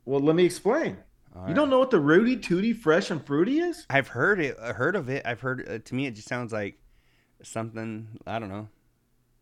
Well, 0.05 0.21
let 0.21 0.35
me 0.35 0.45
explain. 0.45 0.97
All 1.35 1.47
You 1.49 1.53
don't 1.53 1.69
know 1.69 1.79
what 1.79 1.91
the 1.91 1.99
Rooty 1.99 2.37
Tooty 2.37 2.71
Fresh 2.73 3.11
and 3.11 3.23
Fruity 3.25 3.59
is? 3.59 3.85
I've 3.89 4.07
heard 4.07 4.39
it. 4.39 4.57
I 4.61 4.71
heard 4.73 4.95
of 4.95 5.09
it. 5.09 5.23
I've 5.25 5.41
heard. 5.41 5.67
Uh, 5.67 5.79
to 5.79 5.95
me, 5.95 6.07
it 6.07 6.11
just 6.15 6.27
sounds 6.29 6.53
like 6.53 6.79
something. 7.43 8.07
I 8.25 8.39
don't 8.39 8.49
know. 8.49 8.69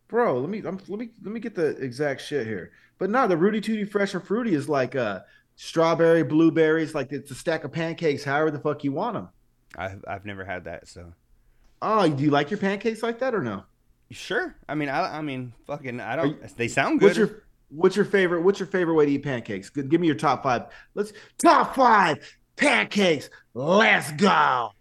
Bro, 0.08 0.40
let 0.40 0.50
me 0.50 0.60
I'm, 0.66 0.80
let 0.88 1.00
me 1.00 1.10
let 1.24 1.32
me 1.34 1.40
get 1.40 1.56
the 1.56 1.68
exact 1.78 2.22
shit 2.22 2.48
here. 2.48 2.72
But 2.98 3.10
no, 3.10 3.28
the 3.28 3.38
Rooty 3.38 3.62
Tooty 3.62 3.84
Fresh 3.86 4.14
and 4.14 4.24
Fruity 4.24 4.54
is 4.56 4.68
like 4.70 4.96
uh 4.96 5.22
strawberry, 5.56 6.24
blueberries, 6.24 6.96
like 6.96 7.12
it's 7.12 7.32
a 7.32 7.36
stack 7.36 7.64
of 7.64 7.72
pancakes, 7.72 8.24
however 8.24 8.52
the 8.52 8.60
fuck 8.60 8.84
you 8.84 8.92
want 8.92 9.16
them. 9.16 9.30
I've 9.78 10.04
I've 10.08 10.26
never 10.26 10.46
had 10.46 10.64
that. 10.66 10.88
So 10.88 11.14
Oh, 11.82 12.08
do 12.08 12.24
you 12.24 12.32
like 12.32 12.50
your 12.50 12.58
pancakes 12.60 13.04
like 13.04 13.20
that 13.20 13.36
or 13.36 13.42
no? 13.44 13.64
sure. 14.12 14.56
I 14.70 14.76
mean, 14.76 14.90
I 14.90 15.18
I 15.18 15.22
mean, 15.22 15.54
fucking. 15.68 16.00
I 16.00 16.16
don't. 16.16 16.30
you- 16.42 16.48
they 16.56 16.68
sound 16.68 17.00
good. 17.00 17.08
What's 17.08 17.18
your 17.18 17.44
what's 17.70 17.96
your 17.96 18.06
favorite 18.06 18.42
what's 18.42 18.60
your 18.60 18.68
favorite 18.68 18.94
way 18.96 19.06
to 19.06 19.12
eat 19.12 19.24
pancakes? 19.24 19.70
Good, 19.70 19.90
give 19.90 20.00
me 20.00 20.08
your 20.08 20.16
top 20.16 20.44
five. 20.44 20.64
Let's 20.94 21.12
top 21.38 21.76
five 21.76 22.20
pancakes. 22.56 23.30
Let's 23.54 24.12
go. 24.14 24.72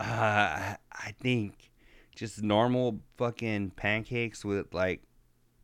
Uh, 0.00 0.74
I 0.92 1.14
think 1.20 1.70
just 2.16 2.42
normal 2.42 3.00
fucking 3.16 3.70
pancakes 3.70 4.44
with 4.44 4.72
like 4.74 5.02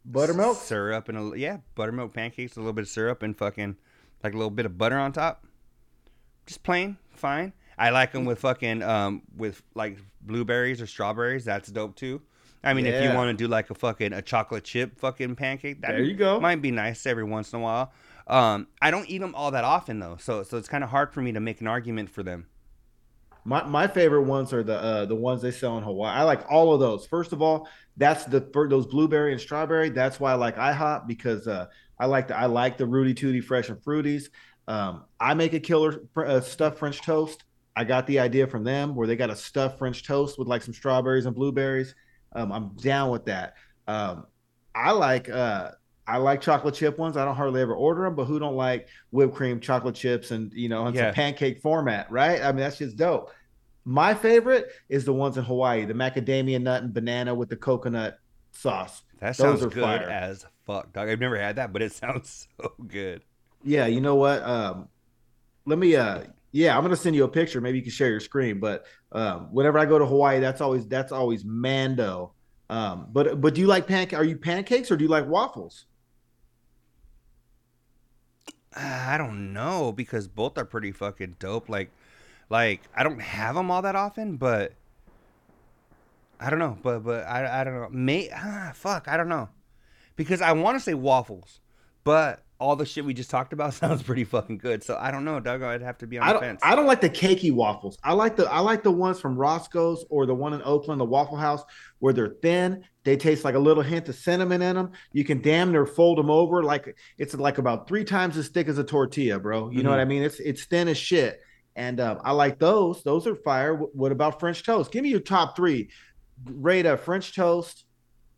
Buttermilk. 0.04 0.58
syrup, 0.58 1.08
and 1.08 1.34
a 1.34 1.38
yeah, 1.38 1.58
buttermilk 1.74 2.12
pancakes, 2.14 2.56
a 2.56 2.60
little 2.60 2.72
bit 2.72 2.82
of 2.82 2.88
syrup, 2.88 3.22
and 3.22 3.36
fucking 3.36 3.76
like 4.22 4.34
a 4.34 4.36
little 4.36 4.50
bit 4.50 4.66
of 4.66 4.76
butter 4.78 4.98
on 4.98 5.12
top. 5.12 5.46
Just 6.46 6.62
plain, 6.62 6.96
fine. 7.12 7.52
I 7.78 7.90
like 7.90 8.12
them 8.12 8.24
with 8.24 8.40
fucking 8.40 8.82
um 8.82 9.22
with 9.36 9.62
like 9.74 9.98
blueberries 10.20 10.82
or 10.82 10.86
strawberries. 10.86 11.44
That's 11.44 11.70
dope 11.70 11.96
too. 11.96 12.20
I 12.62 12.74
mean, 12.74 12.84
if 12.84 13.02
you 13.02 13.14
want 13.14 13.30
to 13.36 13.42
do 13.44 13.48
like 13.48 13.70
a 13.70 13.74
fucking 13.74 14.12
a 14.12 14.20
chocolate 14.20 14.64
chip 14.64 14.98
fucking 14.98 15.36
pancake, 15.36 15.80
that 15.80 15.92
There 15.92 16.02
you 16.02 16.14
go. 16.14 16.38
might 16.40 16.60
be 16.60 16.70
nice 16.70 17.06
every 17.06 17.24
once 17.24 17.52
in 17.54 17.58
a 17.60 17.62
while. 17.62 17.92
Um, 18.26 18.68
I 18.82 18.90
don't 18.90 19.08
eat 19.08 19.18
them 19.18 19.34
all 19.34 19.50
that 19.52 19.64
often 19.64 19.98
though, 19.98 20.16
so 20.20 20.42
so 20.42 20.58
it's 20.58 20.68
kind 20.68 20.84
of 20.84 20.90
hard 20.90 21.12
for 21.12 21.22
me 21.22 21.32
to 21.32 21.40
make 21.40 21.60
an 21.62 21.66
argument 21.66 22.10
for 22.10 22.22
them. 22.22 22.46
My 23.44 23.64
my 23.64 23.86
favorite 23.86 24.24
ones 24.24 24.52
are 24.52 24.62
the 24.62 24.76
uh 24.76 25.06
the 25.06 25.14
ones 25.14 25.40
they 25.40 25.50
sell 25.50 25.78
in 25.78 25.84
Hawaii. 25.84 26.12
I 26.14 26.22
like 26.24 26.44
all 26.50 26.74
of 26.74 26.80
those. 26.80 27.06
First 27.06 27.32
of 27.32 27.40
all, 27.40 27.66
that's 27.96 28.24
the 28.24 28.42
for 28.52 28.68
those 28.68 28.86
blueberry 28.86 29.32
and 29.32 29.40
strawberry. 29.40 29.88
That's 29.88 30.20
why 30.20 30.32
I 30.32 30.34
like 30.34 30.56
IHOP 30.56 31.06
because 31.06 31.48
uh 31.48 31.66
I 32.00 32.06
like 32.06 32.26
the 32.28 32.36
I 32.36 32.46
like 32.46 32.78
the 32.78 32.86
Rooty 32.86 33.14
Tooty 33.14 33.40
Fresh 33.40 33.68
and 33.68 33.78
Fruities. 33.78 34.24
Um, 34.66 35.04
I 35.20 35.34
make 35.34 35.52
a 35.52 35.60
killer 35.60 36.00
uh, 36.16 36.40
stuffed 36.40 36.78
French 36.78 37.02
toast. 37.02 37.44
I 37.76 37.84
got 37.84 38.06
the 38.06 38.18
idea 38.18 38.46
from 38.46 38.64
them 38.64 38.94
where 38.94 39.06
they 39.06 39.16
got 39.16 39.30
a 39.30 39.36
stuffed 39.36 39.78
French 39.78 40.04
toast 40.04 40.38
with 40.38 40.48
like 40.48 40.62
some 40.62 40.74
strawberries 40.74 41.26
and 41.26 41.34
blueberries. 41.36 41.94
Um, 42.34 42.50
I'm 42.52 42.70
down 42.76 43.10
with 43.10 43.26
that. 43.26 43.54
Um, 43.86 44.26
I 44.74 44.92
like 44.92 45.28
uh 45.28 45.72
I 46.06 46.16
like 46.16 46.40
chocolate 46.40 46.74
chip 46.74 46.98
ones. 46.98 47.16
I 47.16 47.24
don't 47.24 47.36
hardly 47.36 47.60
ever 47.60 47.74
order 47.74 48.02
them, 48.02 48.16
but 48.16 48.24
who 48.24 48.38
don't 48.40 48.56
like 48.56 48.88
whipped 49.12 49.34
cream, 49.34 49.60
chocolate 49.60 49.94
chips, 49.94 50.30
and 50.32 50.52
you 50.54 50.68
know, 50.68 50.86
in 50.86 50.94
Yeah. 50.94 51.08
some 51.08 51.14
pancake 51.14 51.60
format, 51.60 52.10
right? 52.10 52.40
I 52.42 52.46
mean, 52.50 52.60
that's 52.60 52.78
just 52.78 52.96
dope. 52.96 53.30
My 53.84 54.14
favorite 54.14 54.70
is 54.88 55.04
the 55.04 55.12
ones 55.12 55.36
in 55.38 55.44
Hawaii, 55.44 55.84
the 55.84 55.94
macadamia 55.94 56.60
nut 56.60 56.82
and 56.82 56.92
banana 56.92 57.34
with 57.34 57.48
the 57.48 57.56
coconut 57.56 58.18
sauce. 58.52 59.02
That 59.20 59.36
Those 59.36 59.60
sounds 59.60 59.66
good 59.66 59.72
fire. 59.72 60.08
as 60.08 60.46
fuck, 60.66 60.92
dog. 60.92 61.08
I've 61.08 61.20
never 61.20 61.38
had 61.38 61.56
that, 61.56 61.72
but 61.72 61.82
it 61.82 61.92
sounds 61.94 62.48
so 62.60 62.74
good. 62.86 63.22
Yeah, 63.62 63.86
you 63.86 64.00
know 64.00 64.16
what? 64.16 64.42
Um, 64.42 64.88
let 65.66 65.78
me 65.78 65.96
uh 65.96 66.24
yeah, 66.52 66.76
I'm 66.76 66.82
gonna 66.82 66.96
send 66.96 67.14
you 67.16 67.24
a 67.24 67.28
picture. 67.28 67.60
Maybe 67.60 67.78
you 67.78 67.82
can 67.84 67.92
share 67.92 68.10
your 68.10 68.20
screen. 68.20 68.60
But 68.60 68.86
um, 69.12 69.52
whenever 69.52 69.78
I 69.78 69.86
go 69.86 69.98
to 69.98 70.06
Hawaii, 70.06 70.40
that's 70.40 70.60
always 70.60 70.86
that's 70.88 71.12
always 71.12 71.44
Mando. 71.44 72.34
Um, 72.68 73.08
but 73.12 73.40
but 73.40 73.54
do 73.54 73.60
you 73.60 73.66
like 73.68 73.86
pancake? 73.86 74.18
Are 74.18 74.24
you 74.24 74.36
pancakes 74.36 74.90
or 74.90 74.96
do 74.96 75.04
you 75.04 75.10
like 75.10 75.26
waffles? 75.26 75.86
I 78.74 79.18
don't 79.18 79.52
know 79.52 79.92
because 79.92 80.28
both 80.28 80.56
are 80.58 80.64
pretty 80.64 80.92
fucking 80.92 81.36
dope. 81.38 81.68
Like, 81.68 81.90
like 82.48 82.82
I 82.94 83.02
don't 83.02 83.20
have 83.20 83.54
them 83.56 83.70
all 83.70 83.82
that 83.82 83.96
often, 83.96 84.36
but 84.36 84.74
I 86.40 86.50
don't 86.50 86.58
know. 86.58 86.78
But 86.82 87.00
but 87.04 87.26
I 87.26 87.60
I 87.60 87.64
don't 87.64 87.74
know. 87.74 87.88
May 87.90 88.30
ah 88.34 88.72
fuck 88.74 89.06
I 89.08 89.16
don't 89.16 89.28
know 89.28 89.48
because 90.16 90.40
I 90.40 90.52
want 90.52 90.76
to 90.78 90.80
say 90.82 90.94
waffles, 90.94 91.60
but 92.04 92.42
all 92.58 92.76
the 92.76 92.84
shit 92.84 93.04
we 93.06 93.14
just 93.14 93.30
talked 93.30 93.52
about 93.52 93.72
sounds 93.82 94.02
pretty 94.02 94.24
fucking 94.24 94.58
good. 94.58 94.82
So 94.82 94.96
I 95.00 95.10
don't 95.10 95.24
know, 95.24 95.38
Doug. 95.40 95.62
I'd 95.62 95.82
have 95.82 95.98
to 95.98 96.06
be 96.06 96.18
on 96.18 96.28
I 96.28 96.32
the 96.32 96.38
fence. 96.40 96.60
I 96.62 96.74
don't 96.74 96.86
like 96.86 97.00
the 97.00 97.10
cakey 97.10 97.52
waffles. 97.52 97.98
I 98.04 98.12
like 98.14 98.36
the 98.36 98.50
I 98.50 98.60
like 98.60 98.82
the 98.82 98.90
ones 98.90 99.20
from 99.20 99.36
Roscoe's 99.36 100.04
or 100.10 100.26
the 100.26 100.34
one 100.34 100.52
in 100.54 100.62
Oakland, 100.62 101.00
the 101.00 101.04
Waffle 101.06 101.36
House, 101.36 101.62
where 101.98 102.12
they're 102.12 102.36
thin. 102.42 102.84
They 103.04 103.16
taste 103.16 103.44
like 103.44 103.54
a 103.54 103.58
little 103.58 103.82
hint 103.82 104.08
of 104.10 104.14
cinnamon 104.14 104.60
in 104.62 104.76
them. 104.76 104.92
You 105.12 105.24
can 105.24 105.40
damn 105.40 105.72
near 105.72 105.86
fold 105.86 106.18
them 106.18 106.30
over 106.30 106.62
like 106.62 106.96
it's 107.18 107.34
like 107.34 107.58
about 107.58 107.88
three 107.88 108.04
times 108.04 108.36
as 108.36 108.48
thick 108.48 108.68
as 108.68 108.78
a 108.78 108.84
tortilla, 108.84 109.38
bro. 109.38 109.70
You 109.70 109.82
know 109.82 109.88
Mhm. 109.88 109.92
what 109.92 110.00
I 110.00 110.04
mean? 110.06 110.22
It's 110.22 110.40
it's 110.40 110.64
thin 110.64 110.88
as 110.88 110.98
shit. 110.98 111.40
And 111.76 111.98
um, 112.00 112.18
I 112.24 112.32
like 112.32 112.58
those. 112.58 113.02
Those 113.04 113.26
are 113.26 113.36
fire. 113.36 113.76
Wh- 113.76 113.94
What 113.96 114.12
about 114.12 114.38
French 114.40 114.64
toast? 114.64 114.90
Give 114.92 115.02
me 115.02 115.08
your 115.08 115.20
top 115.20 115.56
three. 115.56 115.88
Rate 116.46 116.86
a 116.86 116.96
French 116.96 117.34
toast, 117.34 117.84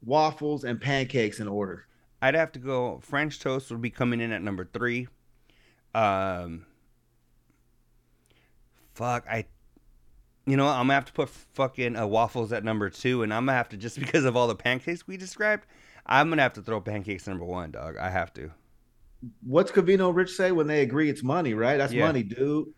waffles, 0.05 0.65
and 0.65 0.81
pancakes 0.81 1.41
in 1.41 1.49
order. 1.49 1.87
I'd 2.21 2.35
have 2.35 2.53
to 2.53 2.59
go. 2.59 3.01
French 3.03 3.41
toast 3.41 3.71
would 3.71 3.83
be 3.83 3.91
coming 3.91 4.21
in 4.21 4.33
at 4.33 4.43
number 4.43 4.65
three. 4.65 5.09
Um, 5.95 6.67
fuck, 8.95 9.27
I, 9.29 9.45
you 10.47 10.57
know, 10.57 10.67
I'm 10.67 10.85
gonna 10.85 10.95
have 10.95 11.05
to 11.07 11.13
put 11.13 11.29
fucking 11.29 11.97
uh, 11.97 12.07
waffles 12.07 12.53
at 12.53 12.65
number 12.65 12.89
two, 12.91 13.23
and 13.23 13.33
I'm 13.33 13.47
gonna 13.47 13.57
have 13.57 13.69
to 13.71 13.77
just 13.77 13.99
because 14.01 14.25
of 14.25 14.37
all 14.37 14.49
the 14.49 14.55
pancakes 14.55 15.07
we 15.07 15.17
described, 15.17 15.67
I'm 16.07 16.29
gonna 16.29 16.43
have 16.43 16.55
to 16.55 16.63
throw 16.63 16.81
pancakes 16.81 17.27
number 17.27 17.45
one, 17.45 17.71
dog. 17.73 17.97
I 17.97 18.11
have 18.11 18.33
to. 18.35 18.51
What's 19.45 19.71
Covino 19.71 20.15
Rich 20.15 20.35
say 20.35 20.51
when 20.51 20.67
they 20.67 20.83
agree 20.83 21.09
it's 21.09 21.23
money, 21.23 21.55
right? 21.55 21.77
That's 21.77 21.93
Yeah. 21.93 22.07
money, 22.07 22.23
dude. 22.23 22.69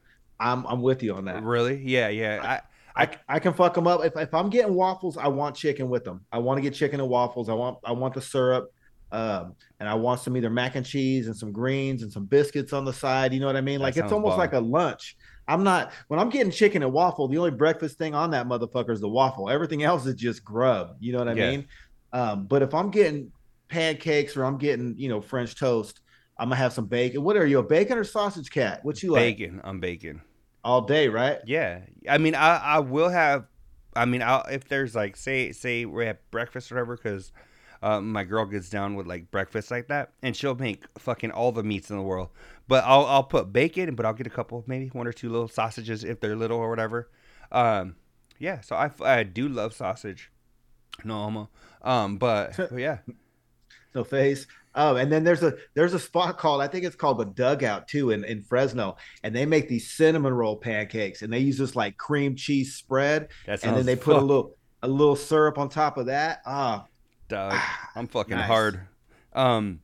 I'm 0.40 0.66
I'm 0.66 0.82
with 0.82 1.02
you 1.02 1.14
on 1.14 1.26
that. 1.26 1.42
Really? 1.42 1.82
Yeah, 1.82 2.08
yeah. 2.08 2.40
I, 2.42 2.60
I 2.96 3.08
I 3.28 3.38
can 3.40 3.52
fuck 3.54 3.74
them 3.74 3.86
up 3.86 4.04
if, 4.04 4.16
if 4.16 4.32
I'm 4.34 4.50
getting 4.50 4.74
waffles. 4.74 5.16
I 5.16 5.28
want 5.28 5.56
chicken 5.56 5.88
with 5.88 6.04
them. 6.04 6.24
I 6.30 6.38
want 6.38 6.58
to 6.58 6.62
get 6.62 6.74
chicken 6.74 7.00
and 7.00 7.08
waffles. 7.08 7.48
I 7.48 7.54
want 7.54 7.78
I 7.84 7.92
want 7.92 8.14
the 8.14 8.20
syrup. 8.20 8.68
um, 9.12 9.54
and 9.80 9.88
I 9.88 9.94
want 9.94 10.20
some 10.20 10.36
either 10.36 10.50
mac 10.50 10.74
and 10.76 10.84
cheese 10.86 11.26
and 11.26 11.36
some 11.36 11.52
greens 11.52 12.02
and 12.02 12.10
some 12.10 12.24
biscuits 12.24 12.72
on 12.72 12.84
the 12.84 12.92
side. 12.92 13.32
You 13.32 13.40
know 13.40 13.46
what 13.46 13.56
I 13.56 13.60
mean? 13.60 13.80
Like 13.80 13.96
it's 13.96 14.12
almost 14.12 14.32
bomb. 14.32 14.38
like 14.38 14.52
a 14.54 14.60
lunch. 14.60 15.16
I'm 15.46 15.62
not 15.62 15.92
when 16.08 16.18
I'm 16.18 16.30
getting 16.30 16.50
chicken 16.50 16.82
and 16.82 16.92
waffle. 16.92 17.28
The 17.28 17.38
only 17.38 17.50
breakfast 17.50 17.98
thing 17.98 18.14
on 18.14 18.30
that 18.30 18.46
motherfucker 18.46 18.90
is 18.90 19.00
the 19.00 19.08
waffle. 19.08 19.50
Everything 19.50 19.82
else 19.82 20.06
is 20.06 20.14
just 20.14 20.42
grub. 20.44 20.96
You 21.00 21.12
know 21.12 21.18
what 21.18 21.28
I 21.28 21.32
Yeah. 21.34 21.50
mean? 21.50 21.66
Um, 22.12 22.46
but 22.46 22.62
if 22.62 22.72
I'm 22.74 22.90
getting 22.90 23.30
pancakes 23.68 24.36
or 24.36 24.44
I'm 24.44 24.56
getting 24.58 24.94
you 24.96 25.08
know 25.08 25.20
French 25.20 25.54
toast, 25.56 26.00
I'm 26.38 26.46
gonna 26.48 26.56
have 26.56 26.72
some 26.72 26.86
bacon. 26.86 27.22
What 27.22 27.36
are 27.36 27.46
you, 27.46 27.58
a 27.58 27.62
bacon 27.62 27.98
or 27.98 28.04
sausage 28.04 28.50
cat? 28.50 28.80
What 28.84 29.02
you 29.02 29.12
like? 29.12 29.36
bacon. 29.36 29.60
I'm 29.64 29.80
bacon. 29.80 30.22
All 30.64 30.80
day, 30.82 31.08
right? 31.08 31.40
Yeah, 31.44 31.80
I 32.08 32.18
mean, 32.18 32.34
I 32.34 32.56
I 32.56 32.78
will 32.80 33.10
have. 33.10 33.46
I 33.94 34.06
mean, 34.06 34.22
I'll 34.22 34.42
if 34.50 34.68
there's 34.68 34.94
like 34.94 35.16
say 35.16 35.52
say 35.52 35.84
we 35.84 36.06
have 36.06 36.18
breakfast 36.30 36.70
or 36.72 36.76
whatever 36.76 36.96
because. 36.96 37.32
Uh, 37.82 38.00
my 38.00 38.24
girl 38.24 38.46
gets 38.46 38.70
down 38.70 38.94
with 38.94 39.06
like 39.06 39.30
breakfast 39.30 39.70
like 39.70 39.88
that, 39.88 40.10
and 40.22 40.34
she'll 40.34 40.54
make 40.54 40.84
fucking 40.98 41.30
all 41.30 41.52
the 41.52 41.62
meats 41.62 41.90
in 41.90 41.96
the 41.98 42.02
world. 42.02 42.30
But 42.66 42.82
I'll 42.84 43.04
I'll 43.04 43.24
put 43.24 43.52
bacon, 43.52 43.94
but 43.94 44.06
I'll 44.06 44.14
get 44.14 44.26
a 44.26 44.30
couple, 44.30 44.64
maybe 44.66 44.88
one 44.88 45.06
or 45.06 45.12
two 45.12 45.28
little 45.28 45.48
sausages 45.48 46.02
if 46.02 46.18
they're 46.18 46.34
little 46.34 46.56
or 46.56 46.70
whatever. 46.70 47.10
Um, 47.52 47.96
yeah, 48.38 48.62
so 48.62 48.74
I, 48.74 48.90
I 49.02 49.22
do 49.22 49.48
love 49.48 49.74
sausage. 49.74 50.30
No 51.04 51.14
homo. 51.24 51.50
Um, 51.82 52.16
but, 52.16 52.56
but 52.70 52.72
yeah, 52.78 52.98
No 53.94 54.04
face. 54.04 54.46
Oh, 54.74 54.96
and 54.96 55.10
then 55.12 55.24
there's 55.24 55.42
a 55.42 55.54
there's 55.74 55.94
a 55.94 55.98
spot 55.98 56.38
called 56.38 56.60
I 56.60 56.66
think 56.68 56.84
it's 56.84 56.96
called 56.96 57.18
the 57.18 57.26
Dugout 57.26 57.86
too 57.88 58.10
in 58.10 58.24
in 58.24 58.42
Fresno, 58.42 58.96
and 59.22 59.34
they 59.34 59.46
make 59.46 59.68
these 59.68 59.90
cinnamon 59.90 60.34
roll 60.34 60.56
pancakes, 60.56 61.22
and 61.22 61.32
they 61.32 61.38
use 61.38 61.58
this 61.58 61.76
like 61.76 61.96
cream 61.96 62.34
cheese 62.36 62.74
spread, 62.74 63.28
and 63.46 63.76
then 63.76 63.86
they 63.86 63.96
put 63.96 64.16
a 64.16 64.20
little 64.20 64.56
a 64.82 64.88
little 64.88 65.16
syrup 65.16 65.58
on 65.58 65.68
top 65.68 65.96
of 65.96 66.06
that. 66.06 66.40
Ah, 66.44 66.86
Dog, 67.28 67.58
I'm 67.94 68.06
fucking 68.06 68.36
Nice. 68.36 68.46
hard. 68.46 68.80
Um, 69.32 69.80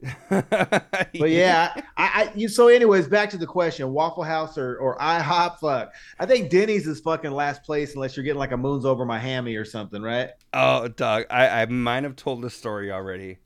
but 0.30 1.10
yeah, 1.30 1.72
I, 1.96 2.30
I 2.30 2.32
you 2.36 2.48
so 2.48 2.68
anyways, 2.68 3.08
back 3.08 3.30
to 3.30 3.36
the 3.36 3.46
question: 3.46 3.92
Waffle 3.92 4.22
House 4.22 4.56
or 4.56 4.76
or 4.78 4.96
IHOP? 4.98 5.58
Fuck, 5.58 5.92
I 6.20 6.26
think 6.26 6.50
Denny's 6.50 6.86
is 6.86 7.00
fucking 7.00 7.32
last 7.32 7.64
place 7.64 7.94
unless 7.94 8.16
you're 8.16 8.22
getting 8.24 8.38
like 8.38 8.52
a 8.52 8.56
moons 8.56 8.84
over 8.84 9.04
my 9.04 9.18
hammy 9.18 9.56
or 9.56 9.64
something, 9.64 10.00
right? 10.00 10.30
Oh, 10.52 10.86
dog, 10.86 11.24
I, 11.30 11.62
I 11.62 11.66
might 11.66 12.04
have 12.04 12.14
told 12.14 12.42
the 12.42 12.50
story 12.50 12.92
already, 12.92 13.38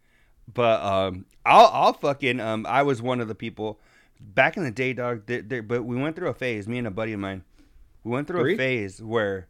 but 0.52 0.82
um, 0.82 1.26
I'll 1.44 1.70
I'll 1.72 1.92
fucking 1.92 2.40
um, 2.40 2.66
I 2.68 2.82
was 2.82 3.02
one 3.02 3.20
of 3.20 3.28
the 3.28 3.34
people 3.34 3.80
back 4.20 4.56
in 4.56 4.64
the 4.64 4.70
day, 4.70 4.92
dog. 4.92 5.26
There, 5.26 5.42
there, 5.42 5.62
but 5.62 5.84
we 5.84 5.96
went 5.96 6.16
through 6.16 6.28
a 6.28 6.34
phase. 6.34 6.68
Me 6.68 6.78
and 6.78 6.86
a 6.86 6.90
buddy 6.90 7.12
of 7.12 7.20
mine, 7.20 7.44
we 8.04 8.12
went 8.12 8.26
through 8.26 8.42
Three? 8.42 8.54
a 8.54 8.56
phase 8.56 9.02
where, 9.02 9.48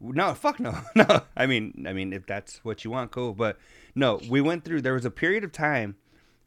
no, 0.00 0.34
fuck 0.34 0.60
no, 0.60 0.78
no. 0.94 1.22
I 1.36 1.46
mean, 1.46 1.86
I 1.88 1.92
mean, 1.92 2.12
if 2.12 2.26
that's 2.26 2.64
what 2.64 2.84
you 2.84 2.90
want, 2.90 3.10
cool. 3.10 3.32
But 3.32 3.58
no, 3.94 4.20
we 4.28 4.40
went 4.40 4.64
through. 4.64 4.82
There 4.82 4.94
was 4.94 5.04
a 5.04 5.10
period 5.10 5.44
of 5.44 5.52
time 5.52 5.96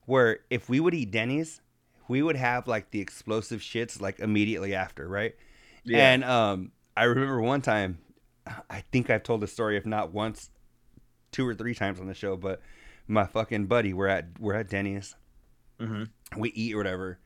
where 0.05 0.39
if 0.49 0.69
we 0.69 0.79
would 0.79 0.93
eat 0.93 1.11
Denny's, 1.11 1.61
we 2.07 2.21
would 2.21 2.35
have 2.35 2.67
like 2.67 2.91
the 2.91 3.01
explosive 3.01 3.61
shits 3.61 3.99
like 3.99 4.19
immediately 4.19 4.75
after, 4.75 5.07
right? 5.07 5.35
yeah. 5.83 6.11
And 6.11 6.23
um, 6.23 6.71
I 6.95 7.05
remember 7.05 7.41
one 7.41 7.61
time, 7.61 7.99
I 8.69 8.81
think 8.91 9.09
I've 9.09 9.23
told 9.23 9.41
the 9.41 9.47
story, 9.47 9.77
if 9.77 9.85
not 9.85 10.13
once, 10.13 10.51
two 11.31 11.47
or 11.47 11.55
three 11.55 11.73
times 11.73 11.99
on 11.99 12.07
the 12.07 12.13
show. 12.13 12.37
But 12.37 12.61
my 13.07 13.25
fucking 13.25 13.65
buddy, 13.67 13.93
we're 13.93 14.07
at 14.07 14.27
we're 14.39 14.53
at 14.55 14.69
Denny's, 14.69 15.15
Mhm. 15.79 16.09
we 16.37 16.49
eat 16.51 16.73
or 16.73 16.77
whatever, 16.77 17.19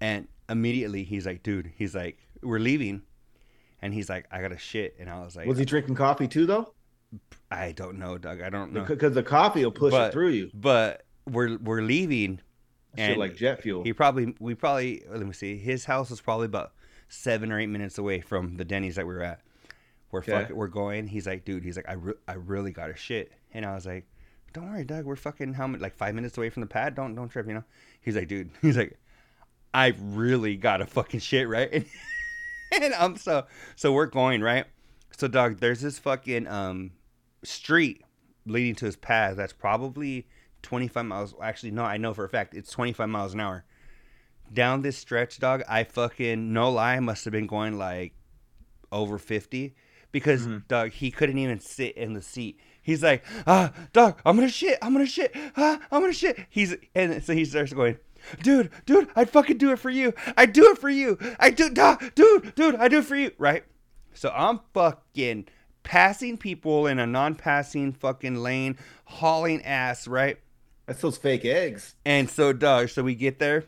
and 0.00 0.28
immediately 0.48 1.04
he's 1.04 1.26
like, 1.26 1.42
"Dude," 1.42 1.72
he's 1.76 1.94
like, 1.94 2.18
"We're 2.42 2.58
leaving," 2.60 3.02
and 3.82 3.92
he's 3.94 4.08
like, 4.08 4.26
"I 4.30 4.40
got 4.40 4.48
to 4.48 4.58
shit," 4.58 4.96
and 4.98 5.08
I 5.10 5.20
was 5.24 5.36
like, 5.36 5.46
was 5.46 5.58
he 5.58 5.64
drinking 5.64 5.94
coffee 5.96 6.28
too 6.28 6.46
though? 6.46 6.72
"I 7.50 7.72
don't 7.72 7.98
know, 7.98 8.18
Doug. 8.18 8.40
I 8.42 8.50
don't 8.50 8.72
know." 8.72 8.84
Because 8.84 9.14
the 9.14 9.22
coffee 9.22 9.64
will 9.64 9.72
push 9.72 9.92
But- 9.92 10.08
it 10.08 10.12
through 10.12 10.30
you. 10.30 10.50
But 10.54 11.04
we're 11.30 11.58
we're 11.58 11.82
leaving, 11.82 12.40
Shit 12.96 13.18
like 13.18 13.36
jet 13.36 13.62
fuel. 13.62 13.84
He 13.84 13.92
probably 13.92 14.34
we 14.40 14.54
probably 14.54 15.02
let 15.08 15.20
me 15.26 15.32
see. 15.32 15.56
His 15.58 15.84
house 15.84 16.10
was 16.10 16.20
probably 16.20 16.46
about 16.46 16.72
seven 17.08 17.52
or 17.52 17.58
eight 17.60 17.66
minutes 17.68 17.96
away 17.98 18.20
from 18.20 18.56
the 18.56 18.64
Denny's 18.64 18.96
that 18.96 19.06
we 19.06 19.12
were 19.14 19.22
at. 19.22 19.40
We're 20.10 20.20
Okay. 20.20 20.32
fuck, 20.32 20.50
we're 20.50 20.68
going. 20.68 21.06
He's 21.06 21.26
like, 21.26 21.44
dude. 21.44 21.62
He's 21.64 21.76
like, 21.76 21.88
I 21.88 21.92
re- 21.94 22.14
I 22.26 22.34
really 22.34 22.72
got 22.72 22.86
to 22.86 22.96
shit. 22.96 23.30
And 23.52 23.64
I 23.66 23.74
was 23.74 23.84
like, 23.86 24.06
don't 24.52 24.70
worry, 24.70 24.84
Doug. 24.84 25.04
We're 25.04 25.16
fucking 25.16 25.54
how 25.54 25.66
many 25.66 25.82
like 25.82 25.94
five 25.96 26.14
minutes 26.14 26.36
away 26.36 26.50
from 26.50 26.60
the 26.60 26.66
pad. 26.66 26.94
Don't 26.94 27.14
don't 27.14 27.28
trip. 27.28 27.46
You 27.46 27.54
know. 27.54 27.64
He's 28.00 28.16
like, 28.16 28.28
dude. 28.28 28.50
He's 28.62 28.76
like, 28.76 28.98
I 29.74 29.94
really 30.00 30.56
got 30.56 30.78
to 30.78 30.86
fucking 30.86 31.20
shit 31.20 31.48
right. 31.48 31.68
And, 31.72 31.84
and 32.82 32.94
I'm 32.94 33.16
so 33.16 33.46
so 33.76 33.92
we're 33.92 34.06
going 34.06 34.40
right. 34.42 34.64
So 35.16 35.28
Doug, 35.28 35.58
there's 35.58 35.80
this 35.80 35.98
fucking 35.98 36.46
um 36.46 36.92
street 37.44 38.02
leading 38.46 38.74
to 38.76 38.86
his 38.86 38.96
pad 38.96 39.36
that's 39.36 39.52
probably 39.52 40.26
25 40.62 41.04
miles. 41.04 41.34
Actually, 41.42 41.72
no, 41.72 41.84
I 41.84 41.96
know 41.98 42.14
for 42.14 42.24
a 42.24 42.28
fact 42.28 42.54
it's 42.54 42.70
25 42.70 43.08
miles 43.08 43.34
an 43.34 43.40
hour. 43.40 43.64
Down 44.52 44.80
this 44.80 44.96
stretch, 44.96 45.38
dog, 45.38 45.62
I 45.68 45.84
fucking 45.84 46.52
no 46.52 46.70
lie 46.70 46.98
must 47.00 47.24
have 47.24 47.32
been 47.32 47.46
going 47.46 47.76
like 47.78 48.14
over 48.90 49.18
50 49.18 49.74
because 50.10 50.46
Mhm. 50.46 50.66
dog 50.68 50.92
he 50.92 51.10
couldn't 51.10 51.36
even 51.38 51.60
sit 51.60 51.96
in 51.96 52.14
the 52.14 52.22
seat. 52.22 52.58
He's 52.88 53.02
like, 53.02 53.22
ah, 53.46 53.70
dog, 53.92 54.18
I'm 54.24 54.34
gonna 54.34 54.48
shit, 54.48 54.78
I'm 54.80 54.94
gonna 54.94 55.04
shit, 55.04 55.36
ah, 55.58 55.78
I'm 55.92 56.00
gonna 56.00 56.14
shit. 56.14 56.46
He's 56.48 56.74
and 56.94 57.22
so 57.22 57.34
he 57.34 57.44
starts 57.44 57.74
going, 57.74 57.98
dude, 58.42 58.70
dude, 58.86 59.10
I'd 59.14 59.28
fucking 59.28 59.58
do 59.58 59.72
it 59.72 59.78
for 59.78 59.90
you. 59.90 60.14
I 60.38 60.46
do 60.46 60.70
it 60.70 60.78
for 60.78 60.88
you. 60.88 61.18
I 61.38 61.50
do, 61.50 61.68
dog, 61.68 62.14
dude, 62.14 62.54
dude, 62.54 62.76
I 62.76 62.88
do 62.88 63.00
it 63.00 63.04
for 63.04 63.14
you, 63.14 63.32
right? 63.36 63.64
So 64.14 64.32
I'm 64.34 64.60
fucking 64.72 65.48
passing 65.82 66.38
people 66.38 66.86
in 66.86 66.98
a 66.98 67.06
non-passing 67.06 67.92
fucking 67.92 68.36
lane, 68.36 68.78
hauling 69.04 69.62
ass, 69.66 70.08
right? 70.08 70.38
That's 70.86 71.02
those 71.02 71.18
fake 71.18 71.44
eggs. 71.44 71.94
And 72.06 72.30
so, 72.30 72.54
dog, 72.54 72.88
so 72.88 73.02
we 73.02 73.14
get 73.14 73.38
there, 73.38 73.64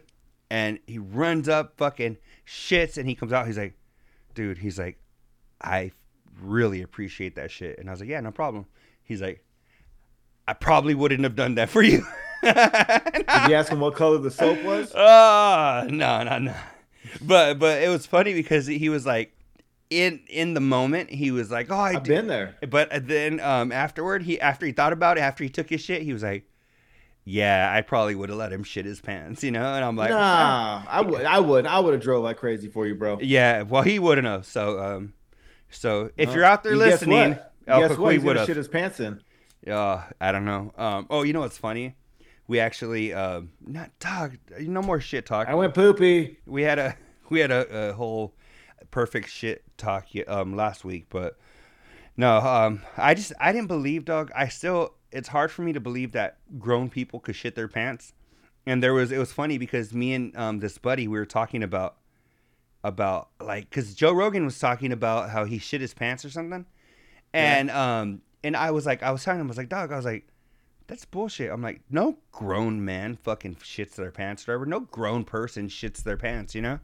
and 0.49 0.79
he 0.87 0.97
runs 0.97 1.47
up, 1.47 1.77
fucking 1.77 2.17
shits, 2.47 2.97
and 2.97 3.07
he 3.07 3.15
comes 3.15 3.35
out. 3.35 3.47
He's 3.47 3.59
like, 3.59 3.77
dude, 4.33 4.57
he's 4.57 4.79
like, 4.79 4.99
I 5.61 5.93
really 6.41 6.81
appreciate 6.81 7.35
that 7.35 7.51
shit. 7.51 7.79
And 7.79 7.91
I 7.91 7.93
was 7.93 8.01
like, 8.01 8.09
yeah, 8.09 8.21
no 8.21 8.31
problem. 8.31 8.65
He's 9.11 9.21
like, 9.21 9.45
I 10.47 10.53
probably 10.53 10.95
wouldn't 10.95 11.25
have 11.25 11.35
done 11.37 11.57
that 11.57 11.69
for 11.69 11.83
you. 11.83 12.07
Did 12.43 12.55
you 12.57 13.55
ask 13.55 13.71
him 13.71 13.81
what 13.81 13.95
color 13.97 14.19
the 14.19 14.31
soap 14.31 14.63
was? 14.63 14.93
Ah, 14.97 15.85
no, 15.89 16.23
no, 16.23 16.39
no. 16.39 16.55
But 17.21 17.59
but 17.59 17.83
it 17.83 17.89
was 17.89 18.07
funny 18.07 18.33
because 18.35 18.67
he 18.67 18.89
was 18.89 19.05
like, 19.05 19.33
in 19.91 20.21
in 20.29 20.55
the 20.55 20.61
moment, 20.61 21.11
he 21.11 21.31
was 21.33 21.51
like, 21.51 21.71
oh, 21.71 21.75
I 21.75 21.89
I've 21.97 22.03
did. 22.05 22.15
been 22.15 22.27
there. 22.29 22.55
But 22.69 23.09
then 23.09 23.41
um, 23.41 23.73
afterward, 23.73 24.23
he 24.23 24.41
after 24.41 24.65
he 24.65 24.73
thought 24.73 24.93
about 24.93 25.19
it, 25.19 25.23
after 25.23 25.43
he 25.43 25.51
took 25.51 25.69
his 25.69 25.81
shit, 25.81 26.03
he 26.03 26.13
was 26.13 26.23
like, 26.23 26.45
"Yeah, 27.25 27.71
I 27.75 27.81
probably 27.81 28.15
would 28.15 28.29
have 28.29 28.39
let 28.39 28.53
him 28.53 28.63
shit 28.63 28.85
his 28.85 29.01
pants," 29.01 29.43
you 29.43 29.51
know. 29.51 29.75
And 29.75 29.85
I'm 29.85 29.97
like, 29.97 30.11
nah, 30.11 30.83
I 30.89 31.01
would. 31.01 31.25
I 31.25 31.41
would. 31.41 31.67
I 31.67 31.81
would 31.81 31.95
have 31.95 32.03
drove 32.03 32.23
like 32.23 32.37
crazy 32.37 32.69
for 32.69 32.87
you, 32.87 32.95
bro. 32.95 33.19
"Yeah, 33.21 33.63
well, 33.63 33.83
he 33.83 33.99
wouldn't 33.99 34.27
have." 34.29 34.47
So, 34.47 34.81
um, 34.81 35.15
so 35.71 36.11
if 36.17 36.33
you're 36.33 36.45
out 36.45 36.63
there 36.63 36.77
listening, 36.77 37.39
what? 37.71 37.83
El 37.83 37.89
Guess 37.89 37.99
what? 37.99 38.13
He's 38.13 38.23
would 38.23 38.29
gonna 38.31 38.39
have. 38.41 38.47
shit 38.47 38.57
his 38.57 38.69
pants 38.69 39.01
in. 39.01 39.21
Uh, 39.67 40.03
I 40.21 40.33
don't 40.33 40.45
know. 40.45 40.73
Um, 40.77 41.07
oh, 41.11 41.23
you 41.23 41.33
know 41.33 41.41
what's 41.41 41.59
funny? 41.59 41.97
We 42.47 42.59
actually, 42.59 43.13
uh, 43.13 43.43
not 43.65 43.91
dog. 44.01 44.39
No 44.59 44.83
more 44.83 45.01
shit 45.01 45.27
talk. 45.27 45.49
I 45.49 45.55
went 45.55 45.75
poopy. 45.75 46.39
we 46.47 46.63
had 46.63 46.79
a 46.79 46.97
we 47.31 47.41
had 47.41 47.51
a, 47.51 47.91
a 47.91 47.93
whole 47.93 48.35
perfect 48.91 49.31
shit 49.31 49.63
talk 49.77 50.07
um 50.27 50.57
last 50.57 50.85
week, 50.85 51.07
but 51.11 51.39
no, 52.17 52.39
um, 52.39 52.83
I 52.97 53.15
just 53.15 53.33
I 53.41 53.53
didn't 53.53 53.69
believe, 53.69 54.05
dog. 54.05 54.31
I 54.35 54.49
still 54.49 54.95
it's 55.13 55.29
hard 55.29 55.51
for 55.51 55.63
me 55.63 55.73
to 55.73 55.81
believe 55.81 56.13
that 56.13 56.39
grown 56.59 56.89
people 56.89 57.21
could 57.21 57.37
shit 57.37 57.55
their 57.55 57.69
pants. 57.69 58.13
And 58.67 58.83
there 58.83 58.95
was 58.95 59.11
it 59.11 59.19
was 59.19 59.33
funny 59.33 59.59
because 59.59 59.93
me 59.93 60.15
and 60.15 60.37
um 60.37 60.59
this 60.61 60.79
buddy 60.79 61.09
we 61.09 61.19
were 61.19 61.27
talking 61.27 61.63
about 61.63 61.97
about 62.85 63.29
like 63.41 63.69
because 63.71 63.95
Joe 63.95 64.13
Rogan 64.13 64.45
was 64.45 64.59
talking 64.59 64.93
about 64.93 65.31
how 65.31 65.45
he 65.45 65.59
shit 65.59 65.81
his 65.81 65.95
pants 65.95 66.25
or 66.25 66.31
something, 66.31 66.67
and 67.35 67.71
um 67.71 68.23
and 68.43 68.57
I 68.57 68.71
was 68.71 68.87
like 68.87 69.03
I 69.03 69.11
was 69.11 69.23
telling 69.25 69.41
him 69.41 69.47
I 69.47 69.49
was 69.49 69.57
like 69.57 69.69
dog 69.69 69.93
I 69.93 69.97
was 69.97 70.05
like 70.05 70.27
that's 70.87 71.05
bullshit. 71.05 71.53
I'm 71.53 71.63
like, 71.63 71.83
no 71.89 72.19
grown 72.33 72.85
man 72.85 73.15
fucking 73.15 73.55
shits 73.63 73.95
their 73.95 74.11
pants 74.11 74.49
or 74.49 74.53
whatever. 74.59 74.67
No 74.67 74.81
grown 74.81 75.23
person 75.23 75.69
shits 75.69 76.03
their 76.03 76.17
pants, 76.17 76.53
you 76.53 76.61
know? 76.61 76.81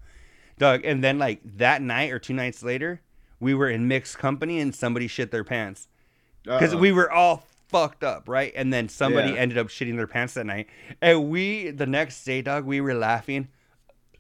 Doug, 0.58 0.84
and 0.84 1.02
then 1.02 1.18
like 1.18 1.40
that 1.56 1.82
night 1.82 2.12
or 2.12 2.20
two 2.20 2.32
nights 2.32 2.62
later, 2.62 3.00
we 3.40 3.52
were 3.52 3.68
in 3.68 3.88
mixed 3.88 4.16
company 4.16 4.60
and 4.60 4.72
somebody 4.72 5.08
shit 5.08 5.32
their 5.32 5.42
pants. 5.42 5.88
Because 6.44 6.76
we 6.76 6.92
were 6.92 7.10
all 7.10 7.48
fucked 7.68 8.04
up, 8.04 8.28
right? 8.28 8.52
And 8.54 8.72
then 8.72 8.88
somebody 8.88 9.30
Yeah. 9.32 9.40
ended 9.40 9.58
up 9.58 9.66
shitting 9.66 9.96
their 9.96 10.06
pants 10.06 10.34
that 10.34 10.46
night. 10.46 10.68
And 11.02 11.28
we 11.28 11.70
the 11.72 11.86
next 11.86 12.22
day, 12.22 12.42
dog, 12.42 12.64
we 12.64 12.80
were 12.80 12.94
laughing 12.94 13.48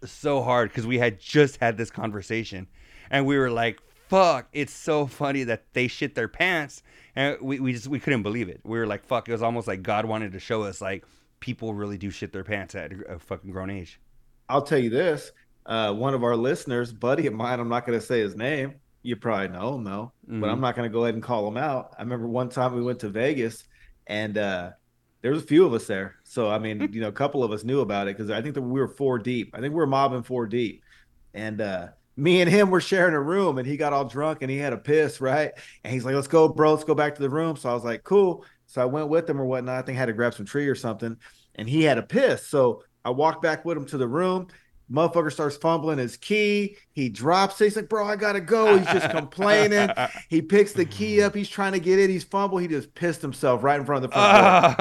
so 0.04 0.42
hard 0.42 0.70
because 0.70 0.84
we 0.84 0.98
had 0.98 1.20
just 1.20 1.58
had 1.58 1.76
this 1.76 1.90
conversation. 1.92 2.66
And 3.08 3.24
we 3.24 3.38
were 3.38 3.50
like, 3.52 3.78
fuck, 4.08 4.48
it's 4.52 4.72
so 4.72 5.06
funny 5.06 5.44
that 5.44 5.64
they 5.72 5.88
shit 5.88 6.14
their 6.14 6.28
pants. 6.28 6.82
And 7.14 7.38
we, 7.40 7.60
we 7.60 7.72
just 7.72 7.88
we 7.88 7.98
couldn't 7.98 8.22
believe 8.22 8.48
it. 8.48 8.60
We 8.64 8.78
were 8.78 8.86
like, 8.86 9.04
fuck, 9.04 9.28
it 9.28 9.32
was 9.32 9.42
almost 9.42 9.66
like 9.66 9.82
God 9.82 10.04
wanted 10.04 10.32
to 10.32 10.40
show 10.40 10.62
us 10.64 10.80
like 10.80 11.04
people 11.40 11.74
really 11.74 11.98
do 11.98 12.10
shit 12.10 12.32
their 12.32 12.44
pants 12.44 12.74
at 12.74 12.92
a 13.08 13.18
fucking 13.18 13.50
grown 13.50 13.70
age. 13.70 14.00
I'll 14.48 14.62
tell 14.62 14.78
you 14.78 14.90
this. 14.90 15.32
Uh, 15.64 15.92
one 15.92 16.14
of 16.14 16.22
our 16.22 16.36
listeners, 16.36 16.92
buddy 16.92 17.26
of 17.26 17.34
mine, 17.34 17.58
I'm 17.58 17.68
not 17.68 17.84
going 17.86 17.98
to 17.98 18.04
say 18.04 18.20
his 18.20 18.36
name. 18.36 18.74
You 19.02 19.16
probably 19.16 19.48
know 19.48 19.74
him 19.76 19.84
though, 19.84 20.12
but 20.26 20.46
Mhm. 20.46 20.52
I'm 20.52 20.60
not 20.60 20.74
going 20.76 20.88
to 20.88 20.92
go 20.92 21.04
ahead 21.04 21.14
and 21.14 21.22
call 21.22 21.46
him 21.48 21.56
out. 21.56 21.94
I 21.98 22.02
remember 22.02 22.26
one 22.26 22.48
time 22.48 22.74
we 22.74 22.82
went 22.82 23.00
to 23.00 23.08
Vegas 23.08 23.64
and 24.06 24.36
uh, 24.36 24.70
there 25.22 25.30
was 25.32 25.42
a 25.42 25.46
few 25.46 25.64
of 25.64 25.72
us 25.72 25.86
there. 25.86 26.16
So 26.24 26.50
I 26.50 26.58
mean, 26.58 26.80
you 26.92 27.00
know, 27.00 27.08
a 27.08 27.12
couple 27.12 27.42
of 27.44 27.50
us 27.52 27.64
knew 27.64 27.80
about 27.80 28.08
it 28.08 28.16
because 28.16 28.30
I 28.30 28.42
think 28.42 28.54
that 28.54 28.62
we 28.62 28.78
were 28.80 28.88
four 28.88 29.18
deep. 29.18 29.50
I 29.54 29.60
think 29.60 29.72
we 29.72 29.76
were 29.78 29.86
mobbing 29.86 30.22
four 30.22 30.46
deep, 30.46 30.82
and 31.34 31.60
uh, 31.60 31.88
me 32.16 32.40
and 32.40 32.50
him 32.50 32.70
were 32.70 32.80
sharing 32.80 33.14
a 33.14 33.20
room, 33.20 33.58
and 33.58 33.66
he 33.66 33.76
got 33.76 33.92
all 33.92 34.04
drunk 34.04 34.38
and 34.40 34.50
he 34.50 34.56
had 34.56 34.72
a 34.72 34.78
piss, 34.78 35.20
right? 35.20 35.52
And 35.84 35.92
he's 35.92 36.04
like, 36.04 36.14
"Let's 36.14 36.28
go, 36.28 36.48
bro. 36.48 36.72
Let's 36.72 36.84
go 36.84 36.94
back 36.94 37.14
to 37.16 37.22
the 37.22 37.30
room." 37.30 37.56
So 37.56 37.68
I 37.68 37.74
was 37.74 37.84
like, 37.84 38.04
"Cool." 38.04 38.44
So 38.66 38.82
I 38.82 38.86
went 38.86 39.08
with 39.08 39.28
him 39.28 39.40
or 39.40 39.44
whatnot. 39.44 39.78
I 39.78 39.82
think 39.82 39.96
I 39.96 40.00
had 40.00 40.06
to 40.06 40.12
grab 40.12 40.34
some 40.34 40.46
tree 40.46 40.66
or 40.66 40.74
something, 40.74 41.16
and 41.54 41.68
he 41.68 41.82
had 41.82 41.98
a 41.98 42.02
piss. 42.02 42.46
So 42.46 42.82
I 43.04 43.10
walked 43.10 43.42
back 43.42 43.64
with 43.64 43.76
him 43.76 43.86
to 43.86 43.98
the 43.98 44.08
room. 44.08 44.48
Motherfucker 44.90 45.32
starts 45.32 45.56
fumbling 45.56 45.98
his 45.98 46.16
key. 46.16 46.76
He 46.92 47.08
drops 47.08 47.60
it. 47.60 47.64
He's 47.64 47.76
like, 47.76 47.88
bro, 47.88 48.06
I 48.06 48.14
gotta 48.14 48.40
go. 48.40 48.78
He's 48.78 48.86
just 48.86 49.10
complaining. 49.10 49.90
he 50.28 50.40
picks 50.40 50.72
the 50.72 50.84
key 50.84 51.22
up. 51.22 51.34
He's 51.34 51.48
trying 51.48 51.72
to 51.72 51.80
get 51.80 51.98
it. 51.98 52.08
He's 52.08 52.22
fumbled. 52.22 52.62
He 52.62 52.68
just 52.68 52.94
pissed 52.94 53.20
himself 53.20 53.64
right 53.64 53.80
in 53.80 53.86
front 53.86 54.04
of 54.04 54.10
the 54.10 54.14
front 54.14 54.78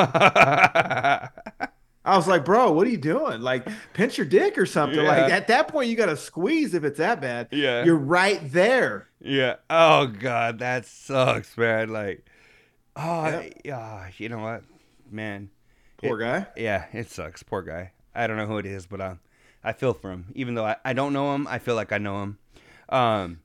door. 1.51 1.69
I 2.05 2.15
was 2.15 2.27
like, 2.27 2.45
bro, 2.45 2.71
what 2.71 2.85
are 2.85 2.89
you 2.91 2.97
doing? 2.97 3.41
Like, 3.41 3.67
pinch 3.93 4.17
your 4.17 4.27
dick 4.27 4.57
or 4.57 4.65
something. 4.67 4.99
Yeah. 4.99 5.07
Like, 5.07 5.31
at 5.31 5.47
that 5.47 5.67
point, 5.67 5.89
you 5.89 5.95
got 5.95 6.05
to 6.05 6.15
squeeze 6.17 6.73
if 6.75 6.83
it's 6.83 6.99
that 6.99 7.19
bad. 7.19 7.47
Yeah. 7.51 7.83
You're 7.83 7.95
right 7.95 8.39
there. 8.51 9.07
yeah. 9.19 9.55
Oh 9.69 10.05
god, 10.07 10.59
that 10.59 10.85
sucks, 10.85 11.57
man. 11.57 11.89
Like, 11.89 12.25
oh, 12.95 13.43
yeah. 13.63 14.07
You 14.17 14.29
know 14.29 14.39
what, 14.39 14.63
man? 15.09 15.49
Poor 15.97 16.17
guy. 16.17 16.45
Yeah, 16.55 16.85
it 16.93 17.09
sucks. 17.09 17.41
Poor 17.43 17.61
guy. 17.63 17.91
I 18.13 18.27
don't 18.27 18.37
know 18.37 18.45
who 18.45 18.59
it 18.59 18.65
is, 18.65 18.85
but 18.85 19.01
I, 19.01 19.17
I 19.63 19.73
feel 19.73 19.93
for 19.93 20.11
him. 20.11 20.27
Even 20.35 20.53
though 20.55 20.65
I, 20.65 20.75
I 20.85 20.93
don't 20.93 21.11
know 21.13 21.33
him, 21.33 21.47
I 21.47 21.57
feel 21.59 21.75
like 21.75 21.91
I 21.91 21.97
know 21.97 22.21
him. 22.23 22.37
Um, 22.89 23.39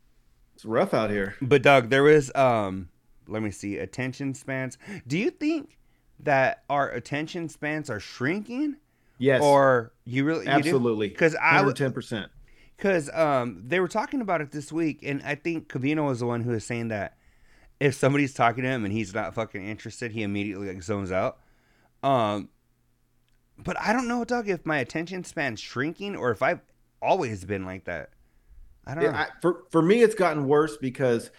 It's 0.54 0.64
rough 0.66 0.92
out 0.92 1.10
here. 1.10 1.34
but 1.40 1.62
Doug, 1.62 1.88
there 1.88 2.02
was 2.02 2.30
um, 2.34 2.90
let 3.26 3.42
me 3.42 3.50
see, 3.50 3.78
attention 3.78 4.34
spans. 4.34 4.76
Do 5.06 5.16
you 5.18 5.30
think 5.30 5.78
that 6.24 6.64
our 6.68 6.90
attention 6.90 7.48
spans 7.48 7.90
are 7.90 8.00
shrinking, 8.00 8.76
Yes. 9.18 9.42
or 9.42 9.92
you 10.04 10.24
really 10.24 10.46
absolutely. 10.46 11.08
Because 11.08 11.36
I 11.36 11.62
would 11.62 11.76
ten 11.76 11.92
percent 11.92 12.30
because 12.76 13.10
um, 13.12 13.62
they 13.66 13.78
were 13.78 13.88
talking 13.88 14.22
about 14.22 14.40
it 14.40 14.52
this 14.52 14.72
week, 14.72 15.00
and 15.02 15.22
I 15.22 15.34
think 15.34 15.68
Covino 15.68 16.06
was 16.06 16.20
the 16.20 16.26
one 16.26 16.42
who 16.42 16.50
was 16.50 16.64
saying 16.64 16.88
that 16.88 17.18
if 17.78 17.94
somebody's 17.94 18.32
talking 18.32 18.64
to 18.64 18.70
him 18.70 18.84
and 18.84 18.92
he's 18.92 19.12
not 19.12 19.34
fucking 19.34 19.62
interested, 19.62 20.12
he 20.12 20.22
immediately 20.22 20.68
like 20.68 20.82
zones 20.82 21.12
out. 21.12 21.38
Um, 22.02 22.48
but 23.58 23.78
I 23.78 23.92
don't 23.92 24.08
know, 24.08 24.24
Doug, 24.24 24.48
if 24.48 24.64
my 24.64 24.78
attention 24.78 25.24
span's 25.24 25.60
shrinking 25.60 26.16
or 26.16 26.30
if 26.30 26.42
I've 26.42 26.60
always 27.02 27.44
been 27.44 27.64
like 27.64 27.84
that. 27.84 28.10
I 28.86 28.94
don't 28.94 29.04
know. 29.04 29.10
I, 29.10 29.28
for 29.42 29.64
for 29.70 29.82
me, 29.82 30.02
it's 30.02 30.14
gotten 30.14 30.46
worse 30.46 30.76
because, 30.78 31.30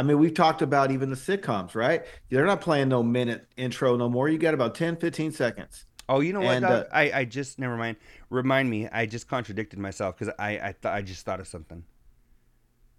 I 0.00 0.02
mean, 0.02 0.18
we've 0.18 0.32
talked 0.32 0.62
about 0.62 0.90
even 0.90 1.10
the 1.10 1.14
sitcoms, 1.16 1.74
right? 1.74 2.06
They're 2.30 2.46
not 2.46 2.62
playing 2.62 2.88
no 2.88 3.02
minute 3.02 3.46
intro 3.58 3.96
no 3.96 4.08
more. 4.08 4.30
You 4.30 4.38
got 4.38 4.54
about 4.54 4.74
10, 4.74 4.96
15 4.96 5.30
seconds. 5.30 5.84
oh, 6.08 6.20
you 6.20 6.32
know 6.32 6.40
what, 6.40 6.56
and, 6.56 6.64
uh, 6.64 6.84
I 6.90 7.12
I 7.12 7.24
just 7.26 7.58
never 7.58 7.76
mind. 7.76 7.98
Remind 8.30 8.70
me. 8.70 8.88
I 8.88 9.04
just 9.04 9.28
contradicted 9.28 9.78
myself 9.78 10.16
because 10.16 10.32
I 10.38 10.58
I 10.58 10.72
thought 10.72 10.94
I 10.94 11.02
just 11.02 11.26
thought 11.26 11.38
of 11.38 11.46
something. 11.46 11.84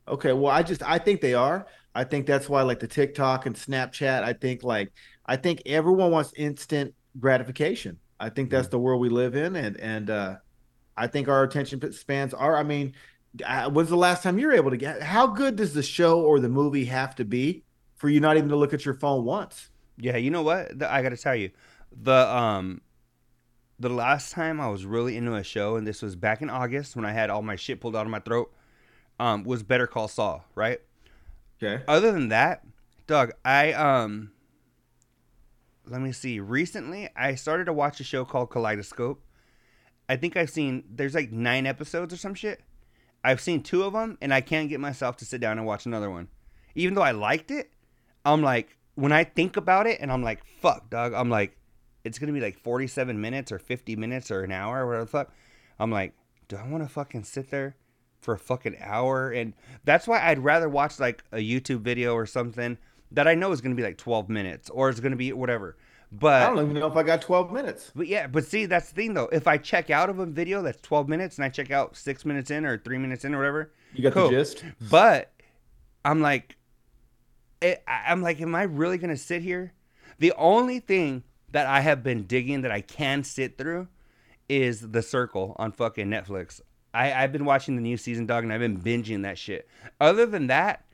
Okay, 0.07 0.31
well, 0.31 0.53
I 0.53 0.61
just 0.61 0.83
I 0.83 0.99
think 0.99 1.21
they 1.21 1.33
are. 1.33 1.65
I 1.95 2.03
think 2.03 2.27
that's 2.27 2.47
why 2.47 2.61
like 2.61 2.79
the 2.79 2.87
TikTok 2.87 3.47
and 3.47 3.55
Snapchat. 3.55 4.23
I 4.23 4.33
think 4.33 4.63
like 4.63 4.93
I 5.25 5.37
think 5.37 5.63
everyone 5.65 6.11
wants 6.11 6.33
instant 6.37 6.93
gratification. 7.19 7.99
I 8.19 8.29
think 8.29 8.51
that's 8.51 8.67
the 8.67 8.77
world 8.77 9.01
we 9.01 9.09
live 9.09 9.35
in, 9.35 9.55
and 9.55 9.75
and 9.79 10.11
uh, 10.11 10.35
I 10.95 11.07
think 11.07 11.27
our 11.29 11.41
attention 11.43 11.91
spans 11.93 12.35
are. 12.35 12.55
I 12.55 12.61
mean, 12.61 12.93
when's 13.39 13.89
the 13.89 13.95
last 13.95 14.23
time 14.23 14.37
you 14.37 14.47
were 14.47 14.53
able 14.53 14.71
to 14.71 14.77
get? 14.77 15.01
How 15.01 15.27
good 15.27 15.55
does 15.55 15.73
the 15.73 15.83
show 15.83 16.21
or 16.21 16.39
the 16.39 16.49
movie 16.49 16.85
have 16.85 17.15
to 17.15 17.25
be 17.25 17.63
for 17.95 18.09
you 18.09 18.19
not 18.19 18.37
even 18.37 18.49
to 18.49 18.55
look 18.55 18.73
at 18.73 18.85
your 18.85 18.93
phone 18.93 19.23
once? 19.25 19.69
Yeah, 19.97 20.17
you 20.17 20.31
know 20.31 20.41
what? 20.41 20.79
The, 20.79 20.91
I 20.91 21.01
got 21.01 21.09
to 21.09 21.17
tell 21.17 21.35
you, 21.35 21.51
the 21.91 22.13
um, 22.13 22.81
the 23.79 23.89
last 23.89 24.31
time 24.31 24.59
I 24.59 24.69
was 24.69 24.85
really 24.85 25.17
into 25.17 25.33
a 25.35 25.43
show, 25.43 25.75
and 25.75 25.85
this 25.85 26.01
was 26.01 26.15
back 26.15 26.41
in 26.41 26.49
August 26.49 26.95
when 26.95 27.05
I 27.05 27.11
had 27.11 27.29
all 27.29 27.41
my 27.41 27.55
shit 27.55 27.79
pulled 27.79 27.95
out 27.95 28.05
of 28.05 28.11
my 28.11 28.19
throat, 28.19 28.53
um, 29.19 29.43
was 29.43 29.63
Better 29.63 29.87
Call 29.87 30.07
Saul. 30.07 30.45
Right. 30.55 30.79
Okay, 31.61 31.83
Other 31.87 32.11
than 32.11 32.29
that, 32.29 32.65
Doug, 33.05 33.33
I 33.45 33.73
um, 33.73 34.31
let 35.85 36.01
me 36.01 36.11
see. 36.11 36.39
Recently, 36.39 37.09
I 37.15 37.35
started 37.35 37.65
to 37.65 37.73
watch 37.73 37.99
a 37.99 38.03
show 38.03 38.25
called 38.25 38.49
Kaleidoscope. 38.49 39.23
I 40.09 40.15
think 40.15 40.35
I've 40.35 40.49
seen 40.49 40.83
there's 40.89 41.13
like 41.13 41.31
nine 41.31 41.67
episodes 41.67 42.13
or 42.13 42.17
some 42.17 42.33
shit. 42.33 42.61
I've 43.23 43.41
seen 43.41 43.61
two 43.61 43.83
of 43.83 43.93
them, 43.93 44.17
and 44.21 44.33
I 44.33 44.41
can't 44.41 44.69
get 44.69 44.79
myself 44.79 45.17
to 45.17 45.25
sit 45.25 45.41
down 45.41 45.57
and 45.57 45.67
watch 45.67 45.85
another 45.85 46.09
one. 46.09 46.27
Even 46.75 46.93
though 46.93 47.01
I 47.01 47.11
liked 47.11 47.51
it, 47.51 47.71
I'm 48.25 48.41
like, 48.41 48.77
when 48.95 49.11
I 49.11 49.23
think 49.23 49.57
about 49.57 49.87
it, 49.87 49.99
and 49.99 50.11
I'm 50.11 50.23
like, 50.23 50.43
fuck, 50.61 50.89
dog. 50.89 51.13
I'm 51.13 51.29
like, 51.29 51.57
it's 52.03 52.19
gonna 52.19 52.33
be 52.33 52.41
like 52.41 52.57
47 52.59 53.19
minutes 53.19 53.51
or 53.51 53.59
50 53.59 53.95
minutes 53.95 54.31
or 54.31 54.43
an 54.43 54.51
hour 54.51 54.83
or 54.83 54.87
whatever 54.87 55.05
the 55.05 55.11
fuck. 55.11 55.33
I'm 55.79 55.91
like, 55.91 56.13
do 56.47 56.55
I 56.55 56.67
want 56.67 56.83
to 56.83 56.89
fucking 56.89 57.23
sit 57.23 57.51
there 57.51 57.75
for 58.19 58.33
a 58.33 58.39
fucking 58.39 58.77
hour? 58.79 59.31
And 59.31 59.53
that's 59.83 60.07
why 60.07 60.21
I'd 60.21 60.39
rather 60.39 60.67
watch 60.69 60.99
like 60.99 61.23
a 61.31 61.37
YouTube 61.37 61.81
video 61.81 62.13
or 62.13 62.25
something 62.25 62.77
that 63.11 63.27
I 63.27 63.35
know 63.35 63.51
is 63.51 63.61
gonna 63.61 63.75
be 63.75 63.83
like 63.83 63.97
12 63.97 64.29
minutes 64.29 64.69
or 64.69 64.89
it's 64.89 64.99
gonna 64.99 65.15
be 65.15 65.31
whatever. 65.33 65.77
But 66.11 66.43
I 66.43 66.45
don't 66.47 66.59
even 66.65 66.73
know 66.73 66.87
if 66.87 66.95
I 66.97 67.03
got 67.03 67.21
twelve 67.21 67.51
minutes. 67.53 67.91
but 67.95 68.05
yeah, 68.07 68.27
but 68.27 68.45
see, 68.45 68.65
that's 68.65 68.89
the 68.89 68.95
thing 68.95 69.13
though. 69.13 69.29
If 69.31 69.47
I 69.47 69.57
check 69.57 69.89
out 69.89 70.09
of 70.09 70.19
a 70.19 70.25
video 70.25 70.61
that's 70.61 70.81
12 70.81 71.07
minutes 71.07 71.37
and 71.37 71.45
I 71.45 71.49
check 71.49 71.71
out 71.71 71.95
six 71.95 72.25
minutes 72.25 72.51
in 72.51 72.65
or 72.65 72.77
three 72.77 72.97
minutes 72.97 73.23
in 73.23 73.33
or 73.33 73.37
whatever, 73.37 73.71
You 73.93 74.03
got 74.03 74.13
Cool. 74.13 74.29
the 74.29 74.35
gist. 74.35 74.63
but 74.89 75.31
I'm 76.03 76.19
like, 76.21 76.57
it, 77.61 77.81
I- 77.87 78.05
I'm 78.07 78.21
like, 78.21 78.41
am 78.41 78.53
I 78.55 78.63
really 78.63 78.97
gonna 78.97 79.15
sit 79.17 79.41
here? 79.41 79.73
The 80.19 80.33
only 80.33 80.79
thing 80.79 81.23
that 81.51 81.65
I 81.67 81.79
have 81.81 82.03
been 82.03 82.23
digging 82.23 82.61
that 82.61 82.71
I 82.71 82.81
can 82.81 83.23
sit 83.23 83.57
through 83.57 83.87
is 84.49 84.91
The 84.91 85.01
Circle 85.01 85.55
on 85.59 85.71
fucking 85.71 86.07
Netflix. 86.07 86.59
I, 86.93 87.13
I've 87.13 87.31
been 87.31 87.45
watching 87.45 87.75
the 87.77 87.81
new 87.81 87.95
season, 87.95 88.25
dog, 88.25 88.43
and 88.43 88.51
I've 88.51 88.59
been 88.59 88.81
binging 88.81 89.21
that 89.23 89.37
shit. 89.37 89.67
Other 90.01 90.25
than 90.25 90.47
that, 90.47 90.85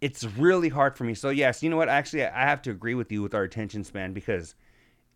it's 0.00 0.24
really 0.24 0.68
hard 0.70 0.96
for 0.96 1.04
me. 1.04 1.14
So 1.14 1.30
yes, 1.30 1.62
you 1.62 1.70
know 1.70 1.76
what? 1.76 1.88
Actually, 1.88 2.24
I 2.24 2.42
have 2.44 2.62
to 2.62 2.70
agree 2.70 2.94
with 2.94 3.10
you 3.12 3.22
with 3.22 3.34
our 3.34 3.42
attention 3.42 3.84
span 3.84 4.12
because 4.12 4.54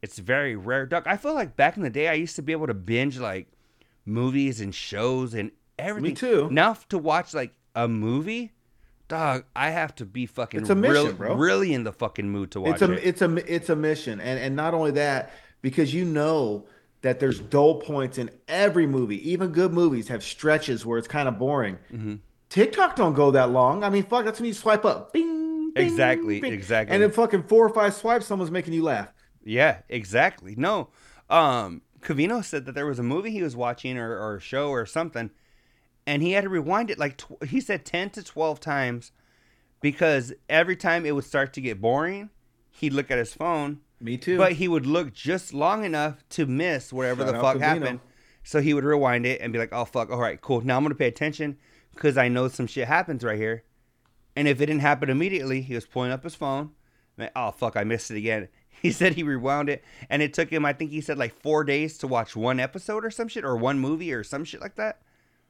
it's 0.02 0.18
very 0.18 0.56
rare. 0.56 0.86
Doug, 0.86 1.06
I 1.06 1.16
feel 1.16 1.34
like 1.34 1.56
back 1.56 1.76
in 1.76 1.82
the 1.82 1.90
day, 1.90 2.08
I 2.08 2.14
used 2.14 2.36
to 2.36 2.42
be 2.42 2.52
able 2.52 2.66
to 2.66 2.74
binge 2.74 3.18
like 3.18 3.48
movies 4.04 4.60
and 4.60 4.74
shows 4.74 5.34
and 5.34 5.50
everything. 5.78 6.10
Me 6.10 6.14
too. 6.14 6.48
Now 6.50 6.74
to 6.90 6.98
watch 6.98 7.32
like 7.34 7.54
a 7.74 7.88
movie, 7.88 8.52
dog, 9.08 9.44
I 9.56 9.70
have 9.70 9.94
to 9.96 10.04
be 10.04 10.26
fucking 10.26 10.60
It's 10.60 10.70
a 10.70 10.74
mission, 10.74 10.92
really, 10.94 11.12
bro. 11.14 11.34
really 11.36 11.72
in 11.72 11.84
the 11.84 11.92
fucking 11.92 12.28
mood 12.28 12.50
to 12.52 12.60
watch 12.60 12.74
it's 12.74 12.82
a 12.82 12.92
it. 12.92 13.00
it's 13.04 13.22
a 13.22 13.54
it's 13.54 13.68
a 13.70 13.76
mission 13.76 14.20
and 14.20 14.38
and 14.38 14.54
not 14.54 14.74
only 14.74 14.90
that 14.92 15.32
because 15.62 15.94
you 15.94 16.04
know 16.04 16.66
that 17.02 17.20
there's 17.20 17.40
dull 17.40 17.80
points 17.80 18.16
in 18.18 18.30
every 18.48 18.86
movie 18.86 19.30
even 19.30 19.50
good 19.50 19.72
movies 19.72 20.08
have 20.08 20.22
stretches 20.22 20.86
where 20.86 20.98
it's 20.98 21.08
kind 21.08 21.28
of 21.28 21.38
boring 21.38 21.78
Mm-hmm. 21.92 22.14
Tiktok 22.54 22.94
don't 22.96 23.14
go 23.14 23.30
that 23.32 23.50
long 23.50 23.82
i 23.82 23.90
mean 23.90 24.04
fuck 24.04 24.24
that's 24.24 24.38
when 24.38 24.46
you 24.46 24.54
swipe 24.54 24.84
up 24.84 25.12
bing, 25.12 25.72
bing 25.74 25.84
Exactly, 25.86 26.40
bing. 26.40 26.52
exactly. 26.52 26.94
and 26.94 27.02
in 27.02 27.10
fucking 27.10 27.42
four 27.44 27.66
or 27.66 27.70
five 27.70 27.92
swipes 27.94 28.26
someone's 28.26 28.50
making 28.52 28.72
you 28.74 28.82
laugh 28.84 29.08
Yeah, 29.44 29.78
exactly. 29.88 30.54
No, 30.56 30.88
um, 31.28 31.82
Covino 32.00 32.44
said 32.44 32.64
that 32.66 32.74
there 32.76 32.86
was 32.86 32.98
a 32.98 33.02
movie 33.02 33.30
he 33.32 33.42
was 33.42 33.56
watching 33.56 33.98
or, 33.98 34.16
or 34.18 34.36
a 34.36 34.40
show 34.40 34.68
or 34.70 34.86
something, 34.86 35.30
and 36.06 36.22
he 36.22 36.32
had 36.32 36.44
to 36.44 36.48
rewind 36.50 36.90
it 36.90 36.98
like 36.98 37.16
tw- 37.16 37.42
he 37.48 37.60
said 37.60 37.84
ten 37.84 38.08
to 38.10 38.22
twelve 38.22 38.60
times 38.60 39.10
because 39.80 40.32
every 40.48 40.76
time 40.76 41.04
it 41.04 41.14
would 41.14 41.24
start 41.24 41.52
to 41.54 41.60
get 41.60 41.80
boring, 41.80 42.30
he'd 42.70 42.92
look 42.92 43.10
at 43.10 43.18
his 43.18 43.34
phone, 43.34 43.80
me 44.00 44.16
too 44.16 44.36
but 44.38 44.52
he 44.52 44.68
would 44.68 44.86
look 44.86 45.12
just 45.12 45.52
long 45.52 45.84
enough 45.84 46.22
to 46.30 46.46
miss 46.46 46.92
whatever 46.92 47.24
Shout 47.24 47.34
the 47.34 47.40
fuck 47.40 47.56
Covino. 47.56 47.60
happened. 47.60 48.00
So 48.44 48.60
he 48.60 48.74
would 48.74 48.84
rewind 48.84 49.24
it 49.26 49.40
and 49.40 49.52
be 49.52 49.58
like, 49.58 49.72
"Oh 49.72 49.84
fuck, 49.86 50.10
all 50.10 50.20
right, 50.20 50.40
cool. 50.40 50.60
Now 50.60 50.76
I'm 50.76 50.82
gonna 50.84 50.94
pay 50.94 51.08
attention 51.08 51.56
because 51.94 52.16
I 52.16 52.28
know 52.28 52.48
some 52.48 52.66
shit 52.66 52.88
happens 52.88 53.24
right 53.24 53.38
here." 53.38 53.64
And 54.36 54.48
if 54.48 54.60
it 54.60 54.66
didn't 54.66 54.80
happen 54.80 55.10
immediately, 55.10 55.62
he 55.62 55.74
was 55.74 55.86
pulling 55.86 56.10
up 56.10 56.24
his 56.24 56.34
phone. 56.34 56.70
Like, 57.16 57.32
oh 57.36 57.52
fuck, 57.52 57.76
I 57.76 57.84
missed 57.84 58.10
it 58.10 58.16
again. 58.16 58.48
He 58.82 58.92
said 58.92 59.14
he 59.14 59.22
rewound 59.22 59.70
it, 59.70 59.82
and 60.10 60.20
it 60.20 60.34
took 60.34 60.50
him, 60.50 60.66
I 60.66 60.74
think 60.74 60.90
he 60.90 61.00
said 61.00 61.16
like 61.16 61.40
four 61.40 61.64
days 61.64 61.96
to 61.98 62.06
watch 62.06 62.36
one 62.36 62.60
episode 62.60 63.02
or 63.02 63.10
some 63.10 63.28
shit, 63.28 63.42
or 63.42 63.56
one 63.56 63.78
movie 63.78 64.12
or 64.12 64.22
some 64.22 64.44
shit 64.44 64.60
like 64.60 64.74
that. 64.74 65.00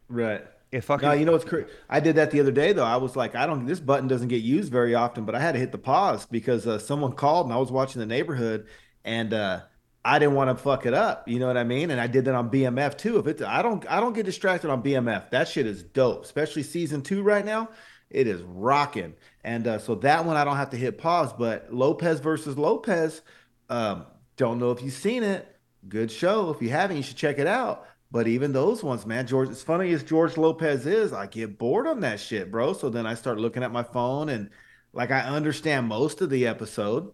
right 0.09 0.45
It 0.71 0.83
fucking 0.83 1.09
no, 1.09 1.15
you 1.15 1.25
know 1.25 1.33
what's 1.33 1.45
crazy? 1.45 1.67
I 1.89 1.99
did 1.99 2.15
that 2.15 2.31
the 2.31 2.39
other 2.39 2.53
day 2.53 2.73
though. 2.73 2.85
I 2.85 2.97
was 2.97 3.17
like, 3.17 3.35
I 3.35 3.47
don't. 3.47 3.67
This 3.67 3.81
button 3.81 4.07
doesn't 4.07 4.29
get 4.29 4.43
used 4.43 4.71
very 4.71 4.95
often, 4.95 5.25
but 5.25 5.35
I 5.35 5.41
had 5.41 5.53
to 5.53 5.59
hit 5.59 5.73
the 5.73 5.79
pause 5.79 6.27
because 6.27 6.65
uh, 6.67 6.79
someone 6.79 7.13
called 7.13 7.47
and 7.47 7.55
I 7.55 7.59
was 7.59 7.73
watching 7.73 7.99
the 7.99 8.07
neighborhood, 8.07 8.69
and 9.05 9.35
uh, 9.35 9.63
I 10.05 10.19
didn't 10.19 10.35
want 10.35 10.51
to 10.51 10.63
fuck 10.63 10.85
it 10.85 10.93
up. 10.93 11.27
You 11.29 11.39
know 11.39 11.47
what 11.47 11.57
I 11.57 11.65
mean? 11.65 11.91
And 11.91 12.01
I 12.01 12.07
did 12.07 12.27
that 12.27 12.35
on 12.35 12.51
BMF 12.51 12.99
too. 12.99 13.19
If 13.19 13.27
it's, 13.27 13.43
I 13.43 13.63
don't, 13.63 13.91
I 13.91 14.01
don't 14.01 14.13
get 14.13 14.27
distracted 14.27 14.71
on 14.71 14.83
BMF. 14.83 15.31
That 15.31 15.49
shit 15.49 15.67
is 15.67 15.83
dope, 15.83 16.25
especially 16.25 16.63
season 16.63 17.03
two 17.03 17.23
right 17.23 17.45
now. 17.45 17.71
It 18.11 18.29
is 18.29 18.43
rocking, 18.43 19.15
and 19.43 19.67
uh, 19.67 19.79
so 19.79 19.97
that 19.97 20.25
one 20.25 20.37
I 20.37 20.45
don't 20.45 20.57
have 20.57 20.71
to 20.71 20.77
hit 20.77 20.99
pause. 20.99 21.33
But 21.33 21.75
Lopez 21.75 22.21
versus 22.21 22.57
Lopez, 22.57 23.23
um, 23.69 24.07
don't 24.37 24.61
know 24.61 24.71
if 24.71 24.83
you've 24.83 24.93
seen 24.93 25.25
it. 25.25 25.57
Good 25.89 26.13
show. 26.13 26.51
If 26.51 26.63
you 26.63 26.69
haven't, 26.69 26.97
you 26.97 27.03
should 27.03 27.17
check 27.17 27.39
it 27.39 27.49
out. 27.49 27.87
But 28.13 28.29
even 28.29 28.53
those 28.53 28.85
ones, 28.85 29.05
man, 29.05 29.27
George, 29.27 29.49
as 29.49 29.65
funny 29.65 29.93
as 29.93 30.05
George 30.05 30.37
Lopez 30.37 30.87
is, 30.87 31.13
I 31.13 31.27
get 31.27 31.59
bored 31.59 31.89
on 31.89 32.01
that 32.01 32.21
shit, 32.21 32.53
bro. 32.53 32.73
So 32.73 32.89
then 32.89 33.07
I 33.07 33.15
start 33.15 33.39
looking 33.41 33.65
at 33.65 33.73
my 33.73 33.83
phone 33.83 34.29
and 34.29 34.51
like 34.93 35.11
I 35.11 35.23
understand 35.23 35.89
most 35.89 36.21
of 36.21 36.31
the 36.31 36.47
episode, 36.47 37.13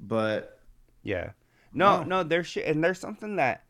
but 0.00 0.58
yeah. 1.04 1.30
No, 1.74 1.86
Wow. 1.98 2.02
no, 2.04 2.22
there's 2.22 2.46
shit, 2.46 2.66
and 2.66 2.82
there's 2.84 2.98
something 3.00 3.36
that 3.36 3.64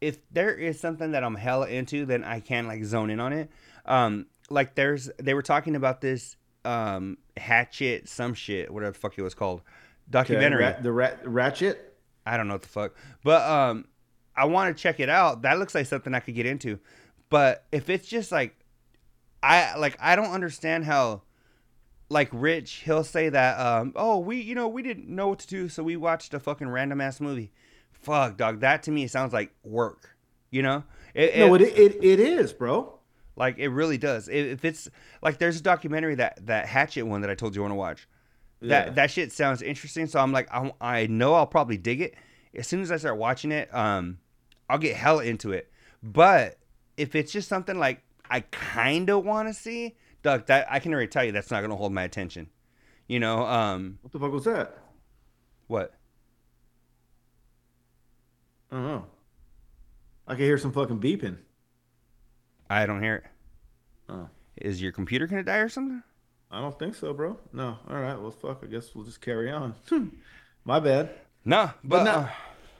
if 0.00 0.18
there 0.32 0.52
is 0.54 0.80
something 0.80 1.12
that 1.12 1.22
I'm 1.22 1.36
hella 1.36 1.68
into, 1.68 2.04
then 2.04 2.24
I 2.24 2.40
can 2.40 2.66
like 2.66 2.82
zone 2.84 3.10
in 3.10 3.20
on 3.20 3.32
it. 3.32 3.50
Um, 3.86 4.26
like 4.50 4.74
there's 4.74 5.08
they 5.18 5.34
were 5.34 5.42
talking 5.42 5.76
about 5.76 6.00
this 6.00 6.36
um 6.64 7.18
Hatchet 7.36 8.08
some 8.08 8.34
shit, 8.34 8.72
whatever 8.72 8.92
the 8.92 8.98
fuck 8.98 9.16
it 9.18 9.22
was 9.22 9.34
called, 9.34 9.60
Okay, 9.60 10.10
documentary. 10.10 10.64
Ra- 10.64 10.80
the 10.80 10.92
rat, 10.92 11.20
Ratchet. 11.24 11.96
I 12.26 12.36
don't 12.36 12.46
know 12.48 12.54
what 12.54 12.62
the 12.62 12.68
fuck, 12.68 12.94
but 13.24 13.42
um, 13.48 13.86
I 14.36 14.44
want 14.44 14.76
to 14.76 14.80
check 14.82 15.00
it 15.00 15.08
out. 15.08 15.42
That 15.42 15.58
looks 15.58 15.74
like 15.74 15.86
something 15.86 16.14
I 16.14 16.20
could 16.20 16.34
get 16.34 16.46
into. 16.46 16.78
But 17.30 17.64
if 17.72 17.88
it's 17.90 18.06
just 18.06 18.30
like, 18.30 18.54
I 19.42 19.76
like 19.76 19.96
I 20.00 20.14
don't 20.16 20.30
understand 20.32 20.84
how, 20.84 21.22
like 22.12 22.28
Rich, 22.32 22.82
he'll 22.84 23.04
say 23.04 23.28
that 23.28 23.58
um, 23.58 23.92
oh 23.96 24.18
we 24.18 24.40
you 24.40 24.54
know 24.54 24.68
we 24.68 24.82
didn't 24.82 25.08
know 25.08 25.28
what 25.28 25.40
to 25.40 25.46
do, 25.46 25.68
so 25.68 25.82
we 25.82 25.96
watched 25.96 26.34
a 26.34 26.40
fucking 26.40 26.68
random 26.68 27.00
ass 27.00 27.20
movie. 27.20 27.52
Fuck, 27.92 28.36
dog. 28.36 28.60
That 28.60 28.82
to 28.84 28.90
me 28.90 29.06
sounds 29.06 29.32
like 29.32 29.52
work. 29.64 30.16
You 30.50 30.62
know? 30.62 30.84
It, 31.14 31.36
No, 31.38 31.54
it- 31.54 31.62
it, 31.62 32.04
it 32.04 32.20
is, 32.20 32.52
bro. 32.52 32.98
like 33.36 33.58
it 33.58 33.68
really 33.68 33.96
does. 33.98 34.28
If 34.28 34.46
if 34.46 34.64
it's 34.64 34.88
like 35.22 35.38
there's 35.38 35.58
a 35.58 35.62
documentary 35.62 36.14
that 36.16 36.44
that 36.46 36.66
Hatchet 36.66 37.04
one 37.04 37.20
that 37.22 37.30
I 37.30 37.34
told 37.34 37.54
you 37.56 37.62
I 37.62 37.64
want 37.64 37.72
to 37.72 37.76
watch. 37.76 38.08
That 38.60 38.86
Yeah. 38.88 38.92
that 38.92 39.10
shit 39.10 39.32
sounds 39.32 39.62
interesting. 39.62 40.06
So 40.06 40.20
I'm 40.20 40.30
like, 40.32 40.48
I, 40.52 40.72
I 40.80 41.06
know 41.06 41.34
I'll 41.34 41.46
probably 41.46 41.76
dig 41.78 42.00
it. 42.00 42.14
As 42.54 42.66
soon 42.68 42.80
as 42.82 42.92
I 42.92 42.96
start 42.98 43.16
watching 43.16 43.50
it, 43.50 43.74
um, 43.74 44.18
I'll 44.68 44.78
get 44.78 44.94
hella 44.96 45.24
into 45.24 45.52
it. 45.52 45.70
But 46.02 46.58
if 46.96 47.14
it's 47.14 47.32
just 47.32 47.48
something 47.48 47.78
like 47.78 48.02
I 48.30 48.40
kind 48.40 49.08
of 49.10 49.24
want 49.24 49.48
to 49.48 49.54
see, 49.54 49.96
Doug, 50.22 50.46
that 50.46 50.66
I 50.70 50.78
can 50.78 50.92
already 50.92 51.08
tell 51.08 51.24
you 51.24 51.32
that's 51.32 51.50
not 51.50 51.60
gonna 51.62 51.76
hold 51.76 51.92
my 51.92 52.02
attention. 52.04 52.48
You 53.08 53.20
know, 53.20 53.44
um, 53.46 53.98
What 54.02 54.12
the 54.12 54.18
fuck 54.18 54.32
was 54.32 54.44
that? 54.44 54.76
what? 55.66 55.94
I 58.70 58.76
don't 58.76 58.86
know. 58.86 59.06
I 60.26 60.34
can 60.34 60.44
hear 60.44 60.58
some 60.58 60.72
fucking 60.72 61.00
beeping. 61.00 61.36
I 62.70 62.86
don't 62.86 63.02
hear 63.02 63.16
it. 63.16 63.24
Oh. 64.08 64.28
Is 64.56 64.80
your 64.80 64.92
computer 64.92 65.26
gonna 65.26 65.42
die 65.42 65.58
or 65.58 65.68
something? 65.68 66.02
I 66.50 66.60
don't 66.60 66.78
think 66.78 66.94
so, 66.94 67.12
bro. 67.12 67.38
No. 67.52 67.78
All 67.88 67.96
right. 68.00 68.18
Well, 68.18 68.30
fuck. 68.30 68.60
I 68.62 68.66
guess 68.66 68.94
we'll 68.94 69.04
just 69.04 69.20
carry 69.20 69.50
on. 69.50 69.74
My 70.64 70.78
bad. 70.80 71.10
No, 71.44 71.70
but, 71.82 72.04
no- 72.04 72.10
uh, 72.12 72.28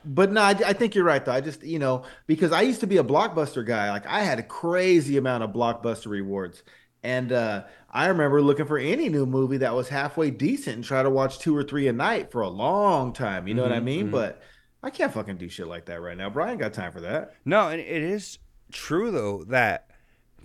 But 0.05 0.31
no, 0.33 0.41
I, 0.43 0.51
I 0.51 0.73
think 0.73 0.95
you're 0.95 1.05
right 1.05 1.25
though. 1.25 1.33
I 1.33 1.41
just 1.41 1.63
you 1.65 1.79
know 1.79 2.05
because 2.27 2.53
I 2.53 2.63
used 2.63 2.81
to 2.81 2.87
be 2.87 2.99
a 2.99 3.05
blockbuster 3.05 3.67
guy. 3.67 3.91
Like 3.91 4.07
I 4.07 4.21
had 4.23 4.39
a 4.39 4.43
crazy 4.43 5.17
amount 5.17 5.43
of 5.43 5.51
blockbuster 5.51 6.07
rewards, 6.11 6.63
and 7.03 7.33
uh, 7.33 7.65
I 7.91 8.07
remember 8.07 8.41
looking 8.41 8.67
for 8.67 8.79
any 8.79 9.09
new 9.09 9.27
movie 9.27 9.59
that 9.59 9.75
was 9.75 9.89
halfway 9.89 10.31
decent 10.31 10.77
and 10.77 10.85
try 10.85 11.03
to 11.03 11.11
watch 11.11 11.39
two 11.39 11.57
or 11.57 11.63
three 11.65 11.89
a 11.89 11.93
night 11.93 12.31
for 12.31 12.43
a 12.43 12.49
long 12.49 13.13
time. 13.13 13.49
You 13.49 13.55
know 13.55 13.63
what 13.63 13.73
I 13.73 13.81
Mhm, 13.81 13.85
mean? 13.85 14.07
mhm. 14.09 14.13
But 14.13 14.43
I 14.83 14.91
can't 14.91 15.13
fucking 15.13 15.37
do 15.37 15.49
shit 15.49 15.67
like 15.67 15.87
that 15.87 16.01
right 16.01 16.17
now. 16.17 16.31
Brian 16.31 16.59
got 16.59 16.73
time 16.73 16.93
for 16.93 17.01
that. 17.01 17.35
No, 17.45 17.69
and 17.69 17.81
it 17.81 18.03
is 18.03 18.39
true 18.73 19.11
though 19.11 19.45
that 19.45 19.91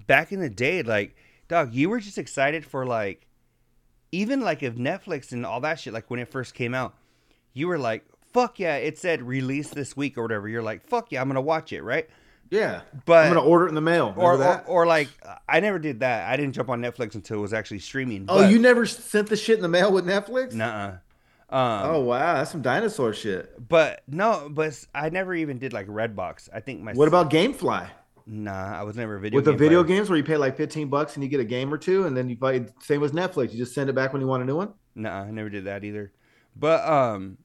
back 0.08 0.32
in 0.32 0.40
the 0.40 0.50
day, 0.50 0.82
like, 0.84 1.16
dog, 1.48 1.74
you 1.74 1.90
were 1.90 2.00
just 2.00 2.18
excited 2.18 2.66
for 2.66 2.86
like, 2.86 3.28
even 4.12 4.42
like 4.42 4.64
if 4.64 4.76
Netflix 4.76 5.32
and 5.32 5.46
all 5.46 5.60
that 5.62 5.80
shit, 5.80 5.94
like 5.94 6.10
when 6.10 6.20
it 6.20 6.30
first 6.32 6.54
came 6.54 6.74
out, 6.74 6.96
you 7.54 7.68
were 7.68 7.80
like, 7.80 8.06
fuck 8.34 8.60
yeah, 8.60 8.76
it 8.76 8.98
said 8.98 9.22
release 9.24 9.70
this 9.70 9.96
week 9.98 10.18
or 10.18 10.22
whatever. 10.24 10.48
You're 10.48 10.62
like, 10.64 10.84
fuck 10.88 11.12
yeah, 11.12 11.22
I'm 11.22 11.28
gonna 11.28 11.42
watch 11.42 11.74
it, 11.74 11.82
right? 11.82 12.08
Yeah, 12.50 12.82
But 13.06 13.26
I'm 13.28 13.34
gonna 13.34 13.46
order 13.46 13.66
it 13.66 13.70
in 13.70 13.76
the 13.76 13.82
mail. 13.82 14.14
or, 14.18 14.34
or 14.34 14.38
that? 14.38 14.66
or 14.68 14.86
like, 14.86 15.10
I 15.50 15.60
never 15.60 15.80
did 15.80 16.00
that. 16.02 16.30
I 16.30 16.38
didn't 16.38 16.54
jump 16.54 16.70
on 16.70 16.82
Netflix 16.82 17.16
until 17.16 17.40
it 17.40 17.42
was 17.42 17.54
actually 17.54 17.80
streaming. 17.80 18.26
oh, 18.30 18.40
but- 18.44 18.52
you 18.52 18.60
never 18.60 18.86
sent 18.86 19.28
the 19.30 19.36
shit 19.38 19.56
in 19.58 19.62
the 19.62 19.68
mail 19.68 19.92
with 19.92 20.06
Netflix? 20.06 20.54
Nuh-uh. 20.54 20.98
Um, 21.50 21.82
Oh 21.96 22.00
wow, 22.02 22.34
that's 22.36 22.52
some 22.52 22.62
dinosaur 22.62 23.14
shit. 23.14 23.54
but 23.70 24.02
no, 24.08 24.50
but 24.52 24.84
I 24.94 25.10
never 25.10 25.34
even 25.34 25.58
did 25.60 25.72
like 25.72 25.88
Redbox. 25.88 26.50
I 26.54 26.60
think 26.60 26.82
my 26.82 26.92
What 26.94 27.08
about 27.08 27.32
GameFly? 27.32 27.88
Nah, 28.30 28.78
I 28.78 28.84
was 28.84 28.98
never 28.98 29.16
a 29.16 29.20
video 29.22 29.38
with 29.38 29.46
the 29.46 29.54
video 29.54 29.82
player. 29.82 29.98
games 29.98 30.10
where 30.10 30.18
you 30.18 30.24
pay 30.26 30.36
like 30.36 30.58
15 30.58 30.90
bucks 30.90 31.16
and 31.16 31.24
you 31.24 31.30
get 31.30 31.40
a 31.40 31.46
game 31.46 31.74
or 31.74 31.78
two, 31.78 32.06
and 32.06 32.18
then 32.18 32.28
you 32.28 32.36
buy 32.36 32.66
same 32.82 33.02
as 33.02 33.14
Netflix. 33.14 33.54
You 33.54 33.58
just 33.60 33.74
send 33.74 33.90
it 33.90 33.94
back 33.94 34.12
when 34.12 34.22
you 34.22 34.28
want 34.28 34.44
a 34.44 34.46
new 34.46 34.58
one. 34.58 34.74
Nah, 34.96 35.22
I 35.22 35.32
never 35.32 35.50
did 35.50 35.64
that 35.66 35.86
either. 35.86 36.12
But 36.58 36.86
um 36.86 37.38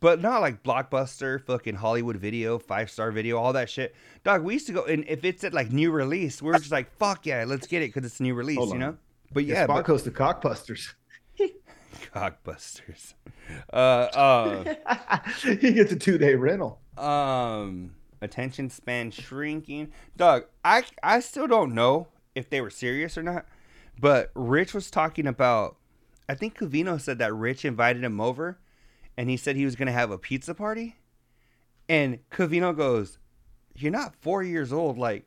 but 0.00 0.20
not 0.20 0.40
like 0.40 0.62
Blockbuster, 0.62 1.42
fucking 1.44 1.76
Hollywood 1.76 2.16
Video, 2.16 2.58
Five 2.58 2.90
Star 2.90 3.10
Video, 3.10 3.38
all 3.38 3.52
that 3.54 3.70
shit. 3.70 3.94
Dog, 4.24 4.42
we 4.42 4.54
used 4.54 4.66
to 4.66 4.72
go 4.72 4.84
and 4.84 5.04
if 5.08 5.24
it's 5.24 5.44
at 5.44 5.52
like 5.54 5.72
new 5.72 5.90
release, 5.90 6.40
we're 6.42 6.58
just 6.58 6.72
like, 6.72 6.90
fuck 6.98 7.26
yeah, 7.26 7.44
let's 7.46 7.66
get 7.66 7.82
it 7.82 7.92
because 7.94 8.04
it's 8.04 8.20
new 8.20 8.34
release, 8.34 8.58
Hold 8.58 8.68
you 8.70 8.74
on. 8.74 8.80
know. 8.80 8.96
But 9.32 9.44
Yeah, 9.44 9.54
yeah, 9.54 9.64
Spot 9.64 9.86
but, 9.86 9.98
to 10.04 10.10
Cockbusters. 10.10 10.94
cockbusters. 12.14 13.14
Uh, 13.72 14.74
he 15.60 15.72
gets 15.72 15.92
a 15.92 15.96
two 15.96 16.18
day 16.18 16.34
rental. 16.34 16.80
uh, 16.98 17.02
um, 17.02 17.94
attention 18.20 18.70
span 18.70 19.10
shrinking. 19.10 19.92
Dog, 20.16 20.44
I 20.64 20.84
I 21.02 21.20
still 21.20 21.46
don't 21.46 21.74
know 21.74 22.08
if 22.34 22.50
they 22.50 22.60
were 22.60 22.70
serious 22.70 23.16
or 23.16 23.22
not. 23.22 23.46
But 23.98 24.30
Rich 24.34 24.74
was 24.74 24.90
talking 24.90 25.26
about. 25.26 25.76
I 26.28 26.34
think 26.34 26.58
Covino 26.58 27.00
said 27.00 27.18
that 27.18 27.32
Rich 27.32 27.64
invited 27.64 28.02
him 28.02 28.20
over, 28.20 28.58
and 29.16 29.30
he 29.30 29.36
said 29.36 29.56
he 29.56 29.64
was 29.64 29.76
gonna 29.76 29.92
have 29.92 30.10
a 30.10 30.18
pizza 30.18 30.54
party. 30.54 30.96
And 31.88 32.18
Covino 32.30 32.76
goes, 32.76 33.18
"You're 33.74 33.92
not 33.92 34.14
four 34.16 34.42
years 34.42 34.72
old. 34.72 34.98
Like, 34.98 35.26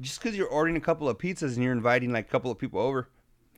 just 0.00 0.20
because 0.20 0.36
you're 0.36 0.48
ordering 0.48 0.76
a 0.76 0.80
couple 0.80 1.08
of 1.08 1.18
pizzas 1.18 1.54
and 1.54 1.62
you're 1.62 1.72
inviting 1.72 2.12
like 2.12 2.26
a 2.26 2.30
couple 2.30 2.50
of 2.50 2.58
people 2.58 2.80
over." 2.80 3.08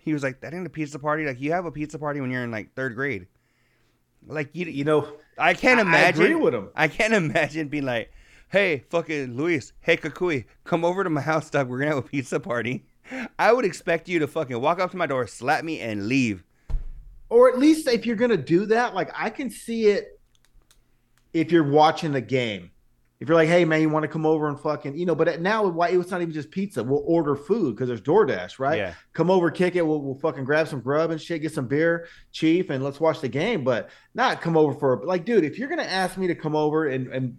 He 0.02 0.12
was 0.12 0.22
like, 0.22 0.40
"That 0.40 0.54
ain't 0.54 0.66
a 0.66 0.70
pizza 0.70 0.98
party. 0.98 1.24
Like, 1.24 1.40
you 1.40 1.52
have 1.52 1.66
a 1.66 1.70
pizza 1.70 1.98
party 1.98 2.20
when 2.20 2.30
you're 2.30 2.44
in 2.44 2.50
like 2.50 2.74
third 2.74 2.94
grade. 2.94 3.26
Like, 4.26 4.50
you, 4.52 4.66
You 4.66 4.84
know, 4.84 5.08
I 5.38 5.54
can't 5.54 5.80
imagine. 5.80 6.22
I 6.22 6.24
agree 6.26 6.34
with 6.34 6.54
him. 6.54 6.70
I 6.74 6.88
can't 6.88 7.14
imagine 7.14 7.68
being 7.68 7.84
like, 7.84 8.10
"Hey, 8.48 8.84
fucking 8.90 9.36
Luis, 9.36 9.72
hey 9.80 9.96
Cucuy, 9.96 10.44
come 10.64 10.84
over 10.84 11.04
to 11.04 11.10
my 11.10 11.20
house, 11.20 11.50
dog. 11.50 11.68
We're 11.68 11.78
gonna 11.78 11.90
have 11.94 12.04
a 12.04 12.08
pizza 12.08 12.40
party." 12.40 12.84
I 13.38 13.52
would 13.52 13.64
expect 13.64 14.08
you 14.08 14.18
to 14.18 14.26
fucking 14.26 14.60
walk 14.60 14.80
up 14.80 14.90
to 14.90 14.96
my 14.96 15.06
door, 15.06 15.26
slap 15.26 15.64
me, 15.64 15.80
and 15.80 16.08
leave. 16.08 16.44
Or 17.30 17.48
at 17.48 17.58
least 17.58 17.88
if 17.88 18.06
you're 18.06 18.16
gonna 18.16 18.36
do 18.36 18.66
that, 18.66 18.94
like 18.94 19.10
I 19.14 19.30
can 19.30 19.50
see 19.50 19.86
it 19.86 20.18
if 21.32 21.52
you're 21.52 21.68
watching 21.68 22.12
the 22.12 22.20
game. 22.20 22.70
If 23.20 23.28
you're 23.28 23.36
like, 23.36 23.48
hey 23.48 23.64
man, 23.64 23.80
you 23.80 23.88
want 23.88 24.04
to 24.04 24.08
come 24.08 24.24
over 24.24 24.48
and 24.48 24.58
fucking, 24.60 24.96
you 24.96 25.04
know, 25.04 25.16
but 25.16 25.40
now 25.40 25.66
why 25.66 25.88
it's 25.88 26.12
not 26.12 26.22
even 26.22 26.32
just 26.32 26.52
pizza. 26.52 26.84
We'll 26.84 27.02
order 27.04 27.34
food 27.34 27.74
because 27.74 27.88
there's 27.88 28.00
DoorDash, 28.00 28.60
right? 28.60 28.78
Yeah. 28.78 28.94
Come 29.12 29.28
over, 29.28 29.50
kick 29.50 29.74
it. 29.74 29.84
We'll, 29.84 30.00
we'll 30.00 30.14
fucking 30.14 30.44
grab 30.44 30.68
some 30.68 30.80
grub 30.80 31.10
and 31.10 31.20
shit, 31.20 31.42
get 31.42 31.52
some 31.52 31.66
beer, 31.66 32.06
chief, 32.30 32.70
and 32.70 32.82
let's 32.84 33.00
watch 33.00 33.20
the 33.20 33.28
game. 33.28 33.64
But 33.64 33.90
not 34.14 34.40
come 34.40 34.56
over 34.56 34.72
for 34.72 35.02
like, 35.04 35.24
dude, 35.24 35.44
if 35.44 35.58
you're 35.58 35.68
gonna 35.68 35.82
ask 35.82 36.16
me 36.16 36.28
to 36.28 36.34
come 36.36 36.54
over 36.54 36.86
and 36.86 37.08
and 37.08 37.38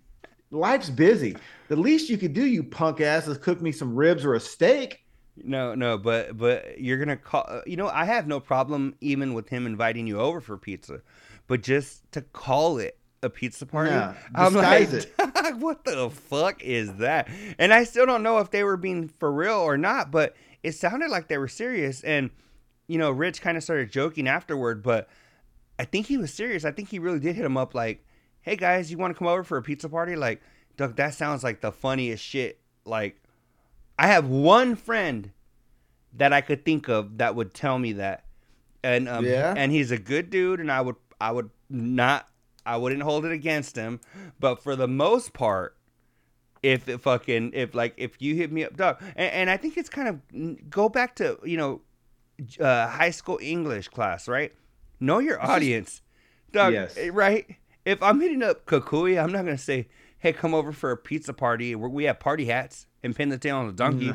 life's 0.52 0.90
busy, 0.90 1.38
the 1.70 1.78
least 1.78 2.10
you 2.10 2.18
could 2.18 2.34
do, 2.34 2.46
you 2.46 2.62
punk 2.62 3.00
ass, 3.00 3.28
is 3.28 3.38
cook 3.38 3.62
me 3.62 3.72
some 3.72 3.96
ribs 3.96 4.26
or 4.26 4.34
a 4.34 4.40
steak. 4.40 5.06
No, 5.38 5.74
no, 5.76 5.98
but 5.98 6.38
but 6.38 6.80
you're 6.82 6.98
gonna 6.98 7.18
call. 7.18 7.46
uh, 7.48 7.62
You 7.66 7.78
know, 7.78 7.88
I 7.88 8.06
have 8.06 8.28
no 8.28 8.40
problem 8.40 8.96
even 9.02 9.34
with 9.34 9.50
him 9.50 9.66
inviting 9.66 10.06
you 10.08 10.20
over 10.20 10.42
for 10.42 10.58
pizza, 10.58 11.02
but 11.48 11.62
just 11.64 12.10
to 12.12 12.22
call 12.22 12.78
it 12.78 12.98
a 13.24 13.30
pizza 13.30 13.66
party, 13.66 13.92
Yeah, 13.92 14.14
I'm 14.36 14.54
like, 14.54 14.90
disguise 14.90 15.56
what 15.60 15.84
the 15.86 16.10
fuck 16.10 16.62
is 16.64 16.94
that? 16.96 17.28
And 17.58 17.74
I 17.74 17.84
still 17.86 18.06
don't 18.06 18.24
know 18.24 18.40
if 18.40 18.52
they 18.52 18.64
were 18.64 18.78
being 18.78 19.08
for 19.20 19.32
real 19.32 19.56
or 19.60 19.78
not, 19.78 20.12
but 20.12 20.36
it 20.64 20.74
sounded 20.74 21.10
like 21.10 21.28
they 21.28 21.38
were 21.38 21.48
serious. 21.48 22.02
And 22.04 22.30
you 22.88 22.98
know, 22.98 23.12
Rich 23.12 23.42
kind 23.42 23.56
of 23.56 23.64
started 23.64 23.92
joking 23.92 24.28
afterward, 24.28 24.82
but 24.84 25.10
I 25.78 25.86
think 25.86 26.08
he 26.08 26.18
was 26.18 26.34
serious. 26.34 26.66
I 26.66 26.72
think 26.72 26.90
he 26.90 27.00
really 27.00 27.20
did 27.20 27.36
hit 27.36 27.46
him 27.46 27.56
up 27.56 27.74
like, 27.74 28.06
"Hey 28.42 28.56
guys, 28.58 28.92
you 28.92 28.98
want 28.98 29.14
to 29.14 29.18
come 29.18 29.28
over 29.28 29.44
for 29.44 29.58
a 29.58 29.62
pizza 29.64 29.88
party?" 29.88 30.16
Like, 30.18 30.42
Doug, 30.76 30.96
that 30.98 31.14
sounds 31.14 31.44
like 31.44 31.62
the 31.62 31.72
funniest 31.72 32.24
shit. 32.24 32.60
Like, 32.84 33.22
I 34.00 34.08
have 34.08 34.28
one 34.30 34.76
friend 34.78 35.32
that 36.14 36.32
I 36.32 36.40
could 36.40 36.64
think 36.64 36.88
of 36.88 37.18
that 37.18 37.36
would 37.36 37.54
tell 37.54 37.78
me 37.78 37.92
that, 37.94 38.24
and 38.82 39.10
um, 39.10 39.26
Yeah? 39.26 39.54
and 39.56 39.72
he's 39.74 39.92
a 39.92 39.98
good 39.98 40.30
dude, 40.30 40.62
and 40.62 40.72
I 40.72 40.80
would 40.80 40.96
I 41.20 41.32
would 41.34 41.50
not 41.70 42.28
I 42.66 42.78
wouldn't 42.78 43.04
hold 43.04 43.26
it 43.26 43.32
against 43.34 43.76
him, 43.76 44.00
but 44.40 44.64
for 44.64 44.76
the 44.78 44.88
most 44.88 45.34
part, 45.34 45.76
if 46.64 46.88
it 46.88 47.02
fucking 47.02 47.52
if 47.54 47.76
like 47.76 47.94
if 47.98 48.22
you 48.22 48.36
hit 48.36 48.52
me 48.54 48.64
up, 48.64 48.78
dog, 48.78 49.02
and, 49.18 49.32
and 49.34 49.50
I 49.50 49.58
think 49.58 49.76
it's 49.78 49.90
kind 49.90 50.08
of 50.08 50.70
go 50.70 50.88
back 50.88 51.16
to 51.18 51.38
you 51.44 51.58
know, 51.58 51.82
uh, 52.60 52.88
high 52.88 53.12
school 53.12 53.38
English 53.42 53.90
class, 53.90 54.28
right? 54.30 54.54
Know 55.02 55.20
your 55.20 55.42
audience, 55.44 56.02
dog, 56.54 56.72
Yes. 56.74 56.98
eh, 56.98 57.10
right? 57.12 57.46
If 57.86 58.02
I'm 58.02 58.22
hitting 58.22 58.44
up 58.44 58.66
Cucuy, 58.66 59.22
I'm 59.22 59.32
not 59.32 59.44
gonna 59.46 59.58
say, 59.58 59.88
"Hey, 60.20 60.34
come 60.34 60.54
over 60.54 60.72
for 60.72 60.92
a 60.92 60.98
pizza 60.98 61.34
party. 61.34 61.76
where 61.76 61.90
We 61.90 62.04
have 62.06 62.20
party 62.20 62.46
hats 62.46 62.88
and 63.04 63.16
pin 63.16 63.30
the 63.30 63.38
tail 63.38 63.58
on 63.58 63.68
the 63.68 63.74
donkey." 63.74 64.14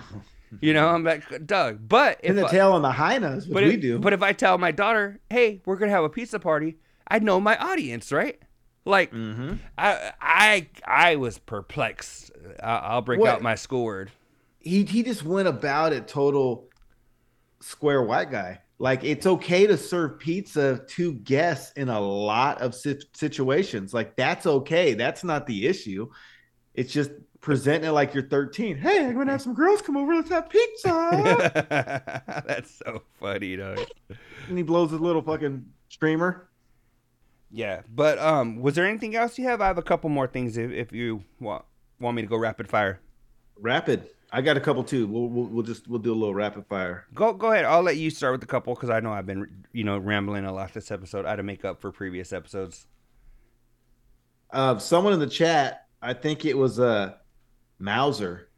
You 0.60 0.72
know, 0.72 0.88
I'm 0.88 1.02
like, 1.02 1.46
Doug. 1.46 1.88
But 1.88 2.20
if 2.22 2.30
In 2.30 2.36
the 2.36 2.46
I- 2.46 2.50
tail 2.50 2.72
on 2.72 2.82
the 2.82 2.92
hyenas, 2.92 3.46
which 3.48 3.54
but 3.54 3.64
we 3.64 3.74
if, 3.74 3.80
do. 3.80 3.98
But 3.98 4.12
if 4.12 4.22
I 4.22 4.32
tell 4.32 4.56
my 4.56 4.70
daughter, 4.70 5.18
"Hey, 5.28 5.60
we're 5.66 5.74
gonna 5.76 5.90
have 5.90 6.04
a 6.04 6.08
pizza 6.08 6.38
party," 6.38 6.76
I 7.08 7.18
know 7.18 7.40
my 7.40 7.56
audience, 7.56 8.12
right? 8.12 8.40
Like, 8.84 9.12
mm-hmm. 9.12 9.54
I 9.76 10.12
I 10.20 10.68
I 10.86 11.16
was 11.16 11.38
perplexed. 11.38 12.30
I, 12.62 12.76
I'll 12.76 13.02
break 13.02 13.18
What- 13.18 13.30
out 13.30 13.42
my 13.42 13.56
school 13.56 13.82
word. 13.84 14.12
he 14.60 14.84
he 14.84 15.02
just 15.02 15.24
went 15.24 15.48
about 15.48 15.92
it 15.92 16.06
total 16.06 16.68
square 17.60 18.02
white 18.02 18.30
guy. 18.30 18.60
Like 18.78 19.04
it's 19.04 19.26
okay 19.26 19.66
to 19.66 19.76
serve 19.76 20.18
pizza 20.18 20.84
to 20.88 21.14
guests 21.14 21.72
in 21.76 21.88
a 21.88 22.00
lot 22.00 22.60
of 22.60 22.74
situations. 22.74 23.94
Like 23.94 24.16
that's 24.16 24.46
okay. 24.46 24.94
That's 24.94 25.22
not 25.22 25.46
the 25.46 25.66
issue. 25.66 26.10
It's 26.74 26.92
just 26.92 27.10
presenting 27.40 27.90
it 27.90 27.92
like 27.92 28.14
you're 28.14 28.24
13. 28.24 28.76
Hey, 28.76 29.04
I'm 29.04 29.14
gonna 29.14 29.32
have 29.32 29.42
some 29.42 29.54
girls 29.54 29.80
come 29.80 29.96
over. 29.96 30.14
Let's 30.14 30.30
have 30.30 30.48
pizza. 30.48 31.62
that's 32.46 32.74
so 32.84 33.02
funny, 33.20 33.56
dog. 33.56 33.78
And 34.48 34.58
he 34.58 34.64
blows 34.64 34.90
his 34.90 35.00
little 35.00 35.22
fucking 35.22 35.64
streamer. 35.88 36.48
Yeah, 37.50 37.82
but 37.94 38.18
um, 38.18 38.60
was 38.60 38.74
there 38.74 38.86
anything 38.86 39.14
else 39.14 39.38
you 39.38 39.44
have? 39.44 39.60
I 39.60 39.68
have 39.68 39.78
a 39.78 39.82
couple 39.82 40.10
more 40.10 40.26
things 40.26 40.56
if, 40.56 40.72
if 40.72 40.92
you 40.92 41.22
want 41.38 41.64
want 42.00 42.16
me 42.16 42.22
to 42.22 42.28
go 42.28 42.36
rapid 42.36 42.68
fire. 42.68 43.00
Rapid. 43.56 44.08
I 44.34 44.40
got 44.40 44.56
a 44.56 44.60
couple 44.60 44.82
too. 44.82 45.06
We'll, 45.06 45.28
we'll, 45.28 45.46
we'll 45.46 45.62
just 45.62 45.86
we'll 45.86 46.00
do 46.00 46.12
a 46.12 46.16
little 46.16 46.34
rapid 46.34 46.66
fire. 46.66 47.06
Go 47.14 47.32
go 47.32 47.52
ahead. 47.52 47.64
I'll 47.64 47.82
let 47.82 47.98
you 47.98 48.10
start 48.10 48.32
with 48.32 48.42
a 48.42 48.46
couple 48.46 48.74
because 48.74 48.90
I 48.90 48.98
know 48.98 49.12
I've 49.12 49.26
been 49.26 49.64
you 49.72 49.84
know 49.84 49.96
rambling 49.96 50.44
a 50.44 50.52
lot 50.52 50.74
this 50.74 50.90
episode. 50.90 51.24
I 51.24 51.30
had 51.30 51.36
to 51.36 51.44
make 51.44 51.64
up 51.64 51.80
for 51.80 51.92
previous 51.92 52.32
episodes. 52.32 52.88
Uh, 54.52 54.76
someone 54.78 55.12
in 55.12 55.20
the 55.20 55.28
chat, 55.28 55.86
I 56.02 56.14
think 56.14 56.44
it 56.44 56.58
was 56.58 56.80
uh 56.80 57.12
Mauser. 57.78 58.48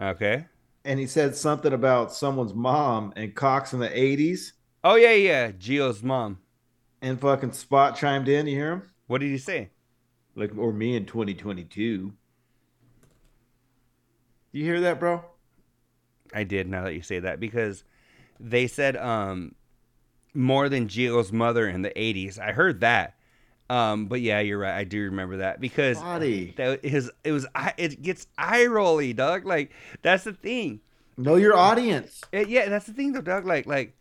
Okay. 0.00 0.46
And 0.84 1.00
he 1.00 1.06
said 1.08 1.34
something 1.34 1.72
about 1.72 2.12
someone's 2.12 2.54
mom 2.54 3.12
and 3.16 3.34
Cox 3.34 3.72
in 3.72 3.80
the 3.80 3.98
eighties. 3.98 4.52
Oh 4.84 4.94
yeah, 4.94 5.14
yeah, 5.14 5.50
Geo's 5.50 6.00
mom. 6.00 6.38
And 7.02 7.20
fucking 7.20 7.54
Spot 7.54 7.96
chimed 7.96 8.28
in. 8.28 8.46
You 8.46 8.54
hear 8.54 8.72
him? 8.72 8.82
What 9.08 9.20
did 9.20 9.30
he 9.30 9.38
say? 9.38 9.70
Like, 10.36 10.56
or 10.56 10.72
me 10.72 10.94
in 10.94 11.06
2022. 11.06 12.12
You 14.54 14.62
hear 14.62 14.80
that, 14.82 15.00
bro? 15.00 15.24
I 16.32 16.44
did. 16.44 16.68
Now 16.68 16.84
that 16.84 16.94
you 16.94 17.02
say 17.02 17.18
that, 17.18 17.40
because 17.40 17.82
they 18.38 18.68
said 18.68 18.96
um 18.96 19.56
more 20.32 20.68
than 20.68 20.86
Geo's 20.86 21.32
mother 21.32 21.68
in 21.68 21.82
the 21.82 21.90
80s. 21.90 22.38
I 22.38 22.52
heard 22.52 22.80
that. 22.80 23.16
Um, 23.68 24.06
but 24.06 24.20
yeah, 24.20 24.38
you're 24.40 24.58
right. 24.58 24.76
I 24.76 24.84
do 24.84 25.02
remember 25.02 25.38
that 25.38 25.60
because 25.60 25.98
Body. 25.98 26.54
that 26.56 26.84
is 26.84 27.10
it 27.24 27.32
was 27.32 27.46
it 27.76 28.00
gets 28.00 28.28
eye 28.38 28.66
rolly, 28.66 29.12
dog. 29.12 29.44
Like 29.44 29.72
that's 30.02 30.22
the 30.22 30.32
thing. 30.32 30.80
Know 31.16 31.34
your 31.34 31.56
audience. 31.56 32.20
It, 32.30 32.48
yeah, 32.48 32.68
that's 32.68 32.86
the 32.86 32.92
thing 32.92 33.12
though, 33.12 33.22
dog. 33.22 33.46
Like 33.46 33.66
like 33.66 33.96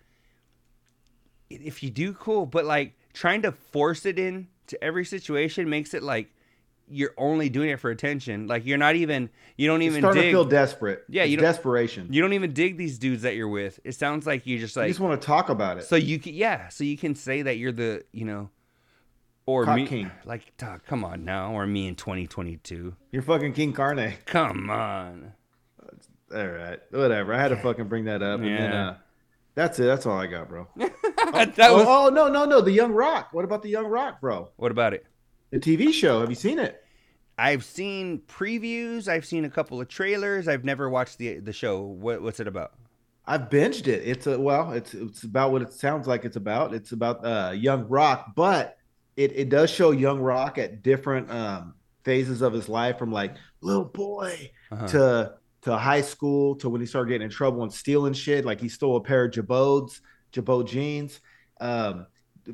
if 1.49 1.81
you 1.81 1.89
do 1.89 2.13
cool, 2.13 2.45
but 2.45 2.65
like 2.65 2.93
trying 3.13 3.41
to 3.41 3.51
force 3.51 4.05
it 4.05 4.19
in 4.19 4.49
to 4.67 4.83
every 4.83 5.05
situation 5.05 5.67
makes 5.67 5.95
it 5.95 6.03
like 6.03 6.29
you're 6.87 7.13
only 7.17 7.49
doing 7.49 7.69
it 7.69 7.79
for 7.79 7.89
attention. 7.89 8.47
Like 8.47 8.65
you're 8.65 8.77
not 8.77 8.95
even 8.95 9.29
you 9.57 9.67
don't 9.67 9.81
even 9.81 10.01
dig. 10.01 10.13
to 10.13 10.21
feel 10.31 10.45
desperate. 10.45 11.03
Yeah, 11.09 11.23
it's 11.23 11.31
you 11.31 11.37
desperation. 11.37 12.07
You 12.11 12.21
don't 12.21 12.33
even 12.33 12.53
dig 12.53 12.77
these 12.77 12.97
dudes 12.97 13.23
that 13.23 13.35
you're 13.35 13.47
with. 13.47 13.79
It 13.83 13.93
sounds 13.95 14.25
like 14.25 14.45
you 14.45 14.59
just 14.59 14.75
like 14.75 14.87
you 14.87 14.91
just 14.91 14.99
want 14.99 15.19
to 15.19 15.25
talk 15.25 15.49
about 15.49 15.77
it. 15.77 15.85
So 15.85 15.95
you 15.95 16.19
can 16.19 16.33
yeah, 16.33 16.69
so 16.69 16.83
you 16.83 16.97
can 16.97 17.15
say 17.15 17.41
that 17.43 17.57
you're 17.57 17.71
the 17.71 18.03
you 18.11 18.25
know 18.25 18.49
or 19.45 19.65
Cock 19.65 19.75
me 19.75 19.87
king. 19.87 20.11
like 20.25 20.55
dog, 20.57 20.81
come 20.85 21.03
on 21.03 21.25
now 21.25 21.53
or 21.53 21.65
me 21.67 21.87
in 21.87 21.95
2022. 21.95 22.95
You're 23.11 23.21
fucking 23.21 23.53
King 23.53 23.73
Carne. 23.73 24.13
Come 24.25 24.69
on. 24.69 25.33
All 26.33 26.47
right, 26.47 26.79
whatever. 26.91 27.33
I 27.33 27.39
had 27.39 27.49
to 27.49 27.57
fucking 27.57 27.87
bring 27.87 28.05
that 28.05 28.23
up, 28.23 28.39
and 28.39 28.47
then 28.49 28.71
Yeah. 28.71 28.87
uh, 28.89 28.95
that's 29.55 29.77
it. 29.79 29.83
That's 29.83 30.05
all 30.07 30.17
I 30.17 30.25
got, 30.25 30.49
bro. 30.49 30.67
that 30.77 31.55
oh, 31.59 31.75
was 31.77 31.85
oh 31.87 32.09
no, 32.09 32.27
no, 32.27 32.45
no, 32.45 32.61
the 32.61 32.71
Young 32.71 32.91
Rock. 32.91 33.29
What 33.33 33.45
about 33.45 33.61
the 33.61 33.69
Young 33.69 33.85
Rock, 33.85 34.19
bro? 34.19 34.49
What 34.55 34.71
about 34.71 34.93
it? 34.93 35.05
The 35.53 35.59
TV 35.59 35.93
show. 35.93 36.19
Have 36.21 36.29
you 36.31 36.35
seen 36.35 36.57
it? 36.57 36.81
I've 37.37 37.63
seen 37.63 38.21
previews. 38.27 39.07
I've 39.07 39.25
seen 39.25 39.45
a 39.45 39.49
couple 39.49 39.79
of 39.79 39.87
trailers. 39.87 40.47
I've 40.47 40.63
never 40.65 40.89
watched 40.89 41.19
the 41.19 41.39
the 41.39 41.53
show. 41.53 41.79
What 41.81 42.23
what's 42.23 42.39
it 42.39 42.47
about? 42.47 42.71
I've 43.27 43.49
binged 43.49 43.87
it. 43.87 44.01
It's 44.03 44.25
a 44.25 44.39
well, 44.39 44.71
it's 44.73 44.95
it's 44.95 45.23
about 45.23 45.51
what 45.51 45.61
it 45.61 45.71
sounds 45.71 46.07
like 46.07 46.25
it's 46.25 46.37
about. 46.37 46.73
It's 46.73 46.91
about 46.91 47.23
uh 47.23 47.51
young 47.51 47.87
Rock, 47.87 48.33
but 48.35 48.77
it, 49.15 49.31
it 49.33 49.49
does 49.49 49.69
show 49.69 49.91
young 49.91 50.19
Rock 50.21 50.57
at 50.57 50.81
different 50.81 51.29
um 51.29 51.75
phases 52.03 52.41
of 52.41 52.51
his 52.51 52.67
life 52.67 52.97
from 52.97 53.11
like 53.11 53.35
little 53.61 53.85
boy 53.85 54.51
Uh-huh. 54.71 54.87
to 54.87 55.33
to 55.61 55.77
high 55.77 56.01
school 56.01 56.55
to 56.55 56.67
when 56.69 56.81
he 56.81 56.87
started 56.87 57.09
getting 57.09 57.25
in 57.25 57.31
trouble 57.31 57.61
and 57.61 57.71
stealing 57.71 58.13
shit. 58.13 58.43
Like 58.43 58.59
he 58.59 58.69
stole 58.69 58.97
a 58.97 59.01
pair 59.01 59.25
of 59.25 59.31
Girbauds, 59.31 60.01
Girbaud 60.33 60.67
jeans, 60.67 61.21
um, 61.61 62.07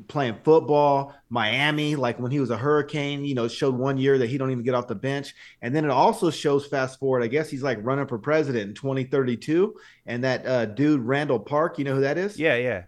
playing 0.08 0.36
football, 0.44 1.14
Miami, 1.28 1.96
like 1.96 2.18
when 2.18 2.30
he 2.30 2.40
was 2.40 2.50
a 2.50 2.56
hurricane, 2.56 3.24
you 3.24 3.34
know, 3.34 3.48
showed 3.48 3.74
one 3.74 3.98
year 3.98 4.18
that 4.18 4.28
he 4.28 4.38
don't 4.38 4.50
even 4.50 4.64
get 4.64 4.74
off 4.74 4.86
the 4.86 4.94
bench. 4.94 5.34
And 5.62 5.74
then 5.74 5.84
it 5.84 5.90
also 5.90 6.30
shows 6.30 6.66
fast 6.66 6.98
forward, 6.98 7.22
I 7.22 7.26
guess 7.26 7.48
he's 7.48 7.62
like 7.62 7.78
running 7.82 8.06
for 8.06 8.18
president 8.18 8.68
in 8.68 8.74
2032. 8.74 9.74
And 10.06 10.24
that 10.24 10.46
uh, 10.46 10.66
dude, 10.66 11.00
Randall 11.00 11.40
Park, 11.40 11.78
you 11.78 11.84
know 11.84 11.94
who 11.94 12.00
that 12.02 12.18
is? 12.18 12.38
Yeah, 12.38 12.56
yeah. 12.56 12.84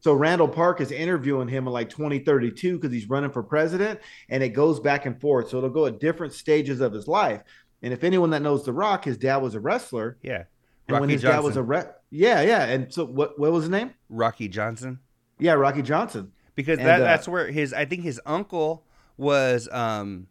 So 0.00 0.12
Randall 0.12 0.48
Park 0.48 0.80
is 0.80 0.92
interviewing 0.92 1.48
him 1.48 1.66
in 1.66 1.72
like 1.72 1.90
2032 1.90 2.78
because 2.78 2.92
he's 2.92 3.08
running 3.08 3.30
for 3.30 3.42
president, 3.42 3.98
and 4.28 4.42
it 4.42 4.50
goes 4.50 4.78
back 4.78 5.04
and 5.04 5.20
forth. 5.20 5.48
So 5.48 5.58
it'll 5.58 5.70
go 5.70 5.86
at 5.86 5.98
different 5.98 6.32
stages 6.32 6.80
of 6.80 6.92
his 6.92 7.08
life. 7.08 7.42
And 7.82 7.92
if 7.92 8.04
anyone 8.04 8.30
that 8.30 8.42
knows 8.42 8.64
The 8.64 8.72
Rock, 8.72 9.04
his 9.04 9.16
dad 9.16 9.38
was 9.38 9.54
a 9.54 9.60
wrestler. 9.60 10.18
Yeah. 10.22 10.44
And 10.88 11.00
when 11.00 11.02
Rocky 11.02 11.12
his 11.14 11.22
dad 11.22 11.42
was 11.42 11.56
a 11.56 11.62
re- 11.62 11.84
yeah, 12.10 12.42
yeah. 12.42 12.64
And 12.66 12.92
so 12.92 13.04
what 13.04 13.38
what 13.38 13.50
was 13.50 13.64
his 13.64 13.70
name? 13.70 13.94
Rocky 14.08 14.48
Johnson. 14.48 15.00
Yeah, 15.38 15.52
Rocky 15.52 15.82
Johnson. 15.82 16.32
Because 16.56 16.78
And, 16.78 16.88
that 16.88 17.00
uh, 17.00 17.04
that's 17.04 17.28
where 17.28 17.46
his 17.50 17.72
I 17.72 17.84
think 17.84 18.02
his 18.02 18.20
uncle 18.26 18.84
was 19.16 19.68
um 19.70 20.26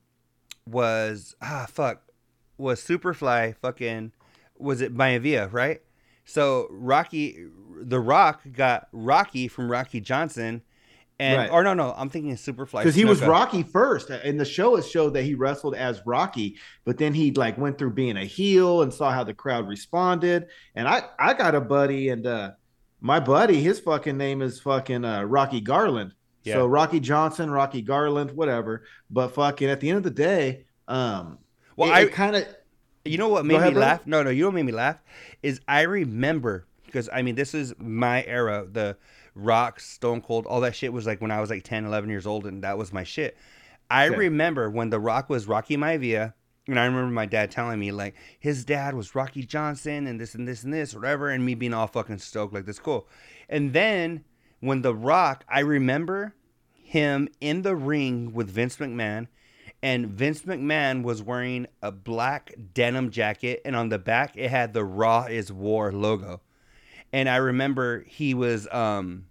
was 0.67 1.35
ah 1.41 1.65
fuck 1.69 2.01
was 2.57 2.83
Superfly 2.83 3.55
fucking 3.55 4.11
was 4.57 4.81
it 4.81 4.93
Maivia, 4.93 5.51
right? 5.53 5.81
So 6.25 6.67
Rocky 6.69 7.45
the 7.81 7.99
Rock 7.99 8.41
got 8.51 8.87
Rocky 8.91 9.47
from 9.47 9.71
Rocky 9.71 10.01
Johnson 10.01 10.63
and 11.19 11.37
Right. 11.37 11.51
or 11.51 11.63
no 11.63 11.73
no, 11.73 11.93
I'm 11.95 12.09
thinking 12.09 12.35
Superfly. 12.35 12.79
Because 12.79 12.95
he 12.95 13.05
was. 13.05 13.21
Rocky 13.21 13.63
first. 13.63 14.09
and 14.09 14.39
the 14.39 14.45
show, 14.45 14.75
it 14.75 14.83
showed 14.83 15.13
that 15.13 15.23
he 15.23 15.33
wrestled 15.33 15.75
as 15.75 16.01
Rocky, 16.05 16.57
but 16.83 16.97
then 16.97 17.13
he 17.13 17.31
like 17.31 17.57
went 17.57 17.77
through 17.77 17.91
being 17.91 18.17
a 18.17 18.25
heel 18.25 18.81
and 18.81 18.93
saw 18.93 19.11
how 19.11 19.23
the 19.23 19.33
crowd 19.33 19.67
responded. 19.67 20.47
And 20.75 20.87
I 20.87 21.03
I 21.17 21.33
got 21.33 21.55
a 21.55 21.61
buddy, 21.61 22.09
and 22.09 22.25
uh 22.27 22.51
my 23.05 23.19
buddy, 23.19 23.61
his 23.61 23.79
fucking 23.79 24.17
name 24.17 24.41
is 24.41 24.59
fucking 24.59 25.05
uh, 25.05 25.21
Rocky 25.23 25.61
Garland. 25.61 26.15
Yeah. 26.43 26.55
So 26.55 26.65
Rocky 26.65 26.99
Johnson, 26.99 27.51
Rocky 27.51 27.83
Garland, 27.83 28.31
whatever. 28.31 28.83
But 29.11 29.29
fucking 29.29 29.69
at 29.69 29.79
the 29.79 29.89
end 29.89 29.97
of 29.97 30.03
the 30.03 30.09
day, 30.09 30.65
um, 30.87 31.37
Well, 31.75 31.89
it, 31.91 31.93
I 31.93 32.05
kind 32.07 32.35
of 32.35 32.47
You 33.03 33.19
know 33.19 33.29
what 33.29 33.45
made 33.45 33.57
ahead, 33.57 33.69
me 33.69 33.73
bro. 33.75 33.81
laugh? 33.81 34.07
No, 34.07 34.23
no, 34.23 34.31
you 34.31 34.41
know 34.41 34.47
what 34.47 34.55
made 34.55 34.65
me 34.65 34.71
laugh 34.71 35.03
is 35.43 35.61
I 35.67 35.81
remember 35.81 36.65
because 36.87 37.07
I 37.13 37.21
mean 37.21 37.35
this 37.35 37.53
is 37.53 37.75
my 37.77 38.23
era. 38.25 38.65
The 38.71 38.97
Rock, 39.35 39.79
Stone 39.79 40.21
Cold, 40.21 40.47
all 40.47 40.61
that 40.61 40.75
shit 40.75 40.91
was 40.91 41.05
like 41.05 41.21
when 41.21 41.29
I 41.29 41.41
was 41.41 41.51
like 41.51 41.63
10, 41.63 41.85
11 41.85 42.09
years 42.09 42.25
old, 42.25 42.47
and 42.47 42.63
that 42.63 42.75
was 42.77 42.91
my 42.91 43.03
shit. 43.03 43.37
I 43.91 44.07
Okay. 44.07 44.17
remember 44.17 44.69
when 44.71 44.89
The 44.89 44.99
Rock 44.99 45.29
was 45.29 45.45
Rocky 45.47 45.77
Maivia, 45.77 46.33
and 46.67 46.79
I 46.79 46.85
remember 46.85 47.11
my 47.11 47.25
dad 47.25 47.51
telling 47.51 47.79
me 47.79 47.91
like 47.91 48.15
his 48.39 48.65
dad 48.65 48.95
was 48.95 49.15
Rocky 49.15 49.43
Johnson 49.43 50.07
and 50.07 50.19
this 50.19 50.35
and 50.35 50.47
this 50.47 50.63
and 50.63 50.73
this 50.73 50.95
whatever, 50.95 51.29
and 51.29 51.45
me 51.45 51.55
being 51.55 51.73
all 51.73 51.87
fucking 51.87 52.19
stoked 52.19 52.53
like 52.53 52.65
this 52.65 52.79
cool. 52.79 53.07
And 53.49 53.73
then 53.73 54.23
when 54.59 54.81
The 54.81 54.95
Rock, 54.95 55.45
I 55.47 55.59
remember 55.59 56.33
him 56.73 57.29
in 57.39 57.61
the 57.61 57.75
ring 57.75 58.33
with 58.33 58.49
Vince 58.49 58.77
McMahon, 58.77 59.27
and 59.83 60.07
Vince 60.07 60.41
McMahon 60.41 61.03
was 61.03 61.21
wearing 61.21 61.67
a 61.81 61.91
black 61.91 62.53
denim 62.73 63.11
jacket, 63.11 63.61
and 63.65 63.75
on 63.75 63.89
the 63.89 63.99
back 63.99 64.35
it 64.35 64.49
had 64.49 64.73
the 64.73 64.83
Raw 64.83 65.25
is 65.25 65.51
War 65.51 65.91
logo. 65.91 66.41
And 67.13 67.29
I 67.29 67.37
remember 67.37 68.03
he 68.07 68.33
was 68.33 68.67
um 68.71 69.25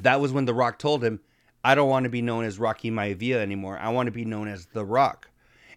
that 0.00 0.20
was 0.20 0.32
when 0.32 0.44
The 0.44 0.54
Rock 0.54 0.78
told 0.78 1.02
him, 1.02 1.20
I 1.64 1.74
don't 1.74 1.88
want 1.88 2.04
to 2.04 2.10
be 2.10 2.22
known 2.22 2.44
as 2.44 2.58
Rocky 2.58 2.90
Maivia 2.90 3.36
anymore. 3.36 3.78
I 3.78 3.88
want 3.88 4.06
to 4.06 4.12
be 4.12 4.24
known 4.24 4.48
as 4.48 4.66
The 4.66 4.84
Rock. 4.84 5.30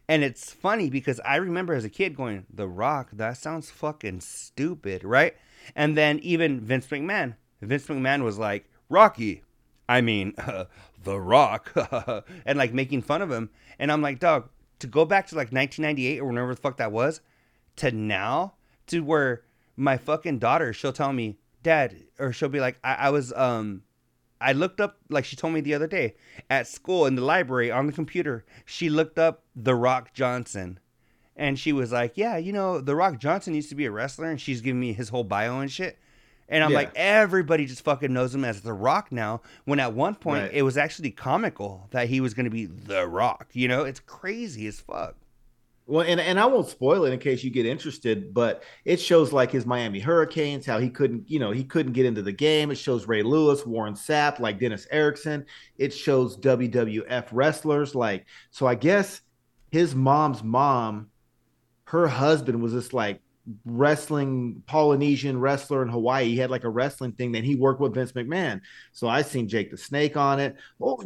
And 0.07 0.23
it's 0.23 0.51
funny 0.51 0.89
because 0.89 1.19
I 1.23 1.37
remember 1.37 1.73
as 1.73 1.85
a 1.85 1.89
kid 1.89 2.15
going, 2.15 2.45
The 2.53 2.67
Rock, 2.67 3.09
that 3.13 3.37
sounds 3.37 3.69
fucking 3.69 4.21
stupid, 4.21 5.03
right? 5.03 5.35
And 5.75 5.95
then 5.97 6.19
even 6.19 6.59
Vince 6.59 6.87
McMahon, 6.87 7.35
Vince 7.61 7.87
McMahon 7.87 8.23
was 8.23 8.37
like, 8.37 8.69
Rocky, 8.89 9.43
I 9.87 10.01
mean, 10.01 10.33
The 11.03 11.19
Rock, 11.19 11.71
and 12.45 12.57
like 12.57 12.73
making 12.73 13.03
fun 13.03 13.21
of 13.21 13.31
him. 13.31 13.49
And 13.79 13.91
I'm 13.91 14.01
like, 14.01 14.19
dog, 14.19 14.49
to 14.79 14.87
go 14.87 15.05
back 15.05 15.27
to 15.27 15.35
like 15.35 15.51
1998 15.51 16.19
or 16.19 16.25
whenever 16.25 16.55
the 16.55 16.61
fuck 16.61 16.77
that 16.77 16.91
was, 16.91 17.21
to 17.77 17.91
now, 17.91 18.55
to 18.87 19.01
where 19.01 19.43
my 19.77 19.97
fucking 19.97 20.39
daughter, 20.39 20.73
she'll 20.73 20.93
tell 20.93 21.13
me, 21.13 21.37
Dad, 21.63 22.03
or 22.19 22.33
she'll 22.33 22.49
be 22.49 22.59
like, 22.59 22.77
I, 22.83 22.93
I 22.93 23.09
was, 23.09 23.31
um, 23.33 23.83
I 24.41 24.53
looked 24.53 24.81
up, 24.81 24.97
like 25.09 25.25
she 25.25 25.35
told 25.35 25.53
me 25.53 25.61
the 25.61 25.73
other 25.73 25.87
day, 25.87 26.15
at 26.49 26.67
school 26.67 27.05
in 27.05 27.15
the 27.15 27.21
library 27.21 27.69
on 27.71 27.85
the 27.87 27.93
computer, 27.93 28.43
she 28.65 28.89
looked 28.89 29.19
up 29.19 29.43
The 29.55 29.75
Rock 29.75 30.13
Johnson. 30.13 30.79
And 31.35 31.57
she 31.57 31.71
was 31.73 31.91
like, 31.91 32.17
Yeah, 32.17 32.37
you 32.37 32.51
know, 32.53 32.81
The 32.81 32.95
Rock 32.95 33.19
Johnson 33.19 33.53
used 33.55 33.69
to 33.69 33.75
be 33.75 33.85
a 33.85 33.91
wrestler. 33.91 34.29
And 34.29 34.39
she's 34.39 34.61
giving 34.61 34.79
me 34.79 34.93
his 34.93 35.09
whole 35.09 35.23
bio 35.23 35.59
and 35.59 35.71
shit. 35.71 35.97
And 36.49 36.63
I'm 36.63 36.71
Yeah. 36.71 36.77
like, 36.79 36.91
everybody 36.95 37.65
just 37.65 37.83
fucking 37.83 38.11
knows 38.11 38.35
him 38.35 38.43
as 38.43 38.61
The 38.61 38.73
Rock 38.73 39.11
now. 39.11 39.41
When 39.65 39.79
at 39.79 39.93
one 39.93 40.15
point, 40.15 40.43
Right. 40.43 40.53
it 40.55 40.61
was 40.63 40.77
actually 40.77 41.11
comical 41.11 41.87
that 41.91 42.09
he 42.09 42.19
was 42.19 42.33
going 42.33 42.43
to 42.43 42.49
be 42.49 42.65
The 42.65 43.07
Rock. 43.07 43.47
You 43.53 43.67
know, 43.69 43.83
it's 43.85 44.01
crazy 44.01 44.67
as 44.67 44.79
fuck. 44.81 45.15
Well, 45.87 46.05
and, 46.07 46.21
and 46.21 46.39
I 46.39 46.45
won't 46.45 46.69
spoil 46.69 47.05
it 47.05 47.11
in 47.11 47.19
case 47.19 47.43
you 47.43 47.49
get 47.49 47.65
interested, 47.65 48.33
but 48.33 48.63
it 48.85 48.97
shows 48.97 49.33
like 49.33 49.51
his 49.51 49.65
Miami 49.65 49.99
Hurricanes, 49.99 50.65
how 50.65 50.79
he 50.79 50.89
couldn't, 50.89 51.29
you 51.29 51.39
know, 51.39 51.51
he 51.51 51.63
couldn't 51.63 51.93
get 51.93 52.05
into 52.05 52.21
the 52.21 52.31
game. 52.31 52.71
It 52.71 52.75
shows 52.75 53.07
Ray 53.07 53.23
Lewis, 53.23 53.65
Warren 53.65 53.95
Sapp, 53.95 54.39
like 54.39 54.59
Dennis 54.59 54.87
Erickson. 54.91 55.45
It 55.77 55.93
shows 55.93 56.37
WWF 56.37 57.27
wrestlers, 57.31 57.93
like 57.95 58.25
so. 58.51 58.67
I 58.67 58.75
guess 58.75 59.21
his 59.71 59.93
mom's 59.93 60.43
mom, 60.43 61.09
her 61.85 62.07
husband 62.07 62.61
was 62.61 62.73
this 62.73 62.93
like 62.93 63.21
wrestling 63.65 64.63
Polynesian 64.67 65.39
wrestler 65.39 65.81
in 65.81 65.89
Hawaii. 65.89 66.29
He 66.29 66.37
had 66.37 66.51
like 66.51 66.63
a 66.63 66.69
wrestling 66.69 67.13
thing. 67.13 67.31
Then 67.31 67.43
he 67.43 67.55
worked 67.55 67.81
with 67.81 67.95
Vince 67.95 68.11
McMahon. 68.11 68.61
So 68.91 69.07
I 69.07 69.23
seen 69.23 69.47
Jake 69.47 69.71
the 69.71 69.77
Snake 69.77 70.15
on 70.15 70.39
it. 70.39 70.55
Oh, 70.79 71.01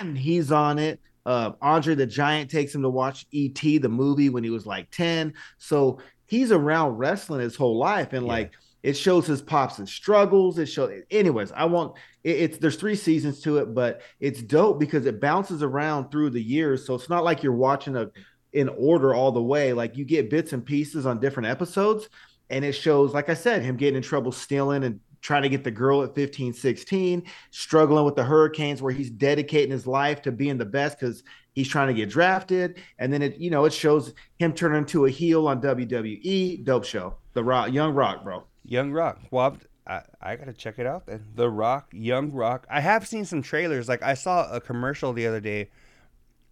man, 0.00 0.16
he's 0.16 0.52
on 0.52 0.78
it. 0.78 1.00
Uh, 1.26 1.52
Andre 1.60 1.96
the 1.96 2.06
Giant 2.06 2.50
takes 2.50 2.74
him 2.74 2.82
to 2.82 2.88
watch 2.88 3.26
E.T. 3.32 3.78
the 3.78 3.88
movie 3.88 4.30
when 4.30 4.44
he 4.44 4.50
was 4.50 4.64
like 4.64 4.90
10. 4.92 5.34
So 5.58 5.98
he's 6.24 6.52
around 6.52 6.96
wrestling 6.96 7.40
his 7.40 7.56
whole 7.56 7.76
life. 7.76 8.12
And 8.12 8.24
yeah. 8.24 8.32
like 8.32 8.52
it 8.84 8.96
shows 8.96 9.26
his 9.26 9.42
pops 9.42 9.78
and 9.78 9.88
struggles. 9.88 10.58
It 10.58 10.66
shows 10.66 11.02
anyways, 11.10 11.50
I 11.50 11.64
want 11.64 11.96
it, 12.22 12.36
it's 12.36 12.58
there's 12.58 12.76
three 12.76 12.94
seasons 12.94 13.40
to 13.40 13.58
it, 13.58 13.74
but 13.74 14.02
it's 14.20 14.40
dope 14.40 14.78
because 14.78 15.04
it 15.06 15.20
bounces 15.20 15.64
around 15.64 16.10
through 16.10 16.30
the 16.30 16.42
years. 16.42 16.86
So 16.86 16.94
it's 16.94 17.10
not 17.10 17.24
like 17.24 17.42
you're 17.42 17.52
watching 17.52 17.96
a 17.96 18.10
in 18.52 18.68
order 18.68 19.12
all 19.12 19.32
the 19.32 19.42
way. 19.42 19.72
Like 19.72 19.96
you 19.96 20.04
get 20.04 20.30
bits 20.30 20.52
and 20.52 20.64
pieces 20.64 21.06
on 21.06 21.18
different 21.18 21.48
episodes. 21.48 22.08
And 22.48 22.64
it 22.64 22.72
shows, 22.72 23.12
like 23.12 23.28
I 23.28 23.34
said, 23.34 23.62
him 23.62 23.76
getting 23.76 23.96
in 23.96 24.02
trouble 24.02 24.30
stealing 24.30 24.84
and 24.84 25.00
trying 25.26 25.42
to 25.42 25.48
get 25.48 25.64
the 25.64 25.70
girl 25.72 26.04
at 26.04 26.14
15, 26.14 26.52
16, 26.52 27.24
struggling 27.50 28.04
with 28.04 28.14
the 28.14 28.22
Hurricanes, 28.22 28.80
where 28.80 28.92
he's 28.92 29.10
dedicating 29.10 29.72
his 29.72 29.84
life 29.84 30.22
to 30.22 30.30
being 30.30 30.56
the 30.56 30.64
best 30.64 31.00
because 31.00 31.24
he's 31.52 31.66
trying 31.68 31.88
to 31.88 31.94
get 31.94 32.08
drafted. 32.08 32.78
And 33.00 33.12
then 33.12 33.22
it, 33.22 33.36
you 33.36 33.50
know, 33.50 33.64
it 33.64 33.72
shows 33.72 34.14
him 34.38 34.52
turning 34.52 34.78
into 34.78 35.06
a 35.06 35.10
heel 35.10 35.48
on 35.48 35.60
WWE. 35.60 36.64
Dope 36.64 36.84
show. 36.84 37.16
The 37.32 37.42
Rock, 37.42 37.72
Young 37.72 37.92
Rock, 37.92 38.22
bro. 38.22 38.44
Young 38.64 38.92
Rock. 38.92 39.18
Well, 39.32 39.56
I, 39.84 40.02
I 40.22 40.36
gotta 40.36 40.52
check 40.52 40.78
it 40.78 40.86
out 40.86 41.06
then. 41.06 41.24
The 41.34 41.50
Rock, 41.50 41.88
Young 41.92 42.30
Rock. 42.30 42.64
I 42.70 42.80
have 42.80 43.04
seen 43.04 43.24
some 43.24 43.42
trailers. 43.42 43.88
Like 43.88 44.04
I 44.04 44.14
saw 44.14 44.48
a 44.48 44.60
commercial 44.60 45.12
the 45.12 45.26
other 45.26 45.40
day 45.40 45.70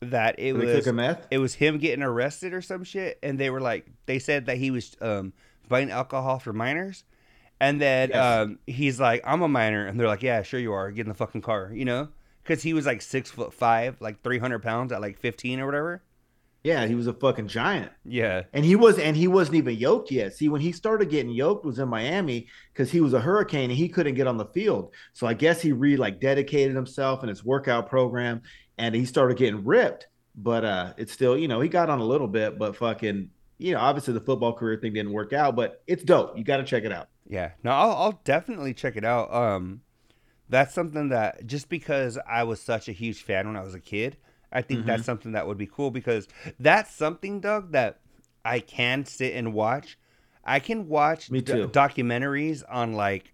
that 0.00 0.40
it 0.40 0.52
was 0.52 0.84
it 1.30 1.38
was 1.38 1.54
him 1.54 1.78
getting 1.78 2.02
arrested 2.02 2.52
or 2.52 2.60
some 2.60 2.82
shit, 2.82 3.20
and 3.22 3.38
they 3.38 3.50
were 3.50 3.60
like 3.60 3.86
they 4.06 4.18
said 4.18 4.46
that 4.46 4.56
he 4.56 4.72
was 4.72 4.96
um, 5.00 5.32
buying 5.68 5.92
alcohol 5.92 6.40
for 6.40 6.52
minors 6.52 7.04
and 7.64 7.80
then 7.80 8.10
yes. 8.10 8.18
um, 8.18 8.58
he's 8.66 9.00
like, 9.00 9.22
I'm 9.24 9.40
a 9.40 9.48
minor. 9.48 9.86
And 9.86 9.98
they're 9.98 10.06
like, 10.06 10.22
yeah, 10.22 10.42
sure 10.42 10.60
you 10.60 10.74
are. 10.74 10.90
Get 10.90 11.02
in 11.02 11.08
the 11.08 11.14
fucking 11.14 11.40
car, 11.40 11.70
you 11.72 11.86
know? 11.86 12.08
Because 12.42 12.62
he 12.62 12.74
was 12.74 12.84
like 12.84 13.00
six 13.00 13.30
foot 13.30 13.54
five, 13.54 13.96
like 14.00 14.22
300 14.22 14.62
pounds 14.62 14.92
at 14.92 15.00
like 15.00 15.18
15 15.18 15.60
or 15.60 15.66
whatever. 15.66 16.02
Yeah, 16.62 16.86
he 16.86 16.94
was 16.94 17.06
a 17.06 17.14
fucking 17.14 17.48
giant. 17.48 17.90
Yeah. 18.04 18.42
And 18.52 18.66
he 18.66 18.76
was 18.76 18.98
and 18.98 19.16
he 19.16 19.28
wasn't 19.28 19.56
even 19.56 19.76
yoked 19.76 20.10
yet. 20.10 20.34
See, 20.34 20.50
when 20.50 20.60
he 20.60 20.72
started 20.72 21.08
getting 21.08 21.32
yoked 21.32 21.64
was 21.64 21.78
in 21.78 21.88
Miami 21.88 22.48
because 22.72 22.90
he 22.90 23.00
was 23.00 23.14
a 23.14 23.20
hurricane 23.20 23.70
and 23.70 23.78
he 23.78 23.88
couldn't 23.88 24.14
get 24.14 24.26
on 24.26 24.36
the 24.36 24.46
field. 24.46 24.92
So 25.14 25.26
I 25.26 25.32
guess 25.32 25.62
he 25.62 25.72
really 25.72 25.96
like 25.96 26.20
dedicated 26.20 26.76
himself 26.76 27.22
in 27.22 27.30
his 27.30 27.44
workout 27.44 27.88
program 27.88 28.42
and 28.76 28.94
he 28.94 29.06
started 29.06 29.38
getting 29.38 29.64
ripped. 29.64 30.06
But 30.36 30.66
uh 30.66 30.92
it's 30.98 31.12
still, 31.12 31.38
you 31.38 31.48
know, 31.48 31.62
he 31.62 31.70
got 31.70 31.88
on 31.88 32.00
a 32.00 32.04
little 32.04 32.28
bit, 32.28 32.58
but 32.58 32.76
fucking, 32.76 33.30
you 33.58 33.72
know, 33.74 33.80
obviously 33.80 34.14
the 34.14 34.20
football 34.20 34.52
career 34.52 34.76
thing 34.76 34.94
didn't 34.94 35.12
work 35.12 35.32
out, 35.32 35.56
but 35.56 35.82
it's 35.86 36.02
dope. 36.02 36.36
You 36.36 36.44
gotta 36.44 36.64
check 36.64 36.84
it 36.84 36.92
out. 36.92 37.08
Yeah, 37.26 37.52
no, 37.62 37.70
I'll, 37.70 37.92
I'll 37.92 38.20
definitely 38.24 38.74
check 38.74 38.96
it 38.96 39.04
out. 39.04 39.32
Um, 39.32 39.82
that's 40.48 40.74
something 40.74 41.08
that 41.08 41.46
just 41.46 41.68
because 41.68 42.18
I 42.28 42.44
was 42.44 42.60
such 42.60 42.88
a 42.88 42.92
huge 42.92 43.22
fan 43.22 43.46
when 43.46 43.56
I 43.56 43.62
was 43.62 43.74
a 43.74 43.80
kid, 43.80 44.16
I 44.52 44.62
think 44.62 44.80
mm-hmm. 44.80 44.88
that's 44.88 45.04
something 45.04 45.32
that 45.32 45.46
would 45.46 45.58
be 45.58 45.66
cool 45.66 45.90
because 45.90 46.28
that's 46.60 46.94
something, 46.94 47.40
Doug, 47.40 47.72
that 47.72 48.00
I 48.44 48.60
can 48.60 49.04
sit 49.04 49.34
and 49.34 49.54
watch. 49.54 49.98
I 50.44 50.60
can 50.60 50.88
watch 50.88 51.30
Me 51.30 51.40
too. 51.40 51.68
Documentaries 51.68 52.62
on 52.68 52.92
like 52.92 53.32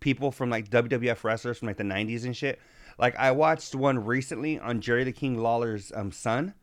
people 0.00 0.30
from 0.30 0.50
like 0.50 0.70
WWF 0.70 1.24
wrestlers 1.24 1.58
from 1.58 1.66
like 1.66 1.76
the 1.76 1.84
90s 1.84 2.24
and 2.24 2.36
shit. 2.36 2.60
Like 2.98 3.16
I 3.16 3.32
watched 3.32 3.74
one 3.74 4.04
recently 4.04 4.58
on 4.58 4.80
Jerry 4.80 5.04
the 5.04 5.12
King 5.12 5.38
Lawler's 5.38 5.92
um, 5.94 6.12
son, 6.12 6.54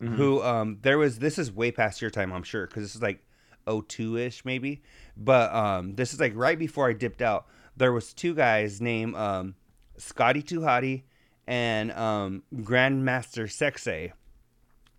mm-hmm. 0.00 0.14
who 0.14 0.42
um 0.42 0.78
there 0.82 0.98
was 0.98 1.18
this 1.18 1.38
is 1.38 1.52
way 1.52 1.70
past 1.70 2.00
your 2.00 2.10
time, 2.10 2.32
I'm 2.32 2.42
sure, 2.42 2.66
because 2.66 2.82
this 2.82 2.94
is 2.94 3.02
like 3.02 3.24
02 3.68 4.16
ish 4.16 4.44
maybe. 4.44 4.82
But 5.16 5.52
um, 5.54 5.94
this 5.94 6.14
is 6.14 6.20
like 6.20 6.32
right 6.34 6.58
before 6.58 6.88
I 6.88 6.92
dipped 6.92 7.22
out. 7.22 7.46
There 7.76 7.92
was 7.92 8.12
two 8.12 8.34
guys 8.34 8.80
named 8.80 9.16
um, 9.16 9.54
Scotty 9.96 10.42
2 10.42 10.60
Hotty 10.60 11.02
and 11.46 11.92
um, 11.92 12.42
Grandmaster 12.54 13.44
Sexay. 13.44 14.12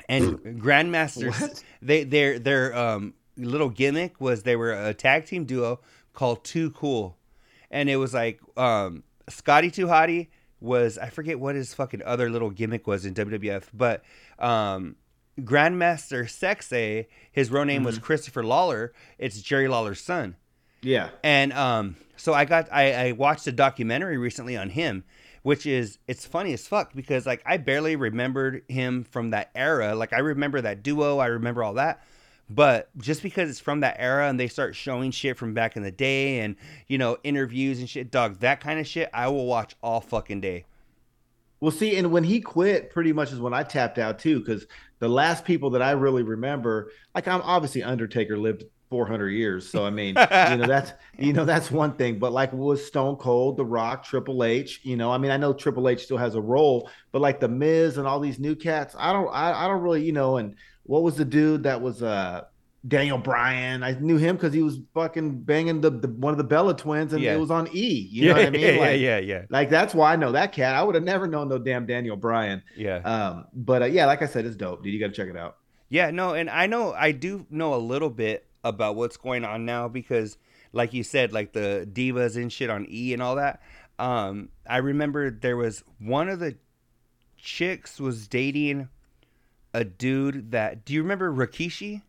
And 0.09 0.37
Grandmasters, 0.61 1.63
they 1.81 2.03
their 2.03 2.39
their 2.39 2.75
um, 2.75 3.13
little 3.37 3.69
gimmick 3.69 4.19
was 4.19 4.43
they 4.43 4.55
were 4.55 4.71
a 4.71 4.93
tag 4.93 5.25
team 5.25 5.45
duo 5.45 5.79
called 6.13 6.43
Too 6.43 6.71
Cool, 6.71 7.17
and 7.69 7.89
it 7.89 7.97
was 7.97 8.13
like 8.13 8.39
um, 8.57 9.03
Scotty 9.29 9.71
2 9.71 9.87
Hotty 9.87 10.27
was 10.59 10.97
I 10.97 11.09
forget 11.09 11.39
what 11.39 11.55
his 11.55 11.73
fucking 11.73 12.01
other 12.03 12.29
little 12.29 12.49
gimmick 12.49 12.87
was 12.87 13.05
in 13.05 13.13
WWF, 13.13 13.65
but 13.73 14.03
um, 14.41 14.95
Grandmaster 15.39 16.25
Sexay, 16.25 17.07
his 17.31 17.49
real 17.51 17.65
name 17.65 17.79
mm-hmm. 17.79 17.85
was 17.85 17.99
Christopher 17.99 18.43
Lawler. 18.43 18.93
It's 19.17 19.41
Jerry 19.41 19.67
Lawler's 19.67 20.01
son. 20.01 20.35
Yeah. 20.81 21.09
And 21.23 21.53
um, 21.53 21.95
so 22.17 22.33
I 22.33 22.45
got 22.45 22.67
I, 22.71 23.07
I 23.07 23.11
watched 23.13 23.47
a 23.47 23.51
documentary 23.51 24.17
recently 24.17 24.57
on 24.57 24.69
him, 24.69 25.03
which 25.43 25.65
is 25.65 25.99
it's 26.07 26.25
funny 26.25 26.53
as 26.53 26.67
fuck 26.67 26.93
because 26.93 27.25
like 27.25 27.41
I 27.45 27.57
barely 27.57 27.95
remembered 27.95 28.63
him 28.67 29.03
from 29.03 29.31
that 29.31 29.51
era. 29.55 29.95
Like 29.95 30.13
I 30.13 30.19
remember 30.19 30.61
that 30.61 30.83
duo, 30.83 31.19
I 31.19 31.27
remember 31.27 31.63
all 31.63 31.75
that. 31.75 32.03
But 32.49 32.89
just 32.97 33.23
because 33.23 33.49
it's 33.49 33.61
from 33.61 33.79
that 33.79 33.95
era 33.97 34.27
and 34.27 34.37
they 34.37 34.49
start 34.49 34.75
showing 34.75 35.11
shit 35.11 35.37
from 35.37 35.53
back 35.53 35.77
in 35.77 35.83
the 35.83 35.91
day 35.91 36.39
and 36.39 36.57
you 36.87 36.97
know 36.97 37.17
interviews 37.23 37.79
and 37.79 37.89
shit, 37.89 38.11
dog, 38.11 38.39
that 38.39 38.59
kind 38.59 38.79
of 38.79 38.87
shit 38.87 39.09
I 39.13 39.27
will 39.29 39.45
watch 39.45 39.75
all 39.81 40.01
fucking 40.01 40.41
day. 40.41 40.65
Well, 41.61 41.71
see, 41.71 41.95
and 41.95 42.11
when 42.11 42.23
he 42.23 42.41
quit, 42.41 42.89
pretty 42.89 43.13
much 43.13 43.31
is 43.31 43.39
when 43.39 43.53
I 43.53 43.61
tapped 43.61 43.99
out 43.99 44.17
too, 44.17 44.39
because 44.39 44.65
the 44.97 45.07
last 45.07 45.45
people 45.45 45.69
that 45.71 45.81
I 45.81 45.91
really 45.91 46.23
remember, 46.23 46.91
like 47.13 47.27
I'm 47.27 47.41
obviously 47.43 47.83
Undertaker 47.83 48.35
lived 48.35 48.63
400 48.89 49.29
years, 49.29 49.69
so 49.69 49.85
I 49.85 49.91
mean, 49.91 50.15
you 50.17 50.57
know 50.57 50.65
that's 50.67 50.93
you 51.19 51.33
know 51.33 51.45
that's 51.45 51.69
one 51.69 51.93
thing, 51.93 52.17
but 52.17 52.33
like 52.33 52.51
was 52.51 52.83
Stone 52.83 53.17
Cold, 53.17 53.57
The 53.57 53.65
Rock, 53.65 54.03
Triple 54.03 54.43
H, 54.43 54.81
you 54.83 54.97
know, 54.97 55.11
I 55.11 55.19
mean, 55.19 55.29
I 55.29 55.37
know 55.37 55.53
Triple 55.53 55.87
H 55.87 56.03
still 56.03 56.17
has 56.17 56.33
a 56.33 56.41
role, 56.41 56.89
but 57.11 57.21
like 57.21 57.39
the 57.39 57.47
Miz 57.47 57.97
and 57.99 58.07
all 58.07 58.19
these 58.19 58.39
new 58.39 58.55
cats, 58.55 58.95
I 58.97 59.13
don't, 59.13 59.29
I, 59.29 59.65
I 59.65 59.67
don't 59.67 59.81
really, 59.81 60.03
you 60.03 60.13
know, 60.13 60.37
and 60.37 60.55
what 60.83 61.03
was 61.03 61.15
the 61.15 61.25
dude 61.25 61.63
that 61.63 61.79
was 61.79 62.01
uh 62.01 62.45
Daniel 62.87 63.19
Bryan. 63.19 63.83
I 63.83 63.91
knew 63.93 64.17
him 64.17 64.35
because 64.35 64.53
he 64.53 64.63
was 64.63 64.79
fucking 64.93 65.43
banging 65.43 65.81
the, 65.81 65.91
the, 65.91 66.07
one 66.07 66.33
of 66.33 66.37
the 66.39 66.43
Bella 66.43 66.75
twins, 66.75 67.13
and 67.13 67.21
yeah. 67.21 67.35
it 67.35 67.39
was 67.39 67.51
on 67.51 67.69
E. 67.71 68.07
You 68.11 68.29
know 68.29 68.35
what 68.35 68.45
I 68.45 68.49
mean? 68.49 68.61
Yeah, 68.61 68.79
like, 68.79 68.99
yeah, 68.99 69.17
yeah. 69.19 69.45
Like 69.49 69.69
that's 69.69 69.93
why 69.93 70.13
I 70.13 70.15
know 70.15 70.31
that 70.31 70.51
cat. 70.51 70.75
I 70.75 70.81
would 70.81 70.95
have 70.95 71.03
never 71.03 71.27
known 71.27 71.49
no 71.49 71.59
damn 71.59 71.85
Daniel 71.85 72.15
Bryan. 72.15 72.63
Yeah. 72.75 72.97
Um. 72.97 73.45
But 73.53 73.83
uh, 73.83 73.85
yeah, 73.85 74.07
like 74.07 74.21
I 74.21 74.25
said, 74.25 74.45
it's 74.45 74.55
dope, 74.55 74.83
dude. 74.83 74.93
You 74.93 74.99
got 74.99 75.07
to 75.07 75.13
check 75.13 75.29
it 75.29 75.37
out. 75.37 75.57
Yeah. 75.89 76.09
No, 76.09 76.33
and 76.33 76.49
I 76.49 76.65
know 76.65 76.93
I 76.93 77.11
do 77.11 77.45
know 77.49 77.75
a 77.75 77.77
little 77.77 78.09
bit 78.09 78.47
about 78.63 78.95
what's 78.95 79.17
going 79.17 79.45
on 79.45 79.65
now 79.65 79.87
because, 79.87 80.37
like 80.73 80.93
you 80.93 81.03
said, 81.03 81.33
like 81.33 81.53
the 81.53 81.87
divas 81.91 82.35
and 82.35 82.51
shit 82.51 82.69
on 82.69 82.87
E 82.89 83.13
and 83.13 83.21
all 83.21 83.35
that. 83.35 83.61
Um. 83.99 84.49
I 84.67 84.77
remember 84.77 85.29
there 85.29 85.57
was 85.57 85.83
one 85.99 86.29
of 86.29 86.39
the 86.39 86.55
chicks 87.37 87.99
was 87.99 88.27
dating 88.27 88.89
a 89.71 89.83
dude 89.83 90.49
that. 90.51 90.83
Do 90.83 90.93
you 90.93 91.03
remember 91.03 91.31
Rikishi? 91.31 92.01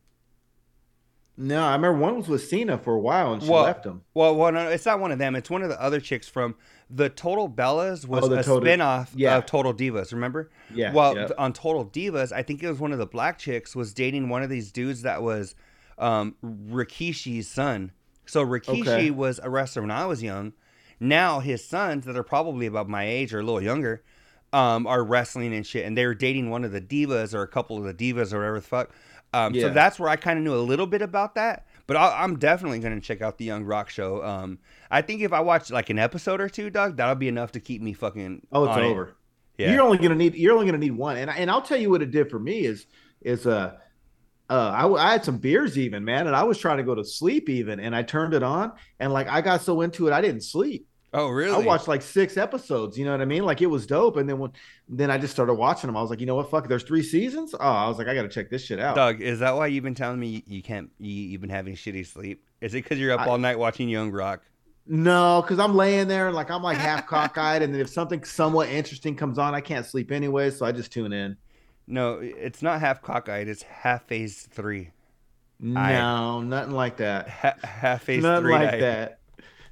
No, 1.37 1.65
I 1.65 1.73
remember 1.73 1.99
one 1.99 2.17
was 2.17 2.29
with 2.29 2.47
Cena 2.47 2.77
for 2.77 2.95
a 2.95 3.01
while 3.01 3.33
and 3.33 3.43
she 3.43 3.49
well, 3.49 3.63
left 3.63 3.87
him. 3.87 4.03
Well, 4.13 4.37
well, 4.37 4.53
no, 4.53 4.69
it's 4.69 4.85
not 4.85 5.01
one 5.01 5.13
of 5.13 5.19
them. 5.19 5.35
It's 5.35 5.49
one 5.49 5.63
of 5.63 5.71
the 5.71 5.81
other 5.81 5.99
chicks 5.99 6.29
from 6.29 6.55
the 6.91 7.09
Total 7.09 7.49
Bellas 7.49 8.07
was 8.07 8.25
oh, 8.25 8.33
a 8.33 8.43
Total, 8.43 8.69
spinoff 8.69 9.09
yeah. 9.15 9.39
of 9.39 9.47
Total 9.47 9.73
Divas. 9.73 10.13
Remember? 10.13 10.51
Yeah. 10.75 10.93
Well, 10.93 11.31
on 11.39 11.55
Total 11.55 11.87
Divas, 11.87 12.33
I 12.33 12.43
think 12.43 12.63
it 12.63 12.69
was 12.69 12.79
one 12.79 12.93
of 12.93 12.99
the 12.99 13.07
black 13.07 13.39
chicks 13.39 13.75
was 13.75 13.95
dating 13.95 14.29
one 14.29 14.43
of 14.43 14.51
these 14.51 14.71
dudes 14.71 15.03
that 15.03 15.23
was 15.23 15.55
um, 15.99 16.35
Rikishi's 16.45 17.49
son. 17.49 17.93
So 18.27 18.45
Rikishi 18.45 18.83
okay. 18.83 19.11
was 19.11 19.41
a 19.43 19.49
wrestler 19.49 19.83
when 19.83 19.91
I 19.91 20.05
was 20.07 20.23
young. 20.23 20.53
Now 21.01 21.41
his 21.41 21.65
sons, 21.65 22.05
that 22.05 22.17
are 22.17 22.23
probably 22.23 22.67
about 22.67 22.89
my 22.89 23.05
age 23.05 23.33
or 23.35 23.41
a 23.41 23.43
little 23.43 23.63
younger, 23.63 24.03
um, 24.53 24.87
are 24.87 25.03
wrestling 25.03 25.55
and 25.55 25.67
shit, 25.67 25.87
and 25.87 25.97
they 25.97 26.07
were 26.07 26.15
dating 26.15 26.51
one 26.51 26.65
of 26.65 26.73
the 26.73 26.81
divas 26.81 27.35
or 27.35 27.43
a 27.43 27.49
couple 27.49 27.79
of 27.79 27.85
the 27.85 27.95
divas 27.95 28.33
or 28.33 28.39
whatever 28.39 28.61
the 28.61 28.67
fuck. 28.67 28.91
Um, 29.33 29.55
yeah. 29.55 29.63
So 29.63 29.71
that's 29.71 29.99
where 29.99 30.09
I 30.09 30.17
kind 30.17 30.39
of 30.39 30.45
knew 30.45 30.55
a 30.55 30.61
little 30.61 30.87
bit 30.87 31.03
about 31.03 31.35
that. 31.37 31.67
But 31.87 31.97
i 31.97 32.25
am 32.25 32.39
definitely 32.39 32.79
going 32.79 32.95
to 32.95 33.01
check 33.01 33.23
out 33.23 33.39
the 33.39 33.45
Young 33.45 33.65
Rock 33.65 33.91
show. 33.91 34.25
Um, 34.25 34.59
I 34.91 35.03
think 35.03 35.23
if 35.23 35.33
I 35.33 35.41
watch 35.41 35.71
like 35.71 35.91
an 35.91 35.99
episode 35.99 36.41
or 36.41 36.49
two, 36.49 36.71
Doug, 36.71 36.97
that'll 36.97 37.17
be 37.17 37.29
enough 37.29 37.53
to 37.53 37.61
keep 37.61 37.83
me 37.83 37.93
fucking. 37.93 38.47
Oh, 38.53 38.65
it's 38.65 38.77
over. 38.79 39.09
It. 39.09 39.15
Yeah. 39.59 39.73
You're 39.73 39.83
only 39.83 39.99
gonna 39.99 40.15
need. 40.15 40.35
You're 40.35 40.55
only 40.55 40.67
gonna 40.67 40.79
need 40.79 40.93
one. 40.93 41.17
And 41.17 41.31
and 41.31 41.51
I'll 41.51 41.63
tell 41.63 41.79
you 41.79 41.91
what 41.91 42.03
it 42.03 42.11
did 42.11 42.31
for 42.31 42.39
me 42.39 42.61
is 42.65 42.87
is 43.21 43.47
uh. 43.47 43.77
Uh, 44.51 44.71
I, 44.99 45.09
I 45.09 45.13
had 45.13 45.25
some 45.25 45.39
beers 45.39 45.79
even, 45.79 46.05
man, 46.05 46.27
and 46.27 46.37
I 46.37 46.43
was 46.43 46.59
trying 46.59 46.77
to 46.77 46.83
go 46.83 46.95
to 46.95 47.03
sleep 47.03 47.49
even, 47.49 47.81
and 47.81 47.97
I 47.97 48.03
turned 48.03 48.35
it 48.35 48.43
on, 48.43 48.73
and 49.01 49.11
like 49.11 49.27
I 49.27 49.41
got 49.41 49.63
so 49.63 49.81
into 49.81 50.09
it, 50.09 50.13
I 50.13 50.21
didn't 50.21 50.43
sleep. 50.43 50.87
Oh, 51.15 51.29
really? 51.29 51.55
I 51.55 51.59
watched 51.59 51.89
like 51.89 52.01
six 52.01 52.37
episodes. 52.37 52.97
You 52.99 53.05
know 53.05 53.11
what 53.13 53.21
I 53.21 53.27
mean? 53.27 53.45
Like 53.45 53.61
it 53.61 53.67
was 53.67 53.87
dope. 53.87 54.17
And 54.17 54.29
then 54.29 54.39
when 54.39 54.53
then 54.89 55.11
I 55.11 55.19
just 55.19 55.33
started 55.33 55.55
watching 55.55 55.89
them. 55.89 55.97
I 55.97 56.01
was 56.01 56.09
like, 56.11 56.21
you 56.21 56.27
know 56.27 56.35
what? 56.37 56.51
Fuck. 56.51 56.69
There's 56.69 56.83
three 56.85 57.03
seasons. 57.03 57.55
Oh, 57.55 57.59
I 57.61 57.87
was 57.89 57.99
like, 57.99 58.09
I 58.09 58.15
got 58.15 58.23
to 58.23 58.29
check 58.29 58.49
this 58.49 58.65
shit 58.65 58.81
out. 58.81 58.97
Doug, 58.97 59.21
is 59.21 59.41
that 59.41 59.55
why 59.55 59.67
you've 59.67 59.85
been 59.85 59.95
telling 59.95 60.19
me 60.19 60.43
you 60.47 60.63
can't? 60.63 60.91
You, 60.99 61.13
you've 61.13 61.41
been 61.43 61.51
having 61.51 61.75
shitty 61.75 62.07
sleep? 62.07 62.45
Is 62.61 62.73
it 62.75 62.83
because 62.83 62.99
you're 62.99 63.13
up 63.13 63.21
I- 63.21 63.27
all 63.27 63.39
night 63.39 63.59
watching 63.59 63.89
Young 63.89 64.11
Rock? 64.11 64.43
No, 64.87 65.43
because 65.43 65.61
I'm 65.61 65.77
laying 65.77 66.09
there 66.09 66.27
and 66.27 66.35
like 66.35 66.51
I'm 66.51 66.63
like 66.63 66.77
half 66.77 67.07
cockeyed, 67.07 67.63
and 67.63 67.73
then 67.73 67.81
if 67.81 67.89
something 67.89 68.25
somewhat 68.25 68.69
interesting 68.69 69.15
comes 69.15 69.39
on, 69.39 69.55
I 69.55 69.61
can't 69.61 69.87
sleep 69.87 70.11
anyway, 70.11 70.51
so 70.51 70.67
I 70.67 70.73
just 70.73 70.91
tune 70.93 71.13
in. 71.13 71.37
No, 71.87 72.19
it's 72.21 72.63
not 72.63 72.81
half 72.81 73.01
cockeyed. 73.01 73.47
It's 73.47 73.63
half 73.63 74.07
phase 74.09 74.49
three. 74.51 74.91
No, 75.61 76.41
nothing 76.41 76.73
like 76.75 76.97
that. 76.97 77.29
Ha- 77.29 77.55
half 77.63 78.03
phase 78.03 78.23
Nothing 78.25 78.45
three. 78.45 78.53
like 78.55 78.71
night. 78.73 78.81
that. 78.81 79.19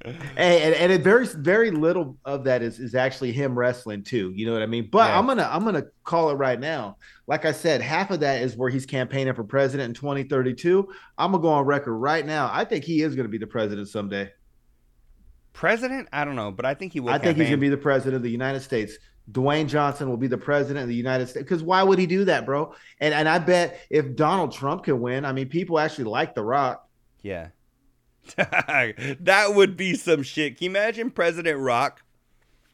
Hey, 0.03 0.61
and, 0.61 0.75
and 0.75 0.91
it 0.91 1.01
very 1.03 1.27
very 1.27 1.71
little 1.71 2.17
of 2.25 2.43
that 2.45 2.61
is 2.61 2.79
is 2.79 2.95
actually 2.95 3.31
him 3.31 3.57
wrestling 3.57 4.03
too. 4.03 4.31
You 4.35 4.45
know 4.45 4.53
what 4.53 4.61
I 4.61 4.65
mean? 4.65 4.89
But 4.91 5.09
Yeah. 5.09 5.19
I'm 5.19 5.27
gonna 5.27 5.47
I'm 5.51 5.63
gonna 5.63 5.85
call 6.03 6.29
it 6.31 6.35
right 6.35 6.59
now. 6.59 6.97
Like 7.27 7.45
I 7.45 7.51
said, 7.51 7.81
half 7.81 8.11
of 8.11 8.21
that 8.21 8.41
is 8.41 8.55
where 8.55 8.69
he's 8.69 8.85
campaigning 8.85 9.33
for 9.33 9.43
president 9.43 9.89
in 9.89 9.93
2032. 9.93 10.87
I'm 11.17 11.31
gonna 11.31 11.41
go 11.41 11.49
on 11.49 11.65
record 11.65 11.93
right 11.93 12.25
now. 12.25 12.49
I 12.51 12.65
think 12.65 12.83
he 12.83 13.01
is 13.01 13.15
gonna 13.15 13.29
be 13.29 13.37
the 13.37 13.47
president 13.47 13.87
someday. 13.89 14.31
President? 15.53 16.07
I 16.11 16.25
don't 16.25 16.35
know, 16.35 16.51
but 16.51 16.65
I 16.65 16.73
think 16.73 16.93
he 16.93 16.99
will. 16.99 17.11
I 17.11 17.17
think 17.17 17.37
he's 17.37 17.47
gonna 17.47 17.57
be 17.57 17.69
the 17.69 17.77
president 17.77 18.15
of 18.15 18.23
the 18.23 18.31
United 18.31 18.61
States. 18.61 18.97
Dwayne 19.31 19.67
Johnson 19.67 20.09
will 20.09 20.17
be 20.17 20.27
the 20.27 20.37
president 20.37 20.83
of 20.83 20.89
the 20.89 20.95
United 20.95 21.27
States. 21.29 21.43
Because 21.43 21.61
why 21.61 21.83
would 21.83 21.99
he 21.99 22.07
do 22.07 22.25
that, 22.25 22.45
bro? 22.45 22.73
And 22.99 23.13
and 23.13 23.29
I 23.29 23.39
bet 23.39 23.81
if 23.89 24.15
Donald 24.15 24.51
Trump 24.51 24.83
can 24.83 24.99
win, 24.99 25.25
I 25.25 25.31
mean, 25.31 25.47
people 25.47 25.77
actually 25.79 26.05
like 26.05 26.33
The 26.33 26.43
Rock. 26.43 26.87
Yeah. 27.21 27.49
that 28.35 29.51
would 29.55 29.75
be 29.77 29.95
some 29.95 30.23
shit. 30.23 30.57
Can 30.57 30.65
you 30.65 30.69
imagine 30.71 31.11
President 31.11 31.59
Rock, 31.59 32.03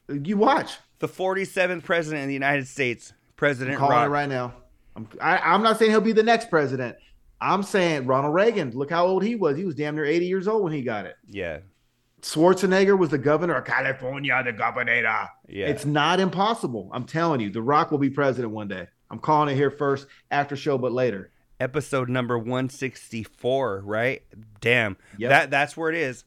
You 0.08 0.36
watch. 0.36 0.76
the 0.98 1.08
47th 1.08 1.82
president 1.84 2.22
of 2.22 2.28
the 2.28 2.34
United 2.34 2.66
States, 2.68 3.10
I'm 3.12 3.16
President 3.36 3.78
calling 3.78 3.96
Rock? 3.96 4.06
it 4.06 4.10
right 4.10 4.28
now. 4.28 4.54
I'm 4.96 5.08
I, 5.20 5.38
I'm 5.38 5.62
not 5.62 5.78
saying 5.78 5.90
he'll 5.90 6.00
be 6.00 6.12
the 6.12 6.22
next 6.22 6.50
president. 6.50 6.96
I'm 7.40 7.62
saying 7.62 8.06
Ronald 8.06 8.34
Reagan. 8.34 8.72
Look 8.72 8.90
how 8.90 9.06
old 9.06 9.22
he 9.22 9.36
was. 9.36 9.56
He 9.56 9.64
was 9.64 9.74
damn 9.76 9.94
near 9.94 10.04
80 10.04 10.26
years 10.26 10.48
old 10.48 10.64
when 10.64 10.72
he 10.72 10.82
got 10.82 11.06
it. 11.06 11.14
Yeah. 11.28 11.58
Schwarzenegger 12.20 12.98
was 12.98 13.10
the 13.10 13.18
governor 13.18 13.54
of 13.54 13.64
California, 13.64 14.42
the 14.44 14.52
governor. 14.52 14.92
Yeah. 15.48 15.66
It's 15.66 15.84
not 15.86 16.18
impossible. 16.18 16.90
I'm 16.92 17.04
telling 17.04 17.40
you, 17.40 17.50
The 17.50 17.62
Rock 17.62 17.92
will 17.92 17.98
be 17.98 18.10
president 18.10 18.52
one 18.52 18.66
day. 18.66 18.88
I'm 19.08 19.20
calling 19.20 19.50
it 19.50 19.54
here 19.56 19.70
first, 19.70 20.08
after 20.32 20.56
show, 20.56 20.76
but 20.78 20.90
later. 20.90 21.30
Episode 21.60 22.08
number 22.08 22.38
164, 22.38 23.80
right? 23.84 24.22
Damn. 24.60 24.96
Yep. 25.18 25.30
That 25.30 25.50
that's 25.50 25.76
where 25.76 25.90
it 25.90 25.96
is. 25.96 26.24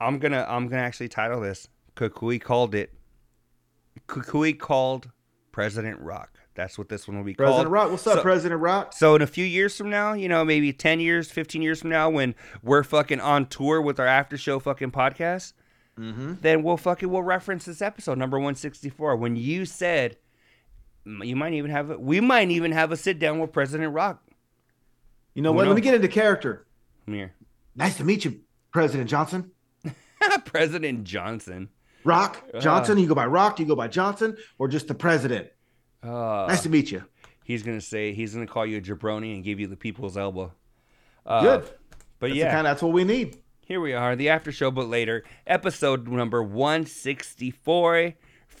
I'm 0.00 0.18
going 0.18 0.32
to 0.32 0.50
I'm 0.50 0.64
going 0.68 0.80
to 0.80 0.84
actually 0.86 1.08
title 1.08 1.40
this 1.40 1.68
Cucuy 1.96 2.40
called 2.40 2.74
it 2.74 2.92
Cucuy 4.08 4.58
called 4.58 5.10
President 5.52 6.00
Rock. 6.00 6.30
That's 6.56 6.78
what 6.78 6.88
this 6.88 7.08
one 7.08 7.16
will 7.16 7.24
be 7.24 7.34
President 7.34 7.64
called. 7.68 7.72
President 7.72 7.72
Rock. 7.72 7.90
What's 7.90 8.06
up, 8.06 8.14
So- 8.18 8.22
President 8.22 8.60
Rock? 8.60 8.92
So 8.92 9.14
in 9.16 9.22
a 9.22 9.26
few 9.26 9.44
years 9.44 9.76
from 9.76 9.90
now, 9.90 10.12
you 10.12 10.28
know, 10.28 10.44
maybe 10.44 10.72
10 10.72 11.00
years, 11.00 11.30
15 11.30 11.62
years 11.62 11.80
from 11.80 11.90
now 11.90 12.10
when 12.10 12.34
we're 12.62 12.82
fucking 12.84 13.20
on 13.20 13.46
tour 13.46 13.80
with 13.80 13.98
our 13.98 14.06
after 14.06 14.36
show 14.36 14.58
fucking 14.58 14.90
podcast, 14.90 15.52
Mm-hmm. 15.98 16.34
then 16.40 16.64
we'll 16.64 16.76
fucking 16.76 17.08
we'll 17.08 17.22
reference 17.22 17.66
this 17.66 17.80
episode 17.80 18.18
number 18.18 18.36
164 18.36 19.14
when 19.14 19.36
you 19.36 19.64
said 19.64 20.16
you 21.06 21.36
might 21.36 21.52
even 21.54 21.70
have 21.70 21.90
a, 21.90 21.96
we 22.00 22.18
might 22.20 22.50
even 22.50 22.72
have 22.72 22.90
a 22.90 22.96
sit 22.96 23.20
down 23.20 23.38
with 23.38 23.52
President 23.52 23.92
Rock. 23.94 24.20
You 25.34 25.42
know 25.42 25.50
Who 25.52 25.56
what? 25.58 25.66
Let 25.66 25.74
me 25.74 25.80
get 25.80 25.94
into 25.94 26.08
character. 26.08 26.66
Come 27.06 27.14
here. 27.14 27.34
Nice 27.76 27.96
to 27.96 28.04
meet 28.04 28.24
you, 28.24 28.40
President 28.72 29.10
Johnson. 29.10 29.50
President 30.44 31.04
Johnson. 31.04 31.68
Rock 32.04 32.42
Johnson. 32.60 32.98
you 32.98 33.06
go 33.08 33.14
by 33.14 33.26
Rock. 33.26 33.56
Do 33.56 33.62
you 33.62 33.68
go 33.68 33.74
by 33.74 33.88
Johnson 33.88 34.36
or 34.58 34.68
just 34.68 34.88
the 34.88 34.94
president? 34.94 35.48
Uh, 36.02 36.46
Nice 36.48 36.62
to 36.64 36.68
meet 36.68 36.90
you. 36.92 37.02
he's 37.44 37.62
going 37.62 37.78
to 37.78 37.84
say 37.84 38.12
he's 38.12 38.34
going 38.34 38.46
to 38.46 38.52
call 38.52 38.66
you 38.66 38.76
a 38.76 38.80
jabroni 38.80 39.34
and 39.34 39.42
give 39.42 39.58
you 39.58 39.66
the 39.66 39.76
people's 39.76 40.16
elbow. 40.16 40.52
Uh, 41.24 41.42
Good. 41.42 41.70
But 42.20 42.28
That's 42.28 42.34
yeah. 42.36 42.52
kind. 42.52 42.66
That's 42.66 42.82
what 42.82 42.92
we 42.92 43.04
need. 43.04 43.38
Here 43.66 43.80
we 43.80 43.94
are, 43.94 44.14
the 44.14 44.28
after 44.28 44.52
show, 44.52 44.70
but 44.70 44.88
later, 44.88 45.24
episode 45.46 46.06
number 46.06 46.42
164. 46.42 48.12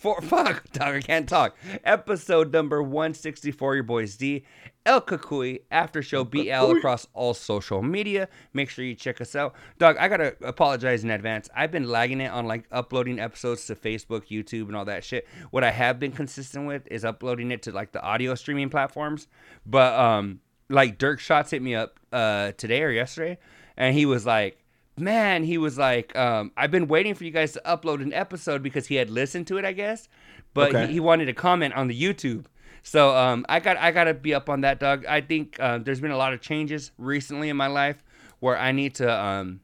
For, 0.04 0.20
fuck, 0.20 0.70
dog, 0.72 0.96
I 0.96 1.00
can't 1.00 1.26
talk. 1.26 1.56
Episode 1.82 2.52
number 2.52 2.82
164, 2.82 3.76
your 3.76 3.84
boys 3.84 4.16
D, 4.16 4.44
El 4.84 5.00
Cucuy, 5.00 5.62
after 5.70 6.02
show 6.02 6.24
BL 6.24 6.76
across 6.76 7.06
all 7.14 7.32
social 7.32 7.82
media. 7.82 8.28
Make 8.52 8.68
sure 8.68 8.84
you 8.84 8.94
check 8.94 9.22
us 9.22 9.34
out. 9.34 9.54
Dog, 9.78 9.96
I 9.98 10.08
gotta 10.08 10.36
apologize 10.42 11.04
in 11.04 11.10
advance. 11.10 11.48
I've 11.56 11.70
been 11.70 11.88
lagging 11.88 12.20
it 12.20 12.30
on 12.30 12.44
like 12.46 12.66
uploading 12.70 13.18
episodes 13.18 13.64
to 13.68 13.76
Facebook, 13.76 14.28
YouTube, 14.28 14.66
and 14.66 14.76
all 14.76 14.84
that 14.84 15.04
shit. 15.04 15.26
What 15.52 15.64
I 15.64 15.70
have 15.70 15.98
been 15.98 16.12
consistent 16.12 16.66
with 16.66 16.86
is 16.90 17.02
uploading 17.02 17.50
it 17.50 17.62
to 17.62 17.72
like 17.72 17.92
the 17.92 18.02
audio 18.02 18.34
streaming 18.34 18.68
platforms. 18.68 19.26
But, 19.64 19.98
um, 19.98 20.40
like 20.68 20.98
Dirk 20.98 21.18
Shots 21.18 21.50
hit 21.50 21.62
me 21.62 21.74
up 21.74 21.98
uh 22.12 22.52
today 22.58 22.82
or 22.82 22.90
yesterday, 22.90 23.38
and 23.78 23.94
he 23.96 24.04
was 24.04 24.26
like, 24.26 24.63
man, 24.98 25.44
he 25.44 25.58
was 25.58 25.76
like, 25.78 26.14
um, 26.16 26.52
I've 26.56 26.70
been 26.70 26.86
waiting 26.88 27.14
for 27.14 27.24
you 27.24 27.30
guys 27.30 27.52
to 27.52 27.62
upload 27.64 28.02
an 28.02 28.12
episode 28.12 28.62
because 28.62 28.86
he 28.86 28.94
had 28.96 29.10
listened 29.10 29.46
to 29.48 29.58
it, 29.58 29.64
I 29.64 29.72
guess, 29.72 30.08
but 30.54 30.70
Okay. 30.74 30.86
he, 30.86 30.94
he 30.94 31.00
wanted 31.00 31.26
to 31.26 31.32
comment 31.32 31.74
on 31.74 31.88
the 31.88 32.00
YouTube. 32.00 32.46
So 32.82 33.16
um, 33.16 33.46
I 33.48 33.60
got 33.60 33.78
I 33.78 33.92
gotta 33.92 34.12
be 34.12 34.34
up 34.34 34.50
on 34.50 34.60
that, 34.60 34.78
Doug. 34.78 35.06
I 35.06 35.22
think 35.22 35.58
uh, 35.58 35.78
there's 35.78 36.00
been 36.00 36.10
a 36.10 36.18
lot 36.18 36.34
of 36.34 36.40
changes 36.42 36.90
recently 36.98 37.48
in 37.48 37.56
my 37.56 37.66
life 37.66 38.02
where 38.40 38.58
I 38.58 38.72
need 38.72 38.94
to 38.96 39.10
um, 39.10 39.60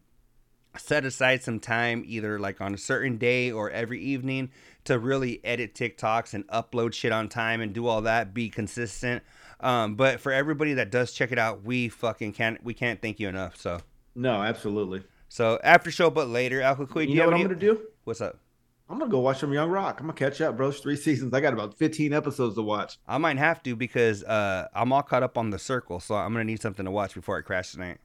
set 0.79 1.05
aside 1.05 1.43
some 1.43 1.61
time, 1.61 2.03
either 2.07 2.39
like 2.39 2.63
on 2.63 2.73
a 2.73 2.79
certain 2.79 3.19
day 3.19 3.51
or 3.53 3.71
every 3.71 4.01
evening, 4.01 4.51
to 4.85 4.99
really 4.99 5.41
edit 5.45 5.75
TikToks 5.75 6.33
and 6.33 6.47
upload 6.49 6.95
shit 6.95 7.13
on 7.13 7.29
time 7.29 7.61
and 7.61 7.75
do 7.75 7.87
all 7.87 8.01
that. 8.03 8.33
Be 8.33 8.49
consistent. 8.49 9.23
Um, 9.61 9.97
but 9.97 10.21
for 10.21 10.33
everybody 10.33 10.73
that 10.75 10.91
does 10.91 11.13
check 11.13 11.31
it 11.31 11.39
out, 11.39 11.63
we 11.63 11.91
fucking 11.91 12.33
can't 12.33 12.65
we 12.65 12.73
can't 12.73 13.03
thank 13.03 13.21
you 13.21 13.29
enough. 13.29 13.55
So. 13.57 13.81
No, 14.15 14.43
absolutely. 14.43 15.03
So 15.31 15.61
after 15.63 15.93
show, 15.93 16.11
but 16.11 16.29
later, 16.29 16.61
Alpha 16.61 16.87
Queen. 16.87 17.09
You 17.09 17.15
know 17.15 17.27
what 17.27 17.35
I'm 17.35 17.43
gonna 17.43 17.55
do? 17.55 17.81
What's 18.03 18.21
up? 18.21 18.41
I'm 18.89 18.99
gonna 18.99 19.09
go 19.09 19.21
watch 19.21 19.39
some 19.39 19.53
Young 19.53 19.71
Rock. 19.71 20.01
I'm 20.01 20.07
gonna 20.07 20.19
catch 20.19 20.41
up, 20.41 20.57
bro. 20.57 20.71
It's 20.71 20.81
three 20.81 20.97
seasons. 21.07 21.33
I 21.33 21.41
got 21.41 21.53
about 21.53 21.79
15 21.79 22.13
episodes 22.13 22.57
to 22.57 22.63
watch. 22.63 22.99
I 23.07 23.17
might 23.19 23.39
have 23.39 23.63
to 23.63 23.77
because 23.77 24.25
uh, 24.25 24.67
I'm 24.75 24.93
all 24.93 25.05
caught 25.05 25.23
up 25.23 25.39
on 25.39 25.51
the 25.51 25.59
circle, 25.59 26.01
so 26.01 26.17
I'm 26.17 26.33
gonna 26.33 26.45
need 26.45 26.61
something 26.61 26.85
to 26.85 26.91
watch 26.91 27.15
before 27.15 27.39
I 27.39 27.43
crash 27.43 27.71
tonight. 27.71 27.99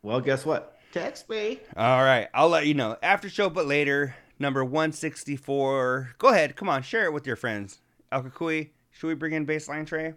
Well, 0.00 0.20
guess 0.20 0.46
what? 0.46 0.78
Text 0.92 1.28
me. 1.28 1.60
All 1.76 2.02
right, 2.02 2.28
I'll 2.32 2.48
let 2.48 2.66
you 2.66 2.72
know 2.72 2.96
after 3.02 3.28
show, 3.28 3.50
but 3.50 3.66
later. 3.66 4.16
Number 4.38 4.64
164. 4.64 6.14
Go 6.18 6.28
ahead, 6.30 6.56
come 6.56 6.68
on, 6.68 6.82
share 6.82 7.04
it 7.04 7.12
with 7.12 7.28
your 7.28 7.36
friends. 7.36 7.80
El 8.10 8.24
Cucuy, 8.24 8.70
should 8.90 9.06
we 9.06 9.14
bring 9.14 9.34
in 9.34 9.46
baseline 9.46 9.86
tray? 9.86 10.14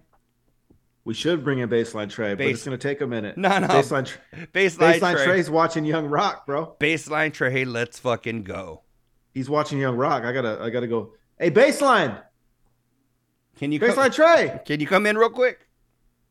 We 1.05 1.13
should 1.13 1.43
bring 1.43 1.59
in 1.59 1.69
baseline 1.69 2.09
Trey, 2.09 2.33
but 2.33 2.47
it's 2.47 2.63
gonna 2.63 2.79
take 2.79 2.99
a 2.99 3.07
minute. 3.07 3.37
No, 3.37 3.59
no. 3.59 3.67
Baseline, 3.67 4.11
Baseline, 4.51 4.99
baseline 4.99 5.13
tray. 5.13 5.25
Trey's 5.25 5.49
watching 5.51 5.85
Young 5.85 6.07
Rock, 6.07 6.47
bro. 6.47 6.75
Baseline 6.79 7.31
tray. 7.31 7.63
Let's 7.63 7.99
fucking 7.99 8.43
go. 8.43 8.81
He's 9.31 9.47
watching 9.47 9.77
Young 9.79 9.97
Rock. 9.97 10.23
I 10.23 10.33
gotta, 10.33 10.59
I 10.61 10.71
gotta 10.71 10.87
go. 10.87 11.13
Hey, 11.37 11.51
baseline, 11.51 12.19
Can 13.57 13.71
you 13.71 13.79
baseline 13.79 13.95
come, 13.95 14.11
Trey, 14.11 14.59
Can 14.65 14.79
you 14.79 14.87
come 14.87 15.05
in 15.05 15.15
real 15.17 15.29
quick? 15.29 15.67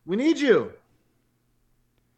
we 0.07 0.17
need 0.17 0.39
you. 0.39 0.73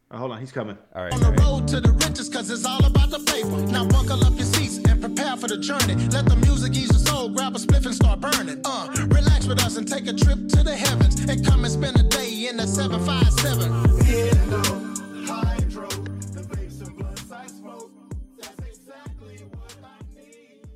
Oh, 0.09 0.17
hold 0.17 0.31
on, 0.31 0.39
he's 0.39 0.53
coming. 0.53 0.77
All 0.95 1.03
right. 1.03 1.13
On 1.13 1.19
the 1.19 1.31
road 1.43 1.67
to 1.67 1.81
the 1.81 1.91
riches, 1.91 2.29
cause 2.29 2.49
it's 2.49 2.65
all 2.65 2.83
about 2.85 3.09
the 3.09 3.19
paper. 3.19 3.49
Now 3.71 3.85
buckle 3.85 4.23
up 4.23 4.33
your 4.35 4.45
seats 4.45 4.77
and 4.89 5.01
prepare 5.01 5.35
for 5.35 5.49
the 5.49 5.57
journey. 5.57 5.95
Let 6.07 6.25
the 6.27 6.37
music 6.37 6.75
ease 6.75 6.89
your 6.91 6.99
soul, 6.99 7.27
grab 7.29 7.55
a 7.55 7.59
spliff 7.59 7.85
and 7.85 7.93
start 7.93 8.21
burning. 8.21 8.61
Uh, 8.63 8.87
relax 9.09 9.47
with 9.47 9.61
us 9.61 9.75
and 9.75 9.85
take 9.87 10.07
a 10.07 10.13
trip 10.13 10.47
to 10.49 10.63
the 10.63 10.75
heavens. 10.75 11.19
And 11.29 11.45
come 11.45 11.65
and 11.65 11.73
spend 11.73 11.99
a 11.99 12.03
day 12.03 12.47
in 12.47 12.55
the 12.55 12.67
757. 12.67 14.86